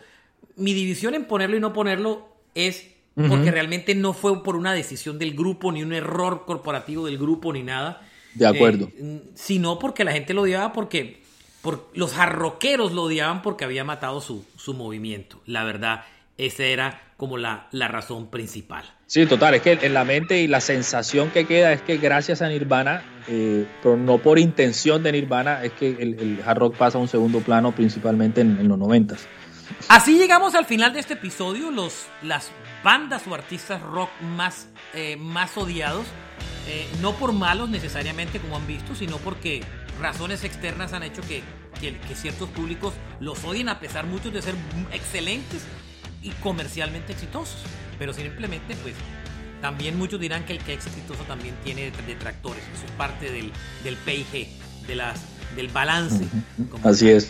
mi 0.55 0.75
división 0.75 1.15
en 1.15 1.25
ponerlo 1.25 1.57
y 1.57 1.59
no 1.59 1.73
ponerlo 1.73 2.27
es 2.53 2.87
porque 3.15 3.49
realmente 3.49 3.95
no 3.95 4.13
fue 4.13 4.43
por 4.43 4.55
una 4.55 4.71
decisión 4.71 5.17
del 5.17 5.33
grupo, 5.33 5.71
ni 5.71 5.81
un 5.81 5.93
error 5.93 6.45
corporativo 6.45 7.07
del 7.07 7.17
grupo, 7.17 7.51
ni 7.53 7.63
nada. 7.63 8.07
De 8.35 8.45
acuerdo. 8.45 8.91
Eh, 8.95 9.21
sino 9.33 9.79
porque 9.79 10.03
la 10.03 10.11
gente 10.11 10.35
lo 10.35 10.43
odiaba 10.43 10.73
porque 10.73 11.21
por, 11.61 11.89
los 11.95 12.13
jarroqueros 12.13 12.91
lo 12.91 13.03
odiaban 13.03 13.41
porque 13.41 13.65
había 13.65 13.83
matado 13.83 14.21
su, 14.21 14.45
su 14.57 14.75
movimiento, 14.75 15.41
la 15.47 15.63
verdad. 15.63 16.05
esa 16.37 16.65
era 16.65 17.13
como 17.17 17.37
la, 17.37 17.67
la 17.71 17.87
razón 17.87 18.29
principal. 18.29 18.85
Sí, 19.13 19.27
total, 19.27 19.53
es 19.53 19.61
que 19.61 19.77
en 19.79 19.93
la 19.93 20.05
mente 20.05 20.41
y 20.41 20.47
la 20.47 20.59
sensación 20.59 21.29
que 21.29 21.45
queda 21.45 21.71
es 21.71 21.83
que 21.83 21.97
gracias 21.97 22.41
a 22.41 22.47
Nirvana, 22.47 23.03
eh, 23.27 23.67
pero 23.83 23.95
no 23.95 24.17
por 24.17 24.39
intención 24.39 25.03
de 25.03 25.11
Nirvana, 25.11 25.63
es 25.63 25.71
que 25.73 25.89
el, 25.99 26.19
el 26.19 26.39
hard 26.43 26.57
rock 26.57 26.77
pasa 26.77 26.97
a 26.97 27.01
un 27.01 27.07
segundo 27.07 27.39
plano 27.41 27.75
principalmente 27.75 28.41
en, 28.41 28.57
en 28.59 28.67
los 28.67 28.79
noventas. 28.79 29.27
Así 29.87 30.17
llegamos 30.17 30.55
al 30.55 30.65
final 30.65 30.93
de 30.93 30.99
este 30.99 31.13
episodio, 31.13 31.69
los, 31.69 32.07
las 32.23 32.49
bandas 32.83 33.27
o 33.27 33.35
artistas 33.35 33.83
rock 33.83 34.09
más, 34.35 34.69
eh, 34.95 35.15
más 35.15 35.55
odiados, 35.57 36.07
eh, 36.67 36.87
no 36.99 37.11
por 37.13 37.33
malos 37.33 37.69
necesariamente 37.69 38.39
como 38.39 38.55
han 38.55 38.65
visto, 38.65 38.95
sino 38.95 39.17
porque 39.17 39.61
razones 40.01 40.43
externas 40.43 40.91
han 40.93 41.03
hecho 41.03 41.21
que, 41.21 41.43
que, 41.79 41.95
que 41.99 42.15
ciertos 42.15 42.49
públicos 42.49 42.95
los 43.19 43.43
odien 43.43 43.69
a 43.69 43.79
pesar 43.79 44.07
muchos 44.07 44.33
de 44.33 44.41
ser 44.41 44.55
excelentes 44.91 45.67
y 46.23 46.29
comercialmente 46.41 47.13
exitosos. 47.13 47.57
Pero 47.99 48.13
simplemente, 48.13 48.75
pues, 48.77 48.95
también 49.61 49.97
muchos 49.97 50.19
dirán 50.19 50.45
que 50.45 50.53
el 50.53 50.59
que 50.59 50.73
es 50.73 50.85
exitoso 50.85 51.23
también 51.23 51.55
tiene 51.63 51.91
detractores. 52.07 52.63
Eso 52.75 52.85
es 52.85 52.91
parte 52.91 53.31
del, 53.31 53.51
del 53.83 53.95
PIG, 53.97 54.47
de 54.87 54.95
las, 54.95 55.21
del 55.55 55.67
balance. 55.69 56.25
Así 56.83 57.09
es. 57.09 57.29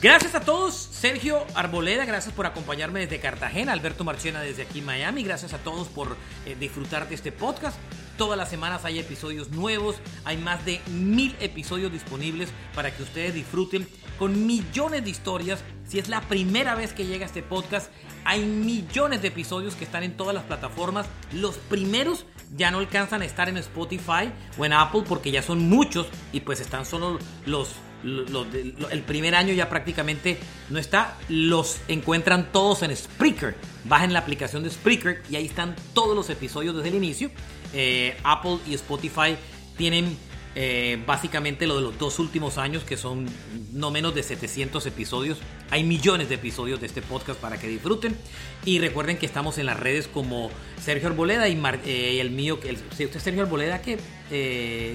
Gracias 0.00 0.36
a 0.36 0.40
todos, 0.40 0.74
Sergio 0.74 1.44
Arboleda, 1.56 2.04
gracias 2.04 2.32
por 2.32 2.46
acompañarme 2.46 3.00
desde 3.00 3.18
Cartagena, 3.18 3.72
Alberto 3.72 4.04
Marchena 4.04 4.40
desde 4.40 4.62
aquí 4.62 4.80
Miami, 4.80 5.24
gracias 5.24 5.54
a 5.54 5.58
todos 5.58 5.88
por 5.88 6.16
eh, 6.46 6.56
disfrutar 6.58 7.08
de 7.08 7.16
este 7.16 7.32
podcast. 7.32 7.76
Todas 8.16 8.38
las 8.38 8.48
semanas 8.48 8.84
hay 8.84 9.00
episodios 9.00 9.50
nuevos, 9.50 9.96
hay 10.24 10.36
más 10.36 10.64
de 10.64 10.80
mil 10.86 11.34
episodios 11.40 11.90
disponibles 11.92 12.48
para 12.76 12.96
que 12.96 13.02
ustedes 13.02 13.34
disfruten 13.34 13.88
con 14.18 14.46
millones 14.46 15.04
de 15.04 15.10
historias. 15.10 15.60
Si 15.86 15.98
es 15.98 16.08
la 16.08 16.20
primera 16.22 16.74
vez 16.74 16.92
que 16.92 17.06
llega 17.06 17.24
este 17.24 17.42
podcast, 17.42 17.90
hay 18.24 18.44
millones 18.44 19.22
de 19.22 19.28
episodios 19.28 19.74
que 19.74 19.84
están 19.84 20.02
en 20.02 20.16
todas 20.16 20.34
las 20.34 20.44
plataformas. 20.44 21.06
Los 21.32 21.56
primeros 21.56 22.26
ya 22.56 22.70
no 22.70 22.78
alcanzan 22.78 23.22
a 23.22 23.24
estar 23.24 23.48
en 23.48 23.56
Spotify 23.58 24.30
o 24.58 24.64
en 24.64 24.72
Apple 24.72 25.04
porque 25.08 25.30
ya 25.30 25.42
son 25.42 25.68
muchos 25.68 26.06
y 26.32 26.40
pues 26.40 26.60
están 26.60 26.84
solo 26.84 27.18
los 27.46 27.74
el 28.04 29.02
primer 29.02 29.34
año 29.34 29.52
ya 29.52 29.68
prácticamente 29.68 30.38
no 30.70 30.78
está. 30.78 31.16
Los 31.28 31.78
encuentran 31.88 32.52
todos 32.52 32.82
en 32.82 32.96
Spreaker. 32.96 33.56
Bajen 33.84 34.12
la 34.12 34.20
aplicación 34.20 34.62
de 34.62 34.70
Spreaker 34.70 35.22
y 35.30 35.36
ahí 35.36 35.46
están 35.46 35.74
todos 35.94 36.14
los 36.14 36.30
episodios 36.30 36.76
desde 36.76 36.90
el 36.90 36.94
inicio. 36.94 37.30
Eh, 37.72 38.16
Apple 38.22 38.58
y 38.66 38.74
Spotify 38.74 39.36
tienen 39.76 40.16
eh, 40.54 41.02
básicamente 41.06 41.66
lo 41.66 41.76
de 41.76 41.82
los 41.82 41.98
dos 41.98 42.18
últimos 42.18 42.58
años, 42.58 42.82
que 42.84 42.96
son 42.96 43.26
no 43.72 43.90
menos 43.90 44.14
de 44.14 44.22
700 44.22 44.84
episodios. 44.86 45.38
Hay 45.70 45.84
millones 45.84 46.28
de 46.28 46.36
episodios 46.36 46.80
de 46.80 46.86
este 46.86 47.02
podcast 47.02 47.40
para 47.40 47.58
que 47.58 47.68
disfruten. 47.68 48.16
Y 48.64 48.78
recuerden 48.78 49.18
que 49.18 49.26
estamos 49.26 49.58
en 49.58 49.66
las 49.66 49.78
redes 49.78 50.08
como 50.08 50.50
Sergio 50.82 51.08
Arboleda 51.08 51.48
y 51.48 51.60
eh, 51.84 52.20
el 52.20 52.30
mío, 52.30 52.58
el, 52.64 52.76
usted 52.76 53.18
Sergio 53.18 53.42
Arboleda, 53.42 53.80
que 53.82 53.98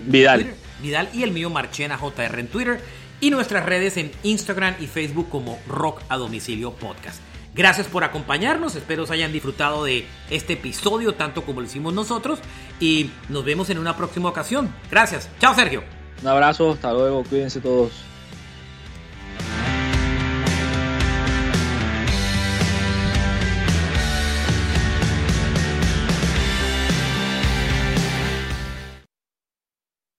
Vidal. 0.05 0.41
Twitter, 0.41 0.55
Vidal 0.81 1.09
y 1.13 1.23
el 1.23 1.31
mío 1.31 1.49
Marchena 1.49 1.97
JR 1.97 2.39
en 2.39 2.47
Twitter. 2.47 2.79
Y 3.21 3.29
nuestras 3.29 3.65
redes 3.65 3.95
en 3.97 4.11
Instagram 4.23 4.75
y 4.81 4.87
Facebook 4.87 5.29
como 5.29 5.57
Rock 5.67 6.01
a 6.09 6.17
Domicilio 6.17 6.73
Podcast. 6.73 7.21
Gracias 7.55 7.87
por 7.87 8.03
acompañarnos, 8.03 8.75
espero 8.75 9.03
os 9.03 9.11
hayan 9.11 9.31
disfrutado 9.31 9.83
de 9.83 10.07
este 10.29 10.53
episodio 10.53 11.13
tanto 11.13 11.43
como 11.43 11.61
lo 11.61 11.67
hicimos 11.67 11.93
nosotros 11.93 12.39
y 12.79 13.11
nos 13.29 13.45
vemos 13.45 13.69
en 13.69 13.77
una 13.77 13.95
próxima 13.95 14.29
ocasión. 14.29 14.73
Gracias, 14.89 15.29
chao 15.39 15.53
Sergio. 15.53 15.83
Un 16.21 16.27
abrazo, 16.27 16.71
hasta 16.71 16.91
luego, 16.93 17.23
cuídense 17.23 17.59
todos. 17.59 17.91